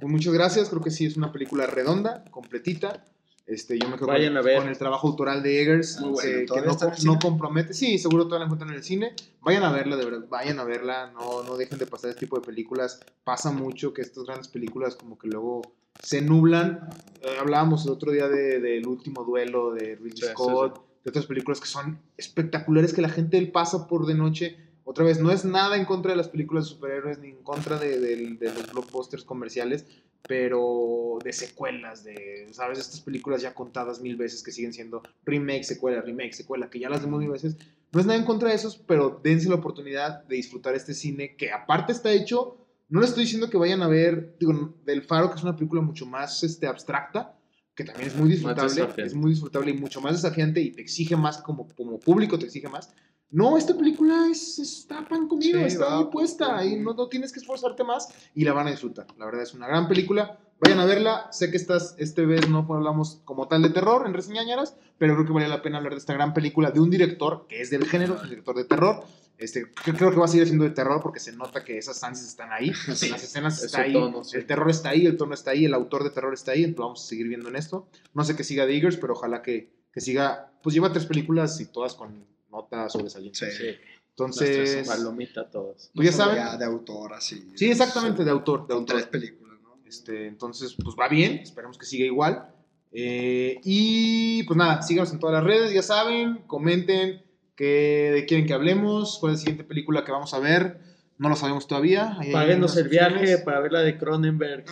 Pues 0.00 0.10
muchas 0.10 0.32
gracias, 0.32 0.68
creo 0.68 0.82
que 0.82 0.90
sí 0.90 1.06
es 1.06 1.16
una 1.16 1.30
película 1.30 1.64
redonda, 1.66 2.24
completita. 2.32 3.04
Este, 3.46 3.78
yo 3.78 3.88
me 3.88 3.96
quedo 3.96 4.06
Vayan 4.08 4.30
con, 4.32 4.38
a 4.38 4.42
ver. 4.42 4.58
con 4.58 4.68
el 4.68 4.76
trabajo 4.78 5.08
autoral 5.08 5.42
de 5.42 5.62
Eggers, 5.62 6.00
Muy 6.00 6.10
bueno. 6.10 6.20
que, 6.30 6.38
que 6.40 6.46
¿Todavía 6.46 6.72
no, 7.04 7.12
no 7.14 7.18
compromete. 7.20 7.72
Sí, 7.74 7.98
seguro 7.98 8.24
todavía 8.24 8.40
la 8.40 8.44
encuentran 8.46 8.70
en 8.70 8.76
el 8.76 8.82
cine. 8.84 9.14
Vayan 9.42 9.62
a 9.64 9.70
verla, 9.72 9.96
de 9.96 10.04
verdad, 10.04 10.26
vayan 10.28 10.58
a 10.58 10.64
verla. 10.64 11.12
No, 11.12 11.42
no 11.44 11.56
dejen 11.56 11.78
de 11.78 11.86
pasar 11.86 12.10
este 12.10 12.20
tipo 12.20 12.36
de 12.38 12.44
películas. 12.46 13.00
Pasa 13.24 13.50
mucho 13.52 13.92
que 13.92 14.02
estas 14.02 14.24
grandes 14.24 14.48
películas 14.48 14.96
como 14.96 15.18
que 15.18 15.28
luego 15.28 15.62
se 16.02 16.20
nublan. 16.22 16.88
Eh, 17.20 17.36
hablábamos 17.38 17.84
el 17.84 17.90
otro 17.92 18.10
día 18.10 18.28
de- 18.28 18.58
del 18.60 18.86
último 18.86 19.22
duelo 19.24 19.72
de 19.72 19.96
Ridley 19.96 20.12
Sí, 20.16 20.22
sí, 20.26 20.32
Scott, 20.32 20.80
de 21.04 21.10
otras 21.10 21.26
películas 21.26 21.60
que 21.60 21.66
son 21.66 21.98
espectaculares 22.16 22.92
que 22.92 23.02
la 23.02 23.08
gente 23.08 23.40
pasa 23.46 23.86
por 23.88 24.06
de 24.06 24.14
noche. 24.14 24.56
Otra 24.84 25.04
vez, 25.04 25.20
no 25.20 25.30
es 25.30 25.44
nada 25.44 25.76
en 25.76 25.84
contra 25.84 26.10
de 26.10 26.16
las 26.16 26.28
películas 26.28 26.64
de 26.64 26.70
superhéroes 26.70 27.18
ni 27.18 27.28
en 27.28 27.42
contra 27.42 27.78
de, 27.78 27.98
de- 28.00 28.34
de 28.34 28.52
los 28.54 28.72
blockbusters 28.72 29.24
comerciales, 29.24 29.86
pero 30.28 31.18
de 31.22 31.32
secuelas, 31.32 32.04
de, 32.04 32.48
¿sabes? 32.52 32.78
Estas 32.78 33.00
películas 33.00 33.42
ya 33.42 33.54
contadas 33.54 34.00
mil 34.00 34.16
veces 34.16 34.42
que 34.42 34.50
siguen 34.52 34.72
siendo 34.72 35.02
remake, 35.24 35.64
secuela, 35.64 36.00
remake, 36.00 36.32
secuela, 36.32 36.70
que 36.70 36.78
ya 36.78 36.88
las 36.88 37.02
vemos 37.02 37.20
mil 37.20 37.30
veces. 37.30 37.56
No 37.92 38.00
es 38.00 38.06
nada 38.06 38.18
en 38.18 38.24
contra 38.24 38.48
de 38.48 38.54
esos, 38.54 38.76
pero 38.76 39.20
dense 39.22 39.48
la 39.48 39.56
oportunidad 39.56 40.24
de 40.24 40.36
disfrutar 40.36 40.74
este 40.74 40.94
cine 40.94 41.36
que 41.36 41.52
aparte 41.52 41.92
está 41.92 42.10
hecho, 42.12 42.56
no 42.88 43.00
les 43.00 43.10
estoy 43.10 43.24
diciendo 43.24 43.50
que 43.50 43.56
vayan 43.58 43.82
a 43.82 43.88
ver, 43.88 44.36
digo, 44.38 44.74
Del 44.84 45.02
Faro, 45.02 45.30
que 45.30 45.36
es 45.36 45.42
una 45.42 45.56
película 45.56 45.82
mucho 45.82 46.06
más 46.06 46.42
este, 46.42 46.66
abstracta, 46.66 47.36
que 47.74 47.84
también 47.84 48.08
es 48.08 48.16
muy 48.16 48.28
disfrutable, 48.28 48.88
es 48.98 49.14
muy 49.14 49.30
disfrutable 49.30 49.70
y 49.70 49.74
mucho 49.74 50.00
más 50.00 50.12
desafiante 50.12 50.60
y 50.60 50.72
te 50.72 50.82
exige 50.82 51.16
más 51.16 51.38
como, 51.38 51.68
como 51.68 51.98
público, 51.98 52.38
te 52.38 52.46
exige 52.46 52.68
más. 52.68 52.92
No, 53.30 53.56
esta 53.56 53.74
película 53.74 54.28
es, 54.30 54.58
está 54.58 55.08
pan 55.08 55.26
comido, 55.26 55.58
Sí, 55.60 55.64
está 55.64 55.96
muy 55.96 56.10
puesta 56.10 56.56
pues, 56.56 56.70
y 56.70 56.76
no, 56.76 56.92
no 56.92 57.08
tienes 57.08 57.32
que 57.32 57.40
esforzarte 57.40 57.82
más 57.82 58.08
y 58.34 58.44
la 58.44 58.52
van 58.52 58.66
a 58.66 58.72
disfrutar. 58.72 59.06
La 59.18 59.24
verdad 59.24 59.42
es 59.42 59.54
una 59.54 59.66
gran 59.66 59.88
película. 59.88 60.38
Vayan 60.60 60.78
a 60.80 60.84
verla. 60.84 61.28
Sé 61.32 61.50
que 61.50 61.56
estas, 61.56 61.94
este 61.98 62.26
vez 62.26 62.48
no 62.50 62.66
hablamos 62.68 63.22
como 63.24 63.48
tal 63.48 63.62
de 63.62 63.70
terror 63.70 64.06
en 64.06 64.12
reseñañeras, 64.12 64.76
pero 64.98 65.14
creo 65.14 65.26
que 65.26 65.32
vale 65.32 65.48
la 65.48 65.62
pena 65.62 65.78
hablar 65.78 65.94
de 65.94 65.98
esta 65.98 66.12
gran 66.12 66.34
película 66.34 66.72
de 66.72 66.80
un 66.80 66.90
director 66.90 67.46
que 67.48 67.62
es 67.62 67.70
del 67.70 67.86
género, 67.86 68.16
es 68.16 68.22
un 68.22 68.28
director 68.28 68.54
de 68.54 68.64
terror. 68.64 69.02
Este, 69.42 69.64
que 69.84 69.92
creo 69.92 70.10
que 70.10 70.16
va 70.18 70.26
a 70.26 70.28
seguir 70.28 70.46
siendo 70.46 70.64
de 70.64 70.70
terror 70.70 71.00
porque 71.02 71.18
se 71.18 71.32
nota 71.32 71.64
que 71.64 71.76
esas 71.76 72.02
ansias 72.04 72.28
están 72.28 72.52
ahí, 72.52 72.70
las 72.86 73.02
escenas 73.02 73.58
Es 73.58 73.64
están 73.64 73.82
ahí, 73.82 73.92
tono, 73.92 74.22
sí. 74.22 74.36
el 74.36 74.46
terror 74.46 74.70
está 74.70 74.90
ahí, 74.90 75.04
el 75.04 75.16
tono 75.16 75.34
está 75.34 75.50
ahí, 75.50 75.64
el 75.64 75.74
autor 75.74 76.04
de 76.04 76.10
terror 76.10 76.32
está 76.32 76.52
ahí, 76.52 76.62
entonces 76.62 76.84
vamos 76.84 77.04
a 77.04 77.08
seguir 77.08 77.26
viendo 77.28 77.48
en 77.48 77.56
esto. 77.56 77.88
No 78.14 78.22
sé 78.24 78.36
qué 78.36 78.44
siga 78.44 78.66
de 78.66 78.74
Eagers, 78.76 78.96
pero 78.98 79.14
ojalá 79.14 79.42
que, 79.42 79.72
que 79.92 80.00
siga, 80.00 80.52
pues 80.62 80.74
lleva 80.74 80.92
tres 80.92 81.06
películas 81.06 81.60
y 81.60 81.66
todas 81.66 81.94
con 81.94 82.24
nota 82.50 82.88
sobresaliente. 82.88 83.50
Sí. 83.50 83.56
Sí, 83.56 83.76
Entonces, 84.10 84.86
palomita 84.86 85.50
todos. 85.50 85.90
pues 85.94 86.10
ya 86.10 86.12
saben. 86.16 86.36
Ya 86.36 86.56
de 86.56 86.64
autor, 86.66 87.14
así. 87.14 87.50
Sí, 87.56 87.70
exactamente, 87.70 88.24
de 88.24 88.30
autor, 88.30 88.66
de 88.68 88.74
Con 88.74 88.86
tres 88.86 89.04
autor. 89.04 89.10
películas, 89.10 89.58
¿no? 89.62 89.78
Este, 89.86 90.26
entonces, 90.28 90.76
pues 90.82 90.94
va 90.94 91.08
bien, 91.08 91.38
esperamos 91.38 91.78
que 91.78 91.86
siga 91.86 92.04
igual. 92.04 92.48
Eh, 92.92 93.58
y 93.64 94.42
pues 94.44 94.56
nada, 94.56 94.82
síganos 94.82 95.12
en 95.12 95.18
todas 95.18 95.34
las 95.34 95.44
redes, 95.44 95.72
ya 95.72 95.82
saben, 95.82 96.42
comenten 96.46 97.22
qué 97.56 98.10
de 98.14 98.26
quieren 98.26 98.46
que 98.46 98.54
hablemos, 98.54 99.18
cuál 99.20 99.32
es 99.32 99.38
la 99.38 99.40
siguiente 99.40 99.64
película 99.64 100.04
que 100.04 100.12
vamos 100.12 100.34
a 100.34 100.38
ver. 100.38 100.80
No 101.18 101.28
lo 101.28 101.36
sabemos 101.36 101.66
todavía. 101.66 102.18
Páguenos 102.32 102.76
el 102.76 102.88
viaje 102.88 103.38
para 103.38 103.60
ver 103.60 103.72
la 103.72 103.80
de 103.80 103.96
Cronenberg, 103.98 104.64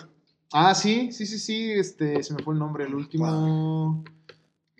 Ah, 0.52 0.74
sí, 0.74 1.12
sí, 1.12 1.26
sí, 1.26 1.38
sí, 1.38 1.70
este, 1.70 2.22
se 2.24 2.34
me 2.34 2.42
fue 2.42 2.54
el 2.54 2.58
nombre, 2.58 2.84
el 2.84 2.94
último, 2.94 4.02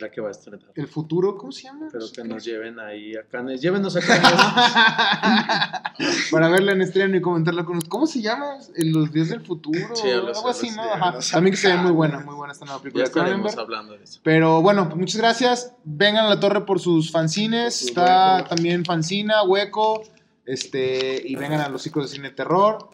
la 0.00 0.10
que 0.10 0.20
va 0.20 0.28
a 0.28 0.30
estrenar. 0.30 0.60
el 0.74 0.86
futuro, 0.88 1.36
¿cómo 1.36 1.52
se 1.52 1.64
llama? 1.64 1.88
Pero 1.92 2.06
que 2.12 2.24
nos 2.24 2.44
lleven 2.44 2.78
ahí 2.80 3.14
a 3.16 3.22
Cannes. 3.24 3.60
Llévenos 3.60 3.96
a 3.96 4.00
Cannes. 4.00 4.30
Para 6.30 6.48
verla 6.48 6.72
en 6.72 6.82
estreno 6.82 7.16
y 7.16 7.20
comentarla 7.20 7.64
con 7.64 7.74
nosotros. 7.74 7.90
¿Cómo 7.90 8.06
se 8.06 8.20
llama? 8.22 8.56
En 8.76 8.92
Los 8.92 9.12
días 9.12 9.28
del 9.28 9.42
futuro. 9.44 9.94
Sí, 9.94 10.08
algo 10.10 10.48
así, 10.48 10.70
¿no? 10.70 10.82
así. 10.82 10.90
Ajá. 10.92 11.18
También 11.32 11.52
que 11.54 11.60
se 11.60 11.68
ve 11.68 11.76
muy 11.76 11.92
buena, 11.92 12.20
muy 12.20 12.34
buena 12.34 12.52
esta 12.52 12.64
nueva 12.64 12.78
ya 12.78 12.82
película 12.82 13.04
de 13.04 13.08
estaremos 13.08 13.56
hablando 13.58 13.92
de 13.96 14.04
eso. 14.04 14.20
Pero 14.22 14.62
bueno, 14.62 14.86
pues 14.86 14.96
muchas 14.98 15.16
gracias. 15.20 15.74
Vengan 15.84 16.26
a 16.26 16.28
la 16.30 16.40
torre 16.40 16.64
por 16.64 16.80
sus 16.80 17.10
fanzines. 17.10 17.74
Sus 17.76 17.88
Está 17.88 18.36
huecos. 18.36 18.48
también 18.50 18.84
Fancina, 18.84 19.42
Hueco. 19.42 20.02
Este, 20.46 21.22
y 21.24 21.36
vengan 21.36 21.60
a 21.60 21.68
los 21.68 21.82
ciclos 21.82 22.10
de 22.10 22.16
cine 22.16 22.30
terror. 22.30 22.88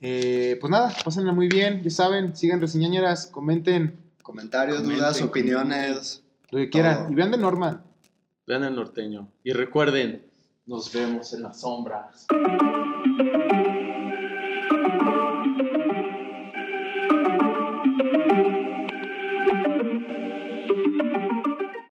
Eh, 0.00 0.56
pues 0.60 0.70
nada, 0.70 0.94
pásenla 1.04 1.32
muy 1.32 1.48
bien. 1.48 1.82
Ya 1.82 1.90
saben, 1.90 2.34
sigan 2.36 2.60
reseñañeras, 2.60 3.26
comenten 3.26 3.98
Comentarios, 4.22 4.78
Comenten, 4.78 4.98
dudas, 4.98 5.18
comenten. 5.18 5.54
opiniones. 5.54 6.22
Lo 6.50 6.58
que 6.58 6.70
quieran. 6.70 6.98
Todo. 6.98 7.12
Y 7.12 7.14
vean 7.14 7.30
de 7.30 7.38
Norman. 7.38 7.82
Vean 8.46 8.64
el 8.64 8.74
norteño. 8.74 9.28
Y 9.44 9.52
recuerden, 9.52 10.26
nos 10.66 10.92
vemos 10.92 11.32
en 11.34 11.42
las 11.42 11.60
sombras. 11.60 12.26